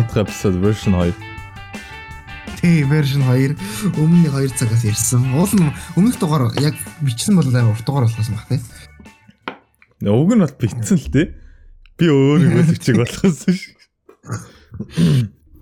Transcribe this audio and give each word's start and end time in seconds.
Дахь 0.00 0.16
эпизод 0.16 0.54
version 0.64 0.94
2. 0.94 1.12
Тий, 2.60 2.84
version 2.88 3.20
2 3.20 3.52
өмнө 4.00 4.32
2 4.32 4.56
цагаас 4.56 4.84
ярьсан. 4.84 5.28
Уул 5.36 5.52
нь 5.52 5.68
өмнөх 5.92 6.16
дугаар 6.16 6.48
яг 6.56 6.72
бичсэн 7.04 7.36
бол 7.36 7.44
амар 7.44 7.76
урт 7.76 7.84
дугаар 7.84 8.08
болохоос 8.08 8.32
баг 8.32 8.48
тий. 8.48 8.60
Уг 10.08 10.32
нь 10.32 10.40
бол 10.40 10.56
битсэн 10.56 10.96
л 10.96 11.04
дээ. 11.12 11.36
Би 12.00 12.08
өөрийгөө 12.08 12.64
бичиг 12.72 12.96
болохоос 12.96 13.44
ш. 13.52 13.76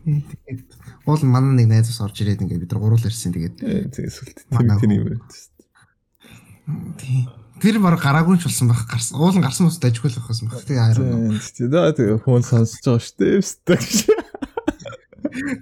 Тэгээд 0.06 0.70
уул 1.02 1.22
нь 1.27 1.34
манай 1.34 1.66
нэг 1.66 1.74
найзаас 1.74 1.98
орж 1.98 2.22
ирээд 2.22 2.46
ингээд 2.46 2.62
бид 2.62 2.70
нар 2.70 2.82
гуруул 2.82 3.02
ярьсан 3.02 3.34
тэгээд 3.34 3.58
тий 3.91 4.06
сүлт 4.06 4.46
тэр 4.55 4.86
юм 4.86 5.18
байна. 5.18 5.18
тий. 6.94 7.27
Тэр 7.58 7.82
баг 7.82 7.98
гараагүй 7.98 8.38
ч 8.38 8.46
болсон 8.46 8.70
байх. 8.70 8.86
Гарсан. 8.86 9.18
Уул 9.18 9.34
нь 9.34 9.42
гарсан 9.42 9.66
ус 9.66 9.82
дажгүй 9.82 10.14
л 10.14 10.22
байхсан 10.22 10.46
баг. 10.46 10.62
Тэгээ 10.62 10.94
хараа. 10.94 11.34
Тий. 11.42 11.66
Тэгээ 11.66 12.22
хүн 12.22 12.46
сонсож 12.46 12.86
байгаа 12.86 13.02
шүү 13.02 13.18
дээ. 13.66 14.27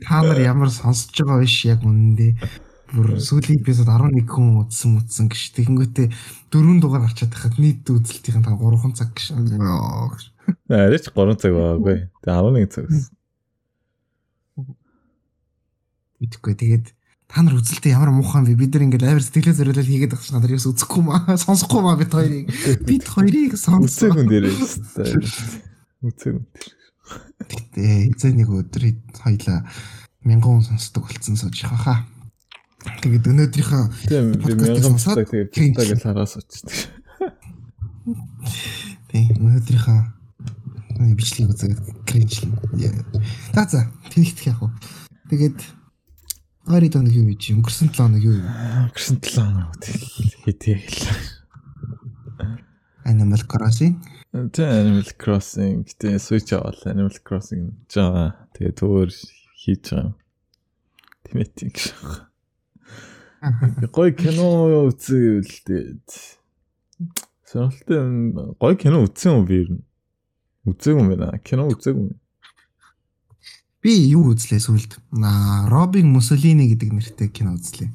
Та 0.04 0.22
нар 0.22 0.40
ямар 0.40 0.70
сонсож 0.70 1.16
байгаа 1.16 1.42
биш 1.42 1.64
яг 1.66 1.82
үнэндээ 1.82 2.32
бүр 2.94 3.18
сүүлийн 3.18 3.60
эпизод 3.60 3.90
11 3.90 4.30
хүн 4.30 4.62
үзсэн 4.62 5.02
үзсэн 5.02 5.26
гэж. 5.26 5.42
Тэгэнгүүтээ 5.58 6.06
дөрөв 6.54 6.78
дугаар 6.78 7.04
гарчаад 7.10 7.34
байхад 7.34 7.58
нийт 7.58 7.82
үзэлтийн 7.90 8.46
та 8.46 8.54
3 8.54 8.94
цаг 8.94 9.10
гэж. 9.10 9.34
Арайч 10.70 11.10
3 11.10 11.34
цаг 11.42 11.52
байгаагүй. 11.52 11.96
Тэгээ 12.22 12.38
11 12.62 12.70
цаг 12.70 12.84
гэсэн. 12.86 13.14
Мэдхгүй. 16.22 16.54
Тэгээд 16.54 16.86
та 17.26 17.42
нар 17.42 17.58
үзэлтэй 17.58 17.92
ямар 17.92 18.14
муухан 18.14 18.46
вэ? 18.46 18.54
Бид 18.54 18.72
нар 18.78 18.86
ингээд 18.86 19.02
амар 19.02 19.24
сэтгэлээ 19.26 19.58
зориулаад 19.58 19.90
хийгээд 19.90 20.12
байгаа 20.14 20.26
чинь 20.26 20.36
надад 20.38 20.54
юус 20.54 20.70
үзэхгүй 20.70 21.02
маа, 21.02 21.34
сонсохгүй 21.44 21.82
маа 21.82 21.98
бид 21.98 22.14
хоёрыг. 22.14 22.46
Бид 22.86 23.04
хоёрыг 23.04 23.52
сонсоо. 23.58 24.14
Үзээгүй 24.14 24.24
дээрээ. 24.30 24.54
Үзээгүй 26.06 26.42
дээр. 26.54 26.75
Гэтэ 27.46 28.10
эзэн 28.10 28.36
нэг 28.40 28.50
өдөр 28.50 28.96
хоёлаа 29.20 29.66
мянган 30.26 30.60
хүн 30.60 30.66
сонсдог 30.66 31.06
болцсон 31.06 31.36
сууж 31.38 31.62
хаа. 31.62 32.06
Тэгээд 33.02 33.30
өнөөдрийнхөө 33.30 33.84
мянган 34.42 34.98
сонсдог 34.98 35.30
тэгээд 35.30 35.78
л 35.78 36.02
хараас 36.02 36.36
очдог. 36.38 36.72
Тийм 39.10 39.34
өнөөдрийнхөө 39.38 39.98
бичлэг 41.16 41.50
үзээд 41.52 41.78
кринж. 42.08 42.46
За 43.54 43.64
за 43.68 43.80
тэгэх 44.10 44.46
яах 44.48 44.62
вэ? 44.62 44.70
Тэгээд 45.30 45.58
Гори 46.66 46.90
тоног 46.90 47.14
юу 47.14 47.30
гэж 47.30 47.54
өнгөрсөн 47.54 47.94
7 47.94 48.02
хоног 48.02 48.22
юу? 48.26 48.42
Өнгөрсөн 48.42 49.22
7 49.22 49.38
хоног 49.38 49.70
хэтэйгэл. 50.42 50.98
Animal 53.06 53.42
Crossing. 53.46 54.02
Тэ 54.36 54.64
Animal 54.68 55.08
Crossing 55.16 55.88
гэтээ 55.88 56.20
Switch 56.20 56.52
авал 56.52 56.76
Animal 56.84 57.16
Crossing 57.24 57.72
жаа. 57.88 58.36
Тэгээ 58.52 58.76
төөр 58.76 59.08
хийж 59.08 59.96
байгаа. 59.96 60.12
Тэмэтик. 61.24 61.76
Гой 63.96 64.12
кино 64.12 64.84
үзээвэл 64.92 65.56
тэгээд 65.64 66.08
сонирхолтой 67.48 68.56
гой 68.60 68.76
кино 68.76 69.06
үзсэн 69.06 69.40
үү 69.40 69.46
би 69.48 69.56
ер 69.62 69.70
нь? 69.72 69.82
Үзээгүй 70.68 71.00
юм 71.00 71.08
байна. 71.14 71.38
Кино 71.40 71.68
үзээгүй 71.72 72.04
юм. 72.04 72.16
Би 73.80 73.92
юу 74.10 74.34
үзлээ 74.34 74.60
сүлд? 74.60 74.98
Аа, 75.16 75.70
Робин 75.70 76.10
Муссолини 76.12 76.68
гэдэг 76.74 76.90
нэртэй 76.92 77.30
кино 77.30 77.54
үзлээ. 77.56 77.88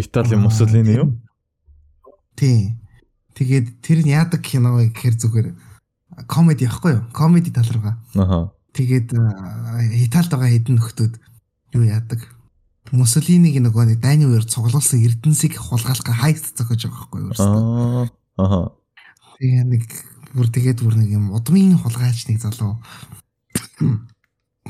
Италийн 0.00 0.42
Муссолини 0.42 0.96
юу? 0.96 1.20
Тий. 2.34 2.81
Тэгээд 3.34 3.66
тэр 3.80 3.98
нь 4.04 4.12
яадаг 4.12 4.40
кино 4.44 4.76
вэ 4.76 4.92
гэхээр 4.92 5.16
зүгээр 5.16 5.48
комеди 6.28 6.68
яахгүй 6.68 6.92
юу? 7.00 7.04
Комеди 7.16 7.50
тал 7.50 7.68
руугаа. 7.68 7.96
Аха. 8.14 8.52
Тэгээд 8.76 9.12
Италид 10.04 10.32
байгаа 10.32 10.50
хэдэн 10.52 10.76
нөхдүүд 10.76 11.14
юу 11.76 11.84
яадаг? 11.84 12.20
Муссолиниг 12.92 13.56
нөгөө 13.56 13.96
нэг 13.96 13.98
дайны 14.04 14.28
үеэр 14.28 14.44
цуглуулсан 14.44 15.00
эрдэнсийг 15.00 15.56
хулгайлах 15.56 16.12
хайст 16.12 16.56
зохиож 16.60 16.88
байгаа 16.88 17.00
байхгүй 17.00 17.20
юу? 17.24 17.32
Аа. 17.40 18.04
Аха. 18.36 18.60
Тэгээ 19.40 19.64
нэг 19.64 19.84
бүр 20.36 20.48
тэгээд 20.52 20.84
бүр 20.84 21.00
нэг 21.00 21.08
юм 21.16 21.32
удмын 21.32 21.80
хулгайч 21.80 22.28
нэг 22.28 22.40
залуу 22.40 22.80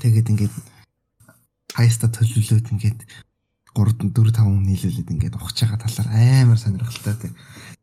Тэгээд 0.02 0.32
ингээд 0.32 0.54
хайста 1.76 2.08
төлөвлөөд 2.08 2.72
ингээд 2.74 3.00
3 3.76 4.10
4 4.12 4.12
5 4.12 4.42
хүн 4.42 4.64
нийлүүлээд 4.66 5.12
ингээд 5.12 5.36
ухаж 5.36 5.56
байгаа 5.62 5.80
талаар 5.84 6.08
амар 6.42 6.58
сонирхолтой. 6.58 7.30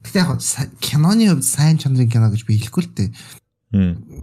Гэтэ 0.03 0.19
яг 0.23 0.39
киноны 0.79 1.27
хувьд 1.29 1.45
сайн 1.45 1.77
чанарын 1.77 2.09
кино 2.09 2.31
гэж 2.31 2.47
би 2.47 2.55
хэлэхгүй 2.55 2.83
л 2.83 2.93
дээ. 2.95 3.09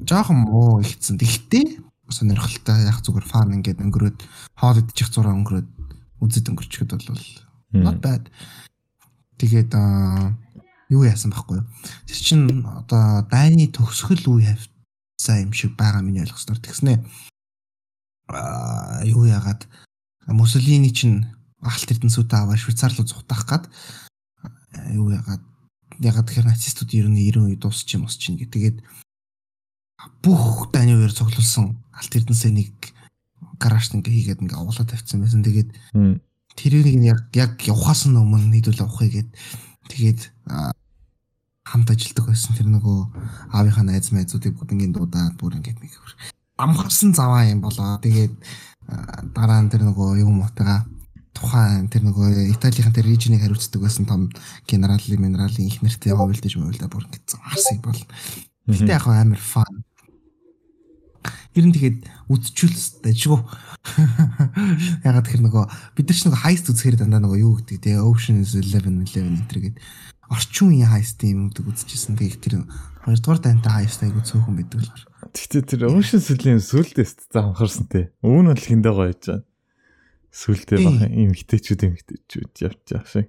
Жохон 0.09 0.49
муу 0.49 0.81
ихсэн. 0.81 1.21
Тэгтээ 1.21 1.85
сонирхолтой 2.09 2.87
яг 2.87 3.03
зүгээр 3.03 3.27
фан 3.27 3.55
ингээд 3.61 3.83
өнгөрөөд 3.83 4.19
хоол 4.57 4.79
идчих 4.81 5.11
зураа 5.11 5.35
өнгөрөөд 5.37 5.69
үзэд 6.23 6.49
өнгөрчөхөд 6.49 6.91
бол 6.97 7.23
not 7.77 7.99
bad. 8.01 8.31
Тэгээд 9.37 9.75
юу 10.89 11.03
яасан 11.05 11.35
байхгүй 11.35 11.61
юу? 11.61 11.67
Тэр 12.07 12.19
чин 12.23 12.41
одоо 12.65 13.27
дайны 13.27 13.67
төгсгөл 13.69 14.39
үе 14.39 14.55
хавцаа 14.55 15.43
юм 15.43 15.53
шиг 15.53 15.75
байгаа 15.75 16.01
миний 16.01 16.23
ойлгосноор 16.23 16.63
тэгснэ 16.63 17.03
юу 19.07 19.25
яагаад 19.27 19.67
Мусолини 20.27 20.91
чинь 20.91 21.27
алт 21.63 21.87
эрдэнсүүдээ 21.87 22.39
аваад 22.43 22.59
Швейцар 22.59 22.91
руу 22.95 23.07
зүхтах 23.07 23.47
гад 23.47 23.65
юу 24.91 25.15
яагаад 25.15 25.43
ягаад 26.01 26.27
тэгэхээр 26.29 26.49
нацистууд 26.51 26.91
ер 26.93 27.07
нь 27.09 27.19
90 27.33 27.47
үе 27.47 27.57
дуусч 27.57 27.89
юм 27.97 28.07
ус 28.09 28.17
чинь 28.17 28.37
гэ. 28.37 28.53
Тэгээд 28.53 28.79
бүх 30.23 30.71
дайны 30.73 30.97
үеэр 30.97 31.13
цуглуулсан 31.13 31.77
алт 31.93 32.13
эрдэнсээ 32.13 32.53
нэг 32.53 32.73
гаражт 33.57 33.97
ингээ 33.97 34.37
хийгээд 34.37 34.43
ингээ 34.45 34.61
овоолоо 34.61 34.85
тавьчихсан 34.85 35.21
байсан. 35.25 35.43
Тэгээд 35.47 35.71
тэрийг 36.57 36.87
яг 37.05 37.21
яг 37.33 37.53
явахаас 37.65 38.09
нь 38.09 38.17
өмнө 38.17 38.53
нийлүүл 38.53 38.85
авахыг 38.85 39.13
гээд 39.13 39.31
тэгээд 39.93 40.21
хамт 41.67 41.89
ажилладаг 41.91 42.27
байсан 42.31 42.53
тэр 42.55 42.69
нөгөө 42.71 42.99
аавынхаа 43.53 43.85
найз 43.85 44.13
найзуудыг 44.13 44.55
бүгд 44.55 44.73
ингээ 44.77 44.95
дуудаад 44.95 45.35
бүр 45.41 45.59
ингээ 45.59 45.77
нэг 45.81 45.93
амгарсан 46.57 47.13
заваа 47.13 47.45
юм 47.49 47.61
болоо. 47.61 47.99
Тэгээд 48.01 48.35
дараа 49.35 49.61
нь 49.61 49.71
тэр 49.73 49.83
нөгөө 49.85 50.23
юм 50.23 50.41
уутайгаа 50.41 50.87
тухайн 51.37 51.93
тэр 51.93 52.09
нөгөө 52.09 52.49
Италийн 52.57 52.93
тэр 52.97 53.05
режинийг 53.05 53.45
хариуцдаг 53.45 53.85
байсан 53.85 54.09
том 54.09 54.33
генералын 54.65 55.21
минералын 55.21 55.69
их 55.69 55.85
нэртэй 55.85 56.17
хувилдаж 56.17 56.57
мөвлдө 56.57 56.89
бүр 56.89 57.05
ингэ 57.05 57.21
заарсан 57.29 57.85
бол. 57.85 58.01
Гэтэ 58.67 58.97
яг 58.97 59.05
амар 59.07 59.39
фан. 59.39 59.85
Ер 61.53 61.65
нь 61.69 61.75
тэгээд 61.77 62.05
үдчүүлс 62.33 63.05
дажгүй. 63.05 63.41
Ягаад 65.09 65.29
тэр 65.29 65.41
нөгөө 65.45 65.65
бид 65.97 66.07
нар 66.09 66.17
ч 66.17 66.23
нөгөө 66.25 66.43
хайст 66.45 66.69
үзэхээр 66.73 67.01
дандаа 67.01 67.21
нөгөө 67.25 67.41
юу 67.41 67.55
гэдэг 67.61 67.81
те 67.81 68.01
Ocean's 68.01 68.53
11 68.57 69.09
11 69.09 69.25
энэ 69.25 69.47
гээд 69.49 69.77
орчин 70.29 70.69
үеийн 70.75 70.91
хайст 70.91 71.23
юм 71.25 71.49
гэдэг 71.51 71.65
үзчихсэн. 71.65 72.19
Тэгээд 72.19 72.43
тэр 72.45 72.55
хоёрдугаар 73.07 73.41
дантай 73.41 73.73
хайст 73.87 74.05
айгу 74.05 74.21
цөөхөн 74.21 74.59
л 74.59 74.69
гар. 74.69 75.03
Тэгтээ 75.33 75.63
тэр 75.65 75.81
Ocean 75.91 76.21
сүлийн 76.21 76.61
сүлдээс 76.61 77.33
за 77.33 77.41
анхаарсан 77.41 77.87
те. 77.89 78.13
Өвн 78.21 78.53
бол 78.53 78.61
хиндэ 78.61 78.91
гоё 78.93 79.11
яж 79.11 79.23
байгаа. 79.25 79.43
Сүлдээ 80.37 80.79
бах 80.85 81.01
юм 81.09 81.33
хитэчүүд 81.33 81.81
юм 81.89 81.95
хитэчүүд 81.97 82.53
явж 82.61 82.81
байгаа 82.93 83.09
шиг. 83.09 83.29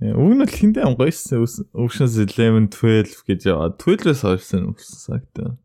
Өвн 0.00 0.40
бол 0.40 0.48
хиндэ 0.48 0.80
ам 0.80 0.96
гоёсэн 0.96 1.44
Ocean 1.76 2.08
11 2.08 2.72
12 2.72 3.28
гэж 3.28 3.40
яваа. 3.44 3.76
12-өөс 3.76 4.24
хойшсан 4.24 4.72
өссөн 4.72 5.20
сагтаа. 5.20 5.60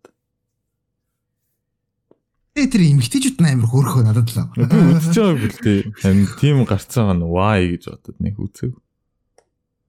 Э 2.52 2.68
тэр 2.68 2.84
эмгтээчүүд 2.84 3.40
амар 3.40 3.72
хөөрхөө 3.72 4.04
надад 4.04 4.28
л. 4.36 4.52
Би 4.60 4.68
үзэж 4.68 5.16
байгааг 5.16 5.48
л 5.48 5.60
тээ. 5.63 5.80
Харин 6.04 6.28
тийм 6.36 6.68
гарцаа 6.68 7.16
гана 7.16 7.24
why 7.24 7.72
гэж 7.72 7.88
бодод 7.88 8.18
нэг 8.19 8.36
үзег. 8.36 8.75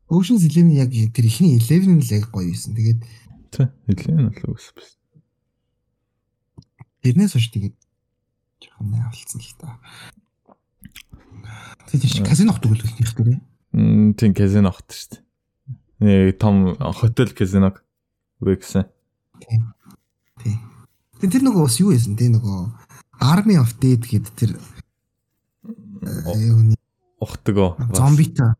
Ocean's 0.07 0.47
11 0.47 0.71
яг 0.71 0.95
тэр 1.11 1.27
ихний 1.27 1.59
11 1.59 1.99
л 1.99 2.15
яг 2.15 2.31
гоё 2.31 2.55
байсан. 2.55 2.79
Тэгээд 2.79 3.03
тий 3.51 3.67
11 3.91 4.47
бол 4.47 4.55
өссөн. 4.55 4.87
Тэрнээс 7.03 7.35
хойш 7.35 7.51
тэгээд 7.51 7.75
жоохон 8.63 8.91
найвалцсан 8.95 9.41
л 9.43 9.55
та. 9.59 9.79
Тэгээд 11.91 12.13
чи 12.15 12.23
казинох 12.23 12.63
төгөлөх 12.63 12.95
нэх 12.97 13.13
тэр. 13.13 13.41
Мм 13.75 14.15
тийм 14.15 14.33
казинохт 14.33 14.89
шүү 14.95 15.19
дээ. 15.19 15.23
Нэг 16.03 16.39
том 16.39 16.75
хотел 16.95 17.31
казиног 17.35 17.83
үгүй 18.43 18.59
гэсэн. 18.63 18.87
Тийм. 19.43 19.73
Тийм. 20.43 20.59
Тэр 21.23 21.43
нөгөө 21.47 21.67
бас 21.67 21.79
юу 21.83 21.95
байсан 21.95 22.19
те 22.19 22.31
нөгөө 22.31 22.59
Army 23.23 23.59
of 23.61 23.75
Dead 23.79 24.03
гэдэг 24.03 24.35
тэр 24.35 24.59
ухтгоо. 27.23 27.79
Зомбита. 27.95 28.55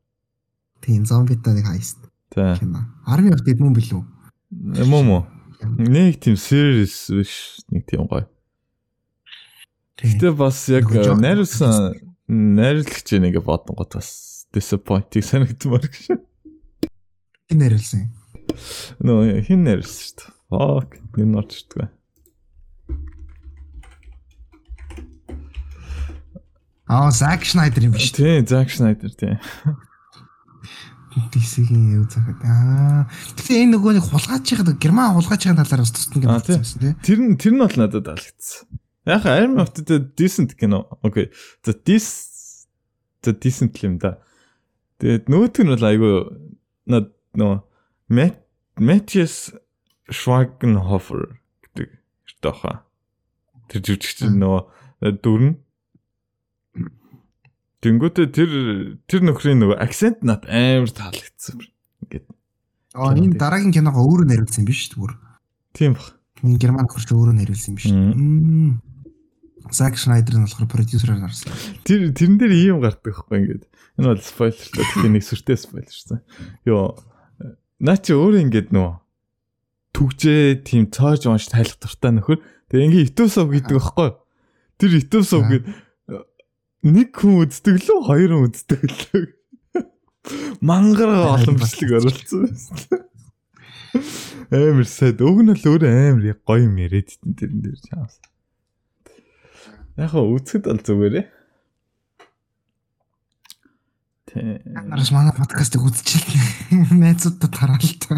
Тийм 0.81 1.05
зомбита 1.07 1.55
нэг 1.55 1.67
хайст. 1.67 1.99
Тийм. 2.31 2.79
Army 3.07 3.35
of 3.35 3.43
Dead 3.43 3.59
мөн 3.59 3.75
билүү? 3.75 4.03
Мөн 4.87 5.07
мөн. 5.07 5.23
Нэг 5.63 6.23
тийм 6.23 6.39
series 6.39 7.11
биш 7.11 7.63
нэг 7.71 7.87
тийм 7.91 8.07
гоё. 8.07 8.27
Гэтэ 10.03 10.35
бас 10.35 10.67
яг 10.69 10.91
найруулсан 10.91 11.95
найруулагч 12.27 13.09
нэг 13.23 13.39
бодон 13.47 13.79
гот 13.79 13.95
бас 13.95 14.47
disappointing 14.51 15.23
санагдмаар 15.23 15.87
гэж. 15.87 16.19
Хин 17.49 17.59
нэрлсэн. 17.63 18.11
Нөө 18.99 19.47
хин 19.47 19.63
нэрлсэн 19.63 20.03
шүү 20.03 20.17
дээ. 20.19 20.31
Fuck, 20.53 20.99
энэ 21.17 21.39
орчдгаа. 21.41 21.89
Аа, 26.93 27.09
Zack 27.09 27.47
Snyder 27.49 27.89
юм 27.89 27.97
биш. 27.97 28.13
Тийм, 28.13 28.45
Zack 28.45 28.69
Snyder 28.69 29.09
тийм. 29.17 29.41
DC-ийн 31.33 32.03
юу 32.03 32.05
захад. 32.09 32.41
Аа. 32.45 33.09
Тэгтээ 33.37 33.65
энэ 33.65 33.77
нөгөө 33.77 33.93
нэг 33.97 34.05
хулгайч 34.09 34.45
байгаа 34.57 34.77
герман 34.77 35.17
хулгайч 35.17 35.45
байгаа 35.45 35.65
талаар 35.65 35.85
бас 35.85 35.93
тусна 35.93 36.21
гэж 36.21 36.29
бодсон 36.29 36.81
тийм. 36.81 36.95
Тэр 37.05 37.19
нь 37.21 37.37
тэр 37.37 37.53
нь 37.57 37.61
бол 37.65 37.77
надад 37.77 38.05
таалагдсан. 38.09 38.82
Яг 39.07 39.25
Iron 39.27 39.55
Man-д 39.59 40.15
decent 40.17 40.55
кино. 40.55 40.87
Окей. 41.03 41.33
За 41.65 41.73
this 41.73 42.67
за 43.23 43.33
decent 43.33 43.75
юм 43.83 43.99
да. 43.99 44.23
Тэгээд 45.03 45.27
нөгөөх 45.27 45.59
нь 45.63 45.73
бол 45.75 45.89
айгүй 45.91 46.15
над 46.87 47.11
нөө 47.35 47.63
Matthias 48.79 49.53
Schweigenhofer 50.09 51.39
гэдэг 51.67 51.89
эртөө 52.31 52.55
хаа. 52.63 52.87
Тэр 53.69 53.81
жүжигч 53.83 54.27
нөгөө 54.31 55.19
дүрн 55.23 55.63
Тэнгүүтээ 57.83 58.27
тэр 58.31 58.51
тэр 59.11 59.21
нөхрийн 59.27 59.59
нөгөө 59.59 59.83
акцент 59.83 60.23
над 60.23 60.47
амар 60.47 60.87
таалагдсан. 60.95 61.67
Ингээд. 62.07 62.31
Аа 62.95 63.11
энэ 63.19 63.35
дараагийн 63.35 63.75
киногоо 63.75 64.07
өөрөө 64.07 64.31
нэрлсэн 64.31 64.63
биш 64.63 64.95
үү? 64.95 65.11
Тийм 65.75 65.99
баг. 65.99 66.15
Энэ 66.47 66.63
герман 66.63 66.87
ч 66.87 67.11
өөрөө 67.11 67.35
нэрлсэн 67.43 67.75
биш. 67.75 67.91
Зак 69.71 69.95
Шнайдер 70.01 70.41
нь 70.41 70.47
болохоор 70.49 70.67
продюсераар 70.67 71.29
гарсан. 71.29 71.53
Тэр 71.87 72.11
тэрэн 72.11 72.37
дээр 72.41 72.53
ийм 72.57 72.79
гардаг 72.83 73.05
байхгүй 73.05 73.39
ингээд. 73.39 73.65
Энэ 74.01 74.09
бол 74.11 74.25
спойлер 74.25 74.59
л 74.59 74.75
гэхдээ 74.75 75.11
нэг 75.13 75.23
сүртэй 75.23 75.59
спойлерсэн. 75.61 76.19
Йоо 76.67 76.99
наа 77.79 77.99
чи 77.99 78.17
өөрөө 78.17 78.43
ингээд 78.49 78.69
нөгөө 78.75 78.95
түгжээ 79.93 80.65
тийм 80.65 80.89
цааж 80.89 81.29
унш 81.29 81.47
тайлах 81.53 81.79
дуртай 81.79 82.11
нөхөр. 82.17 82.41
Тэгээ 82.73 82.87
ингээд 82.89 83.09
итүүсов 83.13 83.47
гэдэг 83.53 83.77
байхгүй. 83.77 84.11
Тэр 84.81 84.93
итүүсов 85.03 85.43
гэдэг 85.47 85.75
нэг 86.83 87.09
хүн 87.15 87.47
үздэг 87.47 87.77
лөө 87.87 88.01
хоёр 88.09 88.31
хүн 88.33 88.45
үздэг 88.49 88.81
лөө. 88.83 89.25
Мангар 90.63 91.11
олон 91.39 91.59
бичлэг 91.59 91.99
оруулсан. 91.99 92.49
Амар 94.51 94.87
сайд. 94.87 95.21
Уг 95.21 95.43
нь 95.43 95.53
л 95.53 95.67
өөр 95.67 95.83
амар 95.87 96.39
гоё 96.47 96.67
юм 96.67 96.79
яриад 96.79 97.11
тэрэн 97.19 97.61
дээр 97.63 97.79
чаас. 97.83 98.23
Яг 99.97 100.15
үзэхэд 100.17 100.65
бол 100.65 100.81
зүгээрээ. 100.81 101.27
Тэ. 104.33 104.65
Анараас 104.73 105.13
манай 105.13 105.37
подкастыг 105.37 105.85
үзчихлээ. 105.85 106.97
Найзуудтай 106.97 107.51
тараал 107.53 107.93
та. 108.01 108.17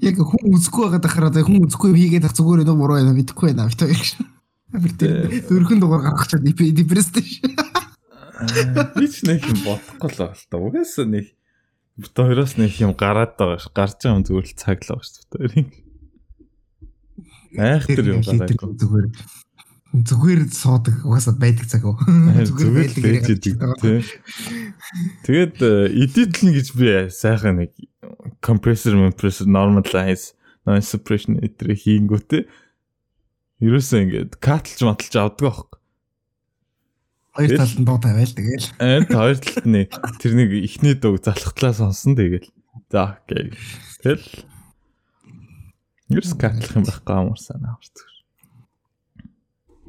Яг 0.00 0.16
хүн 0.16 0.56
үзэхгүй 0.56 0.88
байгаад 0.88 1.04
ахараа 1.04 1.44
хүн 1.44 1.68
үзэхгүй 1.68 1.92
хийгээд 1.92 2.24
ах 2.24 2.32
зүгээр 2.32 2.64
нөө 2.64 2.80
буруу 2.80 2.96
байна 2.96 3.12
мэдэхгүй 3.12 3.52
байна 3.52 3.68
бит 3.68 3.84
хоёр. 3.84 4.08
Дөрхөн 5.52 5.80
дугаар 5.84 6.02
гаргах 6.08 6.32
чинь 6.32 6.48
депресстэй 6.48 7.22
ш. 7.22 7.44
Би 8.96 9.06
ч 9.12 9.28
нэг 9.28 9.44
юм 9.44 9.60
бодохгүй 9.68 10.10
л 10.10 10.18
байна 10.24 10.32
л 10.32 10.48
та. 10.48 10.56
Угаасаа 10.56 11.04
нэг 11.04 11.36
бит 12.00 12.16
хоёроос 12.16 12.56
нэг 12.56 12.72
юм 12.80 12.96
гараад 12.96 13.36
байгаа 13.36 13.60
ш. 13.60 13.68
Гарч 13.68 14.00
байгаа 14.00 14.16
юм 14.16 14.24
зүгээр 14.24 14.48
л 14.48 14.56
цаглаа 14.56 15.04
ш. 15.04 15.22
Хоёрын. 15.28 15.85
Айхтар 17.54 18.06
юм 18.10 18.22
гараагүй. 18.26 18.74
Зүгээр 18.82 19.06
зүгээр 19.96 20.40
суудаг 20.50 20.94
угаасаа 21.06 21.34
байдаг 21.38 21.66
цаг 21.70 21.86
уу. 21.86 21.96
Зүгээр 22.02 22.90
байдаг 23.06 23.38
тий. 23.40 23.54
Тэгээд 25.24 25.56
эдитлэн 25.94 26.50
гэж 26.52 26.66
би 26.74 26.90
сайхан 27.12 27.62
нэг 27.62 27.70
compressor 28.42 28.98
compressor 28.98 29.46
normalize 29.46 30.34
noise 30.66 30.90
suppression 30.90 31.38
эдрэ 31.38 31.78
хийнгүүтээ 31.78 32.44
Ерөөсөө 33.56 34.00
ингээд 34.04 34.32
катлж 34.44 34.84
маталж 34.84 35.14
авдаг 35.16 35.48
аахгүй. 35.48 35.78
Хоёр 37.36 37.56
талд 37.56 37.78
нь 37.80 37.88
дуу 37.88 37.96
тавиал 38.04 38.32
тэгэл. 38.36 38.68
Аа 38.76 39.00
хоёр 39.08 39.38
талд 39.40 39.64
нь 39.64 39.88
тэрнийг 40.20 40.52
ихний 40.60 40.92
дуу 40.92 41.16
залхтлаа 41.16 41.72
сонсон 41.72 42.20
тэгэл. 42.20 42.52
За 42.92 43.16
окей. 43.16 43.56
Тэгэл 44.04 44.28
ерөөс 46.10 46.34
катлах 46.38 46.76
юм 46.76 46.84
байхгүй 46.86 47.14
амар 47.16 47.40
санаа 47.40 47.74
авч. 47.74 47.94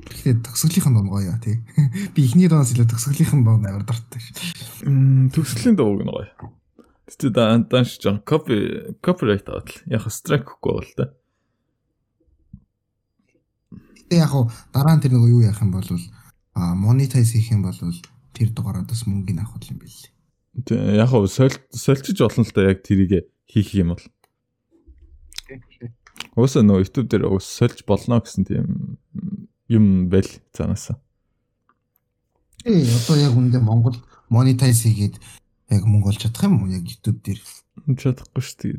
Тэгэхээр 0.07 0.39
төгсгөлийн 0.45 0.95
дуу 0.95 1.05
гоё 1.11 1.35
тий. 1.43 1.61
Би 2.15 2.25
ихний 2.25 2.47
дуугаас 2.47 2.71
илүү 2.73 2.87
төгсгөлийн 2.89 3.43
дуу 3.43 3.59
амар 3.59 3.83
дуртай 3.85 4.21
ш. 4.21 4.33
Мм 4.87 5.29
төгсгөлийн 5.35 5.77
дуу 5.77 5.99
гоё. 5.99 6.25
Тэгтээ 7.07 7.69
данш 7.69 7.99
жан 8.03 8.19
копи 8.23 8.97
копирайт 8.99 9.47
авал 9.47 9.71
яг 9.87 10.03
страйк 10.11 10.47
гэхгүй 10.47 10.73
бол 10.75 10.91
та. 10.97 11.05
Гэтэ 13.71 14.15
яг 14.19 14.33
дараа 14.73 14.95
нь 14.95 15.03
тэр 15.03 15.15
нэг 15.15 15.27
юу 15.27 15.43
яах 15.43 15.61
юм 15.63 15.71
бол 15.71 15.87
а 16.55 16.75
монетайз 16.75 17.31
хийх 17.31 17.51
юм 17.51 17.63
бол 17.63 17.75
тэр 18.35 18.51
дугаараа 18.51 18.83
бас 18.83 19.07
мөнгөний 19.07 19.43
авах 19.43 19.63
юм 19.71 19.79
билээ. 19.79 20.11
Тэг 20.67 20.79
яг 20.99 21.09
хуу 21.11 21.27
сольчиж 21.27 22.17
болно 22.19 22.43
л 22.43 22.51
да 22.51 22.75
яг 22.75 22.83
тэрийг 22.83 23.31
хийх 23.47 23.71
юм 23.75 23.95
бол. 23.95 24.03
Өөсөө 26.37 26.63
нөө 26.65 26.83
YouTube 26.85 27.09
дээр 27.09 27.25
өөс 27.29 27.45
сольж 27.45 27.81
болно 27.87 28.21
гэсэн 28.21 28.45
тийм 28.45 28.97
юм 29.67 30.09
байл 30.09 30.29
цаанаасаа. 30.53 30.97
Ээ 32.65 32.83
одоо 32.83 33.15
яг 33.17 33.33
үндэ 33.37 33.59
Монгол 33.61 33.97
монетайз 34.29 34.83
хийгээд 34.85 35.15
яг 35.71 35.83
мөнгө 35.85 36.13
олж 36.13 36.21
чадах 36.23 36.47
юм 36.47 36.63
уу 36.63 36.71
яг 36.71 36.85
YouTube 36.87 37.19
дээр? 37.23 37.39
Чадахгүй 37.85 38.43
шүү 38.43 38.57
дээ. 38.63 38.77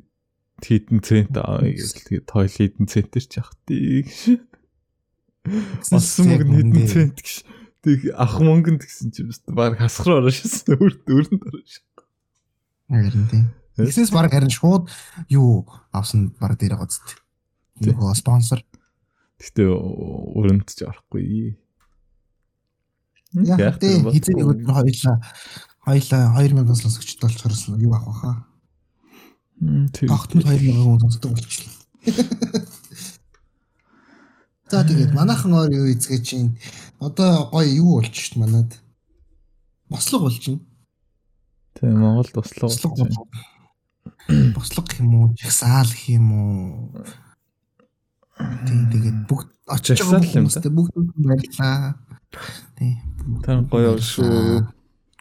Хитэн 0.58 1.00
цент 1.04 1.34
аа 1.38 1.62
тэгээд 1.62 2.26
тойл 2.26 2.50
хитэн 2.50 2.86
центэр 2.90 3.24
ч 3.24 3.32
яах 3.38 3.52
тий. 3.66 4.06
Олсон 5.94 6.34
мөнгө 6.34 6.52
хэдэн 6.52 6.86
цент 6.90 7.16
гэж. 7.22 7.46
Тэг 7.84 7.98
ах 8.18 8.34
мөнгөнд 8.42 8.82
гэсэн 8.82 9.14
чи 9.14 9.22
бас 9.28 9.38
баг 9.46 9.78
хасхар 9.78 10.18
ороо 10.18 10.34
шээсэн 10.34 10.74
өрт 10.82 11.06
өрөнд 11.06 11.42
ороо 11.46 11.62
шээ. 11.62 11.86
Харин 12.90 13.26
тийм. 13.30 13.46
Бизнес 13.78 14.10
баг 14.10 14.34
харин 14.34 14.50
шууд 14.50 14.90
юу 15.30 15.68
авсан 15.94 16.34
баг 16.40 16.58
дээр 16.58 16.74
гоцт. 16.74 17.22
Юу 17.80 18.14
спонсор. 18.14 18.64
Гэтэ 19.38 19.62
өрөнд 19.70 20.66
ч 20.70 20.82
орохгүй. 20.82 21.54
Яг 23.32 23.78
тийм 23.78 24.08
хизээ 24.10 24.42
өдөр 24.42 24.72
хоёлаа 24.72 25.16
хоёлаа 25.84 26.22
2000 26.42 26.74
сонсогчд 26.74 27.20
болчихсон 27.20 27.80
юу 27.80 27.94
авах 27.94 28.08
баха. 28.08 28.32
Тэр 29.94 30.08
тогтмол 30.08 30.44
2000 30.44 30.74
хүн 30.74 31.00
сонсдог 31.00 31.32
болчихлоо. 31.32 31.74
За 34.68 34.84
тэгээд 34.84 35.16
манайхан 35.16 35.52
өөр 35.56 35.72
юу 35.80 35.88
эзгээ 35.92 36.20
чинь 36.20 36.60
одоо 37.00 37.48
гоё 37.48 37.68
юу 37.72 38.00
болж 38.00 38.12
шít 38.12 38.36
манад. 38.36 38.76
Бослог 39.88 40.28
болж 40.28 40.44
байна. 40.44 40.60
Тийм 41.72 41.96
Монгол 41.96 42.28
бослог. 42.34 42.68
Бослог 44.52 44.84
гэх 44.88 45.00
юм 45.00 45.14
уу? 45.14 45.32
Жагсаал 45.40 45.88
гэх 45.88 46.20
юм 46.20 46.28
уу? 46.36 47.00
Тийм 48.66 48.82
тэгээд 48.90 49.18
бүгд 49.28 49.48
очиж 49.68 50.02
байгаа 50.02 50.24
хүмүүстэй 50.24 50.72
бүгд 50.72 50.94
баярлаа. 51.20 51.94
Тийм. 52.78 52.96
Тэр 53.44 53.62
гоё 53.68 53.94
шүү. 54.00 54.64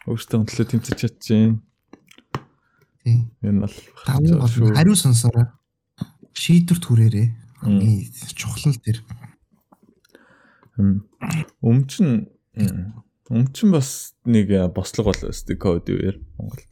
Өөртөө 0.08 0.46
төлөө 0.48 0.66
тэмцэж 0.72 0.96
чадчихээн. 0.96 1.60
Тийм. 3.04 3.20
Энэ 3.44 3.68
бол 3.68 3.76
хариу 4.74 4.96
сонсороо. 4.96 5.52
Шийдвэрт 6.32 6.84
хүрээрээ. 6.88 7.28
Чухал 8.34 8.72
нь 8.72 8.80
тэр. 8.80 9.02
Өмчн 11.60 12.30
өмчн 13.28 13.68
бас 13.74 14.14
нэг 14.24 14.54
бослого 14.72 15.12
бол 15.12 15.30
өстэй 15.30 15.58
код 15.58 15.90
юу 15.90 15.98
яар 15.98 16.18
Монгол. 16.38 16.64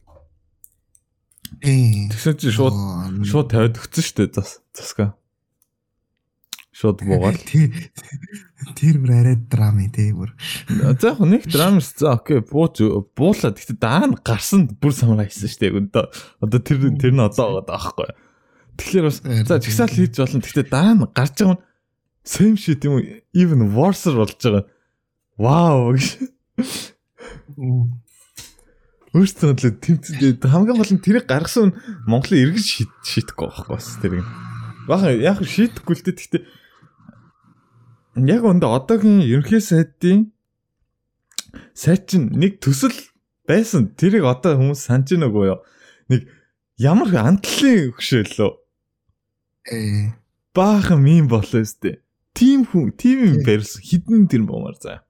Тэгсэн 1.61 2.37
чи 2.39 2.51
шууд 2.51 2.75
шууд 3.27 3.51
тавиад 3.51 3.77
өгсөн 3.77 4.03
шүү 4.03 4.17
дээ 4.17 4.33
зас 4.39 4.63
заска. 4.71 5.13
Шууд 6.77 7.01
буугаад. 7.01 7.41
Тэр 8.77 9.01
бүр 9.01 9.13
арай 9.17 9.37
драм 9.49 9.81
тий 9.89 10.13
бүр. 10.13 10.29
За 10.69 11.09
яг 11.09 11.21
нэг 11.25 11.49
драмс 11.49 11.95
за 11.97 12.13
окей 12.13 12.43
бууж 12.45 12.77
буулаад 13.17 13.57
гэхдээ 13.57 13.81
даа 13.81 14.05
нь 14.05 14.13
гарсан 14.21 14.69
бүр 14.77 14.93
самраа 14.93 15.25
хийсэн 15.25 15.57
дээ 15.57 15.73
өндөө. 15.73 16.05
Одоо 16.45 16.59
тэр 16.61 16.93
тэр 17.01 17.17
нь 17.17 17.25
одоо 17.25 17.65
байгаа 17.65 17.65
даахгүй. 17.65 18.09
Тэгэхээр 18.77 19.05
бас 19.09 19.17
за 19.25 19.57
чагсаал 19.57 19.89
хийж 19.89 20.21
болно. 20.21 20.45
Гэхдээ 20.45 20.69
даа 20.69 20.93
нь 20.93 21.01
гарч 21.17 21.35
байгаа 21.41 21.57
нь 21.57 21.65
same 22.21 22.57
shit 22.61 22.85
юм 22.85 23.01
even 23.33 23.73
worse 23.73 24.13
болж 24.13 24.37
байгаа. 24.37 24.69
Вау 25.41 25.97
гэж. 25.97 26.13
Өөртөө 29.17 29.49
л 29.49 29.81
тэмцээд 29.81 30.45
хамгийн 30.45 30.77
гол 30.77 30.93
нь 30.93 31.01
тэрийг 31.01 31.25
гаргасан 31.25 31.73
Монголын 32.05 32.53
иргэн 32.53 32.61
шийдэхгүй 33.01 33.49
байхгүй 33.49 33.73
бас 33.73 33.97
тэрийг. 33.97 34.29
Баха 34.85 35.09
яг 35.09 35.41
шийдэхгүй 35.41 35.95
л 35.97 36.05
дээ 36.05 36.13
гэхдээ 36.13 36.43
яг 38.25 38.41
өндө 38.47 38.71
одоогийн 38.73 39.21
ерөнхий 39.21 39.61
сайдын 39.61 40.31
Сая 41.73 41.97
чин 41.97 42.29
нэг 42.33 42.59
төсөл 42.63 42.95
байсан. 43.47 43.91
Тэрийг 43.95 44.25
одоо 44.27 44.57
хүмүүс 44.57 44.81
санаж 44.87 45.13
байна 45.13 45.29
уу 45.29 45.45
юу? 45.45 45.59
Нэг 46.09 46.27
ямар 46.81 47.13
антлын 47.21 47.93
хөшөөлөө. 47.95 48.51
Ээ. 49.71 50.13
Баахан 50.53 51.05
юм 51.05 51.27
болоо 51.29 51.61
өстэй. 51.61 52.01
Тим 52.33 52.65
хүн, 52.65 52.93
тим 52.97 53.23
юм 53.25 53.37
барьсан 53.45 53.81
хідэн 53.81 54.27
тэр 54.29 54.45
бомар 54.45 54.77
заа. 54.81 55.05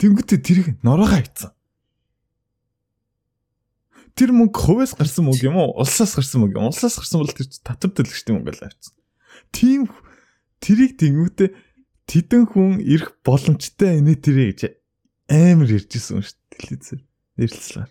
Тэнгүүтээ 0.00 0.40
тэрийг 0.44 0.68
нороогоо 0.84 1.20
хийцэн. 1.20 1.52
Тэр 4.16 4.32
мөнгө 4.32 4.56
хувьас 4.56 4.96
гарсан 4.96 5.28
мөнгө 5.28 5.48
юм 5.48 5.56
уу? 5.60 5.76
Улсаас 5.76 6.16
гарсан 6.16 6.40
мөнгө 6.40 6.56
юм. 6.60 6.68
Улсаас 6.72 6.96
гарсан 6.96 7.20
бол 7.20 7.32
тэр 7.32 7.48
татвар 7.48 7.92
төлөгчтэй 7.96 8.32
мөнгө 8.32 8.52
л 8.52 8.64
авчихсан. 8.64 8.96
Тим 9.52 9.88
тэрийг 10.60 10.96
тэнгүүтээ 11.00 11.48
тэдэн 12.06 12.46
хүн 12.46 12.80
ирэх 12.82 13.18
боломжтой 13.26 13.98
энэ 14.00 14.14
тэрэ 14.18 14.44
гэж 14.50 14.60
амар 15.30 15.68
ярьжсэн 15.70 16.22
шүү 16.22 16.34
дээ 16.34 16.54
телевизээр. 16.54 17.02
Нэрлэлсээр. 17.36 17.90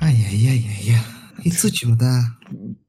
Ай 0.00 0.12
яй 0.12 0.36
яй 0.36 0.60
яй. 0.94 1.02
Хэцүү 1.42 1.70
ч 1.72 1.84
юм 1.86 1.96
да. 1.98 2.38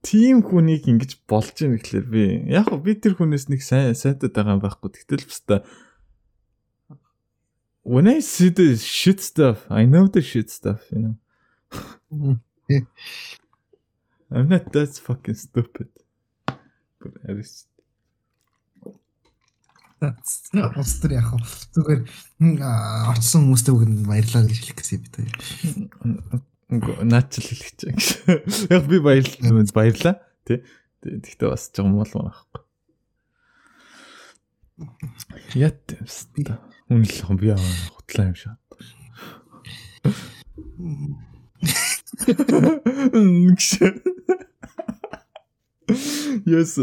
Тим 0.04 0.44
хүнийг 0.44 0.88
ингэж 0.88 1.24
болж 1.28 1.56
ийн 1.62 1.78
гэхлээр 1.78 2.06
би 2.08 2.24
яг 2.52 2.70
би 2.84 2.96
тэр 2.96 3.16
хүнээс 3.16 3.48
нэг 3.50 3.62
сайн 3.64 3.96
сайтад 3.96 4.36
байгаа 4.36 4.60
юм 4.60 4.64
байхгүй. 4.64 4.92
Гэтэл 4.94 5.28
баста 5.28 5.64
When 7.88 8.08
I 8.12 8.20
see 8.20 8.50
the 8.50 8.76
shit 8.76 9.22
stuff, 9.22 9.64
I 9.72 9.86
know 9.86 10.08
the 10.08 10.22
shit 10.22 10.52
stuff, 10.52 10.84
you 10.92 11.00
know. 11.00 11.16
I'm 14.30 14.50
not 14.50 14.74
that 14.74 14.92
fucking 15.00 15.36
stupid. 15.36 15.88
At 17.24 17.36
least 17.36 17.68
Устэр 19.98 21.18
яг 21.18 21.34
зүгээр 21.74 22.06
очсон 23.10 23.50
хүмүүстээ 23.50 23.74
бүгд 23.74 24.06
баярлалаа 24.06 24.46
гэж 24.46 24.58
хэлэх 24.62 24.78
гэсэн 24.78 25.02
бид 25.02 25.14
хоёр. 25.18 25.34
Наачл 27.02 27.42
хэлэх 27.42 27.74
чинь. 27.82 27.98
Яг 28.70 28.86
би 28.86 29.02
баярлалаа 29.02 29.66
баярлаа. 29.74 30.22
Тэ. 30.46 30.62
Тэгтээ 31.02 31.50
бас 31.50 31.74
жоо 31.74 31.90
мол 31.90 32.06
маахгүй. 32.14 32.62
Ят 35.58 35.82
юмста. 35.98 36.62
Үнэлэх 36.94 37.34
би 37.42 37.58
хутлаа 37.58 38.30
юм 38.30 38.38
шиг. 38.38 38.54
Yes. 46.46 46.76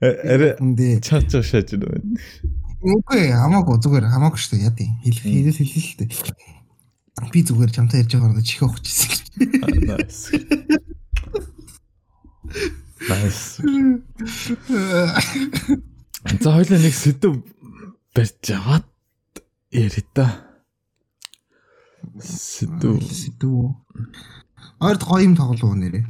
Арэ 0.00 0.56
чаа 1.04 1.20
чаа 1.28 1.42
шааж 1.44 1.76
байна. 1.76 2.16
Үгүй 2.84 3.32
хамаагүй 3.32 3.80
зүгээр 3.80 4.08
хамаагүй 4.12 4.40
шүү 4.40 4.56
дээ 4.56 4.64
яа 4.68 4.76
тийм 4.76 4.92
хэлэх 5.04 5.24
хэлэл 5.24 5.56
хэлээ 5.56 6.08
л 6.12 6.32
дээ. 6.36 7.30
Би 7.32 7.40
зүгээр 7.44 7.72
чамтай 7.72 8.04
ярьж 8.04 8.12
байгаа 8.12 8.28
орно 8.28 8.44
чихээ 8.44 8.68
ухчихсан. 8.68 9.24
Nice. 9.88 10.22
Nice. 13.08 13.64
За 16.40 16.48
хоёлаа 16.52 16.80
нэг 16.80 16.94
сэдв 16.96 17.40
барьж 18.12 18.44
аваад 18.52 18.84
яри 19.72 20.02
та. 20.12 20.44
Сэдв 22.20 23.00
сэдв. 23.00 23.76
Ойрд 24.80 25.02
гоё 25.04 25.24
юм 25.24 25.36
тоглоо 25.36 25.72
нэрээ. 25.72 26.04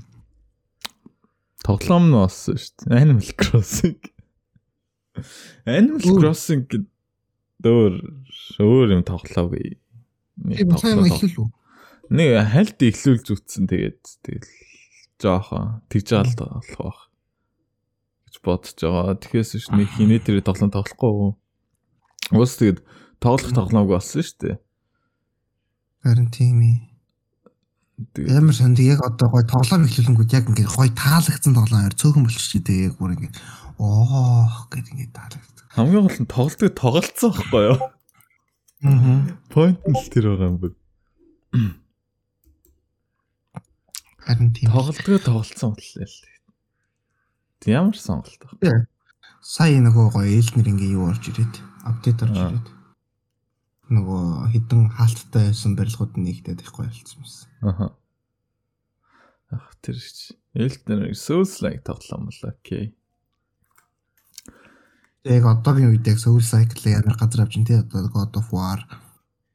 Тоглоом 1.64 2.12
нь 2.12 2.16
болсон 2.16 2.60
шүү 2.60 2.72
дээ. 2.84 3.00
Animal 3.00 3.30
Crossing. 3.40 4.00
Animal 5.64 6.02
Crossing 6.20 6.62
гэдэг 6.68 6.84
дөр 7.64 7.92
өөр 8.60 8.88
юм 9.00 9.02
тоглоогүй. 9.08 9.80
Нэг 10.44 10.68
үү? 10.68 11.48
Нэг 12.12 12.28
хальт 12.52 12.76
эхлүүлж 12.84 13.26
үтсэн 13.32 13.64
тэгээд 13.64 14.02
тэгэл 14.20 14.52
жоохон 15.16 15.80
тэгж 15.88 16.08
л 16.12 16.36
болох 16.36 16.76
байх 16.76 17.00
гэж 18.28 18.34
бодож 18.44 18.76
байгаа. 18.76 19.16
Тэгэхээс 19.16 19.56
ш 19.56 19.72
нэг 19.72 19.88
хинэ 19.96 20.20
тэр 20.20 20.44
тоглоом 20.44 20.68
тоглохгүй. 20.68 21.32
Уус 22.36 22.52
тэгээд 22.60 22.84
тоглох 23.24 23.52
тоглоомгүй 23.56 23.96
болсон 23.96 24.20
шүү 24.20 24.38
дээ. 24.44 24.56
Харин 26.04 26.28
тийм 26.28 26.60
ээ. 26.60 26.93
Амар 27.94 28.54
сонд 28.54 28.78
яг 28.82 29.00
одоо 29.06 29.30
гой 29.30 29.44
тоглоом 29.46 29.86
эхлүүлэнгүүд 29.86 30.34
яг 30.34 30.50
ингээд 30.50 30.74
гой 30.74 30.90
таалагдсан 30.90 31.54
тоглоом 31.54 31.78
аваар 31.78 31.94
цөөхөн 31.94 32.26
болчих 32.26 32.66
тий 32.66 32.90
яг 32.90 32.98
бүр 32.98 33.14
ингээд 33.14 33.38
оо 33.78 34.50
гэд 34.66 34.90
ингээд 34.90 35.14
таалагдсан. 35.14 35.66
Хамгийн 35.78 36.02
гол 36.02 36.18
нь 36.18 36.26
тоглолтыг 36.26 36.74
тоглолцсон 36.74 37.30
байхгүй 37.30 37.62
юу? 37.70 37.78
Аа. 38.82 39.38
Point 39.54 39.78
нь 39.86 39.94
л 39.94 40.10
тэр 40.10 40.26
байгаа 40.34 40.50
юм 40.50 40.58
бүр. 40.58 40.74
Харин 44.26 44.50
тийм. 44.58 44.74
Тоглолтыг 44.74 45.22
тоглолцсон 45.22 45.78
боллоо 45.78 46.02
л. 46.02 46.18
Ямар 47.70 47.94
сонголт 47.94 48.42
баг. 48.42 48.90
Сая 49.38 49.78
нөгөө 49.78 50.18
гоё 50.18 50.34
элднэр 50.34 50.66
ингээ 50.66 50.98
юу 50.98 51.14
орж 51.14 51.30
ирээд 51.30 51.62
апдейт 51.86 52.26
орж 52.26 52.36
ирээд 52.42 52.73
нөгөө 53.92 54.54
хідэн 54.54 54.88
хаалттай 54.96 55.50
байсан 55.52 55.76
барилгууд 55.76 56.16
нэгдээд 56.16 56.64
их 56.64 56.72
гоё 56.72 56.88
болсон 56.88 57.20
юмсан. 57.20 57.48
Аха. 57.60 57.86
Ах 59.52 59.68
тэр 59.84 59.98
чи. 60.00 60.36
Элднэр 60.54 61.12
Souls 61.12 61.60
like 61.60 61.84
тоглоом 61.84 62.30
л 62.30 62.42
окей. 62.48 62.94
Яг 65.24 65.44
одоогийн 65.44 65.92
үед 65.92 66.06
яг 66.08 66.18
Soul 66.20 66.40
Cycle 66.40 66.94
ямар 66.94 67.16
газар 67.16 67.44
авчин 67.44 67.64
тий 67.64 67.76
одоо 67.76 68.08
God 68.08 68.32
of 68.40 68.48
War 68.52 68.80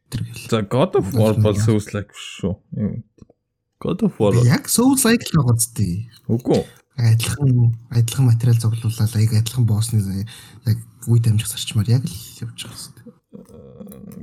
тэр 0.09 0.25
гэл. 0.29 0.49
За 0.49 0.61
God 0.61 0.99
of 0.99 1.13
War 1.15 1.33
бол 1.39 1.57
Souls 1.57 1.89
like 1.93 2.13
шүү. 2.13 2.53
God 3.81 4.03
of 4.05 4.19
War 4.21 4.33
яг 4.45 4.69
Soul 4.69 4.97
Cycle 4.97 5.33
байгаа 5.39 5.57
зү. 5.57 6.09
Үгүй. 6.29 6.65
Адилхан 6.99 7.77
адилхан 7.89 8.25
материал 8.27 8.59
зоглуулаад 8.59 9.15
яг 9.17 9.33
адилхан 9.39 9.65
боссны 9.65 10.25
яг 10.67 10.77
үе 11.07 11.19
дамжих 11.23 11.47
зарчмаар 11.47 11.87
яг 11.87 12.03
л 12.03 12.17
явж 12.43 12.67
байгаа 12.67 13.07
юм. 13.07 13.18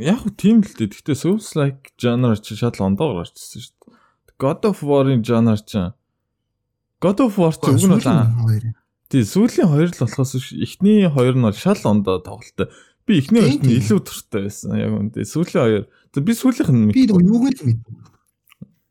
Яг 0.00 0.22
тийм 0.36 0.60
л 0.60 0.72
дээ. 0.74 0.90
Гэхдээ 0.90 1.16
Souls 1.16 1.54
like 1.54 1.94
genre 2.00 2.36
чи 2.36 2.56
шал 2.58 2.76
ондоо 2.80 3.22
гарчсан 3.22 3.62
шүү 3.62 3.74
дээ. 3.80 3.94
God 4.36 4.60
of 4.68 4.82
War-ын 4.82 5.22
genre 5.24 5.56
чи 5.62 5.80
God 7.00 7.18
of 7.24 7.38
War 7.38 7.54
чи 7.54 7.70
үгүй 7.72 7.88
нь 7.88 7.96
бол 7.96 8.74
Тий, 9.06 9.22
сүүлийн 9.22 9.70
хоёр 9.70 9.90
л 9.94 10.00
болохоос 10.02 10.34
эхний 10.58 11.06
хоёр 11.06 11.38
нь 11.38 11.46
шал 11.54 11.78
ондоо 11.86 12.18
тоглолттой. 12.18 12.74
Би 13.06 13.22
эхний 13.22 13.38
хоёрт 13.38 13.62
нь 13.62 13.78
илүү 13.78 14.00
туртай 14.02 14.50
байсан. 14.50 14.74
Яг 14.74 14.90
үнэ. 14.90 15.22
Сүүлийн 15.22 15.62
хоёр. 15.62 15.84
Би 16.18 16.32
сүүлийнх 16.34 16.70
нь 16.74 16.90
би 16.90 17.06
юуг 17.06 17.46
л 17.54 17.62
мэд. 17.62 17.80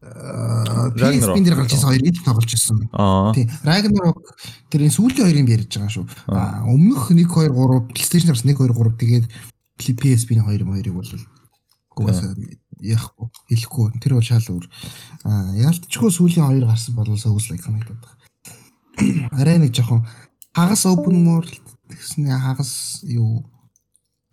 PSP 0.06 1.42
дээр 1.42 1.58
гарч 1.60 1.74
ирсэн 1.76 1.90
хоёрыг 1.90 2.18
тоглож 2.24 2.52
ирсэн. 2.54 2.78
Тий. 3.36 3.46
Ragnarok 3.66 4.22
тэрийн 4.72 4.94
сүүлийн 4.94 5.26
хоёрыг 5.26 5.50
ярьж 5.50 5.72
байгаа 5.76 5.92
шүү. 5.92 6.06
Өмнөх 6.64 7.10
1 7.12 7.26
2 7.26 7.52
3 7.52 7.90
PlayStation 7.90 8.30
бас 8.32 8.46
1 8.46 8.54
2 8.54 8.72
3 8.72 9.02
тэгээд 9.02 9.26
PSP-ийн 9.78 10.46
хоёр 10.46 10.64
хоёрыг 10.66 10.96
бол 10.96 11.12
угаасаа 11.96 12.36
яахгүй 12.80 13.28
хэлэхгүй. 13.50 13.86
Тэр 14.04 14.20
бол 14.20 14.28
шал 14.28 14.48
өөр. 14.52 14.66
Аа 15.24 15.56
яалтчгүй 15.56 16.12
сүүлийн 16.12 16.48
хоёр 16.48 16.66
гарсан 16.68 16.96
бол 16.96 17.16
Souls 17.16 17.48
like 17.52 17.64
санагдаад 17.64 18.00
байна 18.04 18.26
арай 19.32 19.60
нэг 19.60 19.76
жоохон 19.76 20.06
хагас 20.56 20.86
open 20.88 21.28
world 21.28 21.52
гэснээр 21.90 22.40
хагас 22.40 23.04
юу? 23.04 23.44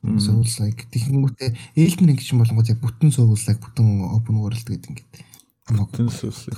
Like 0.02 0.90
тэгэнгүүтээ 0.90 1.78
Elden 1.78 2.10
Ring 2.10 2.18
гэж 2.18 2.34
болонгод 2.34 2.70
яг 2.74 2.82
бүтэн 2.82 3.14
like 3.14 3.62
бүтэн 3.62 4.02
open 4.10 4.42
world 4.42 4.58
гэдэг 4.66 4.90
ингээд 4.90 5.10
бүтэн 5.70 6.10
Souls 6.10 6.50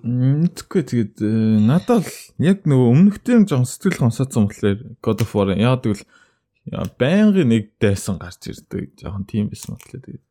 Мэдгүй 0.00 0.82
тэгээд 0.86 1.16
э, 1.20 1.28
надад 1.60 2.06
л 2.06 2.14
яг 2.40 2.64
нөгөө 2.64 2.88
өмнөхтэй 2.88 3.36
юм 3.36 3.44
жоон 3.50 3.66
сэтгэл 3.68 4.08
гонсоцсон 4.08 4.46
болохоор 4.48 4.78
God 5.02 5.20
of 5.26 5.34
War 5.36 5.52
яа 5.52 5.76
тэгвэл 5.76 6.06
байнгын 6.98 7.48
нэг 7.48 7.72
дайсан 7.80 8.18
гарч 8.20 8.52
ирдэг 8.52 8.94
жоохон 9.00 9.24
тийм 9.24 9.48
байсан 9.48 9.74
болохоор 9.74 10.02
тэгээд 10.04 10.24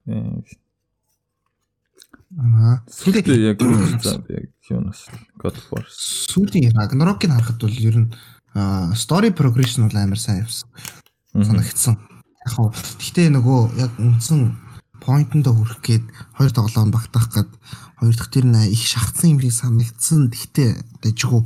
Аа. 2.38 2.86
Сүүлийн 2.86 3.26
яг 3.42 3.58
яг 3.58 4.54
юунаас 4.70 5.10
God 5.42 5.58
of 5.58 5.66
War. 5.74 5.86
Сүүлийн 5.90 6.78
Ragnarok-ыг 6.78 7.34
харахад 7.34 7.58
бол 7.58 7.74
ер 7.74 7.98
нь 8.06 8.14
story 8.94 9.34
progression 9.34 9.90
бол 9.90 9.98
амар 9.98 10.22
сайн 10.22 10.46
явсан. 10.46 10.70
Санагдсан. 11.34 11.98
Яг 12.46 12.54
хоо 12.54 12.70
гэхдээ 12.70 13.34
нөгөө 13.34 13.62
яг 13.82 13.98
үндсэн 13.98 14.54
point-нд 15.02 15.50
хүрэх 15.50 15.82
гээд 15.82 16.06
хоёр 16.38 16.52
тоглоом 16.54 16.94
багтаах 16.94 17.34
гээд 17.34 17.50
хоёр 17.98 18.14
дахь 18.14 18.30
тэр 18.30 18.46
нэ 18.46 18.70
их 18.70 18.86
шахацсан 18.86 19.34
юмрыг 19.34 19.50
санагдсан. 19.50 20.30
Гэхдээ 20.30 20.70
дэжгүй 21.02 21.42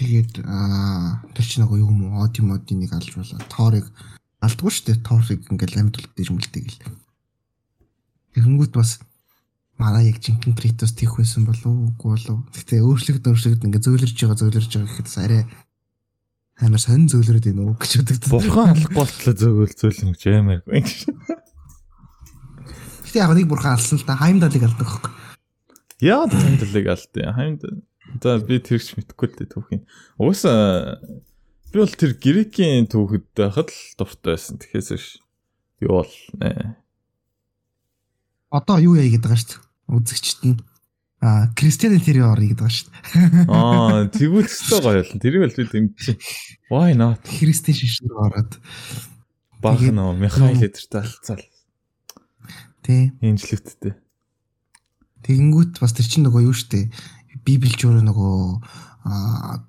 тэгээд 0.00 0.32
аа 0.48 1.20
тэр 1.36 1.44
чинь 1.44 1.60
нөгөө 1.68 1.78
юу 1.84 1.92
юм 1.92 2.08
уу 2.08 2.24
оди 2.24 2.40
модын 2.40 2.80
нэг 2.80 2.96
алж 2.96 3.12
болоо 3.12 3.36
тоорыг 3.52 3.86
алдгүй 4.40 4.72
шүү 4.72 4.84
дээ 4.88 5.04
тоорыг 5.04 5.40
ингээл 5.52 5.80
амьд 5.84 6.00
бол 6.00 6.08
дэрмэлдэг 6.16 6.64
л 6.64 6.78
тэгэнгүүт 8.32 8.72
бас 8.72 9.04
манай 9.80 10.08
яг 10.08 10.20
жинхэнэ 10.24 10.56
Критос 10.56 10.92
тийх 10.96 11.16
байсан 11.16 11.44
болов 11.48 11.66
уу 11.66 11.92
болов. 12.00 12.44
Гэтэ 12.52 12.84
өөрчлөгд 12.84 13.24
өөрчлөгд 13.28 13.64
ингээ 13.64 13.80
зөөлрж 13.80 14.16
байгаа 14.16 14.40
зөөлрж 14.40 14.72
байгаа 14.76 14.88
гэхэд 14.92 15.08
арай 15.24 15.42
амар 16.60 16.80
сонин 16.80 17.08
зөөлрөд 17.08 17.44
байна 17.48 17.64
уу 17.64 17.76
гэж 17.80 17.92
бодогдсон. 18.04 18.32
Бурхан 18.32 18.72
алахгүй 18.76 18.96
болтлоо 18.96 19.34
зөөгөл 19.40 19.76
зөөлөн 19.80 20.12
гэж 20.12 20.22
амар. 20.36 20.60
Гэтэ 23.08 23.18
яг 23.24 23.32
нэг 23.32 23.48
бурхан 23.48 23.74
алсан 23.76 23.96
л 23.96 24.04
та 24.04 24.20
хаймдалыг 24.20 24.64
алдаг 24.68 24.88
хөөх. 24.88 25.12
Яа 26.04 26.28
тэмдэглэг 26.28 26.86
алдیں۔ 26.92 27.32
Хаймд 27.32 27.64
за 28.18 28.38
би 28.42 28.58
тэрч 28.58 28.98
мэдхгүй 28.98 29.26
л 29.30 29.36
дээ 29.38 29.48
түүхийн. 29.54 29.82
Угаасаа 30.18 30.98
би 31.70 31.76
бол 31.78 31.94
тэр 31.94 32.12
грекийн 32.18 32.90
түүхэд 32.90 33.26
байхад 33.38 33.70
л 33.70 33.80
дуртай 33.94 34.34
байсан. 34.34 34.58
Тэхээс 34.58 34.90
биш. 34.90 35.06
Юу 35.78 36.02
бол 36.02 36.14
нэ. 36.42 36.74
Одоо 38.50 38.82
юу 38.82 38.98
яа 38.98 39.06
гэдэг 39.06 39.30
байгаа 39.30 39.38
шүү 39.38 39.50
дээ. 39.54 39.62
Үзэгчт 39.94 40.40
нь 40.50 40.58
а 41.20 41.52
Кристиан 41.54 41.94
Интериор 41.94 42.40
гэдэг 42.40 42.58
байгаа 42.58 42.74
шүү 42.74 42.90
дээ. 42.90 43.46
Аа 43.46 44.08
тэгвэл 44.10 44.48
өстой 44.50 44.80
гоё 44.82 45.02
л. 45.06 45.14
Тэрийг 45.20 45.44
л 45.46 45.56
би 45.56 45.64
дэмжиж. 45.68 46.18
Why 46.72 46.96
not? 46.96 47.22
Христийн 47.28 47.76
шишнэр 47.78 48.16
ороод 48.18 48.58
баах 49.62 49.84
нөө 49.84 50.16
Михаил 50.16 50.58
эдэртэй 50.58 51.04
алцаал. 51.04 51.44
тий. 52.82 53.12
Инжлэгттэй. 53.20 53.94
Тэгэнгүүт 55.20 55.78
бас 55.78 55.92
тэр 55.92 56.08
чинь 56.08 56.24
нөгөө 56.24 56.48
юу 56.48 56.56
штэ 57.40 57.44
Библич 57.44 57.84
өөрөө 57.84 58.04
нөгөө 58.04 58.36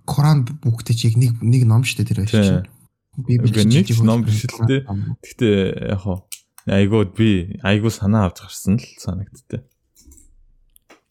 Коран 0.06 0.44
бүгдээ 0.44 0.96
чи 0.96 1.08
яг 1.08 1.16
нэг 1.16 1.40
нэг 1.40 1.64
ном 1.64 1.88
штэ 1.88 2.04
тэр 2.04 2.28
байж 2.28 2.36
чинь. 2.36 2.68
Библич 3.16 3.64
нэг 3.64 3.88
ном 4.04 4.28
биш 4.28 4.44
л 4.44 4.68
дээ. 4.68 4.84
Гэхдээ 5.24 5.96
яг 5.96 6.04
хоо 6.04 6.28
айгуу 6.68 7.06
би 7.16 7.58
айгуу 7.64 7.90
санаа 7.90 8.28
авч 8.28 8.44
гарсан 8.44 8.76
л 8.76 8.86
санагдтыг. 9.00 9.64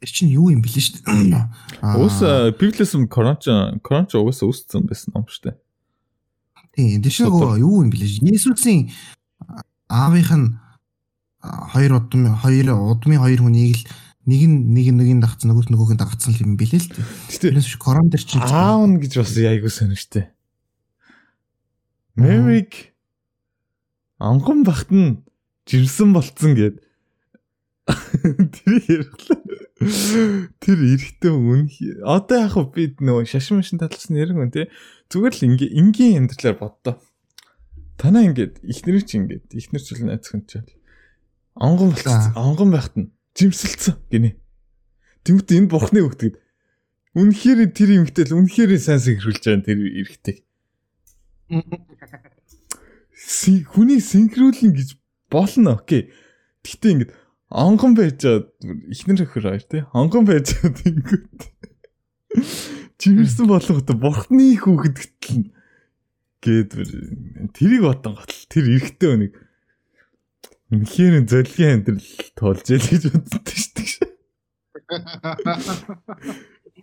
Тэр 0.01 0.11
чинь 0.13 0.33
юу 0.33 0.53
юм 0.53 0.61
бэлээ 0.61 0.85
штэ. 0.85 1.01
Уус 2.01 2.21
Библиэс 2.61 2.97
Коран 3.09 3.41
ч 3.41 3.49
Коран 3.81 4.07
ч 4.07 4.21
уус 4.21 4.45
үүссэн 4.45 4.85
байсан 4.85 5.17
ном 5.17 5.25
штэ. 5.25 5.57
Тийм 6.77 7.01
тэр 7.01 7.13
чинь 7.13 7.33
юу 7.33 7.85
юм 7.85 7.91
бэлээ. 7.91 8.21
Есүсийн 8.21 8.93
аавынх 9.89 10.33
нь 10.37 10.61
хоёр 11.41 12.05
удмын 12.05 12.37
хоёр 12.37 12.77
удмын 12.77 13.21
хоёр 13.21 13.41
хүнийг 13.49 13.81
л 13.81 13.85
нэг 14.31 14.43
нь 14.47 14.59
нэг 14.71 14.87
нь 14.95 14.99
нэгийг 15.03 15.21
дагцсан 15.27 15.51
нөгөөс 15.51 15.69
нөгөөг 15.75 15.93
нь 15.99 16.01
дагцсан 16.01 16.33
юм 16.39 16.55
билээ 16.55 16.79
л 16.79 16.91
дээ. 16.95 17.07
Тэрнээс 17.51 17.67
биш 17.67 17.79
корон 17.83 18.07
дээр 18.07 18.23
чинь 18.23 18.47
аав 18.47 18.87
нь 18.87 19.03
гэж 19.03 19.13
бас 19.19 19.35
айгуу 19.35 19.73
сонирхтой. 19.75 20.31
Мэрик 22.15 22.95
анган 24.23 24.63
багт 24.63 24.95
нь 24.95 25.27
жирсэн 25.67 26.15
болцсон 26.15 26.55
гэд 26.55 26.79
тэр 28.55 28.73
ярьлаа. 28.87 29.41
Тэр 30.63 30.79
эрэхтэн 30.79 31.35
үн 31.35 31.67
одоо 32.07 32.39
яг 32.47 32.55
би 32.71 32.95
нөгөө 33.03 33.27
шашин 33.27 33.59
машин 33.59 33.83
татлсан 33.83 34.15
яриг 34.15 34.39
үн 34.39 34.55
тий 34.55 34.71
зүгээр 35.11 35.35
л 35.35 35.47
ингээ 35.51 35.75
энгийн 35.75 36.17
амьдралаар 36.23 36.59
боддоо. 36.61 36.95
Танаа 37.99 38.23
ингээд 38.31 38.63
ихнэр 38.63 39.03
чи 39.03 39.19
ингээд 39.19 39.51
ихнэр 39.51 39.83
ч 39.83 39.99
л 39.99 40.07
найз 40.07 40.31
хүн 40.31 40.47
ч 40.47 40.63
анган 41.59 41.91
болцсон 41.91 42.37
анган 42.37 42.71
байхад 42.71 42.95
нь 42.97 43.11
жимсэлцэн 43.37 43.97
гинэ. 44.11 44.37
Тэнгүүт 45.25 45.51
энэ 45.53 45.71
бурхны 45.71 46.01
хөвгдөд 46.03 46.35
үнэхээр 47.15 47.75
тэр 47.75 47.91
юмхтэл 48.03 48.35
үнэхээр 48.39 48.79
сайн 48.79 49.03
синхруулж 49.03 49.43
байгаа 49.43 49.67
тэр 49.67 49.81
эргэтэй. 49.83 50.37
Хүний 53.71 54.01
синхруулна 54.01 54.75
гэж 54.75 54.95
болно 55.27 55.79
окей. 55.79 56.15
Гэхдээ 56.63 56.93
ингээд 56.95 57.13
онгон 57.51 57.99
байж 57.99 58.23
ихнэр 58.23 59.27
өхөр 59.27 59.45
хоёр 59.51 59.65
тий. 59.67 59.83
Онгон 59.91 60.25
байж 60.25 60.55
тэнгүүт. 60.55 61.41
Жимэрсэн 63.01 63.47
болгоход 63.51 63.91
бурхны 63.99 64.55
хүүхэд 64.55 64.97
гэтэл 64.97 65.51
гээд 66.41 66.71
тэрийг 67.59 67.83
бодон 67.83 68.15
готл 68.17 68.47
тэр 68.49 68.65
эргэтэй 68.71 69.09
өнийг 69.11 69.33
Үнэхээр 70.71 71.27
золгийн 71.27 71.83
амьдрал 71.83 72.07
тоолж 72.39 72.67
ял 72.71 72.87
гэж 72.87 73.03
боддог 73.11 73.57
шүү 73.59 73.75
дээ. 73.75 73.91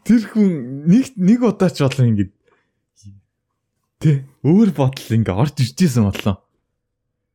Тэр 0.03 0.21
хүн 0.27 0.51
нэг 0.91 1.15
нэг 1.15 1.39
удаа 1.43 1.71
ч 1.71 1.83
болоо 1.83 2.05
ингэ 2.07 2.31
Тэ 3.97 4.27
өөр 4.43 4.69
бодол 4.75 5.09
ингээ 5.15 5.33
орж 5.33 5.55
иржсэн 5.63 6.03
болоо. 6.03 6.43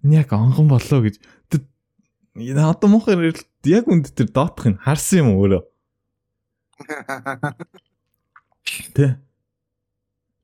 Энэ 0.05 0.23
яг 0.23 0.31
онгон 0.37 0.69
болоо 0.69 1.01
гэж 1.03 1.19
одоо 2.37 2.89
мохор 2.89 3.19
яг 3.19 3.85
үнд 3.89 4.13
тэр 4.13 4.29
доотх 4.31 4.69
нь 4.69 4.79
харсан 4.79 5.25
юм 5.25 5.41
өөрөө. 5.41 5.63
Тэ 8.93 9.19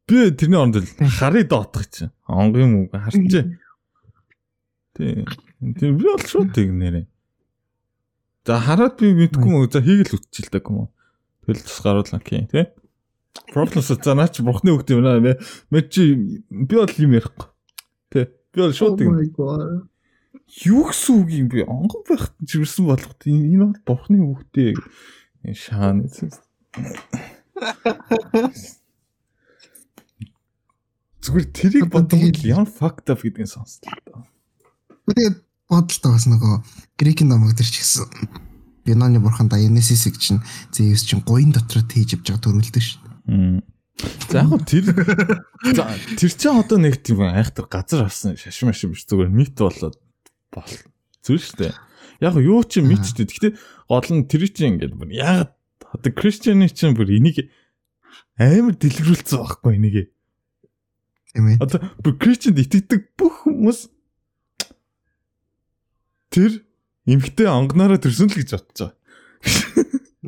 Би 0.08 0.32
тэрний 0.32 0.56
оронд 0.56 0.80
л 0.80 0.88
харыг 1.20 1.52
доотх 1.52 1.84
чинь. 1.92 2.08
Онгон 2.24 2.60
юм 2.64 2.72
уу 2.80 2.96
харчээ. 2.96 3.60
Тий. 4.96 5.28
Тэр 5.58 5.98
би 5.98 6.04
бол 6.06 6.22
шууд 6.22 6.54
тэг 6.54 6.70
нэрээ. 6.70 7.06
За 8.46 8.62
хараад 8.62 8.94
би 9.02 9.10
мэдгүй 9.10 9.50
мө 9.50 9.66
за 9.66 9.82
хийгэл 9.82 10.16
үтчихэл 10.16 10.54
дэг 10.54 10.70
юм 10.70 10.86
уу. 10.86 10.88
Тэгэл 11.44 11.66
тус 11.66 11.82
гаруулна 11.82 12.22
кий 12.22 12.46
тий. 12.46 12.70
Проблемс 13.50 13.90
за 13.90 14.14
наач 14.14 14.38
бурхны 14.38 14.72
хөхт 14.72 14.94
юм 14.94 15.02
наа 15.02 15.18
мэ 15.18 15.80
чи 15.90 16.14
би 16.48 16.74
бол 16.78 16.86
юм 16.86 17.12
ярихгүй. 17.18 17.48
Тий. 18.14 18.30
Би 18.54 18.58
бол 18.62 18.72
шууд 18.72 19.02
тэг. 19.02 19.10
Юу 20.64 20.88
гэсэн 20.88 21.12
үг 21.18 21.28
юм 21.34 21.48
бэ? 21.50 21.66
Онгон 21.66 22.06
байхад 22.06 22.32
чивэрсэн 22.46 22.86
болгот 22.86 23.20
энэ 23.26 23.58
бол 23.58 23.74
бурхны 23.82 24.16
хөхтэй 24.22 24.78
шаан. 25.52 26.06
Зүгээр 31.18 31.46
тэрийг 31.52 31.90
бодвол 31.92 32.32
ямар 32.46 32.70
fucked 32.70 33.10
up 33.10 33.20
гэдгийг 33.26 33.50
сонслоо. 33.50 34.24
Тэгээд 35.10 35.47
бодолтой 35.68 36.12
бас 36.16 36.26
нөгөө 36.28 36.54
грекийн 36.98 37.28
номог 37.28 37.56
төр 37.56 37.68
ч 37.68 37.80
гэсэн 37.84 38.08
Юнаны 38.88 39.20
бурхан 39.20 39.48
Дионисис 39.52 40.08
чинь 40.16 40.40
Зевс 40.72 41.04
чинь 41.04 41.20
гоён 41.20 41.52
дотор 41.52 41.84
тээж 41.84 42.16
явж 42.16 42.24
байгаа 42.24 42.40
төрүүлдэг 42.40 42.82
шүү 42.82 43.00
дээ. 43.04 43.62
За 44.32 44.46
яг 44.46 44.64
тэр 44.64 44.84
тэр 46.16 46.32
чинь 46.32 46.56
одоо 46.56 46.78
нэг 46.80 47.02
тийм 47.04 47.20
айхтар 47.20 47.68
газар 47.68 48.08
авсан 48.08 48.40
шашин 48.40 48.72
машин 48.72 48.96
биш 48.96 49.04
зүгээр 49.04 49.28
мит 49.28 49.58
болоод 49.60 50.00
бол 50.54 50.72
зүйл 51.20 51.42
шүү 51.42 51.58
дээ. 51.68 51.74
Яг 52.24 52.34
юу 52.40 52.64
ч 52.64 52.80
мит 52.80 53.04
шүү 53.04 53.28
дээ. 53.28 53.28
Гэхдээ 53.28 53.52
гол 53.92 54.08
нь 54.08 54.24
тэр 54.24 54.48
чинь 54.48 54.80
ингээд 54.80 54.94
бүр 54.96 55.10
яг 55.12 55.52
одоо 55.92 56.12
Кристианы 56.14 56.72
чинь 56.72 56.96
бүр 56.96 57.12
энийг 57.12 57.50
амар 58.38 58.72
дэлгэрүүлсэн 58.72 59.36
байхгүй 59.36 59.76
энийг. 59.76 59.96
Тийм 61.34 61.46
ээ. 61.52 61.60
Одоо 61.60 61.82
бүр 62.00 62.14
Кристианд 62.16 62.62
итгэдэг 62.62 63.18
бүх 63.18 63.44
хүмүүс 63.44 63.97
тэр 66.28 66.62
эмхтэй 67.08 67.48
онгонороо 67.48 67.98
төрсөн 68.00 68.28
л 68.28 68.36
гэж 68.36 68.50
бодож 68.56 68.78
байгаа. 68.78 68.96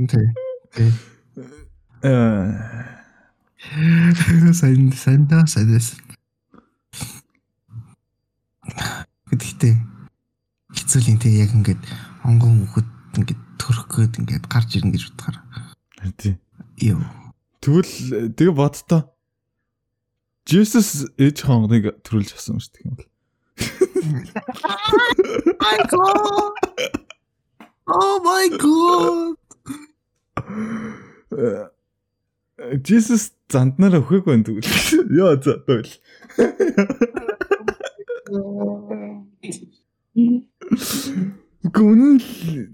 Тий. 0.09 0.27
Тий. 0.75 0.91
Э 2.03 2.81
сайн 3.61 4.93
сайн 4.97 5.29
да 5.29 5.45
сайдас. 5.45 6.01
Гэхдээ 9.29 9.75
хэцүүлийн 10.73 11.21
тий 11.21 11.45
яг 11.45 11.53
ингээд 11.53 11.83
онгон 12.25 12.65
хөхөд 12.65 12.89
ингээд 13.21 13.41
төрөх 13.61 13.87
гээд 13.93 14.25
ингээд 14.25 14.45
гарч 14.49 14.81
ирнэ 14.81 14.97
гэж 14.97 15.13
бодохоор. 15.13 15.37
Тий. 16.17 16.41
Йоо. 16.81 17.05
Тэгвэл 17.61 18.33
тэгээ 18.33 18.57
бодтоо. 18.57 19.13
Jesus 20.49 21.05
ээж 21.21 21.45
хонгоныг 21.45 22.01
төрүүлж 22.01 22.33
авсан 22.33 22.57
юм 22.57 22.65
шүү 22.65 22.73
дээ. 22.81 23.10
My 25.61 25.77
god. 25.91 26.53
Oh 27.87 28.17
my 28.23 28.45
god. 28.59 29.37
Jesus 32.83 33.33
занднаар 33.51 33.99
өхөөг 34.01 34.25
байна 34.31 34.45
тэгвэл. 34.47 34.71
Яа 35.11 35.35
за 35.43 35.59
тэгвэл. 35.67 35.95
Гүн 41.71 42.21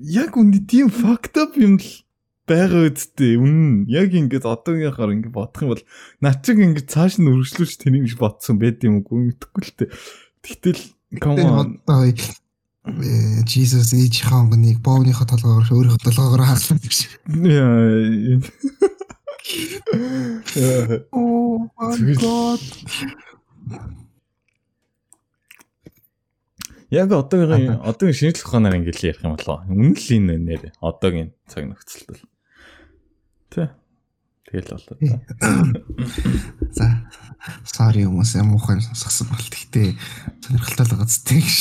яг 0.04 0.36
үндэ 0.36 0.60
тийм 0.68 0.88
fucked 0.92 1.36
up 1.40 1.56
юм 1.56 1.80
л 1.80 1.88
байгаа 2.46 2.86
үсттэй. 2.92 3.36
Үнэн 3.40 3.90
яг 3.90 4.14
ингэж 4.14 4.44
одоогийнхаар 4.46 5.16
ингэ 5.16 5.30
бодох 5.34 5.62
юм 5.64 5.70
бол 5.74 5.84
над 6.22 6.44
чиг 6.46 6.60
ингэ 6.62 6.86
цааш 6.86 7.18
нь 7.18 7.26
үргэлжлүүлж 7.26 7.74
тэнийг 7.82 8.06
гэж 8.06 8.14
бодсон 8.20 8.60
байд 8.62 8.84
юм 8.86 9.02
уу 9.02 9.32
мэдэхгүй 9.32 9.62
л 9.64 9.74
тээ. 9.80 9.90
Тэгтэл 10.46 10.95
come 11.20 11.42
on. 11.42 11.78
Jesus 13.46 13.92
ээж 13.92 14.22
хангыг 14.22 14.78
боовныхоо 14.78 15.26
толгоогоор 15.26 15.66
өөрийнхөө 15.66 16.06
толгоогоор 16.06 16.46
хаалсан 16.46 16.78
гэж. 16.78 16.96
Яа. 17.42 18.38
Oh 21.12 21.70
my 21.78 22.14
god. 22.18 22.60
Яг 26.90 27.12
одоогийн 27.12 27.78
одоогийн 27.82 28.18
шинжлэх 28.18 28.46
ухаанаар 28.46 28.78
ингээл 28.78 29.06
ярих 29.10 29.22
юм 29.22 29.38
болоо. 29.38 29.62
Үнэн 29.70 29.94
л 29.94 30.08
энэ 30.18 30.38
нэр 30.38 30.62
одоогийн 30.82 31.30
цаг 31.46 31.66
нөхцөлд. 31.66 32.22
Тэ. 33.50 33.70
Тэгэл 34.46 34.78
болоо. 34.78 35.20
За. 36.70 36.86
Sorry 37.66 38.06
хүмүүс 38.06 38.38
муухай 38.46 38.78
сонсгосон 38.82 39.26
болт. 39.30 39.50
Гэтэ 39.50 39.94
сонирхолтой 40.42 40.86
л 40.86 40.90
байгаа 40.94 41.08
зү 41.10 41.42
гэж. 41.42 41.58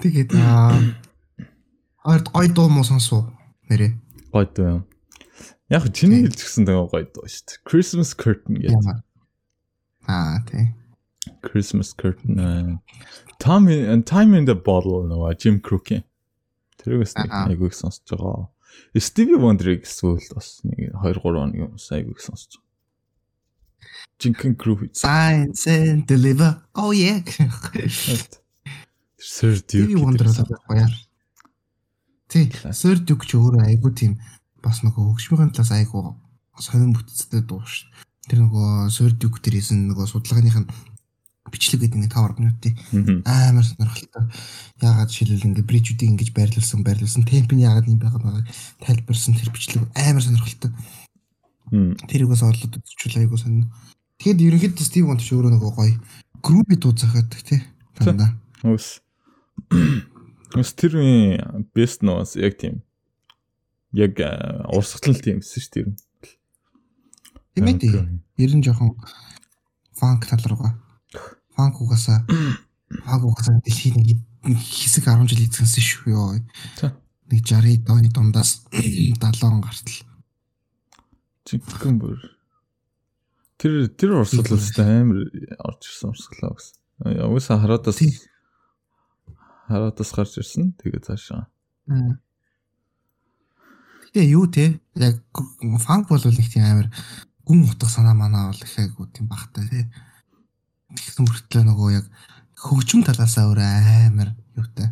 Тэгээд 0.00 0.30
аа 0.36 0.72
Ард 2.06 2.30
гой 2.30 2.48
дуу 2.48 2.68
муу 2.70 2.84
сонсоо 2.84 3.34
нэрээ. 3.68 3.92
Гой 4.30 4.46
дуу 4.54 4.66
юм. 4.66 4.82
Яг 5.68 5.90
чиний 5.90 6.22
хэлчихсэн 6.22 6.62
тэгээ 6.62 6.86
гой 6.86 7.04
дуу 7.10 7.26
шүү 7.26 7.42
дээ. 7.50 7.60
Christmas 7.66 8.14
curtain 8.14 8.62
гэдэг. 8.62 9.02
Аа 10.06 10.38
тий. 10.46 10.70
Christmas 11.42 11.90
curtain. 11.98 12.78
Time 13.42 13.66
in 13.68 14.06
Time 14.06 14.38
in 14.38 14.46
the 14.46 14.54
Bottle 14.54 15.02
нөгөө 15.10 15.34
Jim 15.34 15.58
Crookey. 15.58 16.05
Тэрээс 16.86 17.18
нэг 17.18 17.34
айгүйг 17.34 17.74
сонсож 17.74 18.06
байгаа. 18.14 18.46
Stevie 18.94 19.40
Wonder-ыг 19.42 19.82
эсвэл 19.82 20.22
бас 20.30 20.62
нэг 20.62 20.94
2 20.94 21.18
3 21.18 21.18
хоног 21.18 21.50
юм 21.58 21.74
айгүйг 21.74 22.22
сонсож 22.22 22.54
байгаа. 22.54 22.66
Jinkin 24.18 24.54
Groove. 24.56 24.88
Science 24.92 25.66
and 25.66 26.06
deliver. 26.06 26.62
Oh 26.74 26.92
yeah. 26.92 27.20
Sir 29.18 29.52
Duke. 29.66 29.90
Stevie 29.90 29.96
Wonder 29.96 30.26
гоё. 30.68 30.86
Тий. 32.28 32.50
Sir 32.72 32.96
Duke 33.02 33.26
ч 33.26 33.36
өөрөө 33.36 33.66
айгүй 33.66 33.92
тийм 33.98 34.16
бас 34.64 34.80
нөгөө 34.86 35.10
хөгжмийн 35.10 35.52
талаас 35.52 35.74
айгүй 35.76 36.02
сонирн 36.62 36.94
бүтцтэй 36.96 37.42
дуу 37.44 37.62
ш. 37.66 37.84
Тэр 38.30 38.46
нөгөө 38.46 38.88
Sir 38.94 39.12
Duke 39.12 39.42
дээрээс 39.44 39.74
нөгөө 39.74 40.06
судалгааных 40.10 40.56
нь 40.64 40.70
бичлэг 41.52 41.80
гэдэг 41.86 42.00
нэг 42.00 42.12
5 42.12 42.40
минутын 42.40 42.74
амар 43.24 43.64
сонирхолтой. 43.64 44.24
Яагаад 44.82 45.10
жишээлбэл 45.10 45.46
ингээд 45.52 45.70
брижүүдийг 45.70 46.10
ингэж 46.10 46.30
байрлуулсан 46.34 46.80
байрлуулсан 46.82 47.24
темп 47.26 47.52
нь 47.54 47.64
яагаад 47.64 47.86
юм 47.86 47.98
байгаа 48.02 48.20
байгааг 48.22 48.46
тайлбарсан 48.82 49.34
тэр 49.38 49.50
бичлэг 49.54 49.86
амар 49.94 50.22
сонирхолтой. 50.22 50.70
Тэрийг 52.06 52.30
бас 52.30 52.42
орлоод 52.42 52.78
үзчихвэл 52.78 53.26
айгүй 53.26 53.38
сонир. 53.38 53.66
Тэгэхэд 54.22 54.44
ерөнхийдөө 54.46 54.86
Стив 54.86 55.06
Вонт 55.06 55.22
ч 55.22 55.34
өөрөө 55.34 55.52
нөгөө 55.54 55.72
гоё 55.76 55.94
группи 56.40 56.76
дууцахад 56.78 57.30
тий. 57.42 57.60
Тандаа. 57.98 58.32
Ус. 58.62 59.02
Ус 60.54 60.70
тэрний 60.72 61.40
бест 61.74 62.02
нуус 62.06 62.36
яг 62.36 62.56
тийм. 62.56 62.82
Яг 63.92 64.16
урсгалын 64.72 65.20
тиймсэн 65.20 65.60
ш 65.60 65.68
тэр. 65.68 65.92
Тийм 67.54 67.66
ээ. 67.66 68.08
Ер 68.38 68.52
нь 68.54 68.64
жоохон 68.64 68.96
фанк 69.96 70.28
тал 70.28 70.44
руугаа. 70.46 70.85
Фанк 71.56 71.80
угаасаа 71.80 72.22
фанк 73.04 73.24
угаасаа 73.24 73.60
дэлхийн 73.64 73.96
нэг 73.96 74.60
хэсэг 74.60 75.08
10 75.08 75.26
жил 75.26 75.42
эзэнсэн 75.48 75.82
шүү 75.82 76.12
ёо. 76.14 76.38
Нэг 77.26 77.40
60 77.42 77.82
дооны 77.82 78.12
дундаас 78.12 78.62
70 78.70 79.18
гартал. 79.64 79.98
Чигхэн 81.48 81.98
бүр. 81.98 82.20
Тэр 83.58 83.88
тэр 83.88 84.20
урсгалаас 84.20 84.70
амар 84.78 85.32
орж 85.58 85.82
ирсэн 85.88 86.12
урсгалаа 86.12 86.54
гэсэн. 86.54 86.76
Уусаа 87.26 87.58
хараадаас 87.58 87.98
хараадаас 89.66 90.10
гарч 90.12 90.38
ирсэн. 90.38 90.76
Тэгээ 90.78 91.02
цаашаа. 91.02 91.48
Тэгээ 94.12 94.30
юу 94.36 94.46
те? 94.46 94.78
Яг 94.94 95.24
фанк 95.82 96.08
бол 96.08 96.20
их 96.20 96.52
тийм 96.52 96.64
амар 96.68 96.92
гүн 97.46 97.64
утга 97.66 97.88
санаа 97.88 98.14
манаа 98.14 98.52
бол 98.52 98.62
их 98.62 98.78
айгу 98.78 99.06
тийм 99.10 99.26
багтай 99.26 99.66
те. 99.68 99.80
Тэгсэн 100.96 101.28
мөртлөө 101.28 101.62
нөгөө 101.68 101.90
яг 101.96 102.06
хөгжим 102.56 103.04
талаасаа 103.06 103.50
өөр 103.50 103.60
амар 103.60 104.32
юутай. 104.56 104.90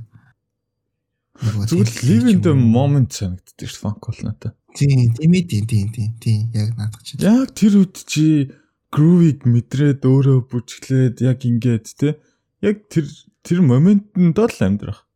Зүгээр 1.42 1.90
live 2.06 2.28
in 2.30 2.40
the 2.44 2.54
moment 2.54 3.10
санагддаг 3.16 3.66
шүү 3.66 3.80
фанк 3.82 4.06
бол 4.06 4.20
надад. 4.22 4.54
Тийм, 4.74 5.10
тийм 5.14 5.34
ээ, 5.34 5.44
тийм, 5.50 5.64
тийм, 5.66 5.86
тийм, 5.90 6.10
тийм, 6.22 6.40
яг 6.54 6.74
наадах 6.78 7.02
чинь. 7.02 7.22
Яг 7.22 7.50
тэр 7.58 7.82
үед 7.82 7.98
чи 8.06 8.50
groove-ийг 8.94 9.42
мэдрээд 9.42 10.06
өөрөө 10.06 10.38
бүжиглээд 10.50 11.22
яг 11.26 11.42
ингээд 11.42 11.86
те. 11.98 12.14
Яг 12.62 12.86
тэр 12.86 13.10
тэр 13.42 13.62
моментод 13.66 14.54
л 14.54 14.62
амьдрах. 14.62 15.06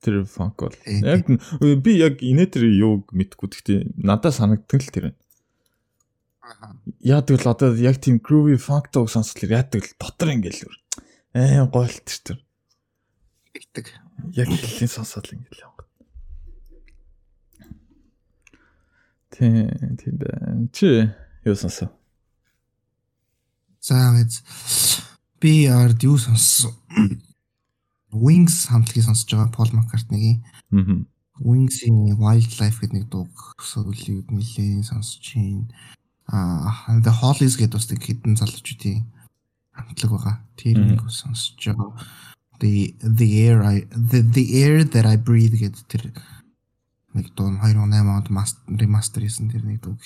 Тэр 0.00 0.24
фанк 0.24 0.60
бол. 0.60 0.76
Яг 0.88 1.28
би 1.84 1.92
яг 2.00 2.24
инээ 2.24 2.48
тэр 2.48 2.64
юуг 2.68 3.12
мэдгүй 3.12 3.48
гэхдээ 3.52 3.80
надад 4.00 4.32
санагддаг 4.36 4.80
л 4.80 4.92
тэр 4.92 5.04
байна. 5.12 5.20
Яадаг 7.00 7.40
л 7.40 7.50
одоо 7.52 7.74
яг 7.76 8.00
тийм 8.00 8.18
groovy 8.18 8.56
funk 8.56 8.90
дуу 8.92 9.08
сонсохлоор 9.08 9.62
яадаг 9.62 9.84
л 9.84 9.96
дотор 10.00 10.32
ингээл 10.32 10.68
аим 11.34 11.68
гойлт 11.70 12.08
тэр. 12.24 12.38
Игдэг. 13.54 13.92
Яг 14.34 14.48
хэлний 14.48 14.88
сонсоод 14.88 15.32
ингээл 15.32 15.64
явах. 15.64 15.86
Тийм 19.30 19.96
тийм 20.00 20.14
байна. 20.18 20.68
Чи 20.72 21.12
юу 21.44 21.54
сонсоо? 21.54 21.92
За 23.80 24.16
гэж 24.16 24.42
би 25.40 25.66
ард 25.68 26.02
юу 26.02 26.18
сонссон? 26.18 26.74
Wings 28.10 28.66
хамтлагийг 28.72 29.04
сонсож 29.04 29.28
байгаа 29.28 29.52
Paul 29.52 29.70
McCartney-гийн. 29.76 30.40
Аа. 30.72 31.04
Wings-ийн 31.38 32.18
Wildlife 32.18 32.82
гэдэг 32.82 32.94
нэг 32.98 33.06
дуу 33.12 33.30
суулийг 33.62 34.26
нэлээд 34.26 34.90
сонсож 34.90 35.22
байна. 35.22 35.70
Аа 36.28 37.00
The 37.00 37.12
Hollies 37.12 37.56
гэдэг 37.56 37.76
бас 37.76 37.88
нэг 37.88 38.04
хідэн 38.04 38.36
залуучуудын 38.36 39.04
хамтлаг 39.72 40.10
байгаа. 40.12 40.36
Тэр 40.60 40.76
нэг 40.84 41.00
сонсож 41.08 41.56
байгаа. 41.56 41.96
The 42.60 42.92
the 43.00 43.28
air 43.48 43.62
I 43.64 43.86
the 43.88 44.20
the 44.20 44.44
air 44.60 44.84
that 44.84 45.06
I 45.08 45.16
breathe 45.16 45.56
гэдэг 45.56 45.84
тэр 45.88 46.02
нэг 47.16 47.32
дуу 47.32 47.48
2008 47.48 48.28
онд 48.28 48.28
ремастер 48.76 49.24
хийсэн 49.24 49.48
тэр 49.48 49.64
нэг 49.64 49.80
дуу. 49.80 49.96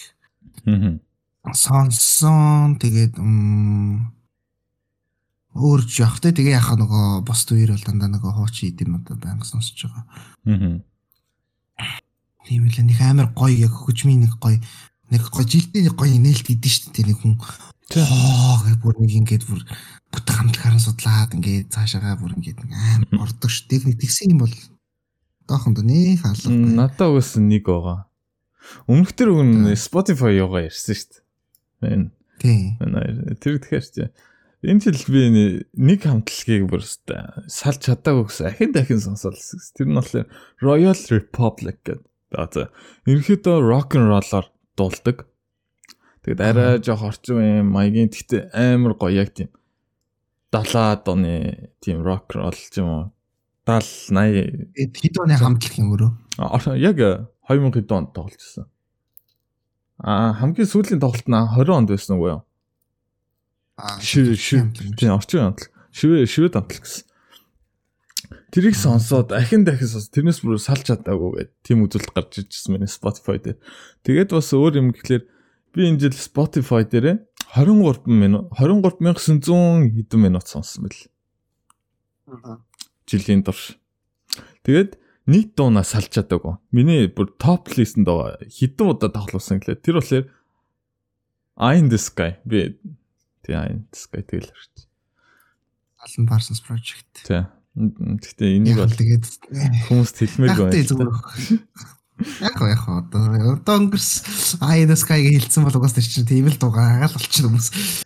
Аа. 0.69 1.01
Сонсон 1.51 2.79
тэгээд 2.79 3.19
өөр 5.53 5.81
жоох 5.85 6.23
те 6.23 6.31
тэгээ 6.31 6.57
яхаа 6.57 6.79
нөгөө 6.79 7.27
бос 7.27 7.45
үеэр 7.51 7.75
бол 7.75 7.85
дандаа 7.85 8.09
нөгөө 8.15 8.33
хуучин 8.39 8.71
идэм 8.73 9.03
одоо 9.03 9.17
байнга 9.19 9.45
сонсож 9.45 9.91
байгаа. 9.91 10.05
Аа. 10.47 10.81
Тийм 12.47 12.71
л 12.71 12.79
нэг 12.79 13.01
амар 13.03 13.29
гоё 13.35 13.59
яг 13.67 13.75
хөгжмийн 13.75 14.25
нэг 14.25 14.39
гоё 14.39 14.63
нэг 15.13 15.29
гоё 15.29 15.45
жилдээ 15.45 15.93
гоё 15.93 16.17
нээлт 16.17 16.49
идэв 16.49 16.73
шүү 16.73 16.91
дээ 16.97 17.07
нэг 17.13 17.19
хүн. 17.21 17.37
Аа 18.01 18.57
гэх 18.65 18.81
бүр 18.81 18.97
нэг 19.05 19.13
ингээд 19.13 19.45
бүр 19.45 19.61
бүтэн 20.09 20.37
хамтлагаараа 20.41 20.81
судлаад 20.81 21.37
ингээд 21.37 21.69
цаашаагаа 21.69 22.17
бүр 22.17 22.33
ингээд 22.41 22.65
амар 22.65 23.29
ордог 23.29 23.53
шүү. 23.53 23.69
Техник 23.69 24.01
тэгсэн 24.01 24.33
юм 24.33 24.49
бол 24.49 24.55
доохонд 25.45 25.85
нэг 25.85 26.25
хаалга. 26.25 26.49
Надаа 26.49 27.13
үсэн 27.13 27.53
нэг 27.53 27.69
байгаа. 27.69 28.09
Өмнөх 28.89 29.13
тэр 29.13 29.37
үн 29.37 29.77
Spotify 29.77 30.41
яваа 30.41 30.65
ярьсан 30.65 30.97
шүү 30.97 31.21
дээ. 31.85 32.09
Тийм. 32.41 32.81
Тэр 33.43 33.61
тэгэхээр 33.61 33.85
ч 33.85 34.09
энэ 34.63 34.81
жил 34.81 35.11
би 35.11 35.23
нэг 35.75 36.01
хамтлагийг 36.07 36.71
бүр 36.71 36.87
салж 36.87 37.81
чадаагүй 37.83 38.31
гэсэн 38.31 38.47
ахин 38.49 38.73
дахин 38.73 39.03
сонсоол. 39.03 39.37
Тэр 39.77 39.89
нь 39.91 39.99
болохоор 39.99 40.27
Royal 40.63 40.97
Republic 41.11 41.83
гэдэг. 41.83 42.07
За 42.33 42.73
ерөнхийдөө 43.05 43.57
rock 43.61 43.99
and 43.99 44.09
roll-оор 44.09 44.47
дуулдаг. 44.77 45.27
Тэгэд 46.23 46.41
арай 46.41 46.79
жоох 46.79 47.03
орчин 47.03 47.37
үеийн 47.39 47.67
маягийн 47.67 48.11
тэгтээ 48.13 48.55
амар 48.55 48.95
гоё 48.95 49.27
яг 49.27 49.35
тийм 49.35 49.51
70-аад 50.53 51.03
оны 51.09 51.35
тийм 51.83 52.05
рок 52.07 52.31
рол 52.35 52.55
ч 52.55 52.79
юм 52.79 52.89
уу 52.89 53.05
70 53.67 54.73
80 54.75 55.03
хэд 55.03 55.17
оны 55.19 55.35
хамтлаг 55.39 55.75
юм 55.79 55.95
өөрөө. 55.95 56.11
Яг 56.79 56.99
2000 57.49 57.91
онд 57.91 58.11
тоглолцсон. 58.15 58.67
Аа 60.03 60.35
хамгийн 60.35 60.67
сүүлийн 60.67 61.03
тоглолт 61.03 61.27
нь 61.27 61.35
20 61.35 61.71
онд 61.71 61.89
байсан 61.91 62.19
уу 62.19 62.27
юу? 62.27 62.43
Аа 63.79 63.99
шив 64.03 64.35
шив 64.39 64.71
тийм 64.99 65.15
орчин 65.15 65.55
хамтлаг. 65.55 65.71
Шивэ 65.95 66.27
шивэ 66.27 66.55
хамтлаг 66.55 66.83
гэсэн. 66.83 67.07
Тэрийг 68.53 68.77
сонсоод 68.77 69.33
ахин 69.33 69.65
дахин 69.65 69.89
сонс 69.89 70.13
тэрнээс 70.13 70.45
бүр 70.45 70.61
салж 70.61 70.85
чадаагүй 70.85 71.41
гэдэг 71.41 71.53
тийм 71.65 71.89
үзүүлэлт 71.89 72.13
гарч 72.13 72.45
иржсэн 72.45 72.77
миний 72.77 72.91
Spotify 72.91 73.41
дээр. 73.41 73.57
Тэгээд 74.05 74.37
бас 74.37 74.53
өөр 74.53 74.77
юм 74.77 74.93
гэхэлэр 74.93 75.25
би 75.73 75.81
энэ 75.89 76.01
жил 76.05 76.13
Spotify 76.13 76.85
дээр 76.85 77.25
23 77.57 78.13
минут 78.13 78.53
23900 78.53 79.97
хэдэн 79.97 80.21
минут 80.21 80.45
сонссон 80.53 80.85
бэл. 80.85 81.01
Жилийн 83.09 83.41
турш. 83.41 83.81
Тэгээд 84.69 85.01
нэг 85.33 85.57
дуунаа 85.57 85.89
салж 85.89 86.13
чадаагүй. 86.13 86.61
Миний 86.77 87.09
бүр 87.09 87.33
топ 87.41 87.73
листэнд 87.73 88.05
байгаа 88.05 88.37
хэдэн 88.53 88.85
удаа 88.85 89.09
тоглосон 89.17 89.65
гэлээ. 89.65 89.81
Тэр 89.81 89.97
болохоор 89.97 90.29
I 91.57 91.81
in 91.81 91.89
the 91.89 91.97
sky 91.97 92.37
би 92.45 92.77
тий 93.49 93.57
I 93.57 93.73
in 93.73 93.89
the 93.89 93.97
sky 93.97 94.21
тэгэл 94.21 94.53
харч. 94.53 94.85
Alan 96.05 96.29
Parsons 96.29 96.61
project. 96.61 97.09
Тий. 97.25 97.49
Гэхдээ 97.73 98.61
энийг 98.61 98.77
бол 98.77 98.93
тэгээд 98.93 99.25
хүмүүст 99.89 100.17
хэлмээргүй 100.21 100.67
байна. 100.69 101.33
Яг 102.45 102.57
яг 102.61 102.85
одоо 102.85 103.57
одоо 103.57 103.75
өнгөрс 103.81 104.11
sky 104.61 105.19
гэж 105.25 105.49
хэлсэн 105.49 105.65
бол 105.65 105.81
угаас 105.81 105.97
тэр 105.97 106.05
чинь 106.05 106.29
тийм 106.29 106.53
л 106.53 106.61
дугаагаал 106.61 107.17
болчихно 107.17 107.49
хүмүүс. 107.49 108.05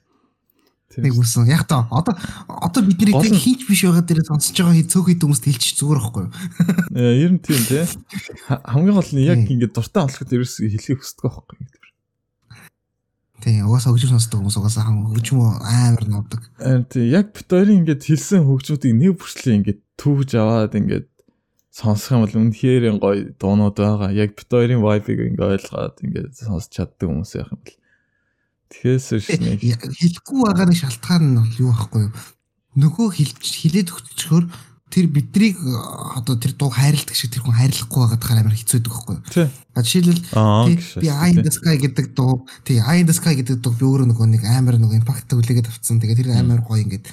Нэг 0.96 1.12
үсэн. 1.12 1.50
Яг 1.50 1.66
та 1.68 1.85
одоо 1.90 2.14
одоо 2.46 2.81
бидний 2.81 3.12
тэг 3.12 3.37
хинч 3.37 3.66
биш 3.68 3.85
байгаа 3.85 4.07
дээр 4.07 4.24
сонсож 4.24 4.57
байгаа 4.57 4.79
хий 4.79 4.88
цөөхөд 4.88 5.20
хүмүүст 5.20 5.44
хэлчих 5.44 5.76
зүгээр 5.76 6.00
байхгүй 6.00 6.24
юу? 6.24 6.33
Яа, 6.96 7.12
ер 7.26 7.31
нь 7.37 7.42
тийм 7.42 7.61
тий. 7.68 7.85
Хамгийн 8.48 8.96
гол 8.96 9.12
нь 9.12 9.29
яг 9.29 9.44
ингэ 9.44 9.76
дуртай 9.76 10.09
онцлоход 10.09 10.33
ерөөс 10.33 10.57
хэлхийг 10.57 11.05
хүсдэг 11.05 11.29
байхгүй 11.29 11.57
юу? 11.61 11.76
Тий, 13.44 13.61
угаасаа 13.61 13.92
хөгжим 13.92 14.16
сонсдог 14.16 14.40
хүмүүс 14.40 14.57
угаасаа 14.57 14.88
хөгжим 14.88 15.42
амар 15.61 16.05
нуудаг. 16.09 16.42
Тий, 16.88 17.11
яг 17.12 17.37
бит 17.37 17.49
хоёрын 17.53 17.85
ингээд 17.85 18.03
хэлсэн 18.09 18.49
хөгжмүүдийг 18.49 18.94
нэг 18.96 19.12
бүрчлээ 19.20 19.57
ингээд 19.61 19.81
түүж 20.01 20.31
аваад 20.40 20.72
ингээд 20.72 21.09
сонсох 21.68 22.16
юм 22.16 22.22
бол 22.25 22.37
үнэхээр 22.40 22.85
гоё 22.96 23.37
дуунууд 23.37 23.77
байгаа. 23.77 24.11
Яг 24.16 24.33
бит 24.33 24.49
хоёрын 24.49 24.81
vibe-ыг 24.81 25.20
ингээд 25.37 25.53
ойлгоод 25.53 25.96
ингээд 26.01 26.33
сонсч 26.33 26.70
чаддаг 26.72 27.07
хүмүүс 27.12 27.33
яах 27.37 27.53
юм 27.53 27.61
бол. 27.61 27.77
Тэгэхээс 28.72 29.07
шнэ 29.29 29.61
хэлэхгүй 29.61 30.38
байгаа 30.40 30.66
нэг 30.66 30.79
шалтгаан 30.81 31.25
нь 31.29 31.38
бол 31.38 31.61
юу 31.61 31.70
байхгүй 31.77 32.03
юу? 32.09 32.12
Нөгөө 32.81 33.09
хэлж 33.20 33.44
хилээд 33.44 33.88
өгчөөр 33.92 34.44
тэр 34.97 35.13
биднийг 35.13 35.61
одоо 35.61 36.41
тэр 36.41 36.57
дуу 36.57 36.73
хайрладаг 36.73 37.13
шиг 37.13 37.29
тэр 37.29 37.45
хүн 37.45 37.53
хайрлахгүй 37.61 38.01
байгаад 38.01 38.23
тахаар 38.25 38.41
амар 38.41 38.57
хэцүүдэг 38.57 38.93
байхгүй 38.97 39.17
юу? 39.21 39.53
А 39.77 39.85
жишээлбэл 39.85 40.25
би 41.05 41.09
I 41.13 41.37
in 41.37 41.45
the 41.45 41.53
sky 41.53 41.77
гэдэг 41.77 42.17
дуу 42.17 42.49
тий 42.65 42.81
I 42.81 43.05
in 43.05 43.07
the 43.07 43.13
sky 43.13 43.37
гэдэг 43.37 43.61
дуу 43.61 43.77
би 43.77 43.85
өөрөө 43.85 44.09
нөгөө 44.09 44.27
нэг 44.33 44.49
амар 44.49 44.81
нөгөө 44.81 44.97
импакт 45.05 45.29
хүлээгээд 45.29 45.69
авцсан. 45.69 46.01
Тэгээд 46.01 46.25
тэр 46.25 46.41
амар 46.41 46.65
гоё 46.65 46.81
ингээд 46.81 47.13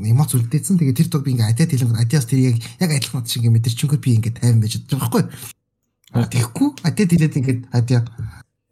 эмоц 0.00 0.32
үлдээсэн. 0.32 0.80
Тэгээд 0.80 0.96
тэр 1.04 1.08
дуу 1.12 1.20
би 1.20 1.36
ингээд 1.36 1.52
адиад 1.52 1.76
хэлэн 1.76 2.00
адиас 2.00 2.24
тэр 2.24 2.40
яг 2.40 2.56
яг 2.80 2.88
адилхан 2.96 3.28
шиг 3.28 3.44
ингээд 3.44 3.68
мэдэрчингөө 3.68 4.00
би 4.00 4.10
ингээд 4.16 4.40
тайван 4.40 4.64
байж 4.64 4.80
байгаа 4.80 5.04
байхгүй 5.04 5.22
юу? 5.28 6.24
Тэгэхгүй 6.32 6.68
адиад 6.88 7.10
хэлээд 7.12 7.36
ингээд 7.36 7.60
адиа 7.68 8.00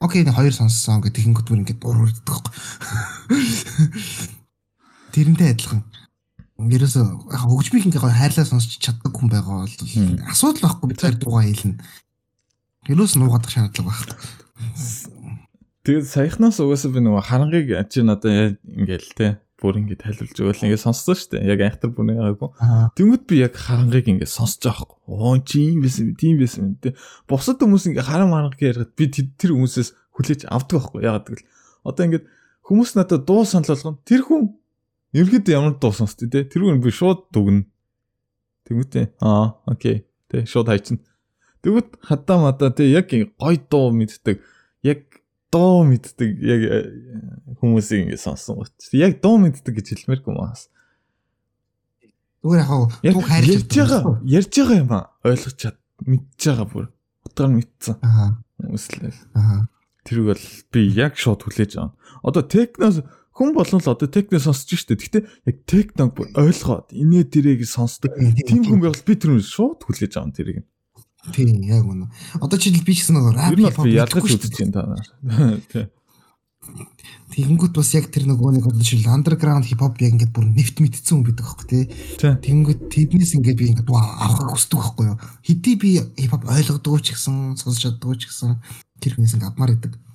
Окей, 0.02 0.24
нэг 0.26 0.34
хоёр 0.34 0.50
сонссон 0.50 0.98
гэх 0.98 1.14
тэгэнгүүт 1.14 1.46
бүр 1.46 1.62
ингээд 1.62 1.84
урууддаг 1.86 2.26
байхгүй. 2.26 2.54
Тэрнтэй 5.14 5.54
адилхан. 5.54 5.86
Ерөөсө 6.70 7.02
яг 7.02 7.42
хөгжмийг 7.42 7.88
ингээ 7.90 8.02
хайрлаа 8.02 8.46
сонсч 8.46 8.78
чаддаг 8.78 9.10
хүн 9.10 9.32
байгаа 9.32 9.66
бол 9.66 10.30
асуудал 10.30 10.62
байхгүй 10.62 10.88
бид 10.92 11.02
хоёр 11.02 11.16
дугаа 11.18 11.42
хэлнэ. 11.42 11.80
Ерөөс 12.92 13.14
нуугадах 13.18 13.50
шаардлага 13.50 13.90
байх. 13.90 14.02
Тэгээд 15.82 16.06
саяхнаас 16.06 16.62
угаасаа 16.62 16.94
би 16.94 17.00
нөгөө 17.02 17.22
харангийг 17.26 17.70
чи 17.90 18.06
надад 18.06 18.58
ингээл 18.62 19.10
те 19.18 19.26
бүр 19.62 19.78
ингэ 19.78 19.98
тайлбарлаж 20.02 20.38
өгөөл 20.38 20.64
ингэ 20.66 20.78
сонссон 20.78 21.14
шүү 21.18 21.38
дээ. 21.38 21.46
Яг 21.54 21.60
айхтар 21.62 21.90
бүнэ 21.94 22.18
байгаагүй. 22.18 22.50
Тэнгүүд 22.98 23.24
би 23.30 23.36
яг 23.42 23.54
харангийг 23.54 24.06
ингэ 24.10 24.26
сонсож 24.26 24.66
байгаа 24.66 24.86
хгүй. 24.86 24.98
Оо 25.10 25.38
чи 25.42 25.58
юм 25.70 25.82
байсан, 25.86 26.14
тийм 26.18 26.38
байсан 26.42 26.74
те. 26.82 26.94
Бусад 27.30 27.62
хүмүүс 27.62 27.90
ингэ 27.90 28.02
харан 28.02 28.30
маранг 28.30 28.58
яриад 28.58 28.94
би 28.98 29.06
тэр 29.10 29.54
хүмүүсээс 29.54 29.94
хүлээж 30.18 30.46
авдаг 30.50 30.82
байхгүй. 30.82 31.06
Ягаад 31.06 31.26
гэвэл 31.30 31.46
одоо 31.86 32.02
ингэ 32.10 32.20
хүмүүс 32.66 32.90
надад 32.98 33.22
дуу 33.26 33.46
санал 33.46 33.70
болгоно. 33.70 34.02
Тэр 34.02 34.22
хүн 34.26 34.50
ерөөд 35.12 35.46
ямар 35.52 35.76
дуу 35.76 35.92
сонсдөө 35.92 36.28
те. 36.32 36.44
Тэр 36.48 36.68
хүн 36.68 36.82
би 36.82 36.92
шууд 36.92 37.28
дүгнэ. 37.32 37.68
Тэнгүүтээ 38.68 39.06
аа 39.20 39.60
окей. 39.68 40.08
Тэ 40.32 40.44
шууд 40.48 40.72
хайчна. 40.72 41.00
Тэгвэл 41.62 41.92
хадаа 42.02 42.38
мадаа 42.42 42.72
те 42.72 42.88
яг 42.88 43.12
гой 43.12 43.56
дуу 43.70 43.92
мэддэг. 43.92 44.40
Яг 44.82 45.04
дуу 45.52 45.84
мэддэг 45.84 46.30
яг 46.40 46.60
э, 46.64 46.78
хүмүүсийг 47.60 48.08
ингэ 48.08 48.18
сонсон 48.18 48.64
гоч. 48.64 48.72
Яг 48.96 49.20
дуу 49.20 49.36
мэддэг 49.36 49.76
гэж 49.76 49.86
хэлмээргүй 49.94 50.32
маас. 50.32 50.72
Зүгээр 52.42 52.66
яг 53.04 53.14
дуу 53.14 53.22
хайрлаж 53.22 53.68
ярьж 53.68 53.76
байгаа 53.76 54.18
ярьж 54.26 54.52
байгаа 54.56 54.80
юм 54.80 54.90
а 54.90 55.00
ойлгож 55.22 55.54
чад 55.54 55.76
мэдж 56.02 56.40
байгаа 56.40 56.66
бүр. 56.66 56.86
Утгаар 57.22 57.50
нь 57.52 57.56
мэдсэн. 57.60 57.96
Аа. 58.02 58.42
Хүмүүслээ. 58.58 59.14
Аа. 59.38 59.68
Тэрийг 60.02 60.26
бол 60.34 60.44
би 60.74 60.80
яг 60.98 61.14
шууд 61.14 61.46
хүлээж 61.46 61.78
аваа. 61.78 61.94
Одоо 62.26 62.42
техноос 62.42 63.06
хүн 63.32 63.56
болон 63.56 63.80
л 63.80 63.92
одоо 63.92 64.08
техно 64.08 64.38
сонсож 64.38 64.76
штэ. 64.76 64.96
Гэхдээ 64.96 65.22
яг 65.48 65.56
техног 65.64 66.12
ойлгоод 66.36 66.92
инээ 66.92 67.24
тэрийг 67.32 67.64
сонсдог. 67.64 68.12
Тийм 68.16 68.60
хүн 68.64 68.80
байвал 68.84 69.04
би 69.08 69.16
тэр 69.16 69.40
шууд 69.40 69.80
хүлээж 69.88 70.20
аваа 70.20 70.36
тэрийг. 70.36 70.68
Тийм 71.32 71.64
яг 71.64 71.88
үнэ. 71.88 72.12
Одоо 72.44 72.58
жишээл 72.60 72.84
би 72.84 72.92
ч 72.92 73.08
гэсэн 73.08 73.16
нөгөө 73.16 73.32
рап 73.32 73.56
хип 73.56 73.88
ялгаж 73.88 74.26
үзэж 74.26 74.54
байна 74.68 74.98
та. 75.72 75.88
Тэгэнгүүт 77.32 77.74
бас 77.74 77.90
яг 77.96 78.06
тэр 78.12 78.28
нөгөө 78.28 78.58
нэг 78.60 78.66
одоо 78.68 78.82
жишээл 78.84 79.08
андерграунд 79.16 79.66
хип 79.66 79.80
хоп 79.80 79.96
яг 80.02 80.12
ингээд 80.18 80.34
бүр 80.34 80.46
нэвт 80.52 80.76
мэдсэн 80.82 81.14
хүн 81.16 81.26
бидэг 81.26 81.46
аахгүй 81.46 81.66
тий. 81.70 81.84
Тэгэнгүүт 82.20 82.80
тэднээс 82.92 83.32
ингээд 83.38 83.58
би 83.58 83.66
ингээд 83.72 83.88
авахыг 83.88 84.50
хүсдэг 84.52 84.78
байхгүй 84.78 85.06
юу. 85.08 85.18
Хэдий 85.46 85.74
би 85.80 85.90
хип 86.20 86.30
хоп 86.36 86.44
ойлгодог 86.44 87.00
ч 87.00 87.16
гэсэн 87.16 87.56
сонсож 87.56 87.82
чаддаг 87.82 88.18
ч 88.20 88.28
гэсэн 88.28 88.60
тэр 89.00 89.16
хүнээс 89.16 89.34
ингээд 89.38 89.48
авмаар 89.48 89.74
идэг. 89.78 89.94
Аа 89.96 90.11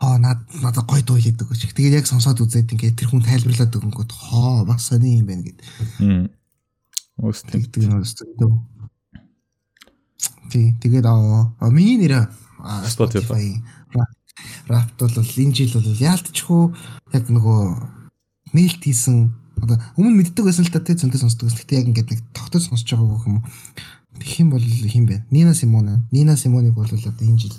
над 0.00 0.38
надад 0.62 0.86
гой 0.86 1.02
дуу 1.02 1.18
хийдэг 1.18 1.48
гэж. 1.48 1.74
Тэгээд 1.74 1.98
яг 2.02 2.06
сонсоод 2.06 2.38
үзээд 2.40 2.70
ингээд 2.72 2.98
тэр 2.98 3.10
хүн 3.10 3.22
тайлбарлаад 3.26 3.74
өгөнгөт 3.74 4.12
хоо 4.14 4.64
бас 4.64 4.88
сони 4.90 5.18
юм 5.18 5.26
байна 5.26 5.42
гэд. 5.42 5.58
Өөс 7.18 7.42
тэгдэг 7.50 7.82
юм 7.82 8.02
өстой. 8.02 8.30
Тий. 10.50 10.74
Тэгээд 10.78 11.06
аа 11.06 11.50
миний 11.70 11.98
нэр 11.98 12.30
Spotify 12.86 13.58
рапт 14.68 14.94
бол 15.00 15.18
энэ 15.18 15.54
жил 15.54 15.74
бол 15.74 15.90
яалтчгүй 15.98 16.62
яг 17.14 17.24
нөгөө 17.26 17.60
нээлт 18.54 18.82
хийсэн 18.84 19.34
одоо 19.58 19.76
өмнө 19.98 20.22
мэддэг 20.22 20.44
байсан 20.46 20.64
л 20.64 20.72
та 20.72 20.80
тий 20.80 20.94
зөндөө 20.94 21.20
сонсдог 21.20 21.50
гэсэн. 21.50 21.60
Гэтэ 21.66 21.78
яг 21.82 21.86
ингээд 21.90 22.10
нэг 22.14 22.20
тогтож 22.32 22.70
сонсож 22.70 22.86
байгаа 22.86 23.18
гэх 23.18 23.26
юм 23.26 23.36
уу. 23.42 23.44
Тэгэх 24.22 24.40
юм 24.40 24.50
бол 24.54 24.62
хин 24.62 25.06
бэ? 25.06 25.26
Нина 25.30 25.54
Симоне. 25.54 26.06
Нина 26.14 26.36
Симоныг 26.36 26.74
бол 26.74 26.86
одоо 26.86 27.12
энэ 27.18 27.38
жил 27.38 27.54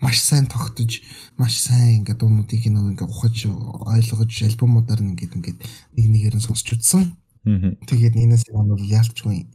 маш 0.00 0.22
сайн 0.22 0.46
тогтож 0.46 1.02
маш 1.36 1.58
сайн 1.58 2.02
ингээд 2.02 2.20
дуунуудыг 2.22 2.62
нөгөө 2.70 2.90
ингээд 2.94 3.10
ухаж 3.10 3.36
ойлгож 3.48 4.32
альбомудаар 4.46 5.00
ингээд 5.02 5.36
ингээд 5.36 5.58
нэг 5.96 6.06
нэгээр 6.06 6.36
нь 6.38 6.46
сонсч 6.46 6.74
утсан. 6.74 7.18
Тэгээд 7.44 8.14
Нина 8.14 8.36
Симон 8.38 8.74
бол 8.74 8.82
яалтчгүй 8.82 9.46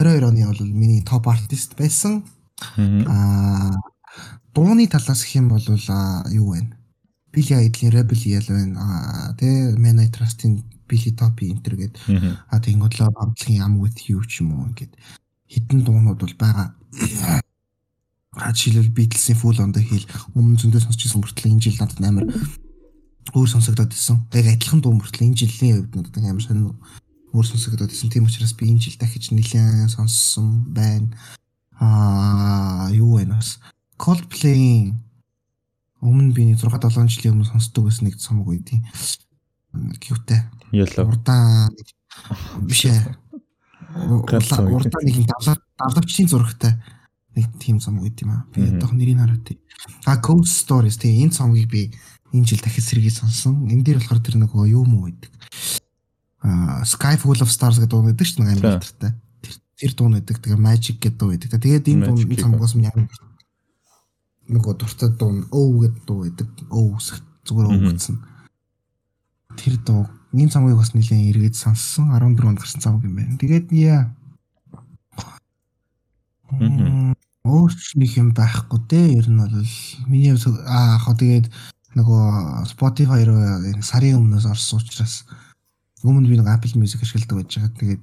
22 0.00 0.26
оны 0.26 0.42
бол 0.46 0.62
миний 0.66 1.02
топ 1.02 1.28
артист 1.28 1.78
байсан. 1.78 2.24
Аа 2.78 3.74
дууны 4.54 4.86
талаас 4.86 5.22
гэх 5.22 5.38
юм 5.38 5.48
бол 5.48 5.62
юу 5.62 6.48
вэ? 6.54 6.62
Billy 7.34 7.54
Idol-ийн 7.66 7.92
Rebel 7.92 8.22
Yell 8.22 8.46
байна. 8.46 9.34
Тэ 9.38 9.74
Man 9.78 9.98
I 9.98 10.08
Trust-ийн 10.10 10.62
Billy 10.88 11.10
Top 11.18 11.42
Enter 11.42 11.74
гээд 11.74 11.94
а 12.50 12.58
тэгэнгүүт 12.62 12.94
л 12.98 13.10
хамтлагийн 13.10 13.62
Am 13.62 13.78
With 13.82 14.06
You 14.06 14.22
ч 14.26 14.42
юм 14.42 14.54
уу 14.54 14.70
ингээд 14.70 14.94
хитэн 15.50 15.82
дуунууд 15.82 16.18
бол 16.22 16.34
байгаа. 16.38 16.74
Хачилэл 18.36 18.90
Beatles-ийн 18.90 19.38
Full 19.38 19.62
on 19.62 19.72
the 19.72 19.82
Hill 19.82 20.04
өмнө 20.34 20.58
зөндөө 20.58 20.82
сонсчихсан 20.82 21.22
мөртлөө 21.22 21.50
энэ 21.54 21.62
жил 21.62 21.78
надад 21.78 22.02
амар 22.02 22.26
өөр 23.30 23.48
сонсогдоод 23.48 23.94
ирсэн. 23.94 24.26
Яг 24.34 24.46
адилхан 24.50 24.82
дуу 24.82 24.94
мөртлөө 24.98 25.26
энэ 25.30 25.38
жилийн 25.38 25.86
хувьд 25.86 25.94
надад 25.94 26.18
амар 26.18 26.42
сонир 26.42 26.74
өөр 27.30 27.46
сонсогдоод 27.46 27.94
ирсэн. 27.94 28.10
Тийм 28.10 28.26
учраас 28.26 28.54
би 28.58 28.66
энэ 28.66 28.82
жил 28.82 28.98
дахиж 28.98 29.30
нэлээд 29.30 29.94
сонссон 29.94 30.66
байна. 30.74 31.14
Аа 31.78 32.90
юу 32.90 33.22
вэ 33.22 33.30
нас? 33.30 33.62
Coldplay 33.98 34.90
өмнө 36.02 36.34
би 36.34 36.50
6 36.58 36.66
7 36.66 37.06
жилийн 37.06 37.38
өмнө 37.38 37.50
сонсдог 37.54 37.86
байсан 37.86 38.10
нэг 38.10 38.18
цомог 38.18 38.50
үйдیں۔ 38.50 38.82
Кьютэй. 40.02 40.42
Yellow. 40.74 41.06
Урдаа 41.06 41.70
биш 42.66 42.90
ээ. 42.90 42.98
Урдаа 44.10 45.02
нэг 45.06 45.22
давлавчийн 45.78 46.28
зурагтай 46.28 46.74
нэг 47.34 47.46
тийм 47.58 47.78
цомог 47.82 48.06
үйд 48.06 48.22
юм 48.22 48.30
аа. 48.30 48.46
Би 48.54 48.62
одоох 48.62 48.94
нэрийг 48.94 49.18
хараад. 49.18 49.46
А 50.06 50.16
Ghost 50.18 50.54
Stories 50.64 50.98
тийм 50.98 51.26
энэ 51.28 51.34
цомгийг 51.34 51.68
би 51.70 51.92
энэ 52.32 52.46
жил 52.46 52.62
дахиж 52.62 52.86
сэргий 52.86 53.10
сонсон. 53.10 53.66
Энэ 53.68 53.82
дээр 53.82 53.98
болохоор 53.98 54.22
тэр 54.22 54.36
нөгөө 54.38 54.70
юу 54.70 54.84
муу 54.86 55.10
байдаг. 55.10 55.30
Sky 56.84 57.16
Full 57.16 57.40
of 57.40 57.50
Stars 57.50 57.80
гэдэг 57.80 57.90
дуу 57.90 58.04
шүү 58.04 58.44
дээ 58.44 58.52
амар 58.54 58.78
хэлтэртэй. 58.82 59.12
Тэр 59.40 59.54
тэр 59.78 59.92
дуу 59.96 60.08
нэдэг. 60.12 60.36
Тэгээ 60.42 60.60
Magic 60.60 60.96
гэдэг 61.00 61.18
дуу 61.18 61.30
байдаг. 61.32 61.50
Тэгээд 61.56 61.88
энэ 61.88 62.02
дуу 62.06 62.18
энэ 62.20 62.42
цамгаас 62.42 62.74
минь 62.76 62.90
амар 62.90 63.08
нөгөө 64.50 64.74
дуртай 64.76 65.08
дуу 65.16 65.32
өө 65.48 65.74
гэдэг 65.88 66.02
дуу 66.04 66.18
байдаг. 66.28 66.48
Өө 66.68 66.98
зүгээр 67.48 67.68
өө 67.70 67.80
гэсэн. 67.96 68.16
Тэр 69.56 69.74
дуу 69.80 70.02
энэ 70.34 70.52
цамгийг 70.52 70.76
бас 70.76 70.92
нэлээд 70.92 71.30
эргээд 71.32 71.56
сонссон 71.56 72.12
14 72.12 72.44
онд 72.44 72.60
гарсан 72.60 72.80
цамг 72.82 73.04
юм 73.06 73.16
байна. 73.16 73.38
Тэгээд 73.40 73.72
яа. 73.72 74.12
Өөрчлөх 77.44 78.12
юм 78.16 78.32
байхгүй 78.36 78.80
дээ. 78.88 79.20
Ер 79.20 79.28
нь 79.28 79.40
бол 79.40 79.56
миний 80.08 80.32
аа 80.32 80.96
яг 80.96 81.06
тэгээд 81.16 81.46
нөгөө 81.94 82.24
Spotify 82.68 83.22
руу 83.28 83.40
сарын 83.84 84.18
өмнөөс 84.18 84.48
орсон 84.48 84.80
учраас 84.80 85.24
Өмнө 86.04 86.28
би 86.28 86.36
нэг 86.36 86.48
Apple 86.52 86.76
Music 86.76 87.00
ашигладаг 87.00 87.48
байж 87.48 87.56
байгаа. 87.56 87.72
Тэгээд 87.80 88.02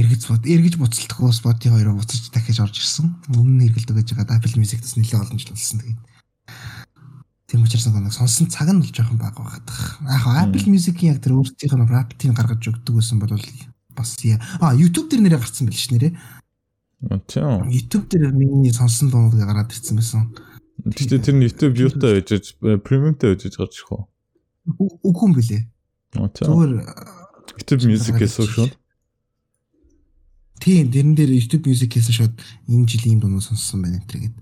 эргэж 0.00 0.22
бод 0.32 0.48
эргэж 0.48 0.74
буцалтгүй 0.80 1.32
Spotify 1.36 1.84
руу 1.84 2.00
буцаж 2.00 2.32
дахиж 2.32 2.56
орж 2.64 2.80
ирсэн. 2.80 3.12
Өмнө 3.36 3.60
нь 3.60 3.66
эргэлдэг 3.68 3.96
байж 4.00 4.08
байгаа 4.16 4.40
Apple 4.40 4.56
Music-аас 4.56 4.96
нэлээд 4.96 5.28
олон 5.28 5.36
жил 5.36 5.52
болсон. 5.52 5.80
Тэгээд 5.84 6.00
тийм 7.52 7.60
учраас 7.68 7.84
нэг 7.92 8.16
сонсон 8.16 8.48
цаг 8.48 8.72
нь 8.72 8.80
бол 8.80 8.88
жоохон 8.88 9.20
бага 9.20 9.44
багтах. 9.44 10.00
Яг 10.08 10.24
Apple 10.24 10.72
Music-ийн 10.72 11.12
яг 11.12 11.20
тэр 11.20 11.36
өөртөөх 11.36 11.74
нь 11.76 11.84
rap-ийн 11.84 12.32
гаргаж 12.32 12.64
өгдөг 12.64 12.96
гэсэн 12.96 13.20
бол 13.20 13.36
бас 13.92 14.16
а 14.64 14.72
YouTube 14.72 15.12
дээр 15.12 15.28
нэрээ 15.28 15.42
гарцсан 15.44 15.68
байл 15.68 15.76
ш 15.76 15.92
нэрээ. 15.92 16.16
Тийм. 17.00 17.70
YouTube 17.70 18.10
дээр 18.10 18.34
миний 18.34 18.74
сонсон 18.74 19.10
дуунуудыг 19.10 19.46
гараад 19.46 19.70
ирсэн 19.70 19.96
байсан. 19.96 20.34
Тэгтээ 20.82 21.22
тэр 21.22 21.34
нь 21.38 21.46
YouTube 21.46 21.74
view-тай 21.78 22.18
байж 22.18 22.58
premium-тай 22.82 23.38
байж 23.38 23.54
гарч 23.54 23.74
ирэх 23.78 23.94
үү? 23.94 24.02
үгүй 25.06 25.24
юм 25.30 25.32
бэлээ. 25.38 25.62
Зүгээр 26.18 26.72
YouTube 27.54 27.82
Music-ээс 27.86 28.34
шүү. 28.42 28.68
Тийм, 30.58 30.90
дэрэн 30.90 31.14
дээр 31.14 31.38
YouTube 31.38 31.70
Music-ээс 31.70 32.10
шууд 32.10 32.34
энэ 32.66 32.88
жилийн 32.90 33.22
дуунууд 33.22 33.46
сонссон 33.46 33.86
байна 33.86 34.02
энэ 34.02 34.10
гээд. 34.10 34.36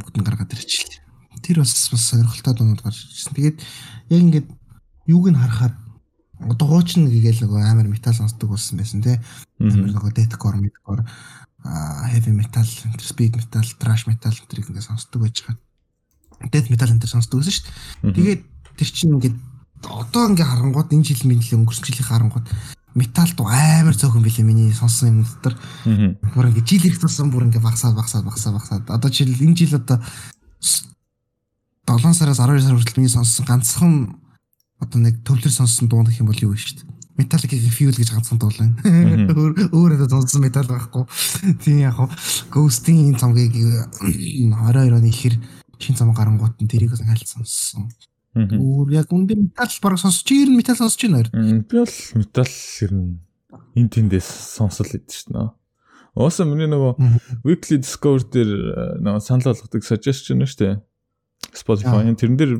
Бүгд 0.00 0.16
нь 0.16 0.24
гаргаад 0.24 0.56
ирчихлээ. 0.56 1.04
Тэр 1.44 1.60
бас 1.60 1.76
бас 1.92 2.02
сонирхолтой 2.08 2.54
дуунууд 2.56 2.80
гарч 2.80 3.04
ирсэн. 3.04 3.36
Тэгээд 3.36 3.58
яг 4.16 4.20
ингээд 4.24 4.48
юуг 5.12 5.28
нь 5.28 5.36
харахаар 5.36 5.76
одоо 6.40 6.66
хуучин 6.68 7.08
гээл 7.08 7.44
нөгөө 7.44 7.60
амар 7.68 7.88
метал 7.88 8.16
сонсдог 8.16 8.52
болсон 8.52 8.80
байсан 8.80 9.04
тий. 9.04 9.16
Амар 9.60 9.92
нөгөө 9.92 10.12
deathcore, 10.16 10.60
metalcore, 10.60 11.04
heavy 12.12 12.32
metal, 12.32 12.64
speed 13.00 13.36
metal, 13.36 13.66
thrash 13.80 14.06
metal 14.06 14.34
тэрийг 14.48 14.70
ингээд 14.70 14.88
сонсдог 14.88 15.22
байж 15.22 15.42
байгаа. 15.44 16.50
Death 16.52 16.70
metal 16.70 16.90
энэ 16.92 17.06
сонсдог 17.06 17.40
гэсэн 17.42 17.54
шүү 17.54 17.64
дээ. 17.66 18.16
Тэгээд 18.16 18.42
тэр 18.76 18.88
чинь 18.92 19.14
ингээд 19.16 19.36
одоо 19.84 20.22
ингээд 20.30 20.50
харангууд 20.50 20.92
энэ 20.92 21.06
жил 21.06 21.22
минь 21.28 21.42
л 21.42 21.56
өнгөрсөн 21.60 21.86
жилийн 21.86 22.08
харангууд 22.08 22.46
метал 22.96 23.30
дуу 23.36 23.48
амар 23.52 23.92
цөөхөн 23.92 24.24
билээ 24.24 24.46
миний 24.46 24.72
сонссон 24.72 25.08
юм 25.08 25.18
дотор. 25.24 25.54
Бүр 25.84 26.48
ингээд 26.48 26.68
жил 26.68 26.84
их 26.88 26.96
туссан 26.96 27.28
бүр 27.28 27.48
ингээд 27.52 27.64
багасаад 27.64 27.94
багасаад 27.94 28.24
багасаад 28.24 28.56
багасаад 28.56 28.84
одоо 28.88 29.10
жил 29.12 29.28
энэ 29.28 29.56
жил 29.56 29.76
одоо 29.76 30.00
7 31.86 32.14
сараас 32.16 32.40
12 32.40 32.64
сар 32.64 32.74
хүртэл 32.74 32.98
миний 32.98 33.12
сонссон 33.12 33.44
ганцхан 33.46 33.92
одоо 34.80 34.98
нэг 35.00 35.20
төвлөр 35.22 35.52
сонссон 35.52 35.88
дуу 35.88 36.02
гэх 36.04 36.20
юм 36.24 36.32
бол 36.32 36.40
юу 36.40 36.56
вэ 36.56 36.58
шүү 36.58 36.82
дээ. 36.82 36.95
Metallica-гийн 37.16 37.72
Fuel 37.72 37.96
гэж 37.96 38.12
ганцхан 38.12 38.38
дуу 38.40 38.52
байна. 38.52 38.76
Өөр 39.32 39.72
өөр 39.72 39.94
одоо 39.96 40.08
сонссон 40.20 40.44
метал 40.44 40.68
байхгүй. 40.68 41.04
Тийм 41.64 41.80
яг 41.84 41.96
Ghost-ийн 42.52 43.16
цомгийг 43.16 43.56
22 43.56 44.96
оны 44.96 45.08
ихэр 45.08 45.38
шин 45.80 45.96
цом 45.96 46.12
гарангууд 46.12 46.60
нь 46.60 46.68
тэрийг 46.68 46.92
хайлт 46.92 47.28
сонссон. 47.28 47.88
Өөр 48.36 48.92
яг 48.92 49.08
үндэ 49.12 49.32
метал 49.32 49.72
бараг 49.80 50.00
сонсож 50.00 50.28
ер 50.28 50.52
нь 50.52 50.60
метал 50.60 50.76
сонсож 50.76 51.00
байна 51.08 51.24
хоёр. 51.24 51.64
Би 51.64 51.76
бол 51.80 51.96
метал 52.20 52.52
ер 52.84 52.92
нь 52.92 53.24
эн 53.76 53.88
тэндээс 53.88 54.28
сонсол 54.60 54.92
идэв 54.92 55.16
шүү 55.16 55.32
дээ. 55.32 55.48
Ууса 56.16 56.44
миний 56.48 56.68
нөгөө 56.68 57.44
weekly 57.44 57.80
discover 57.80 58.24
дээр 58.24 58.52
э, 58.52 58.84
нөгөө 59.04 59.24
санал 59.24 59.52
болгодог 59.52 59.84
suggestion 59.84 60.44
шүү 60.44 60.60
дээ. 60.60 60.74
Spotify 61.56 62.08
тэрэн 62.12 62.36
дээр 62.40 62.52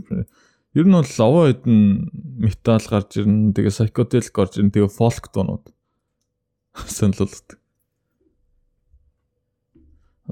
Ер 0.77 0.85
нь 0.85 0.93
бол 0.93 1.09
овоо 1.09 1.49
хэдэн 1.49 2.13
метал 2.37 2.85
гарч 2.85 3.17
ирнэ. 3.17 3.57
Тэгээ 3.57 3.73
psychedelic 3.73 4.29
гарч 4.37 4.61
ирнэ. 4.61 4.77
Тэгээ 4.77 4.93
folk 4.93 5.33
дуунууд 5.33 5.73
санал 6.85 7.25
болгодог. 7.25 7.57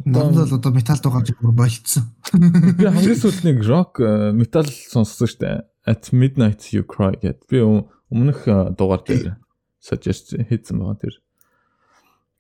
Надад 0.05 0.37
бол 0.37 0.59
одоо 0.61 0.73
метал 0.77 1.01
дуу 1.01 1.17
гарч 1.17 1.33
бүр 1.41 1.57
болцсон. 1.57 2.13
Би 2.77 2.85
хамгийн 2.85 3.17
сүүлд 3.17 3.41
нэг 3.49 3.65
rock 3.65 4.05
метал 4.37 4.69
сонссон 4.69 5.33
шүү 5.33 5.41
дээ. 5.41 5.65
At 5.89 6.13
Midnight 6.13 6.77
You 6.77 6.85
Cry 6.85 7.17
гэд. 7.17 7.49
Би 7.49 7.65
өмнөх 7.65 8.45
дугаар 8.77 9.01
дээр 9.01 9.41
suggest 9.81 10.37
хийсэн 10.37 10.77
байгаа 10.77 11.01
тэр. 11.09 11.17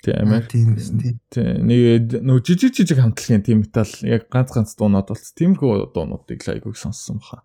Тийм 0.05 0.29
ээ. 0.29 0.45
Тийм 0.53 0.77
тийм. 1.33 1.65
Нэг 1.65 2.21
нөө 2.21 2.45
жижиг 2.45 2.77
жижиг 2.77 3.01
хамтлагийн 3.01 3.41
тийм 3.49 3.65
метал 3.65 3.89
яг 4.05 4.29
ганц 4.29 4.53
ганц 4.53 4.77
дуунууд 4.77 5.09
болц. 5.09 5.33
Тиймэрхүү 5.33 5.89
дуунуудыг 5.97 6.45
лайгыг 6.45 6.77
сонсон 6.77 7.25
баха. 7.25 7.41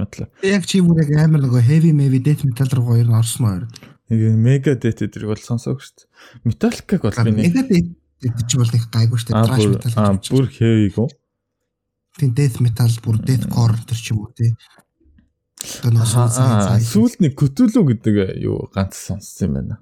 Бодлоо. 0.00 0.28
Яг 0.46 0.66
чи 0.66 0.80
бүр 0.80 1.02
яг 1.02 1.10
амар 1.24 1.42
нөгөө 1.44 1.62
heavy 1.68 1.92
heavy 1.92 2.20
death 2.24 2.44
metal 2.48 2.70
руу 2.72 2.86
хоёр 2.92 3.08
нь 3.08 3.18
орсон 3.18 3.44
уу? 3.46 3.66
Нэг 4.08 4.20
mega 4.40 4.74
death 4.76 5.04
эдрийг 5.04 5.28
бол 5.32 5.42
сонсоог 5.42 5.82
шүү 5.84 5.94
дээ. 6.00 6.08
Metallica-г 6.48 7.02
бол 7.02 7.18
би 7.28 7.32
нэг 7.36 7.52
mega 7.52 7.62
death 7.68 8.46
чи 8.48 8.60
бол 8.60 8.72
их 8.72 8.86
гайгүй 8.92 9.18
шүү 9.18 9.28
дээ. 9.32 9.44
Thrash 9.46 9.68
metal. 9.72 9.92
Аа 10.00 10.14
бүр 10.16 10.46
heavy 10.56 10.88
гоо. 10.96 11.08
Тийм 12.18 12.32
death 12.36 12.58
metal 12.64 12.92
бүр 13.04 13.20
deathcore 13.24 13.78
тэр 13.88 13.98
ч 13.98 14.12
юм 14.12 14.24
уу 14.24 14.32
тий. 14.36 14.52
Аа 15.82 16.80
сүүлд 16.82 17.22
нэг 17.22 17.38
Cthulhu 17.38 17.86
гэдэг 17.86 18.42
юу 18.42 18.66
ганц 18.74 18.98
сонссон 18.98 19.46
юм 19.46 19.52
байна. 19.60 19.76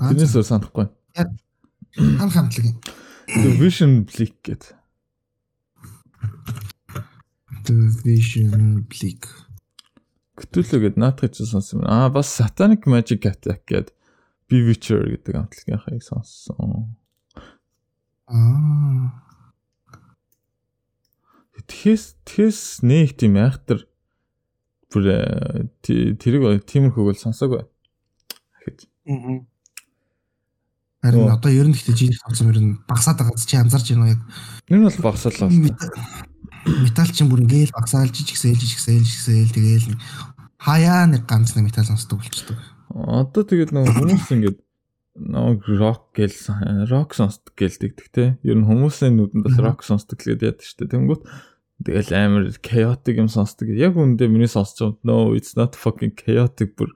Тэрнээс 0.00 0.36
өөр 0.38 0.46
санахгүй. 0.48 0.86
Хам 1.14 2.30
хамтлаг. 2.30 2.76
Vision 3.60 4.04
Bleak 4.08 4.34
гэдэг. 4.42 4.72
Vision 7.70 8.86
Bleak. 8.88 9.28
Cthulhu 10.36 10.80
гэд 10.80 10.96
наадах 10.96 11.36
чи 11.36 11.44
сонсон. 11.44 11.84
Аа 11.84 12.08
бас 12.08 12.32
Satanic 12.32 12.88
Magic 12.88 13.22
Attack 13.28 13.68
гэд 13.68 13.92
Bewitcher 14.48 15.04
гэдэг 15.04 15.34
амтлагийнхыг 15.36 16.02
сонссон. 16.02 16.96
Аа. 18.26 19.12
Тэхээс 21.62 22.16
тэхээс 22.26 22.82
нэг 22.82 23.14
тийм 23.20 23.38
айхтар 23.38 23.86
бүр 24.90 25.04
э, 25.08 25.68
тэрийг 25.84 26.64
тиймэрхүүг 26.66 27.14
л 27.14 27.22
сонсоогүй. 27.22 27.62
Гэхэд. 28.56 28.88
Аа. 29.08 29.46
Харин 31.02 31.28
одоо 31.28 31.50
ер 31.50 31.66
нь 31.68 31.76
ихтэй 31.76 31.94
жиний 31.98 32.18
сонсон 32.18 32.50
ер 32.50 32.58
нь 32.62 32.78
багасаад 32.88 33.20
байгаа 33.20 33.36
чи 33.36 33.56
анзарч 33.60 33.92
байна 33.92 34.04
уу 34.06 34.12
яг? 34.16 34.20
Энэ 34.70 34.86
бол 34.88 35.12
багасаалаа 35.12 35.50
метал 36.66 37.10
чинь 37.10 37.28
бүр 37.30 37.42
ингээл 37.44 37.74
багсаалж 37.74 38.14
жигсээл 38.14 38.58
жигсээл 38.58 39.02
жигсээл 39.02 39.54
тэгээл 39.54 39.86
хаяа 40.62 41.06
нэг 41.10 41.26
ганц 41.26 41.54
нэг 41.58 41.70
метал 41.70 41.86
сонсдог 41.86 42.22
болчихдог. 42.22 42.58
Одоо 42.92 43.42
тэгэл 43.42 43.74
нэг 43.74 43.90
хүмүүс 43.90 44.30
ингээд 44.30 44.58
нэг 45.18 45.60
рок 45.66 46.14
гэл 46.14 46.38
рок 46.88 47.14
сонсдог 47.18 47.52
гэлдэг 47.58 47.92
те. 48.14 48.38
Ер 48.46 48.56
нь 48.56 48.68
хүмүүсийн 48.68 49.18
нүдэнд 49.18 49.44
бас 49.44 49.56
рок 49.58 49.80
сонсдог 49.82 50.22
гэдэг 50.22 50.56
яд 50.56 50.60
штэ. 50.62 50.86
Тэнгүүт 50.88 51.22
тэгэл 51.82 52.12
амар 52.14 52.44
chaotic 52.62 53.18
юм 53.18 53.28
сонсдог. 53.28 53.68
Яг 53.74 53.98
үндэ 53.98 54.30
миний 54.30 54.48
сонсож 54.48 55.02
байгаа 55.02 55.04
no 55.04 55.34
it's 55.34 55.58
not 55.58 55.74
fucking 55.74 56.14
chaotic 56.14 56.78
бүр 56.78 56.94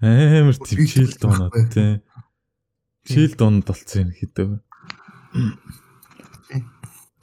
амар 0.00 0.56
төвчл 0.56 1.12
доонод 1.20 1.54
те. 1.72 2.02
Чил 3.06 3.32
донд 3.38 3.64
болцсон 3.68 4.08
юм 4.08 4.12
хэдэг. 4.16 4.48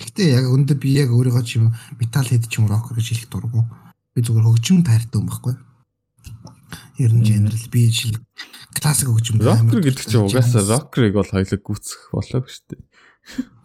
Гэтэ 0.04 0.24
яг 0.36 0.46
өндө 0.52 0.76
би 0.76 1.00
яг 1.00 1.16
өөрийгөө 1.16 1.44
ч 1.48 1.58
юм 1.58 1.72
метал 1.96 2.28
хэд 2.28 2.52
ч 2.52 2.60
юм 2.60 2.68
рокер 2.68 3.00
гэж 3.00 3.08
хэлэх 3.16 3.30
дурггүй. 3.32 3.64
Би 4.14 4.20
зүгээр 4.20 4.48
хөгжим 4.52 4.84
таартай 4.84 5.18
юм 5.20 5.32
байхгүй. 5.32 5.56
Ер 7.00 7.12
нь 7.16 7.24
general 7.24 7.66
би 7.72 7.88
жил 7.88 8.20
классик 8.76 9.08
хөгжим 9.08 9.40
рокер 9.40 9.80
гэдэг 9.80 10.04
чинь 10.04 10.28
угаасаа 10.28 10.64
рокерыг 10.68 11.16
бол 11.16 11.32
хоёлог 11.32 11.62
гүцэх 11.64 12.12
болоог 12.12 12.46
шүү 12.52 12.66
дээ. 12.76 12.82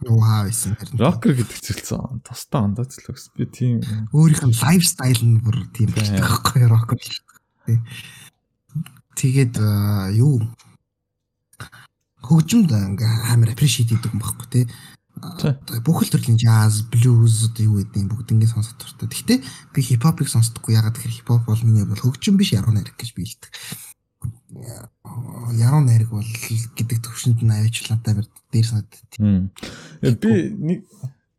Вау 0.06 0.46
исэн 0.46 0.78
харин. 0.78 1.02
Рокер 1.02 1.34
гэдэг 1.34 1.82
тусдаа 2.22 2.62
ондооч 2.70 2.94
л 3.02 3.10
өгс. 3.10 3.34
Би 3.34 3.44
тийм 3.50 3.82
өөрийнх 4.14 4.46
нь 4.46 4.58
лайфстайл 4.62 5.22
нь 5.26 5.42
бүр 5.42 5.66
тийм 5.74 5.90
байхгүй 5.90 6.70
рокер. 6.70 7.02
Тэгээд 9.18 9.58
юу 10.14 10.46
хөгжимд 12.22 12.70
ингээ 12.70 13.34
амар 13.34 13.50
appreciate 13.50 13.90
хийдэг 13.90 14.14
юм 14.14 14.22
байхгүй 14.22 14.46
тий 14.52 14.64
бүх 15.84 16.02
л 16.04 16.10
төрлийн 16.12 16.38
jazz, 16.38 16.86
blues 16.88 17.50
одоо 17.50 17.64
юу 17.66 17.76
гэдэг 17.82 17.98
юм 17.98 18.08
бүгд 18.08 18.32
ингэ 18.32 18.48
сонсох 18.48 18.78
дуртай. 18.78 19.08
Гэхдээ 19.10 19.38
би 19.74 19.80
хипхопыг 19.82 20.28
сонсдоггүй. 20.30 20.78
Ягаад 20.78 20.96
гэхээр 20.96 21.16
хипхоп 21.22 21.44
бол 21.46 21.62
миний 21.66 21.84
бол 21.84 21.98
хөгжим 21.98 22.38
биш 22.38 22.54
яруу 22.54 22.72
найраг 22.72 22.94
гэж 22.94 23.10
би 23.12 23.26
хэлдэг. 23.26 23.50
Яруу 25.58 25.82
найраг 25.82 26.10
бол 26.14 26.24
гэдэг 26.24 26.98
төвшөнд 27.02 27.42
нь 27.42 27.52
авичлаатай 27.52 28.14
бэр 28.14 28.26
дээр 28.54 28.66
санагдав. 28.66 29.02
Би 30.22 30.32
нэг 30.54 30.86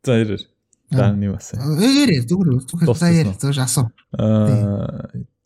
за 0.03 0.19
ярээр. 0.19 0.43
За 0.91 1.09
нэг 1.15 1.29
бас. 1.33 1.53
Ярээр 1.55 2.25
зүгээр 2.27 2.65
зүгээр 2.67 2.97
за 2.97 3.09
ярээр 3.09 3.37
зөвш 3.39 3.59
асуу. 3.63 3.87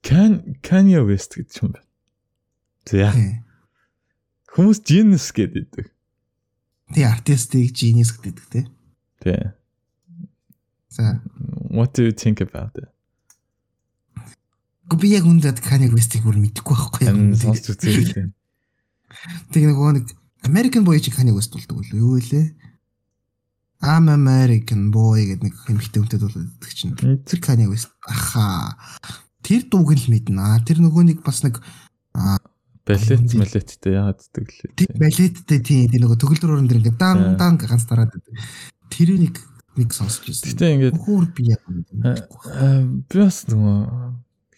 Can 0.03 0.59
Kanye 0.59 0.99
West 1.07 1.37
гэдэг 1.39 1.63
юм 1.63 1.71
байна. 1.71 1.87
За. 2.89 3.11
Хүмүүс 4.53 4.83
genius 4.83 5.31
гэдэг. 5.31 5.92
Тий 6.91 7.07
артистик 7.07 7.71
genius 7.71 8.11
гэдэг 8.11 8.45
тий. 8.51 8.65
Тий. 9.23 9.39
За. 10.91 11.21
What 11.71 11.95
do 11.95 12.03
you 12.03 12.11
think 12.11 12.41
about 12.43 12.75
it? 12.75 12.89
Би 14.93 15.09
яг 15.15 15.25
үндэд 15.25 15.63
Kanye 15.63 15.89
West-ийг 15.89 16.27
бүр 16.27 16.37
мэдэхгүй 16.37 16.75
байхгүй 16.75 17.07
юу? 17.07 17.33
Сонсч 17.39 17.71
үзээ. 17.71 18.29
Тэг 19.49 19.63
нөгөө 19.65 19.89
нэг 19.97 20.11
American 20.45 20.83
Boy 20.85 20.99
чи 20.99 21.09
Kanye 21.09 21.33
West 21.33 21.55
болдог 21.55 21.81
үү? 21.81 21.97
Юу 21.97 22.19
вэ? 22.19 22.53
I'm 23.81 24.11
American 24.11 24.91
Boy 24.93 25.25
гэдэг 25.33 25.49
нэг 25.49 25.55
хэмхтэй 25.65 26.03
үнтэй 26.03 26.19
дуулдаг 26.19 26.71
чинь. 26.75 26.93
Тэр 26.95 27.39
Kanye 27.41 27.71
West. 27.71 27.89
Аха. 28.05 28.77
Тэр 29.41 29.65
дууг 29.65 29.95
л 29.95 30.07
мэднэ. 30.13 30.61
Тэр 30.67 30.83
нөгөө 30.83 31.03
нэг 31.09 31.19
бас 31.25 31.41
нэг 31.41 31.57
Балет 32.83 33.33
малеттэй 33.39 33.93
яагаад 33.95 34.19
гэдэг 34.19 34.47
лээ. 34.51 34.71
Тийм 34.75 34.91
балеттэй 34.99 35.59
тийм 35.63 35.87
тийм 35.87 36.01
нөгөө 36.03 36.19
төгөлдөр 36.19 36.51
өрөн 36.51 36.67
дэр 36.67 36.79
ингээд 36.83 36.99
дан 36.99 37.39
дан 37.39 37.55
ганц 37.55 37.87
дараад 37.87 38.11
байдаг. 38.11 38.33
Тэр 38.91 39.09
нэг 39.15 39.39
нэг 39.79 39.89
сонсч 39.95 40.27
байсан. 40.27 40.45
Гэтэ 40.51 40.73
ингээд 40.75 40.97
хөөр 40.99 41.25
би 41.31 41.43
яг 41.55 41.63
би 41.63 43.15
бас 43.15 43.37
нөгөө 43.47 43.77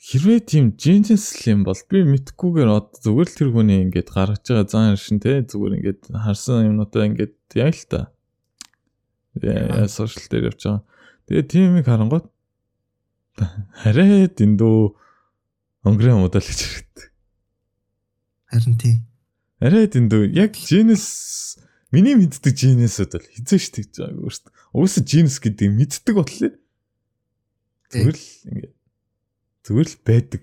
хэрвээ 0.05 0.39
тийм 0.41 0.65
жинжинс 0.73 1.37
юм 1.45 1.65
бол 1.65 1.77
би 1.89 2.01
мэдхгүйгээр 2.01 2.69
одоо 2.69 2.97
зүгээр 3.05 3.29
л 3.29 3.37
тэр 3.37 3.49
хүний 3.53 3.79
ингээд 3.85 4.09
гаргаж 4.09 4.41
байгаа 4.41 4.65
зан 4.69 4.97
шин 4.97 5.21
те 5.21 5.45
зүгээр 5.45 5.77
ингээд 5.77 6.01
харсан 6.09 6.69
юмнуудаа 6.73 7.05
ингээд 7.05 7.35
яг 7.57 7.73
л 7.77 7.85
та. 7.89 8.01
Яа 9.37 9.85
сошиал 9.85 10.29
дээр 10.33 10.49
явж 10.49 10.61
байгаа. 10.65 10.81
Тэгээ 11.29 11.45
тийм 11.45 11.77
их 11.77 11.85
харангууд 11.85 12.25
Хараа 13.35 14.27
дэндүү 14.31 14.75
онгрын 15.83 16.23
удаа 16.23 16.39
л 16.39 16.47
гэж. 16.47 16.84
Харин 18.55 18.77
тий. 18.79 18.95
Арай 19.59 19.89
дэндүү 19.91 20.31
яг 20.31 20.55
Genius 20.55 21.59
миний 21.91 22.15
мэддэг 22.15 22.55
Genius-уд 22.55 23.11
бол 23.19 23.27
хизээш 23.35 23.67
тэгж 23.75 23.99
байгааг 23.99 24.23
өөртөө. 24.23 24.51
Угсаа 24.71 25.03
Genius 25.03 25.43
гэдэг 25.43 25.75
мэддэг 25.75 26.15
ботлоо. 26.15 26.55
Зүгээр 27.91 28.15
л 28.15 28.27
ингээд 28.47 28.75
зүгээр 29.67 29.87
л 29.91 29.97
байдаг. 30.07 30.41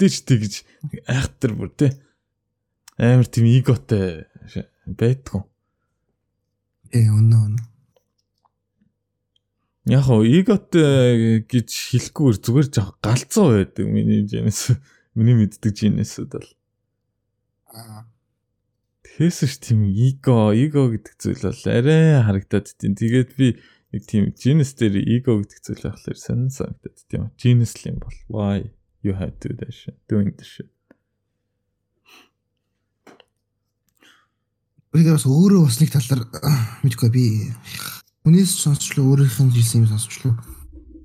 Тэтэч 0.00 0.16
тэгж 0.24 0.52
айхтар 1.04 1.52
бүр 1.52 1.68
тий. 1.76 1.92
Амар 2.96 3.28
тийм 3.28 3.52
эготой 3.52 4.24
байдгүй. 4.88 5.44
Э 6.96 7.12
өнөө 7.12 7.42
өнөө. 7.44 7.68
Яг 9.92 10.08
уу 10.08 10.24
эготой 10.24 11.44
гэж 11.44 11.68
хэлэхгүйгээр 11.92 12.38
зүгээр 12.40 12.68
жаа 12.72 12.96
галзуу 13.04 13.52
байдаг 13.52 13.84
миний 13.84 14.24
Genius. 14.24 14.72
Миний 15.14 15.36
мэддэг 15.38 15.76
Genius-уд 15.76 16.32
бол. 16.34 16.48
Аа. 17.74 18.06
Тэсэж 19.04 19.58
тийм 19.60 19.84
эго, 19.90 20.54
эго 20.54 20.94
гэдэг 20.94 21.14
зүйл 21.18 21.42
бол 21.42 21.64
арай 21.68 22.22
харагдаад 22.22 22.66
тийм. 22.78 22.94
Тэгээд 22.94 23.30
би 23.34 23.58
нэг 23.90 24.02
тийм 24.06 24.30
Genius 24.38 24.72
дээр 24.78 25.02
эго 25.02 25.42
гэдэг 25.42 25.60
зүйл 25.60 25.82
байхлаар 25.90 26.18
сонин 26.18 26.50
санагдаад 26.54 26.98
тийм. 27.10 27.28
Genius 27.34 27.74
л 27.82 27.90
юм 27.90 27.98
бол 27.98 28.16
why 28.30 28.70
you 29.02 29.12
have 29.18 29.34
to 29.42 29.52
that 29.58 29.74
shit, 29.74 29.98
doing 30.06 30.30
this 30.38 30.48
shit. 30.48 30.70
Би 34.94 35.02
бас 35.02 35.26
өөрөө 35.26 35.66
бас 35.66 35.82
нэг 35.82 35.90
талаар 35.90 36.22
мэдгүй 36.86 37.10
би 37.10 37.26
Хүнээс 38.24 38.56
сонсчлоо 38.56 39.04
өөрийнх 39.12 39.36
нь 39.36 39.52
хэлсэн 39.52 39.84
юм 39.84 39.92
сонсчлоо. 39.92 40.32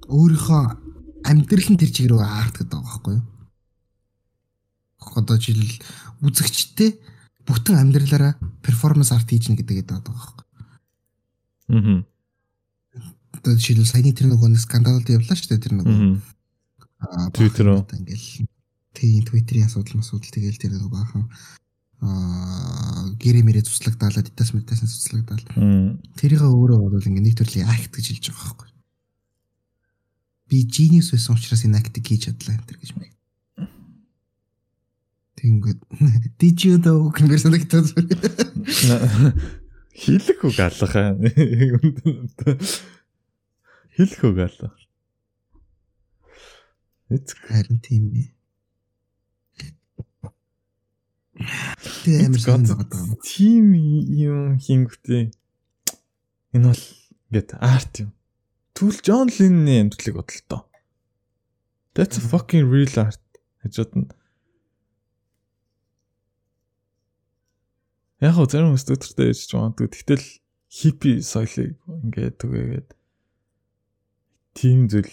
Өөрийнхөө 0.07 0.61
амьдрал 1.27 1.67
нь 1.67 1.75
тэр 1.75 1.91
чигээр 1.91 2.15
аардаг 2.15 2.63
гэдэг 2.63 2.79
байгаа 2.79 2.95
байхгүй 2.95 3.15
юу? 3.19 3.38
Одоо 5.17 5.37
жишээл 5.41 5.81
үзэгчтэй 6.21 6.99
бүтэн 7.47 7.81
амьдралаараа 7.81 8.37
перформанс 8.61 9.11
арт 9.15 9.29
хийж 9.33 9.49
нэ 9.49 9.57
гэдэг 9.57 9.89
байгаа 9.89 10.13
байхгүй? 10.13 10.45
Аа. 11.73 12.03
Одоо 13.39 13.53
жишээл 13.57 13.89
саяны 13.89 14.13
тэр 14.13 14.29
нөгөө 14.29 14.53
нэг 14.53 14.61
скандалд 14.61 15.09
явлаа 15.09 15.37
шүү 15.37 15.49
дээ 15.55 15.63
тэр 15.65 15.73
нөгөө. 15.79 15.97
Аа. 17.01 17.29
Twitter 17.33 17.65
уу? 17.73 17.85
Ингээл 17.89 18.45
тийм 18.93 19.23
Twitter-ийн 19.25 19.65
асуудал 19.69 20.01
масуудал 20.01 20.29
тэгэл 20.29 20.61
тэр 20.61 20.77
нөгөө 20.77 20.91
баахан 20.91 21.25
аа 21.99 23.11
гэрээ 23.19 23.43
мэрээ 23.43 23.67
цуцлагдаалаа 23.67 24.23
дитас 24.23 24.55
медиташн 24.55 24.87
цуцлагдаал. 24.87 25.45
Тэрийг 26.15 26.41
өөрөө 26.43 26.79
бол 26.79 26.95
ингээ 27.03 27.25
нэг 27.27 27.35
төрлийн 27.35 27.67
акт 27.67 27.91
гэж 27.91 28.05
хэлж 28.15 28.25
байгаа 28.31 28.43
байхгүй. 28.55 28.69
Би 30.47 30.57
genius 30.63 31.11
байсан 31.11 31.35
учраас 31.35 31.65
энэ 31.67 31.79
актыг 31.79 32.07
хийж 32.07 32.31
чадлаа 32.31 32.55
энэ 32.55 32.79
гэж 32.79 32.91
мэг. 32.95 33.18
Тэнгүүд 35.39 35.79
did 36.35 36.59
you 36.67 36.75
know 36.83 37.07
гэмээр 37.15 37.39
санагдаад 37.39 37.95
Хэлэх 39.99 40.43
үг 40.47 40.59
алга. 40.59 41.15
Хэлэх 43.95 44.21
үг 44.23 44.37
алга. 44.39 44.71
Эцэг 47.09 47.39
харин 47.47 47.79
тийм 47.83 48.11
ээ. 48.15 48.27
Тэгээ 51.39 52.27
амар 52.27 52.43
байгаа. 52.79 53.17
Тим 53.23 53.75
юм 53.75 54.59
хингвтэй. 54.59 55.31
Энэ 56.51 56.67
бол 56.71 56.85
ингээд 57.31 57.59
арт 57.59 57.93
юм. 58.03 58.11
Түл 58.75 58.95
Джон 59.03 59.27
Ленны 59.35 59.83
амьдралыг 59.83 60.15
бодлоо. 60.15 60.67
That's 61.95 62.15
a 62.15 62.23
fucking 62.23 62.67
real 62.71 62.93
art. 62.99 63.19
Хажууд 63.63 63.91
нь 63.99 64.07
Яг 68.19 68.35
гоо 68.35 68.47
зарим 68.51 68.75
хүмүүс 68.75 68.83
өдөртөө 68.83 69.27
яж 69.31 69.41
магадгүй. 69.55 69.87
Тэгтэл 69.95 70.25
хиппи 70.67 71.11
соёлыг 71.23 71.79
ингээд 71.87 72.35
түгээгээд 72.35 72.89
тийм 74.59 74.91
зүйл. 74.91 75.07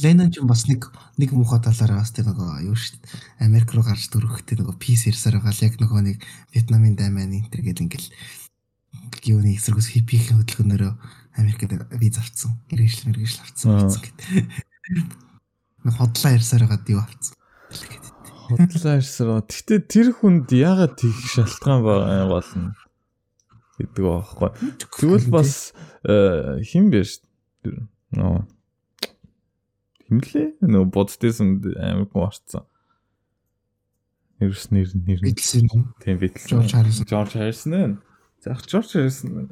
Ленон 0.00 0.32
ч 0.32 0.40
бас 0.48 0.64
нэг 0.64 0.88
нэг 1.20 1.30
муухай 1.36 1.60
талаараа 1.60 2.00
бас 2.00 2.12
тийм 2.16 2.32
нөгөө 2.32 2.64
юу 2.64 2.72
шүү 2.72 3.04
дээ. 3.04 3.44
Америк 3.44 3.68
руу 3.76 3.84
гарч 3.84 4.08
дөрөхтэй 4.08 4.56
нөгөө 4.56 4.80
пис 4.80 5.04
ирсээр 5.12 5.44
байгаа 5.44 5.52
л 5.52 5.64
яг 5.68 5.74
нөгөө 5.76 6.00
нэг 6.08 6.16
Вьетнамын 6.56 6.96
дайман 6.96 7.36
энтер 7.36 7.60
гэдэг 7.60 7.84
ингээл 7.84 8.08
юуны 9.28 9.52
эсрэгс 9.52 9.92
хиппихийн 9.92 10.40
хөдөлгөөнөөрөө 10.40 10.92
Америкт 11.36 11.68
виз 12.00 12.16
авцсан. 12.16 12.56
Гэрээшл 12.72 13.12
мэргэжл 13.12 13.44
авцсан 13.44 13.92
гэдэг. 13.92 14.16
Нэг 15.84 15.94
хотлоо 16.00 16.32
ирсээр 16.32 16.64
байгаад 16.64 16.88
юу 16.88 17.04
авцсан. 17.04 17.36
Ирсээр. 18.56 19.44
Гэхдээ 19.44 19.80
тэр 19.84 20.08
хүнд 20.16 20.48
яагаад 20.52 20.96
тийх 20.96 21.16
шалтгаан 21.28 21.84
болно 21.84 22.72
гэдэг 23.78 24.02
байхгүй. 24.02 24.50
Тэгвэл 24.80 25.28
бас 25.30 25.76
хин 26.04 26.88
биш 26.90 27.20
нөө 28.16 28.48
химлээ 30.08 30.56
нөө 30.64 30.84
боддсон 30.88 31.60
гоо 31.60 32.26
орцсон. 32.32 32.64
Нэрс 34.40 34.70
нэр 34.72 34.88
нэр 34.94 35.20
битлсэн 35.20 35.68
юм. 35.68 35.92
Тийм 36.00 36.18
битлсэн. 36.18 36.62
Жорж 36.62 36.72
Харрисон. 36.72 37.06
Жорж 37.10 37.32
Харрисон 37.36 37.72
ээ. 37.74 37.88
Заах 38.40 38.62
Жорж 38.64 38.94
Харрисон 38.96 39.50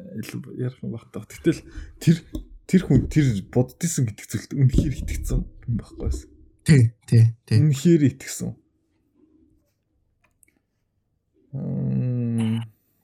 ярих 0.56 0.80
юм 0.80 0.96
багтаа. 0.96 1.26
Гэтэл 1.28 1.60
тэр 2.00 2.16
тэр 2.64 2.82
хүн 2.86 3.06
тэр 3.12 3.26
боддсон 3.52 4.08
гэдэг 4.08 4.26
зүйлд 4.26 4.52
үнэхээр 4.56 4.94
итгэцэн 5.04 5.42
юм 5.44 5.74
байхгүй. 5.76 6.10
Тий, 6.66 6.94
тий, 7.06 7.24
тий. 7.46 7.58
Үнэхээр 7.60 8.02
итгэсэн. 8.16 8.56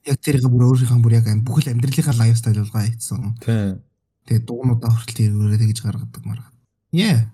Яг 0.03 0.17
тэрийг 0.19 0.47
бүр 0.51 0.67
өөрийнхөө 0.67 0.99
бүр 0.99 1.17
яг 1.19 1.27
бүхэл 1.47 1.71
амьдралынхаа 1.71 2.15
лайфстайл 2.19 2.59
болгоо 2.59 2.83
хийсэн. 2.83 3.39
Тийм. 3.39 3.79
Тэгээ 4.27 4.43
дуунуудаа 4.47 4.91
хүртэл 4.91 5.31
тэргүүрээ 5.31 5.59
тэгж 5.63 5.79
гаргадаг 5.83 6.23
маргаад. 6.27 6.55
Yeah. 6.91 7.31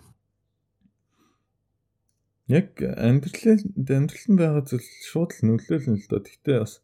Яг 2.49 2.81
амьдрал 2.81 3.61
амьдрал 3.77 4.25
нь 4.29 4.39
байгаа 4.41 4.63
зүйл 4.65 4.89
шууд 5.05 5.31
л 5.37 5.45
нөлөөлнө 5.53 6.01
л 6.01 6.09
доо. 6.09 6.21
Гэхдээ 6.25 6.57
бас 6.61 6.81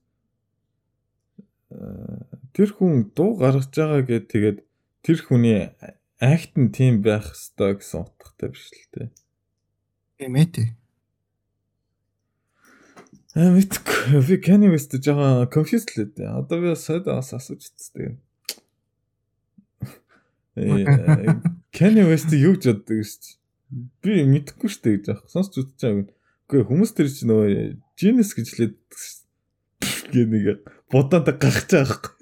тэр 2.54 2.70
хүн 2.78 3.10
дуу 3.18 3.34
гаргаж 3.42 3.74
байгаа 3.74 4.02
гэд 4.06 4.26
тэгээд 4.30 4.58
тэр 5.02 5.20
хүний 5.26 5.74
акт 6.22 6.54
нь 6.54 6.70
тийм 6.70 7.02
байх 7.02 7.34
ёстой 7.34 7.82
гэсэн 7.82 8.06
утгатай 8.06 8.50
биш 8.54 8.70
л 8.70 8.90
тээ. 8.94 9.10
Тийм 10.22 10.38
ээ. 10.38 10.70
Аа 13.36 13.52
мэдгүй. 13.52 14.22
Би 14.24 14.38
Kanye 14.40 14.72
West 14.72 14.96
жага 15.04 15.44
confused 15.52 15.92
л 15.92 16.08
дээ. 16.08 16.32
Одоо 16.40 16.62
би 16.64 16.72
сойд 16.80 17.04
бас 17.04 17.36
асууж 17.36 17.68
үзтээ. 17.68 18.16
Kanye 21.76 22.06
West 22.08 22.32
юу 22.32 22.56
гэж 22.56 22.72
боддог 22.72 23.04
шүү 23.04 23.20
дээ. 23.20 23.36
Би 24.00 24.24
мэдэхгүй 24.24 24.72
шүү 24.72 24.84
дээ 24.88 24.96
гэж 24.96 25.08
аах. 25.12 25.24
Сонсч 25.28 25.60
байгааг. 25.60 26.16
Үгүй 26.48 26.64
хүмүүс 26.64 26.96
тэр 26.96 27.12
чинь 27.12 27.28
нөгөө 27.34 27.76
genius 28.00 28.32
гэж 28.38 28.48
хэлээд 28.56 28.78
гээ 30.16 30.26
нэг 30.32 30.46
бодоод 30.94 31.28
гарч 31.36 31.76
байгаа 31.76 31.92
байхгүй. 31.92 32.16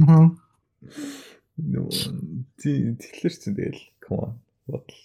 Аа. 0.00 0.32
Тий, 2.56 2.94
тэгэхээр 2.96 3.34
чинь 3.36 3.58
тэгэл 3.58 3.84
come 4.00 4.32
on. 4.32 4.32
Бодол. 4.64 5.00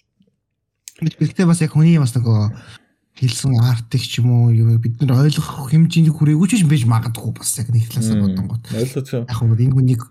Гэхдээ 1.04 1.44
бас 1.44 1.60
яг 1.60 1.76
хүний 1.76 1.98
бас 2.00 2.14
нөгөө 2.16 2.85
хэлсэн 3.16 3.56
артик 3.64 4.04
ч 4.04 4.20
юм 4.20 4.28
уу 4.28 4.52
юу 4.52 4.76
бид 4.76 5.00
нар 5.00 5.24
ойлгох 5.24 5.72
хэмжээний 5.72 6.12
хүрээгүй 6.12 6.46
ч 6.52 6.68
байж 6.68 6.84
магадгүй 6.84 7.32
бас 7.32 7.56
яг 7.56 7.72
нэг 7.72 7.88
талаасаа 7.88 8.20
бодонгот. 8.20 8.68
Ойлгож 8.76 9.08
байна. 9.08 9.32
Яг 9.32 9.40
нь 9.40 9.64
энэ 9.64 9.72
хүнийг 9.72 10.02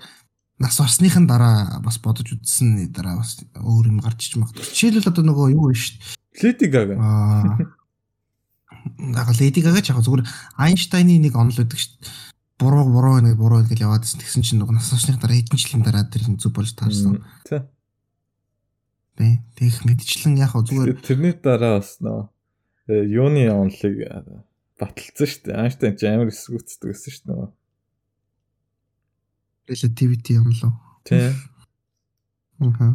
нас 0.57 0.81
барсныхан 0.81 1.29
дараа 1.29 1.85
бас 1.85 2.01
бодож 2.01 2.33
үзсэн 2.33 2.89
дараа 2.89 3.21
бас 3.21 3.45
өөр 3.61 3.93
юм 3.93 4.01
гарч 4.01 4.25
иж 4.25 4.41
магадгүй. 4.41 4.65
Жишээлбэл 4.65 5.13
одоо 5.13 5.21
нөгөө 5.21 5.53
юу 5.53 5.69
вэ 5.69 5.77
шүү 5.77 5.93
дээ. 6.01 6.17
Lady 6.41 6.67
Gaga. 6.73 6.95
Аа. 6.97 7.61
Яг 9.13 9.29
Lady 9.37 9.61
Gaga 9.61 9.85
ч 9.85 9.93
яг 9.93 10.01
зүгээр 10.01 10.25
Einstein-ы 10.57 11.21
нэг 11.21 11.37
онол 11.37 11.61
өгдөг 11.61 11.77
шүү 11.77 12.01
дээ. 12.01 12.09
Буруу 12.57 12.89
буруу 12.89 13.21
нэг 13.21 13.37
буруу 13.37 13.61
гэж 13.61 13.85
яваад. 13.85 14.01
Тэгсэн 14.01 14.41
чинь 14.41 14.65
нөгөө 14.65 14.81
нас 14.81 14.89
барсныхан 14.89 15.21
дараа 15.21 15.37
хэдэн 15.37 15.61
жилийн 15.61 15.85
дараа 15.85 16.09
тэр 16.09 16.25
зүг 16.41 16.57
болж 16.57 16.73
таарсан. 16.73 17.21
Тэ. 17.45 17.69
Тэгэх 19.15 19.85
мэдчлэн 19.85 20.41
яг 20.41 20.57
зүгээр 20.57 20.99
тэрний 21.05 21.35
дараа 21.37 21.79
бас 21.79 22.01
нөө 22.01 22.33
юуны 22.87 23.49
онлыг 23.49 23.95
баталсан 24.79 25.27
шүү 25.29 25.43
дээ. 25.49 25.61
Einstein 25.63 25.95
ч 25.97 26.05
амар 26.09 26.29
эсвүүцдэг 26.29 26.91
гэсэн 26.91 27.11
шүү 27.13 27.25
дээ. 27.29 27.53
relativity 29.67 30.37
онлоо. 30.37 30.73
Тий. 31.03 31.31
Аа. 32.61 32.93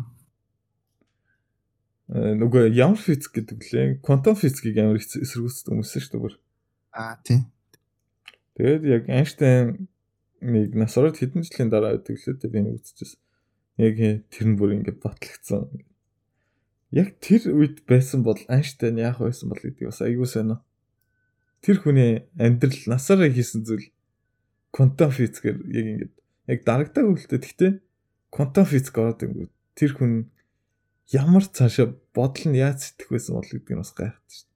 Э, 2.11 2.35
Нөгөө 2.35 2.71
ямар 2.75 2.99
физик 2.99 3.35
гэдэг 3.35 3.59
лээ. 3.71 3.89
Квантум 4.03 4.39
физикийг 4.39 4.79
амар 4.83 4.99
эсэргүүцдэг 4.99 5.71
хүмүүс 5.71 5.95
шүү 5.95 6.13
дээ 6.15 6.23
бүр. 6.23 6.35
Аа 6.95 7.19
тий. 7.23 7.43
Тэгээд 8.59 8.83
яг 8.87 9.05
Einstein 9.11 9.91
нэг 10.43 10.75
насраад 10.75 11.19
хэдэн 11.19 11.47
жилийн 11.47 11.71
дараа 11.71 11.99
байдаг 11.99 12.19
лээ 12.19 12.51
би 12.51 12.61
нэг 12.63 12.75
үзчихсэн. 12.83 13.21
Яг 13.79 13.97
тэр 14.31 14.47
нь 14.47 14.59
бүр 14.59 14.75
ингээд 14.79 14.99
батлагдсан. 15.03 15.71
Яг 16.91 17.19
тэр 17.23 17.55
үед 17.55 17.87
байсан 17.87 18.27
бол 18.27 18.39
Айнштайн 18.51 18.99
яах 18.99 19.23
байсан 19.23 19.51
бол 19.51 19.63
гэдгийг 19.63 19.91
бас 19.91 20.03
аягүй 20.03 20.27
сайн 20.27 20.59
аа. 20.59 20.61
Тэр 21.63 21.79
хүний 21.79 22.27
амьдрал 22.35 22.83
насаараа 22.91 23.31
хийсэн 23.31 23.63
зүйл 23.63 23.91
квантум 24.75 25.15
физикээр 25.15 25.59
яг 25.71 25.87
ингэж 25.87 26.13
яг 26.51 26.61
дарагдаг 26.67 27.05
үлдээ. 27.07 27.39
Гэхдээ 27.39 27.73
квантум 28.35 28.67
физик 28.67 28.95
ороод 28.99 29.23
ингүү 29.23 29.47
тэр 29.79 29.97
хүн 29.97 30.13
ямар 31.15 31.45
цаашаа 31.47 31.95
бодол 32.15 32.47
нь 32.51 32.61
яаж 32.61 32.93
сэтгэх 32.93 33.09
байсан 33.11 33.35
бол 33.39 33.49
гэдгийг 33.49 33.79
бас 33.81 33.93
гайхдаг 33.97 34.29
шүү 34.29 34.47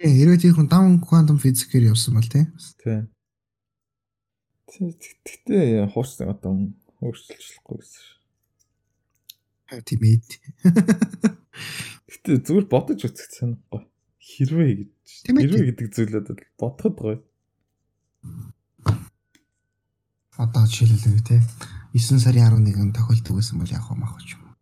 дээ. 0.00 0.14
Хэрвээ 0.16 0.40
тэр 0.40 0.54
хүн 0.56 0.68
даун 0.72 0.96
квантум 1.04 1.38
физикээр 1.42 1.92
явсан 1.92 2.16
бол 2.16 2.28
тий. 2.28 2.46
Тийм. 2.80 3.02
Тэгтээ 4.66 5.86
хуучтай 5.92 6.26
одоо 6.26 6.72
өөрчлөлчлөхгүй 7.04 7.76
гэсэн. 7.76 8.15
Тийм 9.66 10.02
ээ. 10.06 10.22
Гэтэ 12.10 12.38
зүгээр 12.46 12.66
бодож 12.70 13.02
үзэх 13.02 13.30
санахгүй. 13.34 13.82
Хэрвээ 14.22 14.72
гэж. 14.78 14.90
Хэрвээ 15.26 15.64
гэдэг 15.74 15.86
зүйлээд 15.90 16.28
бодоход 16.54 16.94
гоё. 16.94 17.18
Одоо 20.38 20.64
жишээлбэл 20.70 21.26
те 21.26 21.42
9 21.94 22.22
сарын 22.22 22.62
11-нд 22.62 22.94
тохиолдог 22.94 23.34
байсан 23.40 23.58
бол 23.58 23.74
яг 23.74 23.82
хамаах 23.82 24.22
ч 24.22 24.38
юм. 24.38 24.54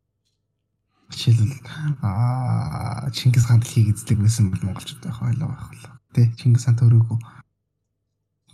Жишээлбэл 1.12 1.60
аа 2.00 3.10
Чингис 3.12 3.44
хаан 3.44 3.60
дэлхийг 3.60 3.92
эзлэг 3.92 4.24
байсан 4.24 4.48
бол 4.48 4.62
монголчууд 4.72 5.04
байх 5.04 5.20
ойлоо 5.20 5.48
байх 5.52 5.68
бол. 5.68 5.84
Тэ 6.16 6.32
Чингис 6.40 6.64
хаан 6.64 6.78
төрөөгүй. 6.80 7.18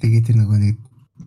Тэгээд 0.01 0.27
тэр 0.33 0.37
нөгөө 0.41 0.59
нэг 0.59 0.77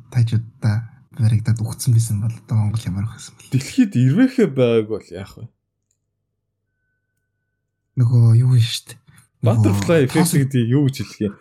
тажуудаа 0.09 0.92
баригдаад 1.17 1.61
үхсэн 1.61 1.93
байсан 1.93 2.21
бол 2.21 2.33
одоо 2.33 2.57
Монгол 2.57 2.85
ямар 2.89 3.05
байсан 3.05 3.35
бэл. 3.37 3.53
Дэлхийд 3.53 3.93
ирвэхэ 3.93 4.49
байгааг 4.49 4.89
бол 4.89 5.05
яах 5.13 5.37
вэ? 5.37 5.45
Нөгөө 8.01 8.41
юу 8.41 8.57
вэ 8.57 8.65
штт. 8.65 8.97
Butterfly 9.45 10.09
effect 10.09 10.33
гэдэг 10.33 10.65
юу 10.65 10.89
гэж 10.89 11.05
хэлэх 11.05 11.29
юм? 11.29 11.37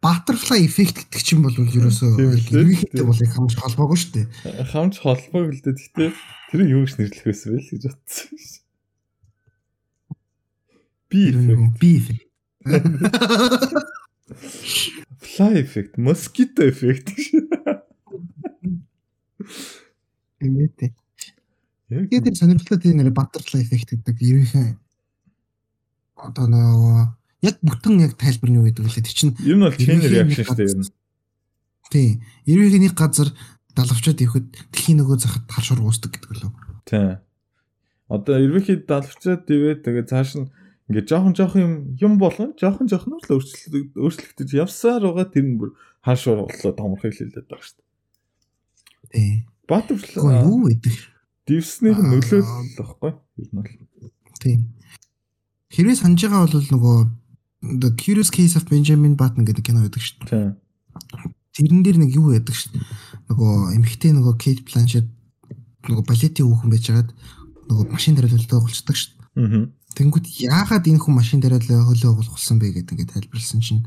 Butterfly 0.00 0.64
effect 0.64 1.04
гэдэг 1.10 1.20
чинь 1.20 1.44
бол 1.44 1.52
ерөөсөө 1.52 2.16
ирвэхтэй 2.22 3.04
бол 3.04 3.20
их 3.20 3.34
хамж 3.34 3.58
холбоогүй 3.58 3.98
шүү 3.98 4.14
дээ. 4.14 4.26
Хамж 4.70 5.02
холбоог 5.02 5.50
л 5.52 5.60
дээ. 5.60 5.76
Гэтэ 5.76 6.14
тэр 6.54 6.70
юу 6.70 6.86
гэж 6.86 6.94
нэрлэх 6.96 7.26
байсан 7.26 7.50
бэ 7.52 7.58
гэж 7.66 7.82
бодсон. 7.90 8.30
Би 11.10 11.34
effect. 11.34 11.74
Би 11.82 11.90
effect. 11.98 12.30
Fly 15.20 15.52
effect, 15.60 15.98
mosquito 16.00 16.64
effect. 16.64 17.12
Эмээтэй. 20.40 20.96
Тэгээд 21.90 22.24
тэр 22.24 22.36
сонирхолтой 22.36 22.78
тийм 22.80 22.96
нэр 23.00 23.12
butterfly 23.12 23.60
effect 23.60 23.92
гэдэг 23.92 24.16
ерөнхий 24.24 24.80
одоо 26.16 26.46
нөгөө 26.48 26.96
яг 27.48 27.56
бүтэн 27.64 28.04
яг 28.04 28.16
тайлбар 28.20 28.50
нь 28.52 28.58
юу 28.60 28.66
гэдэг 28.68 28.84
вэ? 28.84 29.04
Тэр 29.04 29.16
чинь 29.16 29.36
ер 29.44 29.56
нь 29.56 29.64
бол 29.64 29.76
chain 29.76 30.00
reaction 30.04 30.44
шүү 30.44 30.56
дээ 30.56 30.70
ер 30.70 30.78
нь. 30.80 30.88
Тийм. 31.90 32.10
Ерөнхий 32.46 32.80
нэг 32.84 32.94
газар 32.94 33.28
далавчаад 33.74 34.20
ирэхэд 34.20 34.46
дэлхийн 34.72 34.98
нөгөө 35.00 35.16
захад 35.18 35.44
хар 35.48 35.64
шур 35.64 35.80
уусдаг 35.80 36.12
гэдэг 36.14 36.30
лөө. 36.30 36.52
Тийм. 36.84 37.18
Одоо 38.08 38.36
ерөнхий 38.38 38.78
далавчаад 38.84 39.48
ивэ 39.48 39.80
тэгээ 39.80 40.04
цааш 40.08 40.30
нь 40.40 40.48
Ингээд 40.90 41.06
жоохон 41.06 41.34
жоохон 41.38 41.62
юм 41.62 41.74
юм 42.02 42.14
болон 42.18 42.50
жоохон 42.58 42.90
жоохноор 42.90 43.22
л 43.22 43.34
өөрчлөлт 43.38 43.94
өөрчлөгдөж 43.94 44.50
явсаар 44.58 45.06
байгаа 45.06 45.30
тэр 45.30 45.46
нь 45.46 45.54
бүр 45.54 45.70
хаашуур 46.02 46.50
боллоо 46.50 46.72
томрохыг 46.74 47.14
хэлээд 47.14 47.46
байгаа 47.46 47.62
шүү 47.62 47.78
дээ. 47.78 47.86
Тий. 49.14 49.30
Бат 49.70 49.86
өвчлөө. 49.86 50.50
Юу 50.50 50.66
гэдэг? 50.66 50.96
Дивснийх 51.46 51.94
нь 51.94 52.10
нөлөөлөл 52.10 52.74
واخхой. 52.82 53.14
Ер 53.38 53.46
нь 53.46 53.54
бол. 53.54 53.70
Тий. 54.42 54.56
Хэрвээ 55.70 55.94
санаж 55.94 56.26
байгаа 56.26 56.50
бол 56.50 56.58
нөгөө 56.74 56.96
The 57.78 57.90
Curious 57.94 58.34
Case 58.34 58.58
of 58.58 58.66
Benjamin 58.66 59.14
Button 59.14 59.46
гэдэг 59.46 59.62
кино 59.62 59.86
байдаг 59.86 60.02
шүү 60.02 60.26
дээ. 60.26 60.58
Тий. 60.58 61.30
Тэрэн 61.54 61.86
дээр 61.86 62.02
нэг 62.02 62.18
юу 62.18 62.34
байдаг 62.34 62.58
шүү 62.58 62.74
дээ. 62.74 62.82
Нөгөө 63.30 63.78
эмхтэй 63.78 64.10
нөгөө 64.10 64.34
Kate 64.42 64.66
Blanchett 64.66 65.06
нөгөө 65.86 66.02
балетийн 66.02 66.50
хүүхэн 66.50 66.72
байжгаад 66.74 67.08
нөгөө 67.70 67.84
машин 67.94 68.18
дээр 68.18 68.26
төлөвлөлтөө 68.26 68.58
голчдаг 68.58 68.98
шүү 68.98 69.14
дээ. 69.14 69.70
Аа 69.70 69.79
Тэнгүүд 69.96 70.26
яагаад 70.46 70.86
энэ 70.86 71.02
хүн 71.02 71.14
машин 71.14 71.40
дээр 71.40 71.58
л 71.58 71.70
хөлөө 71.90 72.10
оголсон 72.14 72.58
бэ 72.62 72.74
гэдэг 72.78 72.94
ингээд 72.94 73.12
тайлбарлсан 73.14 73.60
чинь 73.60 73.82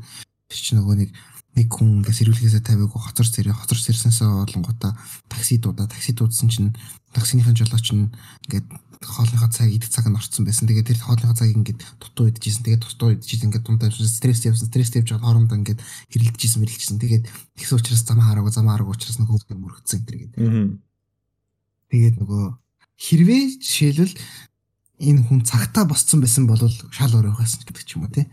чинь 0.50 0.78
нөгөө 0.78 0.96
нэг 1.00 1.10
нэг 1.54 1.68
хүн 1.70 2.02
ингээд 2.02 2.18
сэрүүлгээсээ 2.18 2.62
тавиагүй 2.66 3.00
хоцор 3.00 3.26
сэрээ 3.26 3.54
хоцор 3.54 3.78
сэрснээсээ 3.78 4.26
болонгота 4.26 4.98
такси 5.30 5.62
дуудаа 5.62 5.86
такси 5.86 6.12
дуудсан 6.12 6.50
чинь 6.50 6.74
таксиныхын 7.14 7.54
жолооч 7.54 7.88
нь 7.94 8.10
ингээд 8.50 8.66
хоолныхоо 9.04 9.50
цаг 9.52 9.70
идэх 9.70 9.88
цаг 9.88 10.08
нь 10.08 10.16
орцсон 10.16 10.44
байсан. 10.44 10.66
Тэгээд 10.66 10.88
тэр 10.90 10.98
хоолныхоо 10.98 11.36
цагийг 11.36 11.60
ингээд 11.60 11.80
дутуу 12.00 12.26
идчихсэн. 12.32 12.64
Тэгээд 12.64 12.82
дутуу 12.82 13.10
идчихсэн 13.14 13.46
ингээд 13.52 13.66
дундаа 13.68 13.90
стресс 13.92 14.42
явсан. 14.48 14.68
Стресс 14.68 14.96
явж 14.96 15.12
байгаа 15.12 15.28
хоорондоо 15.28 15.56
ингээд 15.60 15.80
хэрэлдэжсэн 16.10 16.60
мэрэлдэжсэн. 16.64 16.98
Тэгээд 16.98 17.24
тэгсэн 17.54 17.76
учраас 17.78 18.02
замаа 18.02 18.26
хараагүй 18.32 18.52
замаа 18.52 18.74
хараагүй 18.74 18.94
учраас 18.96 19.18
нөгөө 19.20 19.34
хөлбөр 19.44 19.58
мөрөгцсөн 19.60 20.00
энэ 20.00 20.18
гээд. 20.24 20.34
Тэгээд 21.92 22.16
нөгөө 22.18 22.44
хэрвээ 22.96 23.42
жишээлбэл 23.60 24.14
энэ 25.04 25.22
хүн 25.28 25.44
цагтаа 25.44 25.84
босцсон 25.84 26.24
байсан 26.24 26.48
бол 26.48 26.60
шал 26.90 27.12
өөр 27.12 27.36
байсан 27.36 27.62
гэдэг 27.68 27.84
ч 27.84 28.00
юм 28.00 28.08
уу 28.08 28.12
тий. 28.12 28.26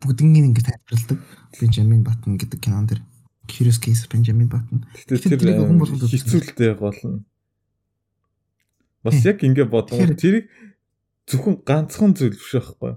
Бүгднийг 0.00 0.52
ингэ 0.52 0.62
тайлбарладаг. 0.68 1.18
Бенджамин 1.56 2.04
Баттон 2.04 2.36
гэдэг 2.36 2.60
кинон 2.60 2.86
дэр 2.86 3.00
Curious 3.48 3.78
Case 3.78 4.06
Benjamin 4.08 4.48
Button. 4.48 4.86
Тэр 5.08 5.18
хүн 5.18 5.78
болгоод 5.78 6.06
хэцүүлтэй 6.06 6.74
болно. 6.78 7.24
Бас 9.02 9.18
яг 9.26 9.42
ингэ 9.42 9.66
бодлоо 9.66 10.14
тэрийг 10.14 10.46
зөвхөн 11.26 11.58
ганцхан 11.66 12.14
зүйл 12.14 12.38
биш 12.38 12.54
байхгүй. 12.54 12.94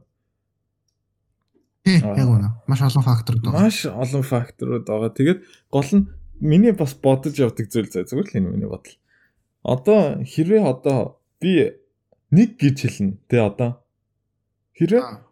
Тий, 1.86 1.98
яг 2.02 2.30
үнэ. 2.30 2.50
Маш 2.70 2.82
олон 2.86 3.06
факторууд 3.06 3.42
байгаа. 3.42 3.66
Маш 3.66 3.80
олон 3.90 4.24
факторууд 4.26 4.86
байгаа. 4.86 5.10
Тэгээд 5.18 5.40
гол 5.74 5.90
нь 5.98 6.10
миний 6.42 6.74
бас 6.78 6.94
бодож 6.94 7.34
явдаг 7.42 7.70
зүйл 7.70 7.90
зай 7.90 8.06
зүгээр 8.06 8.30
л 8.30 8.38
энэ 8.38 8.54
миний 8.54 8.70
бодол. 8.70 8.98
Одоо 9.66 10.22
хэрвээ 10.22 10.62
одоо 10.62 11.22
би 11.42 11.74
нэг 12.32 12.58
гэж 12.58 12.78
хэлнэ. 12.86 13.18
Тэ 13.30 13.44
одоо 13.44 13.84
хэрэг 14.78 15.26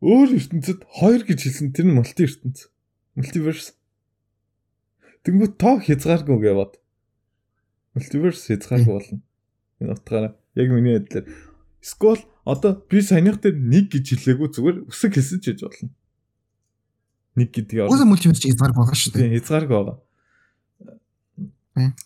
өөр 0.00 0.28
ертөнцид 0.40 0.80
хоёр 0.88 1.22
гэж 1.28 1.38
хэлсэн 1.44 1.72
тэр 1.76 1.86
нь 1.90 1.96
мульти 1.96 2.24
ертөнц. 2.24 2.72
Мультиверс. 3.14 3.76
Тэнгүү 5.26 5.60
тоо 5.60 5.76
хязгааргүй 5.78 6.38
гэвод. 6.40 6.80
Мультиверс 7.94 8.48
хязгааргүй 8.48 8.94
болно. 8.96 9.20
Энэ 9.80 9.92
утгаараа 9.92 10.32
яг 10.56 10.68
миний 10.72 10.96
байдлаар 10.98 11.28
Скол 11.80 12.20
одоо 12.44 12.76
би 12.90 13.00
саяных 13.00 13.40
дээр 13.40 13.56
нэг 13.56 13.88
гэж 13.92 14.20
хэлээгүй 14.20 14.48
зүгээр 14.52 14.76
үсэг 14.88 15.16
хэлсэн 15.16 15.40
ч 15.40 15.44
гэж 15.56 15.60
болно. 15.64 15.88
Нэг 17.40 17.48
гэдэг 17.56 17.76
яг. 17.80 17.88
Үгүй 17.88 18.08
мультиверс 18.08 18.44
хязгааргүй 18.44 18.80
байгаа 18.84 19.00
шүү 19.00 19.12
дээ. 19.16 19.32
Хязгааргүй 19.40 19.76
байгаа. 19.80 19.98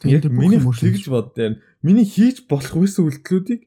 Яг 0.06 0.30
миний 0.30 0.62
тэгж 0.62 1.10
бод. 1.10 1.34
Миний 1.82 2.06
хийж 2.06 2.46
болох 2.46 2.74
байсан 2.78 3.10
үйлдэлүүдийг 3.10 3.66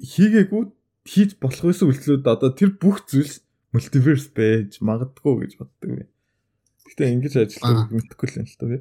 хийгээгүй 0.00 0.62
хийж 1.06 1.36
болох 1.40 1.64
байсан 1.70 1.90
үйлчлүүд 1.90 2.24
одоо 2.28 2.50
тэр 2.54 2.76
бүх 2.76 3.04
зүйлс 3.08 3.40
мультиверс 3.74 4.26
байж 4.34 4.80
магадгүй 4.84 5.46
гэж 5.46 5.52
боддог 5.60 5.90
би. 5.90 6.04
Гэтэ 6.90 7.12
ингэж 7.14 7.34
ажиллах 7.40 7.90
мэдхгүй 7.92 8.26
л 8.30 8.38
юм 8.42 8.48
л 8.48 8.58
та 8.58 8.66
би. 8.66 8.78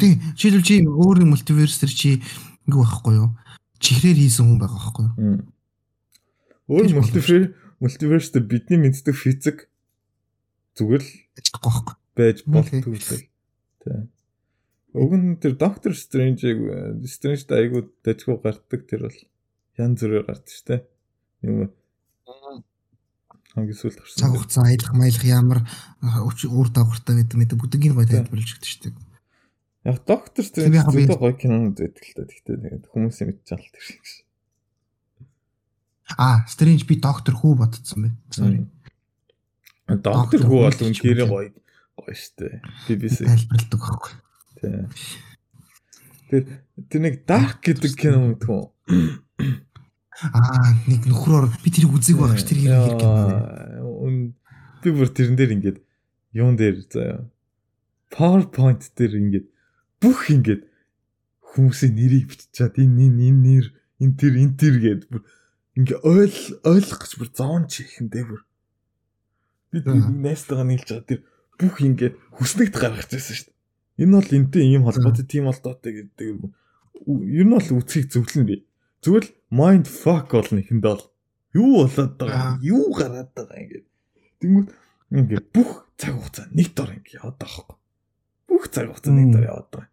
Тий, 0.00 0.12
жишээлбэл 0.38 0.66
чи 0.66 0.76
өөр 0.86 1.18
мультиверс 1.28 1.78
төр 1.82 1.92
чи 1.92 2.10
ингэ 2.64 2.76
байхгүй 2.80 3.14
юу? 3.20 3.30
Чихрээр 3.82 4.16
хийсэн 4.16 4.44
хүн 4.48 4.60
байгаа 4.62 4.80
байхгүй 4.80 5.04
юу? 5.04 5.40
Өөр 6.72 6.92
мультиверс 6.96 7.52
мультиверс 7.80 8.32
төр 8.32 8.44
бидний 8.48 8.80
мэддэг 8.80 9.12
физик 9.12 9.68
зүгээр 10.80 11.02
л 11.04 11.12
ажиллахгүй 11.36 11.72
байхгүй 11.72 11.94
байж 12.16 12.38
болтгүй 12.48 12.96
л. 12.96 13.10
Тий. 13.84 14.00
Уг 14.96 15.12
нь 15.12 15.36
тэр 15.36 15.60
доктор 15.60 15.92
Стрэнжийг 15.92 17.04
Стрэндж 17.04 17.52
айгуу 17.52 17.92
дажгүй 18.00 18.40
гарддаг 18.40 18.88
тэр 18.88 19.04
бол 19.04 19.18
янз 19.78 20.00
бүрээр 20.02 20.26
гардаг 20.26 20.52
шүү 20.52 20.66
дээ. 20.68 20.80
Юм 21.46 21.56
хамгийн 23.56 23.78
сүүлд 23.80 23.98
гарсан. 24.04 24.20
Цаг 24.20 24.32
хугацаа 24.36 24.64
аялах 24.68 24.92
маялах 24.92 25.24
ямар 25.24 25.60
үр 26.04 26.68
дагавартай 26.68 27.24
гэдэг 27.24 27.36
мэт 27.40 27.56
бүгдийг 27.56 27.96
гоё 27.96 28.04
тайлбарлаж 28.04 28.52
өгдөг 28.52 28.68
шүү 28.68 28.82
дээ. 28.84 28.94
Яг 29.88 29.98
доктор 30.04 30.44
Стрэндж 30.44 30.84
зөвхөн 30.84 31.16
гоё 31.16 31.34
кинонууд 31.40 31.78
байдаг 31.80 32.04
л 32.04 32.12
та. 32.12 32.22
Гэхдээ 32.28 32.56
тэгээд 32.60 32.84
хүмүүсийн 32.92 33.26
мэдчихэл 33.32 33.72
тэр 33.72 33.84
шиг. 33.86 34.04
Аа, 36.20 36.44
Стрэндж 36.44 36.84
би 36.84 37.00
доктор 37.00 37.32
хүү 37.32 37.52
бодсон 37.56 37.98
бай. 38.04 38.12
Sorry. 38.28 38.60
Доктор 39.88 40.40
хүү 40.44 40.60
бол 40.68 40.80
үнээр 40.84 41.24
гоё 41.24 41.48
гоё 41.96 42.12
штэ. 42.12 42.60
BBC 42.90 43.24
тайлбарладаг 43.24 43.80
байхгүй. 43.80 44.12
Тий. 44.60 44.84
Тэр 46.28 46.42
тэр 46.92 47.00
нэг 47.00 47.14
Dark 47.24 47.64
гэдэг 47.64 47.94
кино 47.96 48.36
мэдэх 48.36 48.52
үү? 48.52 48.64
Аа 50.24 50.72
нэг 50.88 51.04
нөхрөөр 51.04 51.60
би 51.60 51.68
тэрийг 51.68 51.92
үзег 51.92 52.16
байгаа 52.16 52.40
ш 52.40 52.48
тэр 52.48 52.60
хэрэг 52.64 53.04
юм. 53.84 54.32
Би 54.80 54.88
бүр 54.88 55.08
тэрэн 55.12 55.36
дээр 55.36 55.54
ингээд 55.60 55.78
юун 56.32 56.56
дээр 56.56 56.76
заяа. 56.88 57.28
PowerPoint 58.08 58.80
дээр 58.96 59.12
ингээд 59.20 59.46
бүх 60.00 60.32
ингээд 60.32 60.62
хүмүүсийн 61.52 61.92
нэрийг 61.96 62.32
биччихад 62.32 62.80
энэ 62.80 63.12
энэ 63.12 63.22
энэ 63.28 63.40
нэр 63.44 63.66
энэ 64.00 64.16
тэр 64.16 64.34
энэ 64.40 64.56
тэр 64.56 64.74
гээд 64.80 65.02
бүр 65.12 65.22
ингээ 65.76 65.98
ойл 66.00 66.38
ойлгох 66.64 67.00
гэж 67.04 67.12
бүр 67.20 67.30
зоон 67.36 67.64
чихэндээ 67.68 68.24
бүр 68.24 68.40
би 69.72 69.78
найстайгаа 69.84 70.64
нийлж 70.64 70.88
байгаа 70.88 71.08
тэр 71.08 71.20
бүх 71.60 71.76
ингээ 71.80 72.10
хүснэгт 72.36 72.76
гаргаж 72.76 73.08
байсан 73.12 73.34
шүү 73.36 73.48
дээ. 73.48 74.04
Энэ 74.04 74.16
бол 74.16 74.36
энтэй 74.36 74.64
ийм 74.64 74.84
холбоотой 74.84 75.24
тийм 75.24 75.48
холбоотой 75.48 75.92
гэдэг 75.92 76.28
ер 77.04 77.46
нь 77.48 77.52
бол 77.56 77.68
үцгийг 77.80 78.12
зөвлөн 78.12 78.44
би. 78.44 78.56
Зүгээр 79.06 79.22
л 79.22 79.34
mind 79.54 79.86
fuck 79.86 80.34
болно 80.34 80.58
ихэндээ 80.58 80.90
бол 80.90 81.04
юу 81.54 81.86
болоод 81.86 82.14
байгаа 82.18 82.58
юу 82.58 82.90
гараад 82.90 83.30
байгаа 83.38 83.58
ингээд. 83.62 83.86
Тэнгүүт 84.42 84.68
ингээд 85.14 85.46
бүх 85.54 85.70
цаг 85.94 86.18
хугацаа 86.18 86.46
нэг 86.50 86.68
дор 86.74 86.90
ингээд 86.90 87.16
яваад 87.22 87.38
байгаа 87.38 87.54
хөөхгүй. 87.54 87.78
Бүх 88.50 88.64
цаг 88.74 88.86
хугацаа 88.90 89.14
нэг 89.14 89.28
дор 89.30 89.44
яваад 89.46 89.68
байгаа. 89.70 89.90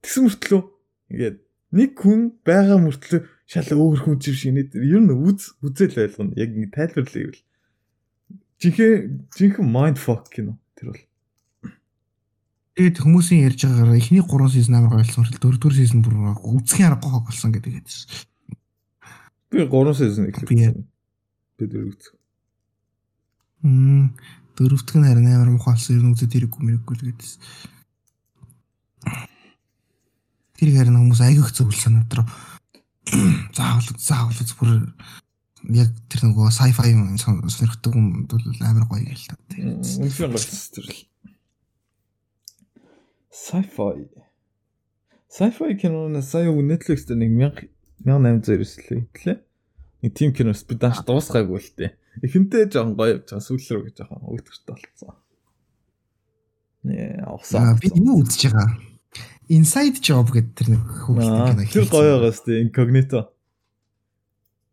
Тэгсэн 0.00 0.22
мөртлөө 0.24 0.62
ингээд 1.12 1.36
нэг 1.76 1.90
хүн 2.00 2.20
байгаа 2.48 2.78
мөртлөө 2.80 3.20
шал 3.44 3.70
өөр 3.76 4.00
хүн 4.00 4.16
чив 4.24 4.34
шинэ 4.40 4.72
ер 4.72 5.00
нь 5.04 5.12
үз 5.12 5.52
үзэл 5.60 5.92
байлгана. 5.92 6.32
Яг 6.40 6.50
ингэ 6.56 6.72
тайлбарлая 6.72 7.22
гэвэл 7.28 7.44
жинхэнэ 8.56 8.96
жинхэнэ 9.36 9.68
mind 9.68 10.00
fuck 10.00 10.32
кино 10.32 10.56
тэр 10.80 10.96
бол. 10.96 11.04
Тэгээд 12.76 13.04
хүмүүсийн 13.04 13.44
ярьж 13.52 13.60
байгаагаар 13.68 14.00
эхний 14.00 14.24
3 14.24 14.48
сизон 14.48 14.80
амар 14.80 14.96
гойлсон 15.00 15.28
хэл 15.28 15.44
4 15.44 15.60
дугаар 15.60 15.76
сизон 15.76 16.00
бүр 16.00 16.16
үзхийн 16.40 16.88
аргагүй 16.88 17.12
хог 17.12 17.28
болсон 17.28 17.52
гэдэг 17.52 17.72
хэлсэн. 17.84 18.32
Би 19.50 19.66
3 19.66 19.94
сизон 19.94 20.28
эхлэв. 20.30 20.84
Би 21.56 21.64
дөрөв 21.66 21.92
үзсэн. 21.94 22.16
Мм 23.62 24.14
дөрөвдөг 24.56 24.96
нь 24.96 25.06
харин 25.06 25.28
амар 25.30 25.50
муухай 25.52 25.74
болсон. 25.76 26.02
Нь 26.02 26.12
үзээд 26.12 26.34
хэрэггүй 26.34 26.62
мэрэггүй 26.64 26.94
л 26.96 27.06
гэдээс. 27.12 27.34
Тэр 30.56 30.68
харин 30.72 30.98
хүмүүс 30.98 31.20
айгүйх 31.20 31.50
зөвлөсөн 31.52 31.94
надад 32.00 32.26
заавал 33.54 33.86
заавал 34.00 34.40
бүр 34.58 34.70
яг 35.76 35.90
тэр 36.10 36.26
нөгөө 36.26 36.50
sci-fi 36.50 36.94
сонирхдаг 37.20 37.94
юм 37.94 38.26
бол 38.26 38.42
амар 38.66 38.86
гоё 38.90 39.04
гэл 39.06 39.26
та. 39.30 39.36
Үнэхээр 39.54 40.30
гоё 40.32 40.42
тэр 40.74 40.86
л. 40.90 41.00
Sci-fi. 43.30 44.08
Sci-fi 45.30 45.76
киноны 45.76 46.22
сая 46.22 46.50
Netflix 46.50 47.06
дээр 47.06 47.20
нэг 47.20 47.32
1899 48.04 49.24
лээ. 49.24 49.38
Нэг 50.02 50.12
тим 50.12 50.32
киноос 50.36 50.64
би 50.68 50.76
дааш 50.76 51.04
дуусгаагүй 51.06 51.60
л 51.60 51.72
тээ. 51.76 51.90
Эхэнтэй 52.24 52.68
жоохон 52.68 52.96
гоё 52.96 53.16
явж 53.16 53.32
байгаа 53.32 53.44
сүүл 53.44 53.64
рүү 53.64 53.84
гэж 53.88 53.94
жоохон 54.00 54.24
өөтгөртэй 54.28 54.74
болцсон. 54.76 55.16
Нэ, 56.86 57.20
авсаа. 57.24 57.76
Би 57.80 57.90
юу 57.96 58.22
үзэж 58.22 58.52
байгаа? 58.52 58.68
Inside 59.48 60.02
Job 60.02 60.30
гэдэг 60.34 60.52
тэр 60.58 60.68
нэг 60.74 60.82
хүүхдийн 61.06 61.66
кино. 61.66 61.72
Тэр 61.72 61.86
гоё 61.90 62.12
байгаас 62.18 62.40
тий 62.42 62.60
Incognito. 62.62 63.20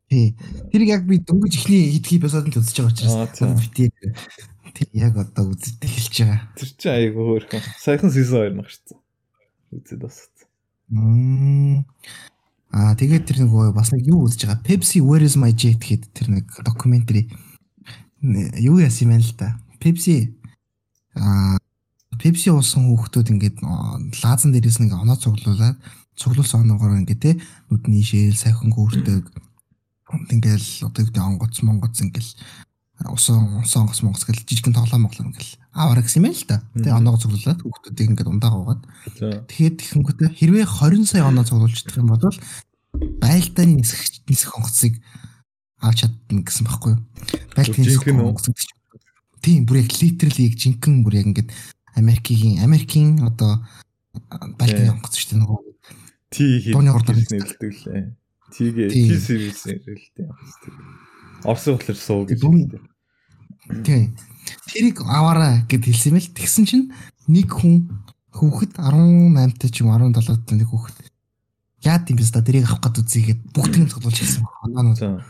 Тий. 0.09 0.33
Тэр 0.73 0.81
яг 0.89 1.05
би 1.05 1.21
дөнгөж 1.21 1.53
ихний 1.61 1.93
хитгэй 1.93 2.19
босоод 2.21 2.49
л 2.49 2.57
үзэж 2.57 2.81
байгаа 2.81 3.27
учраас 3.29 3.61
би 3.61 3.89
тий 4.73 4.89
яг 4.97 5.17
одоо 5.17 5.53
үзэж 5.53 5.77
эхэлж 5.81 6.15
байгаа. 6.25 6.41
Тэр 6.57 6.69
чинь 6.73 6.95
айгүй 6.97 7.23
хөөрхөн. 7.23 7.63
Саяхан 7.77 8.09
season 8.09 8.49
2 8.49 8.57
нагшсан. 8.57 8.97
Үзээд 9.73 10.01
бассан. 10.01 10.49
Мм. 10.89 11.85
Аа 12.73 12.97
тэгээд 12.97 13.29
тэр 13.29 13.45
нэг 13.45 13.53
бас 13.77 13.93
нэг 13.93 14.09
юу 14.09 14.25
үзэж 14.25 14.49
байгаа. 14.49 14.65
Pepsi 14.65 14.97
Where 14.97 15.21
is 15.21 15.37
my 15.37 15.53
jet 15.53 15.77
гэдэг 15.77 16.09
тэр 16.09 16.27
нэг 16.33 16.45
докюментари. 16.65 17.29
Юу 18.57 18.81
яасан 18.81 19.13
юм 19.13 19.21
бэ 19.21 19.21
л 19.21 19.33
да. 19.37 19.61
Pepsi 19.77 20.33
аа 21.13 21.61
Пепси 22.17 22.49
уусан 22.49 22.89
хүүхдүүд 22.89 23.29
ингээд 23.29 23.57
лаазан 24.25 24.53
дээрээс 24.53 24.81
нэг 24.81 24.97
оноо 24.97 25.17
цуглуулад 25.21 25.77
цуглуулсан 26.17 26.65
оноогоор 26.65 26.97
ингээд 27.05 27.21
те 27.21 27.31
нүдний 27.69 28.01
шээл 28.01 28.37
сайхан 28.37 28.73
гүрдэг 28.73 29.29
ингээл 30.29 30.89
одоо 30.89 31.01
гэдэг 31.05 31.23
онгоц 31.23 31.61
монгоц 31.65 32.01
ингээл 32.01 32.31
усан 33.09 33.61
усан 33.65 33.85
онгоц 33.85 34.01
монгоц 34.05 34.23
гэл 34.25 34.45
жижигэн 34.45 34.77
тоглоом 34.77 35.09
моглоо 35.09 35.25
ингээл 35.29 35.53
аваар 35.73 36.05
гэсэн 36.05 36.21
юм 36.21 36.31
л 36.31 36.45
та. 36.45 36.61
Тэгээ 36.77 36.93
оноогоо 36.93 37.21
цуглуулад 37.25 37.59
хүүхдүүдийг 37.65 38.09
ингээд 38.13 38.29
ундаа 38.29 38.51
гоогаад. 38.53 38.81
Тэгээд 39.49 39.75
тэгэнгүүтээ 39.81 40.29
хэрвээ 40.37 40.65
20 40.69 41.09
сая 41.09 41.25
оноо 41.25 41.43
цуглуулчихдаг 41.43 41.97
юм 41.97 42.13
бол 42.13 42.21
байлдааны 43.19 43.81
нисэх 43.81 44.21
нисэх 44.29 44.53
онгоцыг 44.53 45.01
авч 45.81 46.05
чадна 46.05 46.45
гэсэн 46.45 46.65
байхгүй 46.69 46.91
юу? 46.93 47.01
Байлдааны 47.57 47.89
нисэх 47.89 48.05
онгоц 48.05 48.45
тийм 49.41 49.65
бүр 49.65 49.81
яг 49.81 49.91
литерли 49.97 50.47
яг 50.47 50.55
жинхэнэ 50.61 51.03
бүр 51.03 51.13
яг 51.19 51.27
ингээд 51.33 51.49
Америкийн 51.97 52.61
Америкийн 52.61 53.25
одоо 53.25 53.65
Балтийн 54.61 54.93
онгоц 54.93 55.17
шүү 55.17 55.35
дээ 55.35 55.41
нөгөө 55.41 55.59
Ти 56.33 56.45
дууны 56.73 56.93
урдаар 56.93 57.17
нэлдэг 57.17 57.73
лээ. 57.85 58.13
Тигээ 58.53 58.89
Ти 58.89 59.01
сервис 59.17 59.65
нэлдэг. 59.65 60.29
Орсын 61.45 61.77
болохоор 61.77 61.97
суу 61.97 62.25
гэж. 62.25 62.41
Тийм. 63.69 64.15
Тэрийг 64.67 65.01
аваарай 65.07 65.63
гэд 65.69 65.87
хэлсэн 65.87 66.15
юм 66.15 66.19
л 66.19 66.33
тэгсэн 66.35 66.63
чинь 66.67 66.85
нэг 67.31 67.47
хүн 67.47 67.87
хүүхэд 68.35 68.81
18 68.81 69.61
та 69.61 69.67
ч 69.69 69.85
юм 69.85 69.93
17 69.93 70.19
та 70.19 70.55
нэг 70.55 70.67
хүүхэд 70.67 70.97
яад 71.87 72.09
юм 72.11 72.17
бэ 72.19 72.25
ста 72.27 72.43
тэрийг 72.43 72.67
авах 72.67 72.83
гээд 72.83 72.99
үзьгээд 72.99 73.41
бүгдийг 73.55 73.83
нь 73.87 73.91
цуглуулж 73.91 74.17
хэлсэн. 74.19 74.43
Онооноо. 74.67 75.21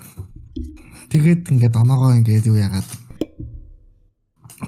Тэгээд 1.13 1.49
ингээд 1.53 1.75
оноогоо 1.77 2.17
ингээд 2.17 2.49
юу 2.49 2.57
яагаад 2.57 2.89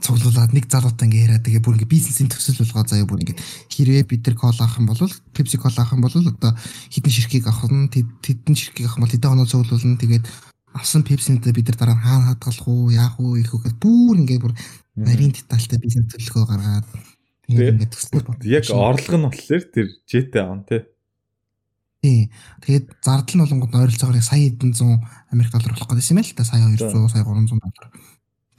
цуглуулад 0.02 0.54
нэг 0.54 0.68
залуутай 0.68 1.08
ингээ 1.08 1.24
яриад 1.26 1.46
тэгээ 1.46 1.64
бүр 1.64 1.78
ингээ 1.80 1.94
бизнесийн 1.94 2.30
төсөл 2.30 2.60
болгоо 2.62 2.86
заяа 2.86 3.08
бүр 3.08 3.22
ингээ 3.24 3.40
хэрвээ 3.72 4.04
бид 4.10 4.22
нар 4.28 4.36
кол 4.36 4.58
авах 4.60 4.78
юм 4.78 4.90
бол 4.90 5.00
пепси 5.34 5.58
кол 5.58 5.74
авах 5.74 5.94
юм 5.96 6.02
бол 6.04 6.14
одоо 6.14 6.52
хідэн 6.92 7.14
ширхгийг 7.14 7.48
авах 7.48 7.70
нь 7.72 7.90
тэдэн 7.90 8.56
ширхгийг 8.56 8.90
авах 8.90 8.98
юм 9.00 9.04
бол 9.06 9.14
хэдэн 9.14 9.32
оноо 9.32 9.48
цуглуулна 9.48 9.98
тэгээд 10.02 10.26
авсан 10.76 11.04
пепсинтэй 11.08 11.56
бид 11.56 11.72
нар 11.72 11.78
дараа 11.80 11.96
нь 11.96 12.06
хаана 12.06 12.28
хадгалах 12.36 12.68
уу 12.68 12.92
яах 12.92 13.16
уу 13.20 13.40
их 13.40 13.56
үгээд 13.56 13.80
бүр 13.80 14.16
ингээ 14.20 14.40
бүр 14.44 14.54
нарийн 15.00 15.32
детальтай 15.32 15.80
бизнес 15.80 16.12
төлөвлөгөө 16.12 16.46
гаргаад 16.52 16.88
ингээ 17.48 17.88
төсөл 17.88 18.28
яг 18.44 18.66
орлого 18.70 19.18
нь 19.18 19.28
болохоор 19.32 19.64
тэр 19.72 19.88
жэтэй 20.04 20.44
аан 20.44 20.68
тий 20.68 20.84
Тий. 22.06 22.30
Тэгээд 22.62 23.02
зардал 23.02 23.34
нь 23.34 23.42
болонгод 23.42 23.74
ойролцоогоор 23.74 24.22
сая 24.22 24.46
хэдэн 24.46 24.78
зуун 24.78 25.02
Америк 25.34 25.50
доллар 25.50 25.74
болох 25.74 25.90
гэдэг 25.90 26.14
юм 26.14 26.22
л 26.22 26.38
та. 26.38 26.46
Сая 26.46 26.62
200 26.70 27.10
сая 27.10 27.26
300 27.26 27.58
доллар. 27.58 27.90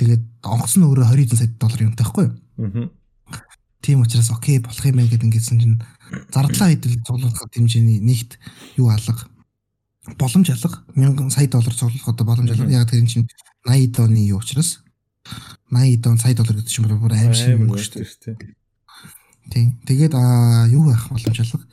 Тэгээд 0.03 0.23
онгоц 0.43 0.75
нь 0.75 0.83
өөрөө 0.83 1.07
20 1.15 1.39
сая 1.39 1.51
доллар 1.55 1.87
юмтай 1.87 2.03
байхгүй 2.03 2.27
юу? 2.27 2.35
Аа. 2.59 2.91
Тийм 3.87 4.03
учраас 4.03 4.35
окей 4.35 4.59
болох 4.59 4.83
юм 4.83 4.99
байна 4.99 5.07
гэдэг 5.15 5.31
ингэсэн 5.31 5.63
чинь 5.63 5.79
зардлаа 6.35 6.75
хэдэл 6.75 7.07
цуглуулах 7.07 7.47
хэмжээний 7.55 8.03
нэгт 8.03 8.35
юу 8.83 8.91
алга 8.91 9.31
боломж 10.15 10.51
алга 10.51 10.85
1000 10.95 11.31
сая 11.31 11.49
доллар 11.49 11.75
цуглуулах 11.75 12.09
одоо 12.09 12.27
боломж 12.27 12.51
алга. 12.51 12.71
Яг 12.71 12.91
тэр 12.91 13.07
чинь 13.07 13.29
80 13.67 13.99
оны 13.99 14.23
юу 14.27 14.39
учраас 14.39 14.81
80 15.71 16.01
дон 16.01 16.19
сая 16.19 16.35
доллар 16.35 16.57
гэдэг 16.57 16.71
чинь 16.71 16.87
бүр 16.87 17.13
аим 17.13 17.35
шиг 17.35 17.59
юм 17.59 17.75
шүү 17.75 18.07
дээ. 18.23 18.55
Тийм. 19.51 19.79
Тэгээд 19.87 20.15
аа 20.15 20.67
юу 20.71 20.87
байх 20.87 21.11
боломж 21.11 21.41
алга? 21.41 21.67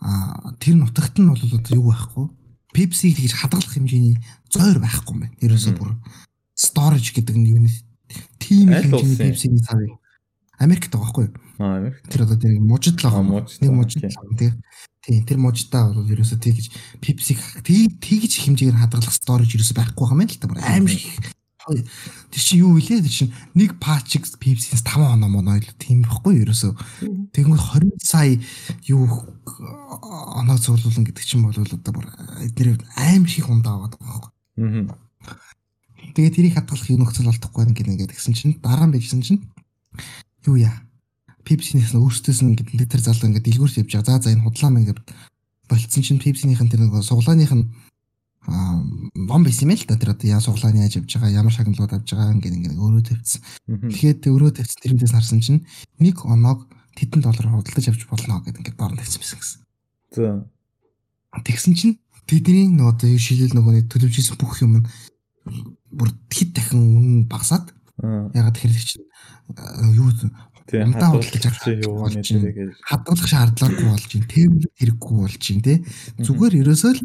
Аа 0.00 0.52
тэр 0.60 0.76
нутагт 0.76 1.16
нь 1.18 1.28
бол 1.28 1.40
одоо 1.40 1.72
юу 1.72 1.88
байхгүй? 1.92 2.28
Pepsi 2.74 3.14
гэж 3.14 3.32
хадгалах 3.38 3.72
хэмжээний 3.72 4.18
зойр 4.52 4.78
байхгүй 4.82 5.14
юм 5.14 5.20
байна. 5.24 5.36
Ерөөсөө 5.40 5.74
бүр 5.78 5.96
storage 6.52 7.16
гэдэг 7.16 7.36
нь 7.36 7.48
юу 7.48 7.60
нэ 7.64 7.70
тийм 8.40 8.68
хэмжээний 8.72 9.16
Pepsi-ний 9.16 9.62
цав 9.64 9.80
Америкт 10.58 10.92
байгаа 10.92 11.08
байхгүй 11.08 11.24
юу? 11.28 11.34
Аа 11.58 11.78
Америк. 11.78 12.02
Тэр 12.08 12.24
одоо 12.24 12.36
тэр 12.38 12.60
мужид 12.60 13.00
л 13.00 13.08
байгаа. 13.08 13.46
Нэг 13.62 13.72
мужид 13.72 14.04
тийм. 14.38 14.52
Тийм 15.04 15.24
тэр 15.28 15.38
мужидаа 15.38 15.92
бол 15.92 16.08
ерөөсөө 16.08 16.38
тэгж 16.40 16.64
Pepsi 17.04 17.36
тэгж 17.64 18.32
хэмжээгээр 18.40 18.80
хадгалах 18.80 19.12
storage 19.12 19.56
ерөөсөө 19.56 19.76
байхгүй 19.76 20.00
байгаа 20.00 20.16
юм 20.16 20.24
л 20.24 20.40
та 20.40 20.48
бүр 20.48 20.60
аим 20.64 20.88
шиг 20.88 21.34
Тэр 21.64 22.40
чинь 22.44 22.60
юу 22.60 22.76
вүлээ? 22.76 23.00
Тэр 23.00 23.08
чинь 23.08 23.32
нэг 23.56 23.80
патчиг 23.80 24.28
Pepsi-с 24.36 24.84
5 24.84 25.16
оноо 25.16 25.32
моноо 25.32 25.56
л 25.56 25.68
тийм 25.80 26.04
байхгүй 26.04 26.44
ерөөсөө. 26.44 26.76
Тэгмээ 27.32 27.56
20 27.56 28.04
сая 28.04 28.36
юу 28.84 29.08
оноо 30.36 30.60
цуглуулна 30.60 31.08
гэдэг 31.08 31.24
чинь 31.24 31.40
бол 31.40 31.56
одоо 31.56 31.92
бүр 31.92 32.06
эдгээр 32.44 32.84
аим 33.00 33.24
шиг 33.24 33.48
ундаа 33.48 33.80
аваад 33.80 33.96
байгаа 33.96 34.28
байхгүй. 34.28 34.92
Аа. 34.92 34.92
Тэгээ 36.12 36.34
тэрийг 36.36 36.54
хадгалах 36.60 36.90
юм 36.92 37.00
нөхцөл 37.00 37.32
олдохгүй 37.32 37.64
нэг 37.64 37.80
ингээд 37.80 38.12
гэсэн 38.12 38.36
чинь 38.36 38.60
дараа 38.60 38.84
нь 38.84 38.92
бичсэн 38.92 39.24
чинь 39.24 39.40
юу 40.44 40.60
яа. 40.60 40.83
Pepsi-нээс 41.44 41.92
нь 41.92 42.00
өөрсдөөс 42.00 42.40
нь 42.42 42.50
ингээд 42.56 42.70
литр 42.74 43.00
залуу 43.00 43.28
ингээд 43.28 43.46
дэлгүүрт 43.46 43.80
явж 43.84 43.92
байгаа. 43.92 44.18
За 44.18 44.28
за 44.28 44.34
энэ 44.34 44.44
худлаа 44.44 44.70
мэн 44.72 44.82
ингээд 44.88 45.00
болцсон 45.68 46.02
чинь 46.02 46.20
Pepsi-ийнхэн 46.20 46.68
тэр 46.72 46.80
нэг 46.84 46.96
суглааных 47.04 47.52
нь 47.52 47.64
аа 48.44 48.76
ном 49.14 49.42
байсан 49.44 49.68
юм 49.68 49.76
л 49.76 49.84
да 49.88 49.96
тэр 49.96 50.12
одоо 50.12 50.28
яа 50.28 50.40
суглааны 50.40 50.84
яаж 50.84 51.00
явж 51.00 51.08
байгаа 51.16 51.32
ямар 51.32 51.52
шагналууд 51.52 51.92
авж 51.96 52.08
байгаа 52.12 52.36
ингээд 52.36 52.56
ингээд 52.60 52.76
өөрөө 52.76 53.02
тавьчихсан. 53.08 53.40
Тэгэхээр 53.88 54.16
өөрөө 54.28 54.50
тавьсан 54.52 54.80
тэрнээс 54.84 55.14
харсан 55.16 55.40
чинь 55.40 55.64
нэг 55.96 56.20
оноог 56.28 56.68
тэдэн 56.92 57.24
доллар 57.24 57.48
худалдаж 57.48 57.88
авч 57.88 58.04
болно 58.04 58.44
гэдэг 58.44 58.60
ингээд 58.60 58.76
дорн 58.76 59.00
тавьсан 59.00 59.20
байсан 59.20 59.38
гэсэн. 59.40 59.60
За. 60.12 60.44
Тэгсэн 61.40 61.72
чинь 61.72 61.96
тэдний 62.28 62.68
нөгөө 62.68 63.16
шилэл 63.16 63.56
нөгөө 63.56 63.88
төлөвж 63.88 64.16
исэн 64.20 64.36
бүх 64.36 64.60
юм 64.60 64.84
нь 64.84 64.86
бүр 65.88 66.12
хэд 66.28 66.50
дахин 66.52 66.84
үнэн 66.84 67.24
багасаад 67.32 67.72
ягаад 68.36 68.56
тэгэхээр 68.60 68.76
чинь 68.76 69.08
юу 69.96 70.12
Тийм 70.64 70.92
болж 70.96 71.28
нэ 71.28 71.40
байна. 71.44 72.24
тэгээд 72.24 72.72
хадгалах 72.80 73.28
шаардлагагүй 73.28 73.88
болж 73.90 74.08
байна. 74.08 74.30
Тэмүүлэх 74.32 74.72
хэрэггүй 74.80 75.14
болж 75.20 75.42
байна 75.44 75.64
те. 75.64 75.74
Зүгээр 76.24 76.54
ерөөсөө 76.64 76.92
л 76.96 77.02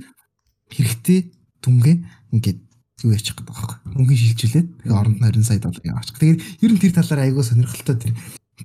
хэрэгтэй 0.72 1.20
дүнгээ 1.60 1.95
ингээд 2.39 2.60
юу 3.03 3.12
яачих 3.16 3.36
гэдэг 3.36 3.47
байхгүй. 3.51 3.78
Мөнгө 3.95 4.16
шилжүүлээд 4.16 4.68
оронд 4.91 5.20
нь 5.20 5.28
20 5.28 5.43
сая 5.43 5.60
доллар 5.60 5.84
яваачих. 5.84 6.20
Тэгээд 6.20 6.39
ер 6.64 6.72
нь 6.72 6.80
тэр 6.80 6.93
талаар 6.95 7.22
айгүй 7.28 7.43
сонирхолтой 7.43 7.95
тэр 7.99 8.14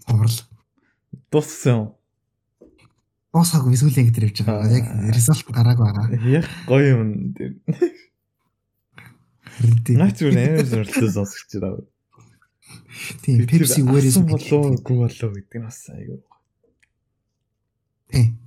цоврал. 0.07 0.39
дууссан. 1.31 1.95
Боосаагүй 3.35 3.75
сүүлийн 3.79 4.07
ингэ 4.07 4.15
тэр 4.15 4.27
явж 4.31 4.39
байгаа. 4.47 4.71
Яг 4.71 4.87
резолт 5.11 5.47
гарааг 5.51 5.79
байгаа. 5.79 6.07
Яг 6.31 6.47
гоё 6.71 6.87
юм 6.95 7.35
тийм. 7.35 7.59
Наач 9.99 10.23
юу 10.23 10.31
нээр 10.31 10.67
зурлаа 10.67 11.11
сонсож 11.11 11.51
байгаа. 11.59 11.83
Тийм 13.23 13.47
Pepsi 13.47 13.81
is 13.83 14.19
болоо 14.19 14.77
гоо 14.81 15.09
болоо 15.09 15.31
гэдэг 15.35 15.59
нь 15.61 15.67
бас 15.67 15.79
айгүй. 15.91 16.21
Тийм. 18.11 18.39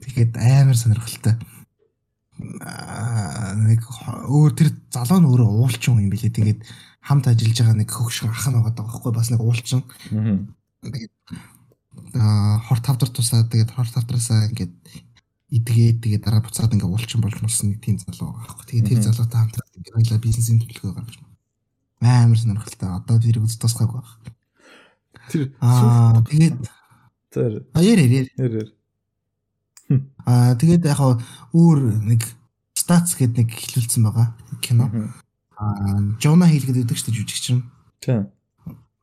Тэгээд 0.00 0.32
амар 0.36 0.76
сонирхолтой. 0.76 1.34
Аа, 2.64 3.54
нэг 3.56 3.80
өөр 4.28 4.52
тэр 4.58 4.68
залуу 4.92 5.20
нь 5.20 5.28
өөрөө 5.28 5.48
уулчин 5.48 6.00
юм 6.00 6.10
билээ. 6.12 6.32
Тэгээд 6.32 6.60
хамт 7.04 7.28
ажиллаж 7.28 7.58
байгаа 7.60 7.76
нэг 7.78 7.90
хөгшин 7.92 8.28
ах 8.32 8.48
нь 8.48 8.56
байгаа 8.56 8.84
байхгүй 8.84 9.12
бас 9.12 9.28
нэг 9.30 9.40
уулчин. 9.40 9.84
Аа. 10.12 10.40
Аа, 12.14 12.56
хор 12.68 12.80
тавдар 12.80 13.10
тусаад 13.12 13.52
тэгээд 13.52 13.72
хор 13.72 13.88
тавдараасаа 13.88 14.48
ингээд 14.50 14.72
идгээд 15.54 15.98
тэгээд 16.02 16.24
дараа 16.24 16.42
буцаад 16.42 16.74
ингээд 16.74 16.90
уулчин 16.90 17.20
болж 17.22 17.38
мулсан 17.38 17.76
нэг 17.76 17.80
тийм 17.84 17.96
залуу 18.00 18.34
байгаа 18.34 18.44
байхгүй. 18.44 18.66
Тэгээд 18.66 18.88
тэр 18.88 19.02
залуутай 19.04 19.38
хамт 19.40 19.56
ингээд 20.00 20.24
бизнесийн 20.24 20.58
төлөвлөгөө 20.58 20.92
гаргаж 20.96 21.16
байна. 21.20 21.33
Амар 22.00 22.38
сонирхолтой. 22.38 22.88
Одоо 22.88 23.18
тэр 23.20 23.38
үз 23.42 23.56
тусгаагүй 23.58 24.00
байна. 24.02 24.34
Тэр 25.30 25.42
Аа, 25.60 26.20
тэгээд 26.26 26.56
тэр 27.32 27.52
аяар 27.74 28.00
яар. 28.02 28.28
тэр 28.36 28.54
Аа, 30.24 30.56
тэгээд 30.56 30.84
яг 30.88 31.00
өөр 31.52 31.78
нэг 32.08 32.22
стац 32.76 33.14
гэдэг 33.16 33.36
нэг 33.44 33.50
хэлүүлсэн 33.52 34.02
байгаа 34.04 34.32
кино. 34.60 34.88
Аа, 35.56 36.16
Жона 36.20 36.48
Хил 36.48 36.64
гэдэг 36.66 36.96
шүү 36.96 37.12
дээ 37.12 37.18
жүжигчин. 37.20 37.58
тийм. 38.00 38.28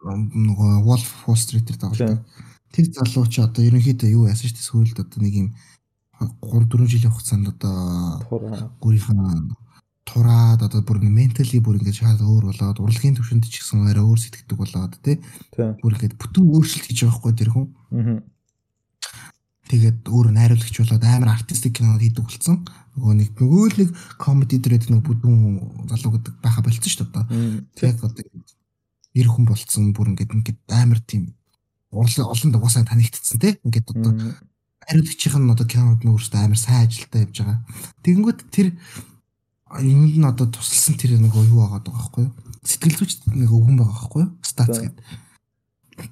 Нөгөө 0.02 0.82
Wolf 0.86 1.10
Wall 1.30 1.38
Street-ээр 1.38 1.78
тоглодог. 1.78 2.26
Тэр 2.74 2.86
залуу 2.89 3.28
чи 3.30 3.42
одоо 3.42 3.62
ерөнхийдөө 3.66 4.10
юу 4.10 4.26
яасан 4.26 4.50
шүү 4.50 4.58
дээ 4.58 4.70
сүүлд 4.70 4.98
одоо 5.06 5.20
нэг 5.22 5.34
юм 5.38 5.50
3 6.22 6.70
4 6.70 6.88
жилийн 6.89 7.14
хугацаанд 7.14 7.48
одоо 7.54 8.22
гурийнхаа 8.82 9.14
тураад 10.06 10.62
одоо 10.66 10.82
бүр 10.82 10.99
ментали 11.06 11.62
бүр 11.62 11.78
ингэж 11.78 12.02
шал 12.02 12.20
өөр 12.20 12.49
болоод 12.49 12.78
урлагийн 12.82 13.16
төвшөнд 13.16 13.45
ч 13.45 13.62
гэсэн 13.62 13.86
арай 13.86 14.04
өөр 14.04 14.20
сэтгэдэг 14.20 14.58
болоод 14.58 14.93
тий. 15.06 15.22
Бүр 15.56 15.93
ингэж 15.95 16.18
бүтэн 16.18 16.43
өөрчлөлт 16.49 16.86
хийж 16.89 16.99
байгаа 17.06 17.18
хгүй 17.22 17.34
тэр 17.38 17.49
хүн 17.54 17.68
Аа. 17.91 18.20
тэгээд 19.70 19.99
өөр 20.10 20.28
найруулагч 20.36 20.76
болоод 20.82 21.04
амар 21.06 21.30
артистик 21.38 21.78
кинонод 21.78 22.02
хийдэг 22.02 22.26
болсон. 22.26 22.66
Нөгөө 22.97 23.14
нэг 23.14 23.30
нөгөө 23.39 23.66
л 23.72 23.78
нэг 23.80 23.89
комеди 24.18 24.58
дээрээ 24.60 24.89
нэг 24.89 25.06
бүдүүн 25.06 25.88
залуу 25.88 26.12
гэдэг 26.18 26.34
байха 26.43 26.66
болцсон 26.66 26.91
шүү 26.91 27.08
дээ 27.08 27.88
яг 27.88 28.04
одоо 28.04 28.26
эр 29.16 29.28
хүн 29.28 29.45
болцсон 29.47 29.93
бүр 29.95 30.12
ингэж 30.12 30.28
ингэж 30.34 30.58
амар 30.72 30.99
тийм 31.04 31.32
олон 31.91 32.26
олон 32.32 32.49
дугасаа 32.52 32.84
танигдчихсан 32.88 33.39
тий. 33.39 33.54
Ингээд 33.64 33.91
одоо 33.91 34.12
хариулагчийнх 34.88 35.38
нь 35.39 35.52
одоо 35.52 35.68
кинонод 35.68 36.02
нь 36.04 36.12
өөрөөсөө 36.12 36.39
амар 36.41 36.60
сайн 36.60 36.88
ажилтаа 36.88 37.24
явж 37.24 37.36
байгаа. 37.39 37.60
Тэгэнгүүт 38.04 38.39
тэр 38.52 38.68
юмд 39.80 40.18
нь 40.18 40.28
одоо 40.28 40.48
тусалсан 40.52 41.00
тэр 41.00 41.16
нэг 41.22 41.32
юу 41.32 41.64
байгаа 41.64 41.80
байхгүй 41.86 42.28
юу? 42.28 42.34
Сэтгэл 42.66 42.98
зүйч 43.00 43.12
нэг 43.32 43.52
өвгөн 43.52 43.78
байгаа 43.80 43.96
байхгүй 43.96 44.22
юу? 44.28 44.32
Стац 44.44 44.76
гэдэг. 44.76 45.06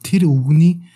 Тэр 0.05 0.21
өвгөний 0.31 0.87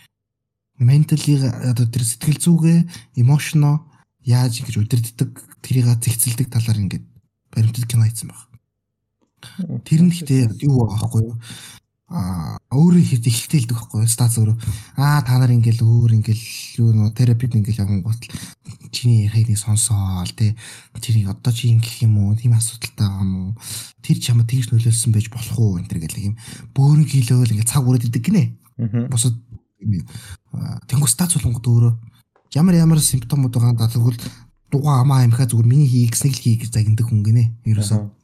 ментали 0.80 1.40
одоо 1.44 1.86
тэр 1.88 2.04
сэтгэл 2.08 2.40
зүгээ, 2.40 2.80
эмошно 3.20 3.84
яаж 4.24 4.64
ингэж 4.64 4.78
удирддаг, 4.80 5.32
тэрийг 5.60 5.92
зэгцэлдэг 6.00 6.48
талаар 6.48 6.80
ингээд 6.80 7.06
баримтат 7.52 7.86
кино 7.88 8.08
хийсэн 8.08 8.32
байна. 8.32 9.82
Тэр 9.84 10.02
нь 10.08 10.12
гэхдээ 10.12 10.64
юу 10.64 10.88
байгаа 10.88 11.00
байхгүй 11.04 11.22
юу? 11.28 11.36
Өөрөө 12.14 13.02
хэд 13.10 13.26
ихтэй 13.26 13.66
хэлдэг 13.66 13.74
байхгүй? 13.74 14.06
Стац 14.06 14.38
өөрөө. 14.38 14.58
Аа 15.02 15.26
та 15.26 15.42
нар 15.42 15.50
ингээл 15.50 15.82
өөр 15.82 16.14
ингээл 16.22 16.46
юу 16.78 16.90
нөө 16.94 17.10
терапид 17.18 17.58
ингээл 17.58 17.82
явангуут 17.82 18.22
л 18.22 18.94
чиний 18.94 19.26
ярихыг 19.26 19.58
сонсоол 19.58 20.30
тий. 20.38 20.54
Тэрийг 20.94 21.34
одоо 21.34 21.50
чи 21.50 21.74
ингэх 21.74 22.06
юм 22.06 22.22
уу? 22.22 22.38
Тийм 22.38 22.54
асуудалтай 22.54 23.10
байгаа 23.10 23.26
юм 23.26 23.34
уу? 23.34 23.52
Тэр 24.06 24.18
чамд 24.22 24.46
тэгж 24.46 24.70
нөлөөлсөн 24.70 25.10
байж 25.10 25.34
болох 25.34 25.58
уу? 25.58 25.82
энэ 25.82 25.90
төр 25.90 26.00
гэл 26.06 26.18
нэг 26.22 26.26
юм 26.30 26.36
бөөрн 26.78 27.06
хилөөл 27.10 27.54
ингээл 27.58 27.72
цаг 27.74 27.82
үрээд 27.82 28.08
идэг 28.14 28.24
гинэ. 28.30 28.44
Аа. 28.78 29.10
Босод 29.10 29.34
тэнгу 30.86 31.10
стац 31.10 31.34
болгонгод 31.34 31.66
өөрөө 31.66 31.94
ямар 32.54 32.78
ямар 32.78 33.02
симптомууд 33.02 33.58
байгаа 33.58 33.74
даа 33.74 33.90
тэгвэл 33.90 34.22
дугаа 34.70 35.02
амаа 35.02 35.26
амхаа 35.26 35.50
зүгээр 35.50 35.66
миний 35.66 35.90
хий 35.90 36.06
гэснийг 36.06 36.38
л 36.38 36.44
хий 36.46 36.56
гэж 36.62 36.78
загнадаг 36.78 37.10
хүн 37.10 37.26
гинэ. 37.26 37.44
Ерөөсөө 37.66 38.23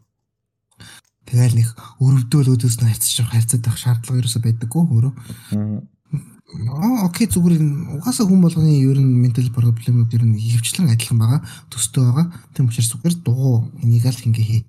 Тэгэл 1.30 1.55
нэг 1.61 1.69
өрөвдөөл 2.01 2.57
өдөөс 2.57 2.75
нь 2.82 2.89
харьцаж 2.89 3.17
харьцаад 3.30 3.61
байх 3.61 3.77
шаардлага 3.77 4.19
ерөөсөө 4.25 4.41
байдаггүй 4.41 4.84
өөрөө. 4.89 5.13
Аа 5.53 7.05
окей 7.05 7.30
зүгээр 7.30 7.61
энэ 7.61 8.01
угаасаа 8.01 8.25
хүн 8.25 8.41
болгоны 8.41 8.73
ер 8.82 8.97
нь 8.97 9.21
ментал 9.21 9.45
проблемууд 9.53 10.09
ер 10.09 10.25
нь 10.25 10.34
хөвчлэн 10.34 10.89
адилхан 10.89 11.21
байгаа. 11.21 11.41
Төстэй 11.69 12.01
байгаа. 12.01 12.25
Тийм 12.57 12.65
учраас 12.65 12.89
зүгээр 12.89 13.15
дуу 13.21 13.69
энийг 13.86 14.05
л 14.09 14.25
ингээ 14.25 14.45
хий. 14.49 14.61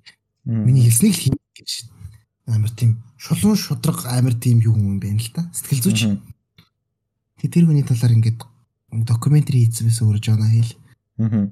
Миний 0.45 0.85
хэлснийг 0.85 1.17
л 1.17 1.21
хий 1.25 1.33
гэж 1.57 1.89
амар 2.45 2.69
тийм 2.77 3.01
шулуун 3.17 3.57
шудраг 3.57 4.05
амар 4.05 4.37
тийм 4.37 4.61
юу 4.61 4.77
юм 4.77 5.01
байна 5.01 5.17
л 5.17 5.33
та. 5.33 5.49
Сэтгэл 5.57 5.89
зүйч. 5.89 5.99
Тэг 7.41 7.49
тэр 7.49 7.65
хүний 7.65 7.81
талаар 7.81 8.13
ингээд 8.13 8.45
докюментари 9.09 9.65
хийсэн 9.65 9.89
байсан 9.89 10.05
өөрөө 10.05 10.21
Жона 10.21 10.49
Хил. 10.53 10.71
Аа. 11.17 11.49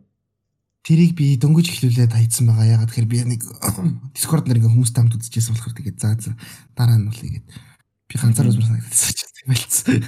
Тэрийг 0.83 1.13
би 1.15 1.35
дөнгөж 1.37 1.67
эхлүүлээд 1.69 2.15
хайцсан 2.15 2.49
байгаа. 2.49 2.79
Ягаад 2.79 2.89
тэгэхээр 2.91 3.09
би 3.11 3.17
нэг 3.35 3.41
Discord 4.15 4.47
нэр 4.47 4.63
ингээ 4.63 4.73
хүмүүстэй 4.73 4.99
хамт 5.03 5.17
үзчихсэн 5.19 5.53
болохоор 5.53 5.75
тэгээд 5.75 5.97
заа 5.99 6.15
заа 6.15 6.35
дараа 6.73 6.97
нь 6.97 7.07
бол 7.07 7.19
игээд 7.19 7.45
би 7.45 8.13
ганцаар 8.15 8.49
ч 8.49 9.19
тийм 9.35 9.47
байлцсан. 9.51 10.01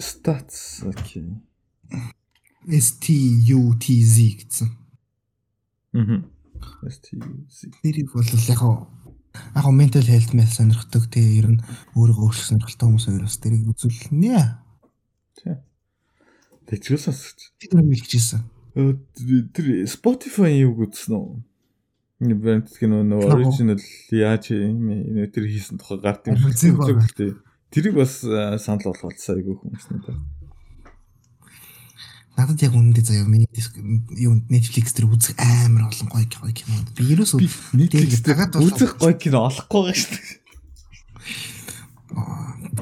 Stats 0.00 0.82
окей. 0.82 1.28
S 2.66 2.98
T 2.98 3.14
U 3.52 3.76
T 3.78 4.02
Z 4.02 4.16
гэсэн. 4.42 4.68
Аа. 5.94 6.24
STC. 6.88 7.70
Нэрийг 7.84 8.12
бол 8.12 8.24
яг 8.24 8.62
яг 9.54 9.66
mental 9.72 10.06
health 10.06 10.32
мэл 10.32 10.48
сонирхдаг 10.48 11.08
те 11.12 11.20
ер 11.20 11.48
нь 11.52 11.60
өөрийгөө 11.94 12.26
өөрчлөх 12.26 12.48
сонирхолтой 12.48 12.86
хүмүүс 12.88 13.06
хоёроос 13.08 13.36
тэрийг 13.40 13.68
үзүүлнэ. 13.70 14.40
Тийм. 15.36 15.60
Тэгчгээс 16.66 17.04
сонсож. 17.06 17.40
Тэр 17.60 17.80
юм 17.80 17.92
хэлчихсэн. 17.92 18.40
Ö, 18.76 18.92
Тэр 19.56 19.88
Spotify 19.88 20.52
юу 20.60 20.84
үзсэн 20.84 21.16
үү? 21.16 21.40
Энэ 22.20 22.36
брэнд 22.36 22.68
гэх 22.68 22.88
нөө 22.88 23.24
original 23.28 23.80
яаж 24.12 24.52
юм 24.52 24.88
тэр 25.32 25.44
хийсэн 25.48 25.80
тухай 25.80 26.00
гарт 26.00 26.28
юм. 26.28 26.36
Байгаа. 26.40 27.08
Тэ. 27.12 27.40
Тэрийг 27.72 27.96
бас 27.96 28.24
э, 28.24 28.56
санал 28.56 28.92
болгоолцоо 28.92 29.36
айгүй 29.36 29.56
хүмүүс 29.56 29.84
нэ. 29.92 30.16
Надад 32.36 32.60
яг 32.60 32.76
үнэндээ 32.76 33.04
заяа 33.04 33.24
миний 33.24 33.48
диск 33.48 33.76
юу 33.80 34.36
Netflix 34.52 34.92
дээр 34.92 35.08
үзэх 35.08 35.40
амар 35.40 35.88
олон 35.88 36.08
гоё 36.12 36.28
гоё 36.28 36.52
кино. 36.52 36.84
Би 36.92 37.08
ерөөсөө 37.16 37.40
Netflix 37.80 38.20
дагаад 38.24 38.60
үзэх 38.60 39.00
гоё 39.00 39.16
кино 39.16 39.48
олохгүй 39.48 39.88
байгаа 39.88 39.96
шүү 39.96 40.12
дээ. 40.20 40.44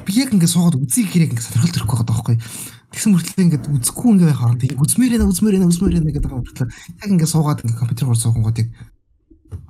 би 0.03 0.11
яг 0.19 0.35
ингээд 0.35 0.51
суугаад 0.51 0.75
үзье 0.75 1.07
гэхээр 1.07 1.23
яг 1.27 1.31
ингээд 1.35 1.47
сонирхол 1.47 1.71
төрөхгүй 1.71 1.97
байгаа 2.03 2.11
байхгүй. 2.11 2.35
Тэгсэн 2.95 3.11
мөртлөө 3.11 3.43
ингээд 3.43 3.65
үзэхгүй 3.75 4.09
ингээд 4.15 4.29
байх 4.31 4.39
хооронд 4.39 4.63
үзмээр 4.79 5.13
ээ 5.19 5.27
үзмээр 5.27 5.55
ээ 5.59 5.67
үзмээр 5.67 5.95
ээ 5.99 6.15
гэдэг 6.15 6.31
мөртлөө 6.31 6.67
яг 6.71 7.09
ингээд 7.11 7.33
суугаад 7.35 7.59
ингээд 7.67 7.81
компьютер 7.83 8.07
руу 8.07 8.15
суугангууд 8.15 8.61
яг 8.63 8.69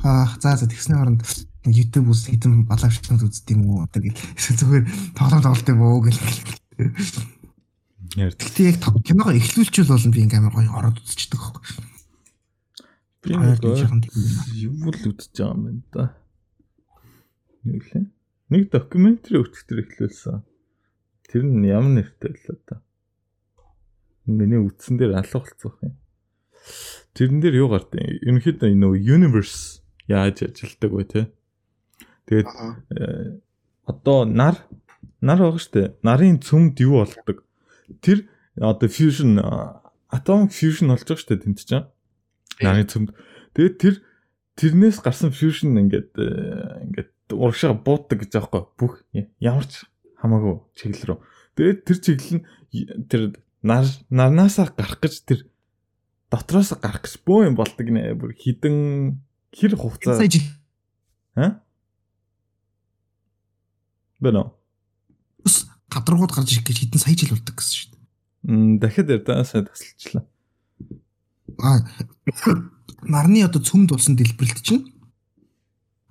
аа 0.05 0.30
за 0.38 0.53
за 0.61 0.69
тэгсний 0.69 0.93
хооронд 0.93 1.26
YouTube 1.65 2.13
үз 2.13 2.30
хэдэн 2.30 2.69
балаа 2.69 2.93
шилнүүд 2.93 3.26
үздэг 3.26 3.57
юм 3.57 3.65
уу 3.65 3.89
одоо 3.89 4.01
гэл 4.05 4.21
эсвэл 4.38 4.61
зүгээр 4.61 4.86
тоглоом 5.17 5.41
тоглолт 5.41 5.69
юм 5.73 5.82
уу 5.82 5.99
гэл. 6.05 6.21
Ярд. 8.13 8.38
Гэтэ 8.38 8.69
яг 8.69 8.78
киногоо 9.01 9.34
эхлүүлчихвэл 9.34 9.89
бол 9.89 10.13
би 10.13 10.21
ингээд 10.21 10.39
амар 10.45 10.53
гоё 10.53 10.69
ороод 10.78 11.01
үзчихдэг 11.01 11.41
байхгүй. 11.41 11.63
Би 13.26 13.34
тийм 13.34 14.05
юу 14.61 14.93
л 14.93 15.05
үзэж 15.09 15.34
байгаа 15.34 15.57
юм 15.57 15.61
байна 15.65 15.82
да. 15.89 16.05
Юу 17.65 17.82
лээ? 17.82 18.05
Нэг 18.53 18.69
докюментари 18.69 19.41
өчтөр 19.41 19.82
эхлүүлсэн. 19.82 20.45
Тэр 21.26 21.43
нь 21.49 21.65
ямар 21.65 21.97
нэртэй 21.97 22.30
байлаа 22.30 22.61
та. 22.69 22.84
Миний 24.26 24.59
үтсэн 24.59 24.97
дээр 24.97 25.17
алга 25.21 25.39
болцсон 25.39 25.73
юм. 25.82 25.95
Тэрэн 27.13 27.39
дээр 27.41 27.55
юу 27.61 27.69
гардаг? 27.71 28.01
Ерөнхийдөө 28.26 28.73
нөгөө 28.73 28.99
universe 29.05 29.86
яаж 30.09 30.43
ажилтдаг 30.49 30.91
вэ 30.91 31.03
те? 31.05 31.21
Тэгээд 32.26 32.49
э, 32.49 33.39
одоо 33.86 34.26
нар 34.26 34.65
нар 35.21 35.39
байгаа 35.39 35.61
штэ. 35.61 35.95
Нарын 36.01 36.41
цөмд 36.41 36.82
юу 36.82 37.05
болдог? 37.05 37.45
Тэр 38.01 38.26
одоо 38.57 38.89
fusion 38.89 39.38
а, 39.38 39.82
atomic 40.09 40.51
fusion 40.51 40.89
болж 40.89 41.05
байгаа 41.05 41.21
штэ 41.21 41.39
тэнт 41.45 41.61
чинь. 41.61 41.86
Нарын 42.65 42.89
цөмд. 42.89 43.13
Тэгээд 43.53 43.76
тэр 43.78 43.95
тэрнээс 44.57 45.05
гарсан 45.05 45.30
fusion 45.30 45.78
ингээд 45.78 46.17
э, 46.17 46.89
ингээд 46.89 47.11
урагшаа 47.30 47.78
бууддаг 47.78 48.26
гэж 48.26 48.41
аахгүй 48.41 48.63
бүх 48.73 49.05
ямар 49.39 49.69
ч 49.69 49.86
Хамаагүй 50.26 50.55
чиглэл 50.73 51.05
рүү. 51.05 51.19
Тэгээд 51.53 51.80
тэр 51.86 51.97
чиглэл 52.01 52.36
нь 52.39 52.45
тэр 53.05 53.21
нар 53.66 53.89
нарнаасаа 54.13 54.70
гарах 54.78 55.01
гэж 55.01 55.13
тэр 55.26 55.39
дотроос 56.30 56.78
гарах 56.78 57.01
гэж 57.01 57.18
бөө 57.26 57.49
юм 57.49 57.55
болдог 57.57 57.89
нэ. 57.89 58.13
Бүр 58.13 58.38
хідэн 58.38 59.18
хэр 59.49 59.74
хугацаа. 59.74 60.22
Сая 60.22 60.30
жил. 60.30 60.45
Ха? 61.34 61.66
Бэнэ. 64.22 64.45
Ус 65.41 65.66
гадаргууд 65.89 66.30
гарч 66.30 66.53
ирэх 66.53 66.70
гэж 66.70 66.78
хэдэн 66.86 67.01
сая 67.01 67.18
жил 67.18 67.34
болдог 67.34 67.57
гэсэн 67.57 67.74
шүү 67.74 67.89
дээ. 67.89 68.80
Дахиад 68.86 69.09
ярдаасаа 69.09 69.66
тасалчлаа. 69.66 70.24
Аа 71.57 71.82
нарны 73.01 73.41
одоо 73.45 73.61
цөмд 73.66 73.89
болсон 73.97 74.13
дэлбэрэлт 74.13 74.61
чинь 74.61 74.93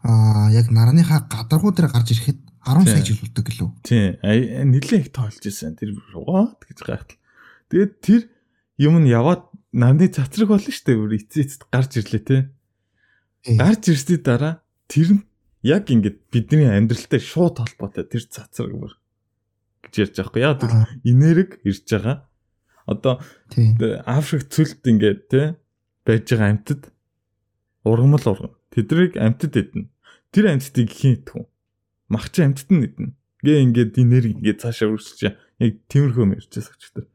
аа 0.02 0.50
яг 0.50 0.74
нарныхаа 0.74 1.30
гадаргуу 1.30 1.70
дээр 1.70 1.90
гарч 1.90 2.18
ирэхэд 2.18 2.38
10 2.66 2.90
сая 2.90 3.04
жил 3.04 3.18
болдог 3.22 3.44
гэлөө. 3.46 3.70
Тий. 3.86 4.18
Нилээ 4.18 5.06
их 5.06 5.12
тоолж 5.14 5.38
ирсэн. 5.38 5.78
Тэр 5.78 5.94
what 6.18 6.64
гэж 6.66 6.82
гайхал. 6.82 7.14
Тэгээд 7.70 7.92
тэр 8.00 8.22
юм 8.78 9.00
нь 9.00 9.10
яваад 9.10 9.48
нарны 9.74 10.08
цацраг 10.08 10.48
болно 10.48 10.70
шүү 10.70 10.86
дээ. 10.86 11.00
Бүр 11.00 11.12
эцээцэд 11.18 11.62
гарч 11.70 11.92
ирлээ 11.98 12.24
те. 12.24 12.36
Гарч 13.58 13.82
ирсний 13.90 14.20
дараа 14.22 14.62
тэр 14.88 15.18
нь 15.18 15.22
яг 15.64 15.90
ингээд 15.90 16.30
бидний 16.30 16.68
амьдралтай 16.68 17.20
шууд 17.20 17.58
холбоотой 17.58 18.04
тэр 18.06 18.24
цацраг 18.28 18.72
бүр 18.74 18.94
гэж 19.88 19.94
ярьж 19.98 20.16
байгаа 20.20 20.38
юм. 20.38 20.44
Яг 20.44 20.56
тэр 20.60 20.72
энерги 21.02 21.56
ирж 21.64 21.86
байгаа. 21.88 22.16
Одоо 22.86 23.20
Африк 24.04 24.48
цөлд 24.52 24.84
ингээд 24.84 25.20
те 25.28 25.42
байж 26.04 26.28
байгаа 26.28 26.50
амьтад 26.52 26.82
ургамал 27.84 28.24
ургам. 28.28 28.52
Тэдрийг 28.70 29.16
амьтад 29.16 29.56
эднэ. 29.56 29.88
Тэр 30.32 30.52
амьтдыг 30.52 30.88
хийн 30.90 31.22
идэхүн. 31.22 31.46
Махч 32.08 32.34
амьтад 32.40 32.68
нь 32.68 32.84
эднэ. 32.84 33.14
Гээ 33.44 33.64
ингээд 33.64 33.96
энерги 34.00 34.36
ингээд 34.36 34.60
цаашаа 34.60 34.92
үргэлжлэж 34.92 35.20
яг 35.62 35.74
тиймэрхүү 35.88 36.22
юм 36.24 36.34
ярьж 36.36 36.50
байгаа 36.50 36.76
ч 36.80 36.82
гэдэг. 36.90 37.06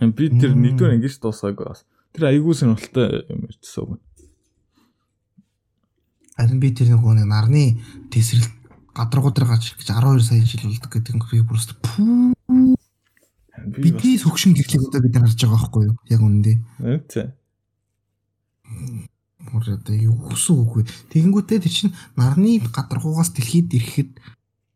Би 0.00 0.30
тэр 0.32 0.56
нэгдүгээр 0.56 0.96
ингэж 0.96 1.20
дуусгаагүй 1.20 1.66
бас. 1.68 1.84
Тэр 2.12 2.28
айгүй 2.32 2.54
сонирхолтой 2.56 3.24
юм 3.28 3.48
ярьжсэн 3.48 3.82
үг. 3.84 4.00
Харин 6.36 6.60
би 6.60 6.72
тэр 6.72 6.96
нэг 6.96 7.04
нэг 7.04 7.28
нарны 7.28 7.64
тесрэл 8.08 8.48
гадаргуу 8.96 9.32
дээр 9.32 9.48
гарч 9.48 9.76
гэж 9.76 9.88
12 9.92 10.24
сая 10.24 10.44
жил 10.44 10.68
болдог 10.68 10.90
гэдэг 10.92 11.14
нь 11.16 11.24
би 11.28 11.44
бүрс 11.44 11.72
бидний 13.52 14.18
сөгшин 14.18 14.54
гэхлийг 14.56 14.88
одоо 14.88 15.00
бид 15.00 15.14
нар 15.14 15.28
харж 15.28 15.44
байгаа 15.44 15.60
байхгүй 15.60 15.82
юу? 15.86 15.96
Яг 16.08 16.20
үнэндээ. 16.24 16.56
Тийм. 17.08 17.28
Мөр 19.52 19.64
одоо 19.76 19.96
юу 19.96 20.16
хүсэн 20.32 20.56
үгүй. 20.56 20.82
Тэгэнгүүтээ 21.12 21.60
тэр 21.60 21.72
чинь 21.72 21.94
нарны 22.16 22.58
гадаргуугаас 22.72 23.32
дэлхийд 23.36 23.72
ирэхэд 23.76 24.10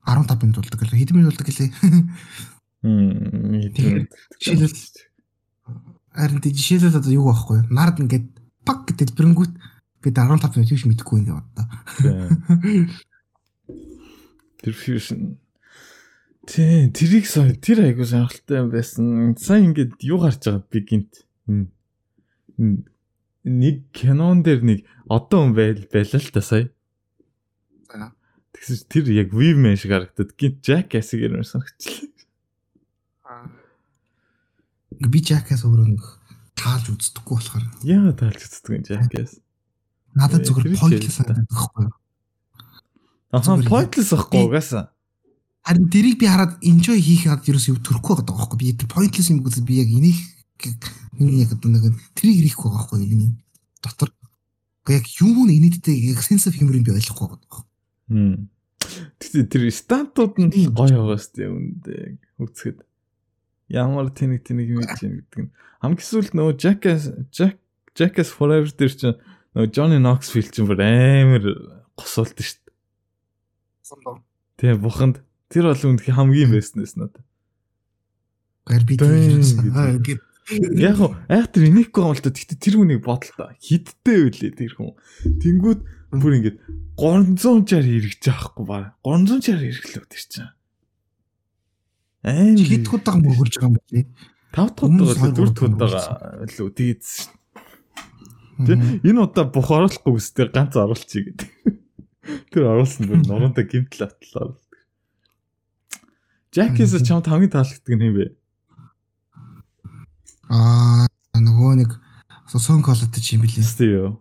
15 0.05 0.45
минут 0.45 0.61
болдог 0.61 0.81
гэлээ. 0.81 1.01
Хэдэн 1.03 1.17
минут 1.17 1.35
болдог 1.35 1.47
гэлээ. 1.49 1.71
Хм. 2.87 4.07
Жишээлбэл 4.39 4.77
харин 6.17 6.41
тий 6.41 6.53
жишээлбэл 6.57 6.99
одоо 6.99 7.13
юу 7.13 7.29
байхгүй? 7.29 7.69
Нард 7.69 8.01
ингээд 8.01 8.27
пак 8.65 8.89
гэдэг 8.89 9.13
дэлбэрэнгүүт 9.13 9.53
бид 10.03 10.17
15 10.17 10.57
минут 10.57 10.73
юу 10.73 10.81
ч 10.81 10.85
мэдэхгүй 10.89 11.19
ингээд 11.21 11.41
одоо. 11.45 11.67
Фьюшн 14.67 15.39
Тий, 16.47 16.87
тэрийг 16.95 17.27
сая 17.27 17.59
тэр 17.59 17.83
айгуу 17.91 18.07
сонирхолтой 18.07 18.63
юм 18.63 18.71
байсан. 18.71 19.35
Сайн 19.35 19.75
ингээд 19.75 19.99
юу 20.07 20.23
гарч 20.23 20.47
байгаа 20.47 20.63
би 20.71 20.79
гинт. 20.87 21.27
Нэг 23.43 23.91
кинон 23.91 24.47
дээр 24.47 24.63
нэг 24.63 24.87
одоо 25.11 25.51
юм 25.51 25.59
байл 25.59 25.83
байлаа 25.91 26.23
л 26.23 26.31
та 26.31 26.43
сая. 26.47 26.71
Тэгсэн 28.55 28.87
тэр 28.87 29.11
яг 29.11 29.35
Weave-man 29.35 29.75
шиг 29.75 29.91
харагдаад 29.91 30.39
гинт 30.39 30.63
Jackass-ийг 30.63 31.27
юм 31.27 31.43
санагчлаа. 31.43 32.15
Би 35.01 35.21
Jackass 35.21 35.67
өөрөө 35.67 35.87
нэг 35.93 36.05
таалж 36.57 36.91
үздэггүй 36.95 37.37
болохоор. 37.37 37.65
Яа 37.85 38.13
таалж 38.17 38.41
үздэг 38.49 38.73
юм 38.73 38.85
Jackass. 38.87 39.41
Надад 40.17 40.49
зүгээр 40.49 40.77
pointless 40.81 41.19
байхгүй? 41.21 41.89
Аа, 43.37 43.61
pointless 43.69 44.13
ахгүй 44.17 44.47
угаасаа. 44.49 44.89
Харин 45.67 45.91
тэрийг 45.93 46.17
би 46.23 46.31
хараад 46.31 46.57
enjoy 46.63 46.97
хийх 47.03 47.27
хаад 47.29 47.45
ерөөс 47.45 47.69
юу 47.75 47.79
төрөхгүй 47.83 48.23
байгаа 48.23 48.39
байхгүй 48.39 48.59
би 48.63 48.89
pointless 48.89 49.29
юм 49.29 49.43
гэсэн 49.45 49.67
би 49.69 49.83
яг 49.83 49.91
энийг 49.93 50.17
миний 51.19 51.43
яг 51.45 51.53
одоо 51.53 51.69
нэг 51.75 51.93
тэрийг 52.17 52.49
хийхгүй 52.49 52.71
байгаа 52.71 52.87
байхгүй 52.87 53.05
миний 53.05 53.33
дотор 53.83 54.15
яг 54.89 55.05
юм 55.21 55.43
уу 55.43 55.51
инээдтэй 55.51 56.15
яг 56.15 56.23
sense 56.23 56.49
of 56.49 56.57
humor 56.57 56.79
би 56.79 56.95
ойлгохгүй 56.95 57.29
байгаа. 57.29 57.63
Хм. 58.09 58.49
Тэгтээ 59.19 59.45
тэр 59.51 59.65
стантууд 59.75 60.35
нь 60.39 60.71
гоё 60.71 61.03
байгаа 61.03 61.19
сте 61.19 61.51
үндэ 61.51 62.23
үзэхэд 62.39 62.79
ямар 63.71 64.11
тэнэг 64.15 64.43
тэнэг 64.47 64.69
юм 64.71 64.85
чинь 64.99 65.23
гэдэг 65.23 65.41
нь 65.47 65.53
хамгийн 65.83 66.07
сүүлд 66.07 66.33
нөгөө 66.35 66.55
Jackass 66.61 67.11
Jack 67.35 67.59
Jackass 67.97 68.31
Forever 68.31 68.71
дээр 68.71 68.93
чинь 68.95 69.19
нөгөө 69.57 69.71
Johnny 69.75 69.99
Knoxville 70.01 70.51
чинь 70.51 70.69
бүр 70.69 70.81
амар 70.83 71.45
госолт 71.99 72.37
шүү 72.37 72.63
дээ. 72.63 74.19
Тэгээ 74.57 74.79
буханд 74.83 75.27
Тэр 75.51 75.71
бол 75.71 75.79
үнэхээр 75.79 76.19
хамгийн 76.19 76.51
байснаас 76.51 76.99
надад. 76.99 77.23
Гэр 78.67 78.83
би 78.83 78.99
тэгээд 78.99 80.21
Яг 80.83 80.99
уу 80.99 81.15
айхтар 81.31 81.71
инехгүй 81.71 82.03
юм 82.03 82.15
л 82.15 82.23
та. 82.23 82.35
Гэтэ 82.35 82.59
тэр 82.59 82.75
хүнийг 82.83 83.03
бодол 83.07 83.31
та. 83.35 83.55
Хидтэй 83.63 84.27
үлээ 84.27 84.59
тэр 84.59 84.75
хүн. 84.75 84.99
Тэнгүүд 85.23 85.81
бүр 86.19 86.33
ингэж 86.39 86.57
360 86.99 87.79
эргэж 87.79 88.23
байгаа 88.27 88.51
хгүй 88.55 88.67
баа. 88.67 88.95
360 89.07 89.71
эргэлөө 89.71 90.07
тэр 90.11 90.23
чинь. 90.27 90.51
Аа 92.27 92.59
хэд 92.59 92.91
удаа 92.91 93.23
мөргөлж 93.23 93.55
байгаа 93.63 93.71
юм 93.71 93.79
бэ? 93.87 94.03
5 94.51 94.75
дахь 94.75 94.83
удаа 94.83 95.31
4 95.31 95.55
дахь 95.55 95.63
удаа 95.63 96.43
лөө 96.43 96.71
тийдс. 96.75 97.31
Тэ 98.67 98.75
энэ 99.07 99.21
удаа 99.23 99.47
бух 99.47 99.71
оруулахгүй 99.71 100.11
үстэй 100.19 100.51
ганц 100.51 100.75
оруулчих 100.75 101.23
гэдэг. 101.23 101.49
Тэр 102.51 102.67
оруулсан 102.67 103.07
бүр 103.07 103.23
нуранта 103.23 103.63
гимтэл 103.63 104.11
атлаа. 104.11 104.59
Jackass 106.51 106.99
чамд 107.07 107.31
хамгийн 107.31 107.55
таалагддаг 107.55 107.95
нь 107.95 108.07
юм 108.11 108.15
бэ? 108.19 108.27
Аа 110.51 111.07
нөгөө 111.39 111.87
нэг 111.87 111.91
сон 112.51 112.83
колотой 112.83 113.23
ч 113.23 113.39
юм 113.39 113.47
билээ. 113.47 113.63
Стив. 113.63 114.19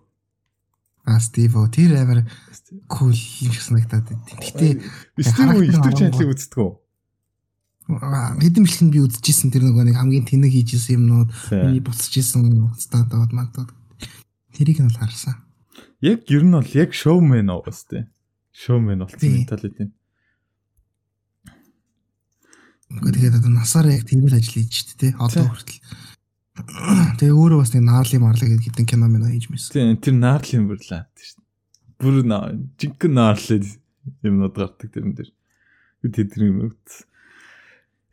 Аа 1.09 1.17
Стив 1.17 1.57
тэр 1.73 1.97
амар 1.97 2.29
кул 2.85 3.17
юм 3.17 3.49
шиг 3.49 3.65
санагдаад 3.65 4.13
байна. 4.13 4.29
Гэтэ 4.29 4.83
Стив 5.25 5.49
YouTube 5.57 5.97
чаналыг 5.97 6.29
үздэг 6.37 6.61
үү? 6.61 6.84
Хэдэн 7.85 8.65
бэлхэн 8.65 8.89
би 8.89 8.99
үзчихсэн 9.05 9.53
тэр 9.53 9.69
нөгөө 9.69 9.93
нэг 9.93 9.97
хамгийн 10.01 10.25
тэнэг 10.25 10.49
хийжсэн 10.49 10.97
юмнууд 11.05 11.29
миний 11.53 11.85
буцчихсэн 11.85 12.73
статууд 12.81 13.29
мантууд 13.29 13.69
тэрийг 14.57 14.81
нь 14.81 14.89
бол 14.89 14.97
харсан. 14.97 15.45
Яг 16.01 16.25
ер 16.33 16.41
нь 16.41 16.57
бол 16.57 16.65
яг 16.73 16.97
шоумен 16.97 17.53
уус 17.53 17.85
тээ. 17.85 18.09
Шоумен 18.49 19.05
болсон 19.05 19.21
менталитет. 19.21 19.93
Тэгээд 22.89 23.37
одоо 23.37 23.53
насаараа 23.53 23.93
яг 23.93 24.09
тийм 24.09 24.25
л 24.25 24.33
ажил 24.33 24.65
хийж 24.65 24.73
штэ 24.81 24.97
тий. 24.97 25.11
Одоо 25.21 25.45
хүртэл. 25.45 25.85
Тэгээ 27.21 27.37
өөрөө 27.37 27.59
бас 27.61 27.73
нэг 27.77 27.85
наарлын 27.85 28.25
марлаа 28.25 28.49
гэдэг 28.49 28.65
хэдэн 28.65 28.89
кино 28.89 29.05
мэн 29.05 29.29
хийж 29.29 29.53
мэсэн. 29.53 29.73
Тийм 29.77 30.01
тэр 30.01 30.15
наарлын 30.17 30.65
бүрлээ 30.73 31.05
штэ. 31.05 31.41
Бүр 32.01 32.25
жинхэнэ 32.25 33.13
наарлын 33.13 33.65
юмнууд 34.25 34.55
гардаг 34.57 34.89
тэрэн 34.89 35.13
дээр. 35.13 35.29
Би 36.01 36.07
тэдний 36.09 36.49
юм 36.49 36.59
үз. 36.71 37.05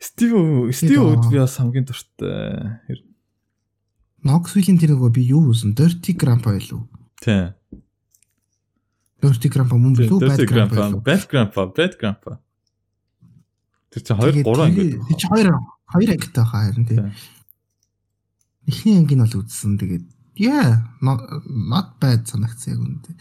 Стив 0.03 0.35
Стив 0.75 1.01
ud 1.07 1.31
би 1.31 1.39
бас 1.39 1.57
хамгийн 1.61 1.87
дуртай. 1.87 2.99
Knoxville-ийн 4.27 4.79
тэр 4.79 4.95
нөгөө 4.97 5.11
би 5.15 5.23
юу 5.31 5.51
үзэн? 5.55 5.75
Dirty 5.79 6.15
Grandpa 6.19 6.55
илүү. 6.59 6.81
Тийм. 7.23 7.55
Dirty 9.23 9.51
Grandpa 9.51 9.79
мөн 9.79 9.95
билүү? 9.99 10.19
Bad 10.23 10.43
Grandpa. 10.51 10.89
Bad 11.07 11.27
Grandpa. 11.31 11.67
Bad 11.71 11.95
Grandpa. 11.99 12.39
Тэр 13.93 14.03
чинь 14.03 14.19
2 14.19 14.43
3 14.43 14.67
анги 14.67 14.83
гэдэг. 14.91 15.01
Тэр 15.07 15.17
чинь 15.21 15.31
2 15.31 15.55
2 15.95 16.15
ангитай 16.17 16.45
хаа 16.47 16.67
харин 16.67 16.87
тий. 16.87 16.99
Эхний 18.67 18.99
анги 18.99 19.15
нь 19.15 19.23
бол 19.23 19.39
үзсэн 19.43 19.79
тэгээд 19.79 20.07
yeah 20.37 20.89
not 21.01 22.01
bad 22.01 22.25
санагцсан 22.29 22.73
яг 22.73 22.81
үнэндээ. 22.81 23.15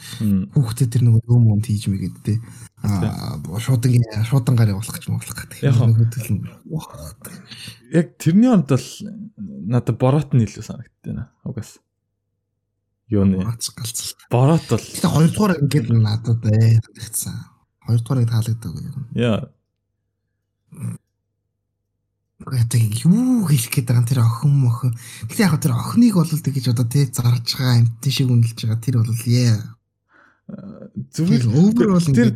Хүүхдээ 0.56 0.88
тэр 0.88 1.04
нөгөө 1.08 1.28
юм 1.28 1.44
юм 1.52 1.62
тийж 1.62 1.88
мэгээд 1.92 2.18
тий. 2.24 2.38
Аа 2.84 3.36
шуудан 3.60 4.00
шуудан 4.24 4.56
гарыг 4.56 4.80
болох 4.80 4.96
гэж 4.96 5.06
моглох 5.12 5.36
гэдэг. 5.36 5.60
Яг 5.66 5.76
хөдөлн. 5.76 6.48
Яг 7.92 8.08
тэрний 8.16 8.52
онд 8.52 8.72
бол 8.72 8.88
надад 9.68 9.98
борот 10.00 10.32
нь 10.32 10.46
илүү 10.48 10.64
санагдтыг. 10.64 11.28
Угаас. 11.44 11.84
Юу 13.12 13.28
нэ? 13.28 13.44
Борот 14.32 14.64
бол. 14.72 14.80
Тэгээ 14.80 15.12
хоёрдугаар 15.12 15.60
ангид 15.60 15.88
надад 15.92 16.42
ээ 16.48 16.80
санагдсан. 16.80 17.36
Хоёрдугаарыг 17.84 18.32
таалагддаг 18.32 18.72
юм. 18.72 19.08
Яа 19.20 19.52
гэдэг 22.46 23.06
юу 23.06 23.46
хэлэх 23.46 23.70
гээд 23.70 23.88
байгаа 23.90 24.08
тэр 24.08 24.22
охин 24.26 24.54
мохин. 24.58 24.92
Гэтэ 25.30 25.46
яг 25.46 25.56
тэр 25.62 25.74
охиныг 25.78 26.16
бол 26.18 26.28
тэгэж 26.28 26.66
одоо 26.74 26.86
тий 26.90 27.06
зарж 27.06 27.48
байгаа 27.56 27.86
амт 27.86 28.04
шиг 28.08 28.30
үнэлж 28.30 28.60
байгаа 28.66 28.82
тэр 28.82 28.96
бол 29.02 29.24
яа. 29.30 29.60
Зүгээр 31.16 31.46
өвөр 31.48 31.90
бол 31.96 32.08
тэр 32.12 32.30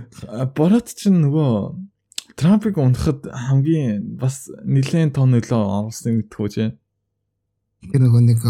борот 0.54 0.88
чинь 0.94 1.20
нөгөө 1.26 1.52
Трампыг 2.36 2.76
унахад 2.76 3.24
хамгийн 3.32 4.20
бас 4.20 4.52
нэлээд 4.68 5.16
тон 5.16 5.32
нөлөө 5.32 5.56
оруулсан 5.56 6.20
гэдэг 6.20 6.36
үү 6.36 6.50
чи. 6.52 6.66
Тэр 7.96 8.02
нөгөө 8.04 8.22
нэг 8.28 8.42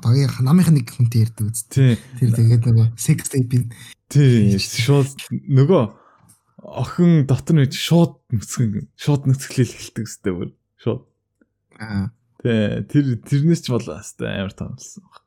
багийн 0.00 0.32
намынх 0.40 0.72
нэг 0.72 0.88
хүнтэй 0.88 1.28
ярьдаг 1.28 1.52
үст. 1.52 1.68
Тэр 1.76 2.00
тэгээд 2.16 2.64
нөгөө 2.64 2.96
sex 2.96 3.28
tape-ийн 3.28 3.68
Тий. 4.08 4.54
Шууд 4.56 5.10
нөгөө 5.30 5.82
охин 6.62 7.26
дотор 7.26 7.58
нэг 7.58 7.74
шууд 7.74 8.22
нүцгэн 8.30 8.86
шууд 8.94 9.26
нүцгэлэл 9.26 9.74
эхэлдэг 9.74 10.06
өстэй 10.06 10.32
бүр. 10.32 10.50
Шууд. 10.80 11.06
аа 11.80 12.12
Тий. 12.46 12.84
Тэр 12.86 13.18
тэрнээс 13.24 13.64
ч 13.64 13.72
болоо 13.72 13.98
хэвээр 13.98 14.44
амар 14.44 14.54
томлсон 14.54 15.02
баг. 15.08 15.26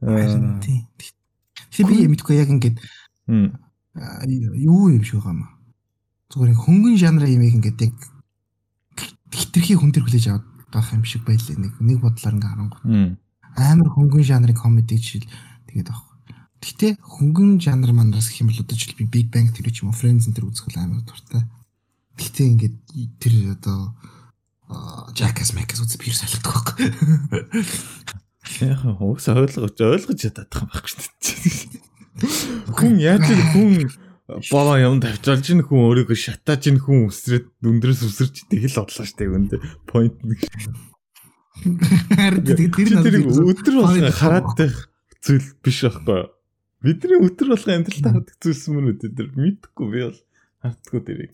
харин 0.00 0.62
Аа. 0.62 0.62
Тэр 1.74 1.84
би 1.90 2.06
мэдгүй 2.08 2.38
яг 2.38 2.48
ингээд 2.48 2.78
юу 4.64 4.88
юм 4.94 5.02
шиг 5.02 5.20
байгаа 5.20 5.34
юм. 5.34 5.42
Зүгээр 6.30 6.56
хөнгөн 6.56 6.96
жанрын 6.96 7.36
юм 7.36 7.44
ингээд 7.58 7.84
яг 7.84 7.96
хитрхи 9.34 9.74
хүн 9.74 9.90
төр 9.92 10.06
хүлээж 10.06 10.26
аваад 10.30 10.46
байх 10.70 10.88
юм 10.94 11.04
шиг 11.04 11.26
байлээ. 11.26 11.58
Нэг 11.58 11.74
нэг 11.82 11.98
бодлоор 12.00 12.34
ингээд 12.38 12.52
харангуй. 12.54 13.18
Амар 13.58 13.88
хөнгөн 13.92 14.24
жанрын 14.24 14.56
комеди 14.56 14.96
жишэл 14.96 15.26
тэгээд 15.68 15.90
авах. 15.90 16.16
Гэхдээ 16.64 16.92
хөнгөн 17.02 17.60
жанр 17.60 17.92
манаас 17.92 18.30
гэх 18.30 18.46
юм 18.46 18.54
бол 18.54 18.62
одоо 18.62 18.72
жишэл 18.78 18.96
би 19.02 19.10
Big 19.10 19.28
Bang 19.28 19.52
Theory 19.52 19.68
ч 19.68 19.82
юм 19.84 19.92
уу 19.92 19.98
Friends 19.98 20.30
энэ 20.30 20.38
төр 20.38 20.48
үзэх 20.48 20.72
амар 20.78 21.04
дуртай. 21.04 21.44
Гэхдээ 22.18 22.46
ингээд 22.54 22.76
тэр 23.18 23.34
одоо 23.58 23.94
Jackass 25.14 25.52
Mac 25.54 25.74
үзэх 25.74 26.00
би 26.00 26.14
солиодог 26.14 26.52
байхгүй. 26.54 26.88
Яг 28.64 28.80
хөөс 28.84 29.26
ойлгож 29.32 29.78
ойлгож 29.80 30.20
байгаа 30.20 30.62
юм 30.62 30.68
байхгүй 30.72 30.90
шүү 30.90 31.02
дээ. 31.20 31.94
Хүн 32.76 32.94
яаж 33.02 33.26
хүн 33.52 33.90
боо 34.50 34.76
юм 34.80 35.00
тавьчалж 35.04 35.52
ин 35.52 35.60
хүн 35.66 35.84
өөрийгөө 35.84 36.16
шатааж 36.16 36.70
ин 36.72 36.78
хүн 36.80 37.10
өсрээд 37.10 37.50
өндрөөс 37.60 38.00
өсөрч 38.08 38.48
тэгэл 38.48 38.78
бодлоо 38.78 39.04
штэ 39.04 39.28
үндэ 39.28 39.60
point 39.84 40.16
нэг 40.24 40.40
тэр 41.60 43.20
өдөр 43.28 43.74
болгоо 43.84 44.12
хараад 44.16 44.48
байх 44.56 44.88
зүйл 45.20 45.48
биш 45.60 45.84
байхгүй? 45.84 46.24
Бидний 46.80 47.20
өдөр 47.20 47.52
болгоо 47.52 47.74
амьдралд 47.76 48.06
хардаг 48.08 48.36
зүйлс 48.40 48.64
мөн 48.72 48.96
үү 48.96 49.12
тэр 49.12 49.28
мэдхгүй 49.36 49.86
би 49.92 50.00
бол 50.08 50.18
харддаггүй 50.64 51.02
тэрийг. 51.04 51.32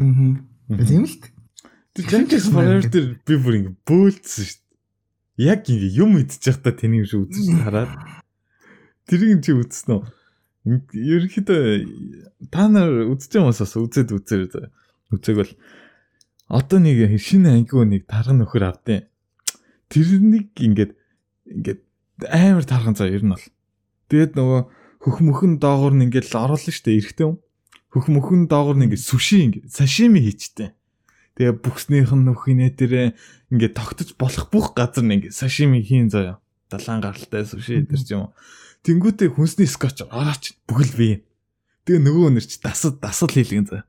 Мгм. 0.00 0.48
Тийм 0.80 1.04
л 1.04 1.16
дээ. 1.20 1.32
Тэр 1.92 2.04
Jack's 2.08 2.48
Forever 2.48 2.88
тэр 2.88 3.20
би 3.20 3.34
бүр 3.36 3.54
ингэ 3.60 3.72
бөөлдсөн 3.84 4.44
шүү 4.48 4.56
дээ. 4.56 5.44
Яг 5.44 5.68
ингэ 5.68 5.88
юм 5.92 6.16
идчих 6.16 6.56
та 6.64 6.72
тэнийг 6.72 7.04
шүү 7.04 7.28
үзэж 7.28 7.60
хараад 7.60 7.92
тэрийг 9.04 9.44
чи 9.44 9.52
үзсэн 9.52 10.00
үү? 10.00 10.02
Ерөнхийдөө 10.64 11.62
та 12.48 12.68
нар 12.72 13.12
үзэж 13.12 13.30
байгаа 13.36 13.52
юмсаас 13.52 13.76
үзээд 13.76 14.16
үзээр 14.16 14.42
үзэг 15.12 15.36
бол 15.36 15.52
одоо 16.48 16.78
нэг 16.80 17.20
шинэ 17.20 17.60
ангиу 17.60 17.84
нэг 17.84 18.08
тарган 18.08 18.40
нөхөр 18.40 18.72
авдیں۔ 18.72 19.04
Тэрнийг 19.92 20.56
ингээд 20.56 20.92
ингээд 21.44 21.80
амар 22.30 22.64
тархан 22.64 22.96
заа 22.96 23.10
ер 23.10 23.26
нь 23.26 23.34
бол. 23.34 23.46
Тэгээд 24.08 24.38
нөгөө 24.38 24.60
хөх 25.02 25.16
мөхөн 25.24 25.58
доогор 25.58 25.92
нь 25.96 26.08
ингээд 26.08 26.30
л 26.30 26.40
оруулна 26.40 26.72
штэ 26.72 26.96
эрэхтэй 26.96 27.26
юм. 27.26 27.42
Хөх 27.90 28.06
мөхөн 28.06 28.46
доогор 28.46 28.78
нь 28.78 28.86
ингээд 28.86 29.02
сүши 29.02 29.36
ингээд 29.50 29.66
сашими 29.74 30.22
хийчтэй. 30.22 30.70
Тэгээ 31.34 31.58
бүхснийх 31.58 32.14
нь 32.14 32.22
нөхинэ 32.22 32.70
тэрэ 32.78 33.18
ингээд 33.50 33.74
тогтож 33.74 34.14
болох 34.14 34.46
бүх 34.54 34.78
газар 34.78 35.02
ингээд 35.02 35.34
сашими 35.34 35.82
хийн 35.82 36.06
заяа. 36.06 36.38
Далаан 36.70 37.02
гаралтай 37.02 37.42
сүши 37.42 37.82
тэр 37.82 37.98
ч 37.98 38.14
юм 38.14 38.30
уу. 38.30 38.34
Тэнгүүтээ 38.86 39.34
хүнсний 39.34 39.66
скотч 39.66 40.06
орооч 40.06 40.54
бүгэл 40.70 40.94
бие. 40.94 41.16
Тэгээ 41.82 42.06
нөгөө 42.06 42.24
өнөр 42.30 42.46
чи 42.46 42.62
дасал 42.62 42.94
дасал 42.94 43.26
хийлгэн 43.26 43.66
заяа. 43.66 43.84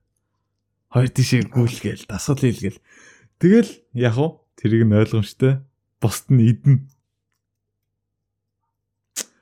Хоёр 0.89 1.12
тишээ 1.14 1.45
гүйлгээл 1.54 2.10
дасал 2.10 2.41
хийлгээл. 2.41 2.82
Тэгэл 3.38 3.70
яг 3.93 4.18
уу 4.18 4.41
тэрийг 4.58 4.89
нь 4.89 4.97
ойлгомжтой. 4.97 5.62
Босд 6.02 6.34
нь 6.34 6.41
идэн. 6.41 6.89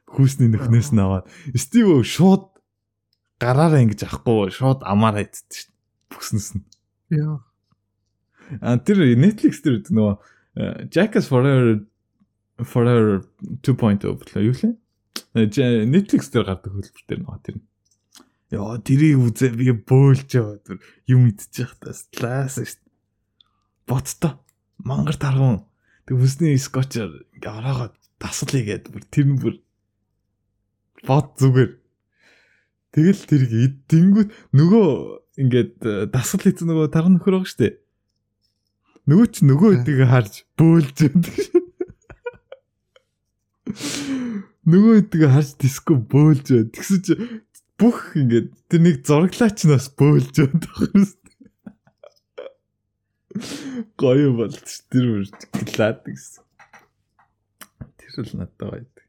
Хүүсний 0.03 0.51
нөхнөөс 0.51 0.91
нь 0.91 0.99
аваад 0.99 1.32
Стив 1.55 2.03
шууд 2.03 2.59
гараараа 3.39 3.81
ингэж 3.83 4.03
авахгүй 4.05 4.51
шууд 4.51 4.83
амаараа 4.83 5.23
идсэн 5.23 5.47
шүү 5.49 5.67
дээ. 5.71 6.11
Бүснэс 6.11 6.49
нь. 6.59 6.65
Яа. 7.15 7.39
А 8.61 8.77
тэр 8.81 9.15
Netflix 9.15 9.61
дээр 9.63 9.85
нөгөө 9.87 10.15
э, 10.59 10.89
Jackass 10.91 11.29
Forever 11.29 11.85
Forever 12.59 13.23
2.0 13.63 14.03
болоо 14.03 14.41
юу 14.43 14.55
лээ? 14.57 14.73
Э, 15.37 15.85
Netflix 15.85 16.33
дээр 16.33 16.49
гардаг 16.49 16.73
хөлбөр 16.73 17.05
дээр 17.07 17.21
нөгөө 17.23 17.39
тэр. 17.45 17.57
Яа, 18.49 18.81
тэрийг 18.81 19.21
үзээ 19.21 19.53
би 19.53 19.69
бөөлж 19.77 20.29
яваа 20.33 20.57
тэр 20.65 20.81
юм 21.05 21.29
идчих 21.29 21.77
тас 21.77 22.09
класс 22.09 22.57
шүү 22.57 22.65
дээ. 22.65 22.89
Боттой 23.85 24.33
мангар 24.81 25.17
тарган 25.21 25.69
тэг 26.09 26.17
бүсний 26.17 26.57
скотчер 26.57 27.29
ингээ 27.37 27.53
ороогоо 27.53 27.93
таслая 28.17 28.65
гээд 28.65 28.89
бүр 28.89 29.05
тэр 29.13 29.27
нь 29.29 29.37
бүр 29.37 29.55
бот 31.05 31.37
зүгээр. 31.37 31.77
Тэгэл 32.89 33.21
тэрийг 33.29 33.53
идэнгүүт 33.85 34.29
нөгөө 34.57 34.87
ингээд 35.39 35.75
э, 35.85 36.09
дасгал 36.09 36.49
хийсэн 36.49 36.67
нөгөө 36.73 36.89
тарган 36.89 37.21
нөхөр 37.21 37.37
байгаа 37.37 37.57
дээ. 37.61 37.73
Нөгөө 39.09 39.27
ч 39.29 39.35
нөгөө 39.45 39.69
эдгийг 39.77 40.01
харж 40.09 40.33
бөөлж 40.57 40.97
байдаг. 41.05 41.37
Нөгөө 44.69 44.93
эдгийг 45.05 45.29
харж 45.29 45.49
диско 45.61 45.93
бөөлж 45.97 46.45
байд. 46.49 46.69
Тэгсэн 46.73 46.99
чи 47.05 47.13
бүх 47.79 48.17
ингээд 48.17 48.49
тэр 48.67 48.81
нэг 48.83 49.05
зураглаач 49.05 49.57
нь 49.65 49.73
бас 49.73 49.87
бөөлж 49.93 50.35
байдаг 50.35 50.73
юм 50.81 51.05
дээ. 51.05 51.17
Гоё 53.95 54.29
болт 54.33 54.67
тэр 54.89 55.05
үр 55.13 55.25
гэлаад 55.53 56.03
гэсэн. 56.03 56.43
Тэр 58.01 58.25
л 58.25 58.33
надад 58.35 58.59
байдаг. 58.59 59.05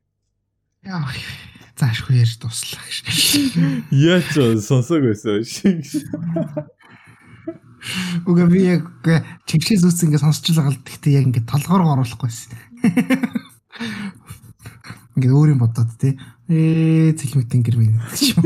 Яа. 0.87 1.50
Заашгүй 1.81 2.21
ярьж 2.21 2.37
дуслаа 2.45 2.85
гэж. 2.85 3.09
Яач 3.89 4.37
сонсог 4.61 5.01
байсан 5.01 5.41
шиг. 5.49 5.81
Уга 8.29 8.45
би 8.45 8.69
яг 8.69 8.85
чигшээс 9.49 9.89
үс 9.89 10.05
ингэ 10.05 10.21
сонсч 10.21 10.53
байгаа 10.53 10.77
л 10.77 10.85
гэхдээ 10.85 11.17
яг 11.17 11.25
ингэ 11.33 11.49
толгоор 11.49 11.97
оруулахгүйсэн. 11.97 12.53
Ингээ 15.17 15.33
өөр 15.33 15.57
юм 15.57 15.65
бодоод 15.65 15.89
тий. 15.97 16.21
Ээ 16.53 17.17
цэлмэтэн 17.17 17.65
гэр 17.65 17.77
минь 17.81 17.97
гэж 17.97 18.37
юм. 18.37 18.45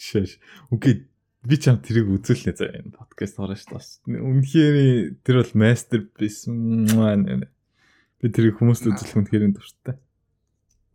Шаш. 0.00 0.40
Окей. 0.72 1.04
Би 1.46 1.60
чам 1.60 1.78
тэрийг 1.78 2.08
үзүүлнэ 2.10 2.56
за 2.56 2.72
энэ 2.72 2.96
подкаст 2.96 3.36
орно 3.38 3.54
шүү 3.54 4.08
дээ. 4.08 4.18
Үнэхээр 4.18 4.76
тэр 5.22 5.44
бол 5.44 5.52
masterpiece. 5.60 6.48
Би 6.48 8.26
тэрийг 8.32 8.56
хүмүүст 8.58 8.88
үзүүлэх 8.88 9.20
үнэхээр 9.20 9.52
дуртай. 9.54 10.00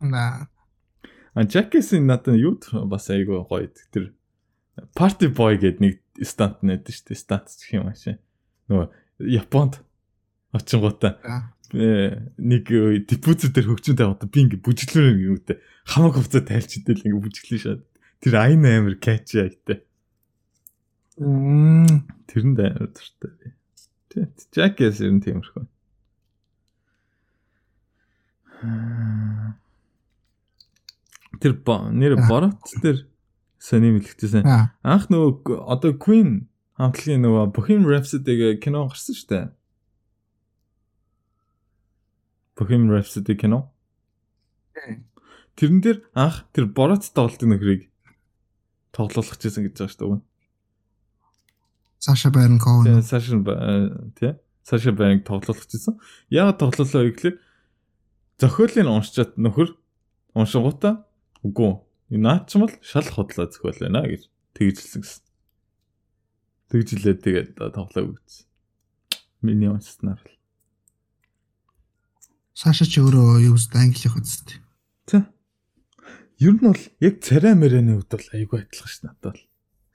На. 0.02 0.51
А 1.32 1.44
Jackass-ийн 1.48 2.04
надад 2.06 2.36
юу 2.36 2.60
бас 2.88 3.08
айгүй 3.08 3.40
гоё 3.48 3.68
тэр 3.92 4.12
Party 4.92 5.28
Boy 5.32 5.56
гэдэг 5.56 5.80
нэг 5.80 5.94
стант 6.24 6.60
нэдэж 6.60 6.92
шүү 6.92 7.06
дээ. 7.12 7.20
Стант 7.20 7.48
гэх 7.48 7.72
юм 7.72 7.88
аашаа. 7.88 8.20
Нөгөө 8.68 8.88
Японд 9.32 9.80
очингуудаа 10.52 11.16
э, 11.72 12.28
нэг 12.36 12.68
депозит 13.08 13.56
дээр 13.56 13.72
хөгжмөн 13.72 13.96
тавиад 13.96 14.28
би 14.28 14.44
ингээ 14.44 14.60
бүжиглүүр 14.60 15.08
ингээ 15.16 15.32
үүтэй 15.32 15.56
хамаг 15.88 16.20
хувцас 16.20 16.44
тайлчдэл 16.44 17.04
ингээ 17.04 17.24
бүжиглэн 17.24 17.62
шаад. 17.64 17.82
Тэр 18.20 18.34
айн 18.36 18.64
амир 18.68 19.00
catchy 19.00 19.40
айтай. 19.40 19.80
Мм. 21.16 22.04
Тэрэнд 22.28 22.60
амар 22.60 22.92
дуртай 22.92 23.32
би. 23.40 23.48
Тэ 24.12 24.28
Jackass 24.52 25.00
ер 25.00 25.16
нь 25.16 25.24
тиймэрхүү. 25.24 25.64
Тэр 31.42 31.58
нэр 31.66 32.14
борот 32.30 32.62
тэр 32.78 33.02
сони 33.58 33.90
мэлхтэйсэн. 33.98 34.46
Аа. 34.46 34.70
Анх 34.86 35.10
нөгөө 35.10 35.58
одоо 35.66 35.92
Queen 35.98 36.46
хамтлагийн 36.78 37.26
нөгөө 37.26 37.50
Bohemian 37.54 37.90
Rhapsody-г 37.90 38.62
кино 38.62 38.86
гарсан 38.86 39.18
шүү 39.18 39.28
дээ. 39.30 39.44
Bohemian 42.58 42.94
Rhapsody 42.94 43.34
кино. 43.34 43.74
Тэрэн 45.58 45.82
дээр 45.82 45.98
анх 46.14 46.46
тэр 46.54 46.70
борот 46.70 47.02
тоглолтын 47.10 47.52
нөхрийг 47.52 47.90
тоглоулах 48.94 49.36
гэсэн 49.36 49.66
гэж 49.66 49.74
байгаа 49.82 49.90
шүү 49.90 50.00
дээ. 50.14 50.22
Саша 52.02 52.30
Барн 52.30 52.58
Коун. 52.58 52.86
Тэгээ 52.86 53.02
Саша 53.02 53.38
тий 54.18 54.32
Саша 54.62 54.92
Банк 54.92 55.26
тоглоулах 55.26 55.66
гэсэн. 55.66 55.98
Яг 56.30 56.58
тоглоулаа 56.58 57.10
гэхлээр 57.10 57.36
зохиолыг 58.38 58.86
уншчаад 58.90 59.38
нөхөр 59.38 59.74
уншингуудаа 60.34 61.06
үгүй 61.42 61.72
наад 62.18 62.48
ч 62.48 62.56
юм 62.56 62.66
бол 62.66 62.76
шал 62.82 63.06
хотлоо 63.06 63.46
зохиол 63.50 63.78
байна 63.82 64.06
гэж 64.06 64.28
тэгжилсэн 64.54 65.02
гэсэн. 65.02 65.24
Тэгжилээ 66.72 67.16
тэгээд 67.20 67.48
тоглоог 67.58 68.16
үзсэн. 68.16 68.46
Миний 69.42 69.68
уншснаар 69.68 70.20
л. 70.20 70.36
Саша 72.54 72.86
ч 72.86 73.02
өөрөө 73.02 73.42
юу 73.48 73.56
үст 73.58 73.74
англих 73.74 74.14
үст. 74.16 74.60
За. 75.08 75.26
Ер 76.38 76.54
нь 76.54 76.62
бол 76.62 76.78
яг 77.00 77.20
царай 77.24 77.56
мэрэний 77.58 77.96
хувьд 77.96 78.12
бол 78.12 78.28
айгүй 78.36 78.58
адилхан 78.62 78.88
ш 78.88 78.96
надад 79.02 79.34
бол. 79.34 79.42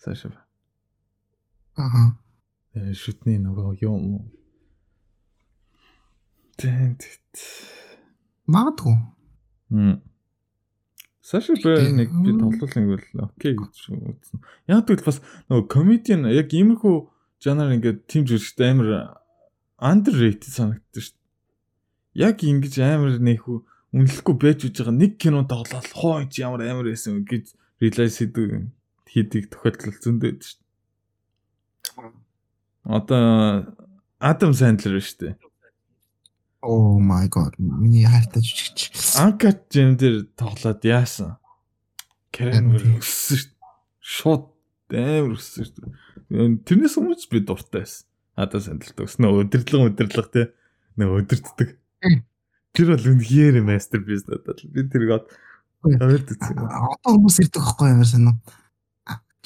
Цаашаа. 0.03 0.43
Аа. 1.77 2.17
Э, 2.73 2.93
шүтний 2.93 3.37
нөгөө 3.37 3.81
юм. 3.85 4.33
Тэнт. 6.57 7.05
Магадгүй. 8.49 8.97
Мм. 9.69 10.01
Саша 11.27 11.57
Бэр 11.59 11.91
нэг 11.91 12.07
би 12.23 12.31
тоглоулын 12.39 12.87
гэвэл 12.87 13.27
окей 13.27 13.51
гэж 13.51 13.91
үзсэн. 13.91 14.39
Яг 14.71 14.87
тэгвэл 14.87 15.03
бас 15.11 15.19
нөгөө 15.51 15.67
комедиан 15.67 16.23
яг 16.31 16.55
иймэрхүү 16.55 16.95
жанр 17.43 17.73
ингээд 17.75 17.99
тим 18.07 18.23
жүжигчтэй 18.23 18.71
амар 18.71 19.19
underrated 19.75 20.47
санагддаг 20.47 21.03
шүү 21.03 21.19
дээ. 21.19 22.23
Яг 22.31 22.39
ингэж 22.47 22.79
амар 22.79 23.19
нэхүү 23.19 23.57
үнэлэхгүй 23.91 24.35
байж 24.39 24.71
үж 24.71 24.79
байгаа 24.79 24.95
нэг 24.95 25.19
кино 25.19 25.43
тоглоод 25.43 25.91
хойч 25.91 26.39
ямар 26.39 26.63
амар 26.63 26.95
байсан 26.95 27.27
гэж 27.27 27.51
realize 27.83 28.23
хийдэг 28.23 28.71
хийдэг 29.11 29.51
тохиолдол 29.51 29.99
зөндөө 29.99 30.31
байдаг 30.31 30.47
шүү 30.47 30.63
дээ. 30.63 32.15
Одоо 32.87 33.23
Адам 34.23 34.55
Сэндлер 34.55 35.03
шүү 35.03 35.19
дээ. 35.27 35.33
Oh 36.61 36.99
my 36.99 37.27
god. 37.29 37.53
Миний 37.57 38.05
хайртай 38.09 38.41
жүжигч. 38.41 38.89
Анкат 39.21 39.67
жим 39.73 39.95
дээр 39.97 40.25
тоглоод 40.39 40.81
яасан? 40.87 41.37
Мөр 42.37 42.83
өссөн 42.97 43.43
шүү. 43.43 43.53
Шууд 44.01 44.45
амар 44.93 45.35
өссөн 45.37 45.69
шүү. 45.69 45.93
Тэрнээс 46.65 46.97
өмнө 46.99 47.17
би 47.31 47.43
дуртай 47.45 47.85
байсан. 47.85 48.07
Адам 48.37 48.61
Сэндлер 48.61 48.93
төснө 48.97 49.33
өдөрлөг 49.41 49.91
өдөрлөг 49.93 50.27
те. 50.33 50.47
Нэг 50.97 51.13
өдөрддөг. 51.21 51.69
Тэр 52.77 52.91
бол 52.93 53.07
үнэхээр 53.13 53.61
мастерпис 53.65 54.27
надад. 54.29 54.61
Би 54.65 54.85
тэрийг. 54.85 55.25
Одоо 55.85 57.13
хүмүүс 57.17 57.39
ирдэг 57.41 57.61
байхгүй 57.61 57.93
ямар 57.93 58.09
санаа. 58.09 58.37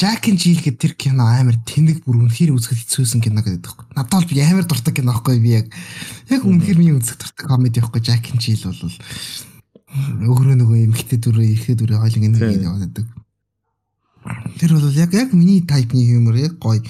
Jack 0.02 0.26
and 0.34 0.41
Jill 0.41 0.58
гэдэг 0.58 0.82
тэр 0.82 0.93
кино 0.97 1.30
амар 1.30 1.62
тэнэг 1.62 2.02
бүр 2.02 2.26
үнэхээр 2.26 2.58
үзэхэд 2.58 2.89
хэцүүсэн 2.89 3.22
кино 3.22 3.45
гэдэг 3.45 3.62
байхгүй. 3.62 3.86
Надад 3.93 4.18
бол 4.18 4.30
би 4.34 4.41
амар 4.41 4.66
дуртай 4.66 4.93
кино 4.97 5.14
байхгүй 5.14 5.38
би 5.38 5.54
яг 5.62 5.70
яг 6.34 6.41
үнэхээр 6.41 6.78
миний 6.82 6.97
үзэх 6.97 7.22
дуртай 7.22 7.45
комеди 7.45 7.86
байхгүй 7.86 8.02
Jack 8.02 8.34
and 8.34 8.41
Jill 8.41 8.66
бол 8.66 8.82
өөрөө 10.26 10.58
нөгөө 10.58 10.78
эмхтэй 10.89 11.22
дүрээ 11.22 11.54
ирэхэд 11.54 11.78
дүрээ 11.86 12.02
хойлон 12.02 12.26
ингэ 12.34 12.66
яваад. 12.66 12.97
Тэр 14.58 14.72
бол 14.74 14.89
яг 14.97 15.14
яг 15.14 15.30
миний 15.38 15.62
тайпны 15.62 16.02
юмор 16.02 16.34
яг 16.41 16.58
гоё 16.58 16.82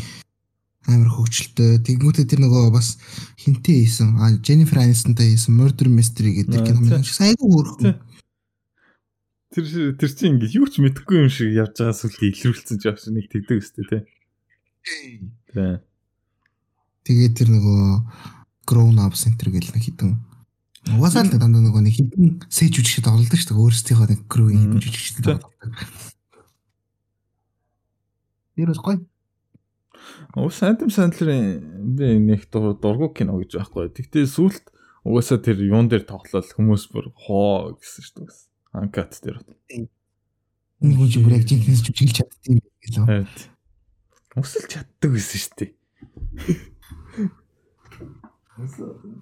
амар 0.87 1.11
хөвчлөлтөө. 1.11 1.83
Тэгмүүдээ 1.83 2.25
тэр 2.31 2.47
нөгөө 2.47 2.71
бас 2.71 2.95
хинтээ 3.43 3.75
хийсэн. 3.85 4.23
А 4.23 4.31
Jennifer 4.39 4.79
Aniston-тай 4.79 5.35
хийсэн 5.35 5.51
Murder 5.51 5.91
Mystery 5.91 6.31
гэдэг 6.41 6.63
кино 6.63 6.79
маань 6.79 7.03
айгүй 7.03 7.47
хөөрхөн. 7.51 7.99
Тэр 9.51 9.99
тэр 9.99 10.11
чинь 10.15 10.39
ингээ 10.39 10.55
юу 10.55 10.67
ч 10.71 10.79
мэдэхгүй 10.79 11.27
юм 11.27 11.29
шиг 11.31 11.51
явж 11.51 11.75
байгаа 11.75 11.95
сүлд 11.95 12.23
илрүүлсэн 12.23 12.77
ч 12.79 12.87
явж 12.87 13.11
нэг 13.11 13.27
тэгдэг 13.27 13.59
өстэй 13.59 13.83
тий. 13.83 14.01
Тий. 15.51 15.75
Тэгээд 17.03 17.33
тэр 17.35 17.49
нөгөө 17.51 17.83
grown 18.63 18.97
up 19.03 19.19
center 19.19 19.51
гэл 19.51 19.75
нэг 19.75 19.83
хитэн 19.83 20.23
Угаасаа 20.81 21.29
л 21.29 21.35
дандаа 21.37 21.61
нөгөө 21.61 21.83
нэг 21.85 21.93
хитэн 21.93 22.41
сэж 22.49 22.81
үжигчд 22.81 23.05
тоглолдог 23.05 23.37
шүү 23.37 23.53
дээ. 23.53 23.61
Өөрсдийнхөө 23.61 24.07
нэг 24.09 24.21
crew 24.25 24.49
жүжигчд 24.49 25.21
тоглолдог. 25.21 25.71
Тэр 28.57 28.69
бол 28.73 28.81
гоё. 28.81 28.99
Уус 30.41 30.57
Адам 30.65 30.89
Сандлерын 30.89 31.93
би 31.93 32.17
нэг 32.17 32.49
дургу 32.49 33.13
кино 33.13 33.37
гэж 33.37 33.61
байхгүй. 33.61 33.93
Тэгтээ 33.93 34.25
сүулт 34.25 34.73
угаасаа 35.05 35.37
тэр 35.37 35.61
юун 35.61 35.85
дээр 35.85 36.01
тоглол 36.09 36.41
хүмүүс 36.49 36.89
бүр 36.89 37.13
хоо 37.13 37.77
гэсэн 37.77 38.01
шүү 38.01 38.15
дээ. 38.25 38.50
Анкат 38.71 39.19
дээр. 39.23 39.39
Энэ 40.81 40.95
хүн 40.95 41.23
бүр 41.23 41.35
яг 41.35 41.45
жинхэнэ 41.45 41.77
жүжиглж 41.77 42.15
чаддсан 42.17 42.57
юм 42.57 42.65
гэлөө. 42.81 43.05
Харин. 43.05 43.27
Өсөл 44.39 44.65
чаддаг 44.71 45.11
байсан 45.11 45.39
шүү 45.43 45.53
дээ. 45.59 45.71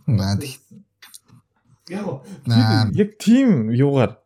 Наад. 0.06 0.45
Яг 2.93 3.10
тийм 3.18 3.74
юугаар 3.74 4.22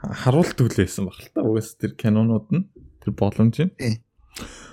харуулдаг 0.00 0.72
л 0.72 0.78
байсан 0.80 1.06
баг 1.06 1.20
л 1.20 1.28
та. 1.30 1.44
Угаас 1.44 1.76
тэр 1.76 1.92
кинонууд 1.94 2.48
нь 2.50 2.66
тэр 3.04 3.12
боломж 3.12 3.60
нь. 3.60 3.76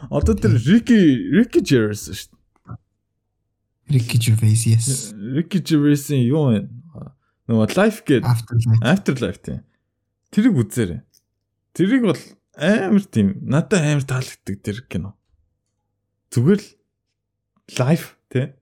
Одоо 0.07 0.33
тэр 0.39 0.55
Ricky 0.55 1.29
Ricky 1.35 1.59
Gervais 1.59 2.07
шүү 2.07 2.31
дээ. 2.31 2.39
Ricky 3.91 4.17
Gervais 4.17 4.63
yes. 4.69 5.11
Ricky 5.13 5.59
Gervais-ийн 5.59 6.23
юу 6.29 6.55
вэ? 6.55 6.69
Нөгөө 7.49 7.73
Life 7.75 8.05
гэдэг 8.05 8.23
Afterlife. 8.29 8.81
Afterlife 8.85 9.41
тийм. 9.43 9.61
Тэрийг 10.29 10.55
үзээрэй. 10.61 11.01
Тэрийг 11.73 12.03
бол 12.05 12.23
амар 12.59 13.05
тийм 13.09 13.41
надад 13.45 13.81
амар 13.81 14.05
таалагддаг 14.05 14.55
тэр 14.61 14.77
кино. 14.85 15.15
Зүгээр 16.29 16.61
л 16.61 16.69
life 17.79 18.19
тий. 18.29 18.53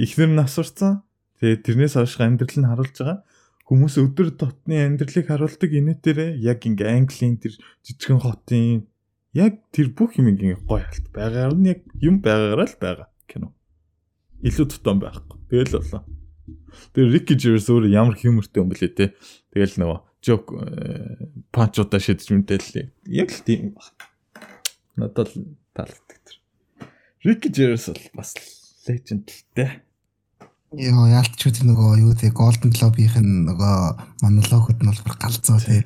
Ихнэр 0.00 0.30
нь 0.34 0.42
асуурсан. 0.42 1.06
Тэгээ 1.38 1.62
тэрнээс 1.62 1.94
хойш 1.94 2.18
амьдрал 2.18 2.58
нь 2.58 2.68
харуулж 2.68 2.96
байгаа. 2.98 3.18
Хүмүүс 3.70 3.94
өдөр 4.02 4.34
тутмын 4.34 4.98
амьдралыг 4.98 5.26
харуулдаг 5.30 5.70
инээдэрээ 5.70 6.42
яг 6.42 6.66
ингээ 6.66 6.90
Английн 6.90 7.38
тэр 7.38 7.54
жижигэн 7.86 8.18
хотын 8.18 8.90
яг 9.30 9.62
тэр 9.70 9.94
бүх 9.94 10.18
юм 10.18 10.34
ингээ 10.34 10.66
гоё 10.66 10.82
халт 10.82 11.06
байгаар 11.14 11.54
нь 11.54 11.70
яг 11.70 11.80
юм 12.02 12.18
байгаараа 12.18 12.66
л 12.66 12.76
байгаа 12.82 13.08
кино. 13.30 13.54
Илүү 14.42 14.66
тутам 14.74 14.98
байхгүй. 14.98 15.38
Тэгэл 15.46 15.78
болоо. 15.78 16.02
Тэр 16.94 17.10
Ricky 17.10 17.34
Gervais 17.36 17.68
өөр 17.70 17.90
ямар 17.90 18.16
хьюмортэй 18.16 18.60
юм 18.62 18.70
бэлээ 18.70 18.92
те. 18.94 19.06
Тэгэл 19.54 19.78
нөгөө 19.80 19.98
жок 20.24 20.44
панчуудаа 21.54 22.00
шидэж 22.00 22.28
мэдээлээ. 22.34 22.86
Яг 23.10 23.28
л 23.32 23.42
тийм 23.46 23.74
баг. 23.74 23.94
Надад 24.96 25.32
л 25.34 25.56
таалагддаг 25.72 26.18
тэр. 26.24 26.36
Ricky 27.24 27.48
Gervais 27.50 27.86
бол 27.88 28.06
бас 28.16 28.34
legend 28.86 29.28
л 29.30 29.42
те. 29.54 29.66
Яа 30.70 31.06
яалтч 31.10 31.50
үү 31.50 31.66
нөгөө 31.66 31.90
юу 32.06 32.14
те 32.14 32.30
Golden 32.30 32.70
Globe-ийн 32.70 33.50
нөгөө 33.50 33.76
монологод 34.22 34.78
нь 34.78 34.86
бол 34.86 35.18
галзуу 35.18 35.58
те. 35.58 35.82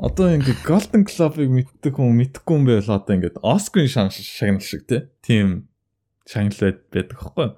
Одоо 0.00 0.32
ингээд 0.32 0.64
Golden 0.64 1.04
Globe-ыг 1.04 1.50
мэддэг 1.52 1.92
хүн 1.92 2.16
мэдхгүй 2.16 2.54
юм 2.56 2.64
байл 2.64 2.88
одоо 2.88 3.12
ингээд 3.18 3.42
Oscar-ын 3.44 4.08
шагнал 4.16 4.64
шиг 4.64 4.88
те. 4.88 5.12
Тийм 5.20 5.68
шагнал 6.24 6.56
байдаг 6.56 7.18
байхгүй. 7.18 7.48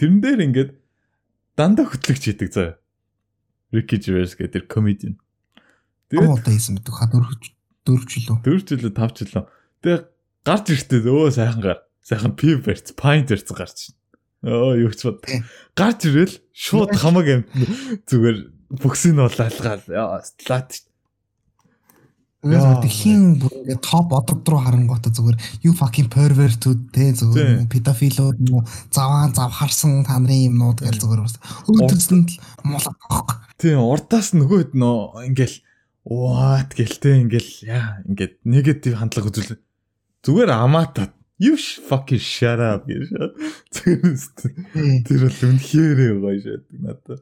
Тэрэн 0.00 0.18
дээр 0.18 0.40
ингээд 0.48 0.70
дандаа 1.60 1.84
хөтлөгч 1.84 2.32
хийдэг 2.32 2.48
заа. 2.56 2.80
Ricky 3.68 4.00
Gervais 4.00 4.32
гэдэг 4.32 4.64
комедиан. 4.64 5.20
Тэгээд 6.08 6.40
одоо 6.40 6.52
хийсэн 6.56 6.80
мэддэг 6.80 6.94
ха 6.96 7.06
дөрөв 7.12 7.36
дөрөв 7.84 8.04
жилөө. 8.08 8.36
Дөрөв 8.40 8.64
жилөө 8.64 8.92
тав 8.96 9.12
жилөө. 9.12 9.44
Тэгээд 9.84 10.04
гарч 10.48 10.64
ирэхдээ 10.72 11.00
өө 11.04 11.30
сайхан 11.36 11.60
гар. 11.60 11.78
Сайхан 12.00 12.32
пив 12.34 12.64
барьц, 12.64 12.96
pint 12.96 13.28
барьц 13.28 13.48
гарч. 13.52 13.78
Оо 14.42 14.72
юу 14.74 14.90
ч 14.90 15.04
бод. 15.04 15.20
Гарч 15.76 16.00
ирэл 16.08 16.34
шууд 16.56 16.96
хамаг 16.96 17.26
юм 17.28 17.42
зүгээр 18.08 18.36
бөксийг 18.80 19.14
нь 19.14 19.20
болаалгаал. 19.20 19.84
Яа, 19.92 20.24
слат. 20.24 20.80
Яа, 22.40 22.80
тхийн 22.80 23.36
бүр 23.36 23.52
ингээд 23.52 23.82
топ 23.84 24.14
одод 24.16 24.48
руу 24.48 24.60
харангуйта 24.64 25.12
зүгээр. 25.12 25.36
You 25.60 25.76
fucking 25.76 26.08
pervert-үүд 26.08 26.80
те 26.88 27.12
зүгээр 27.12 27.68
педофилууд 27.68 28.40
муу 28.48 28.64
заваан 28.88 29.36
зав 29.36 29.52
харсан 29.52 30.00
та 30.08 30.16
нарын 30.16 30.48
юмнууд 30.48 30.80
гэл 30.80 31.00
зүгээр 31.04 31.20
бас. 31.20 31.36
Өөдөрсөн 31.68 32.24
л 32.24 32.36
муулах. 32.64 33.44
Тийм, 33.60 33.84
урдаас 33.84 34.32
нөгөөд 34.32 34.72
нөө 34.72 35.28
ингээл 35.28 35.56
what? 36.08 36.72
гэлтэй 36.72 37.28
ингээл 37.28 37.52
яа 37.68 38.00
ингээд 38.08 38.40
негатив 38.48 38.96
хандлага 38.96 39.28
үзүүл. 39.28 39.60
Зүгээр 40.24 40.50
амаатаа 40.56 41.12
you 41.40 41.56
fucking 41.56 42.20
shut 42.20 42.60
up 42.60 42.88
гэж. 42.88 43.12
Тэр 43.76 45.20
бол 45.28 45.40
үнэхээр 45.44 46.20
гоё 46.24 46.40
шатдаг 46.40 46.78
надад. 46.80 47.20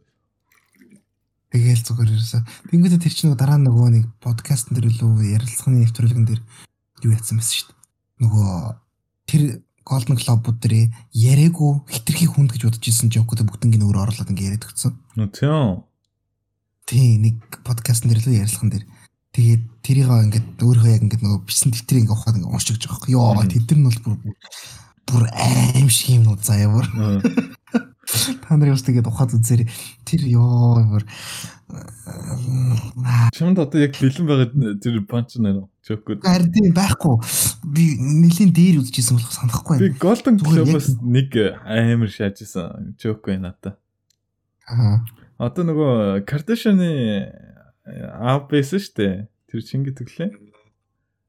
Тэгээл 1.48 1.84
зүгээр 1.84 2.12
ерөөсө. 2.12 2.40
Тэнгүүдээ 2.68 3.00
тэр 3.00 3.14
чинь 3.16 3.32
дараа 3.32 3.56
нөгөө 3.56 3.88
нэг 3.96 4.04
подкастн 4.20 4.76
дээр 4.76 4.92
лөө 5.00 5.32
ярилцлагын 5.32 5.80
нэвтрүүлгэн 5.80 6.26
дээр 6.28 6.40
юу 7.08 7.12
яцсан 7.16 7.40
байсан 7.40 7.56
шүү 7.56 7.68
дээ. 7.72 7.78
Нөгөө 8.20 8.48
тэр 9.24 9.42
Golden 9.88 10.16
Globe-ууд 10.20 10.58
дээр 10.60 10.92
яриаггүй 11.16 11.72
хитрхи 11.88 12.28
хүнд 12.28 12.52
гэж 12.52 12.68
бодож 12.68 12.84
исэн 12.84 13.08
жокууд 13.08 13.48
бүгднийг 13.48 13.80
өөрөө 13.80 14.04
оруулаад 14.04 14.28
ингэ 14.28 14.44
яриад 14.44 14.68
өгсөн. 14.68 14.92
Тийм. 15.32 15.88
Тийм 16.84 17.16
нэг 17.24 17.36
подкастн 17.64 18.12
дээр 18.12 18.20
лөө 18.20 18.36
ярилцлаган 18.44 18.72
дээр. 18.76 18.84
Тэгээд 19.32 19.62
тэрийг 19.80 20.08
ингээд 20.12 20.48
өөрөө 20.60 20.88
яг 20.92 21.02
ингээд 21.08 21.24
нөгөө 21.24 21.40
бисэн 21.48 21.72
дэвтрийг 21.72 22.04
ингээд 22.04 22.12
ухаад 22.12 22.36
ингээд 22.36 22.52
уншиж 22.52 22.76
байгаа 22.76 22.92
байхгүй. 22.92 23.12
Йоо 23.16 23.32
тэд 23.48 23.68
нар 23.72 23.78
нь 23.80 23.86
бол 23.88 24.00
бүр 24.04 24.16
бүр 25.08 25.24
аим 25.32 25.88
шиг 25.88 26.20
юмнууд 26.20 26.44
заяа 26.44 26.68
бүр. 26.68 26.86
Та 28.44 28.56
нарын 28.56 28.74
бас 28.74 28.84
тэгээд 28.84 29.08
ухаад 29.08 29.36
үзээрэй. 29.38 29.68
Тэр 30.04 30.20
ёо 30.34 30.82
бүр 30.82 31.04
Чамд 33.36 33.60
одоо 33.60 33.76
яг 33.76 33.92
бэлэн 34.00 34.24
байгаа 34.24 34.80
тэр 34.80 35.04
панч 35.04 35.36
нэ 35.36 35.68
жокуд. 35.84 36.24
Харин 36.24 36.72
байхгүй. 36.72 37.20
Би 37.68 37.84
нэлийн 38.00 38.56
дээр 38.56 38.80
үзчихсэн 38.80 39.20
болох 39.20 39.34
санахгүй 39.36 39.76
байна. 39.76 39.84
Би 39.84 40.00
Golden 40.00 40.40
Globe-оос 40.40 40.96
нэг 41.04 41.36
амар 41.68 42.08
шаажсан 42.08 42.96
байна 42.96 43.52
надаа. 43.52 43.76
Аа. 44.64 45.04
Одоо 45.36 45.64
нөгөө 45.68 46.24
Kardashian-ы 46.24 46.88
аав 48.16 48.48
байсан 48.48 48.80
шүү 48.80 48.94
дээ. 48.96 49.14
Тэр 49.52 49.60
чинь 49.60 49.84
гэдэг 49.84 50.08
лээ. 50.08 50.30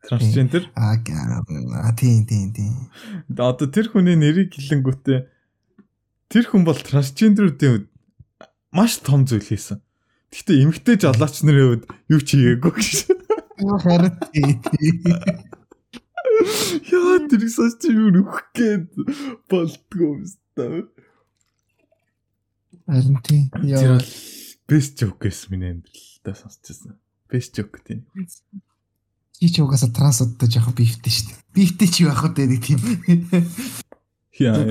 Трансгендер. 0.07 0.71
Аа 0.79 0.95
тийм 1.99 2.23
тийм 2.23 2.55
тийм. 2.55 2.87
Одоо 3.35 3.67
тэр 3.67 3.91
хүний 3.91 4.15
нэрийг 4.15 4.55
хэлэнгүүтээ 4.55 5.19
тэр 6.29 6.45
хүн 6.45 6.63
бол 6.63 6.77
трансгендерүүдийн 6.77 7.89
маш 8.71 9.01
том 9.01 9.25
зүйл 9.25 9.43
хийсэн. 9.43 9.81
Гэхдээ 10.29 10.61
эмгтэй 10.61 10.95
жолооч 11.01 11.41
нарын 11.41 11.81
хувьд 11.81 11.85
юу 12.13 12.21
ч 12.21 12.37
хийгээгүй 12.37 12.73
гэж. 12.77 12.89
Харин. 13.59 14.13
Яа 16.85 17.17
тэр 17.25 17.43
сошч 17.49 17.89
юу 17.89 18.13
нөх 18.13 18.53
гээд 18.53 18.93
болтгоо 19.49 20.21
юмстай. 20.21 20.85
Харин 22.85 23.17
тийм. 23.25 23.49
Тэр 23.49 23.97
бол 23.97 24.05
best 24.69 25.01
joke 25.01 25.25
гэсэн 25.25 25.49
миний 25.49 25.73
амьдралдаа 25.73 26.35
сонсчихсан. 26.37 27.01
Best 27.25 27.57
joke 27.57 27.81
тийм. 27.81 28.05
Чи 29.41 29.49
ч 29.49 29.65
угаасаа 29.65 29.89
трансудтай 29.89 30.45
жоохон 30.45 30.77
бифтэй 30.77 31.09
шүү 31.09 31.33
дээ. 31.33 31.41
Бифтэй 31.57 31.89
ч 31.89 32.05
юу 32.05 32.13
ах 32.13 32.21
вэ 32.21 32.45
нэг 32.45 32.61
тийм. 32.61 32.79
Яа, 34.39 34.61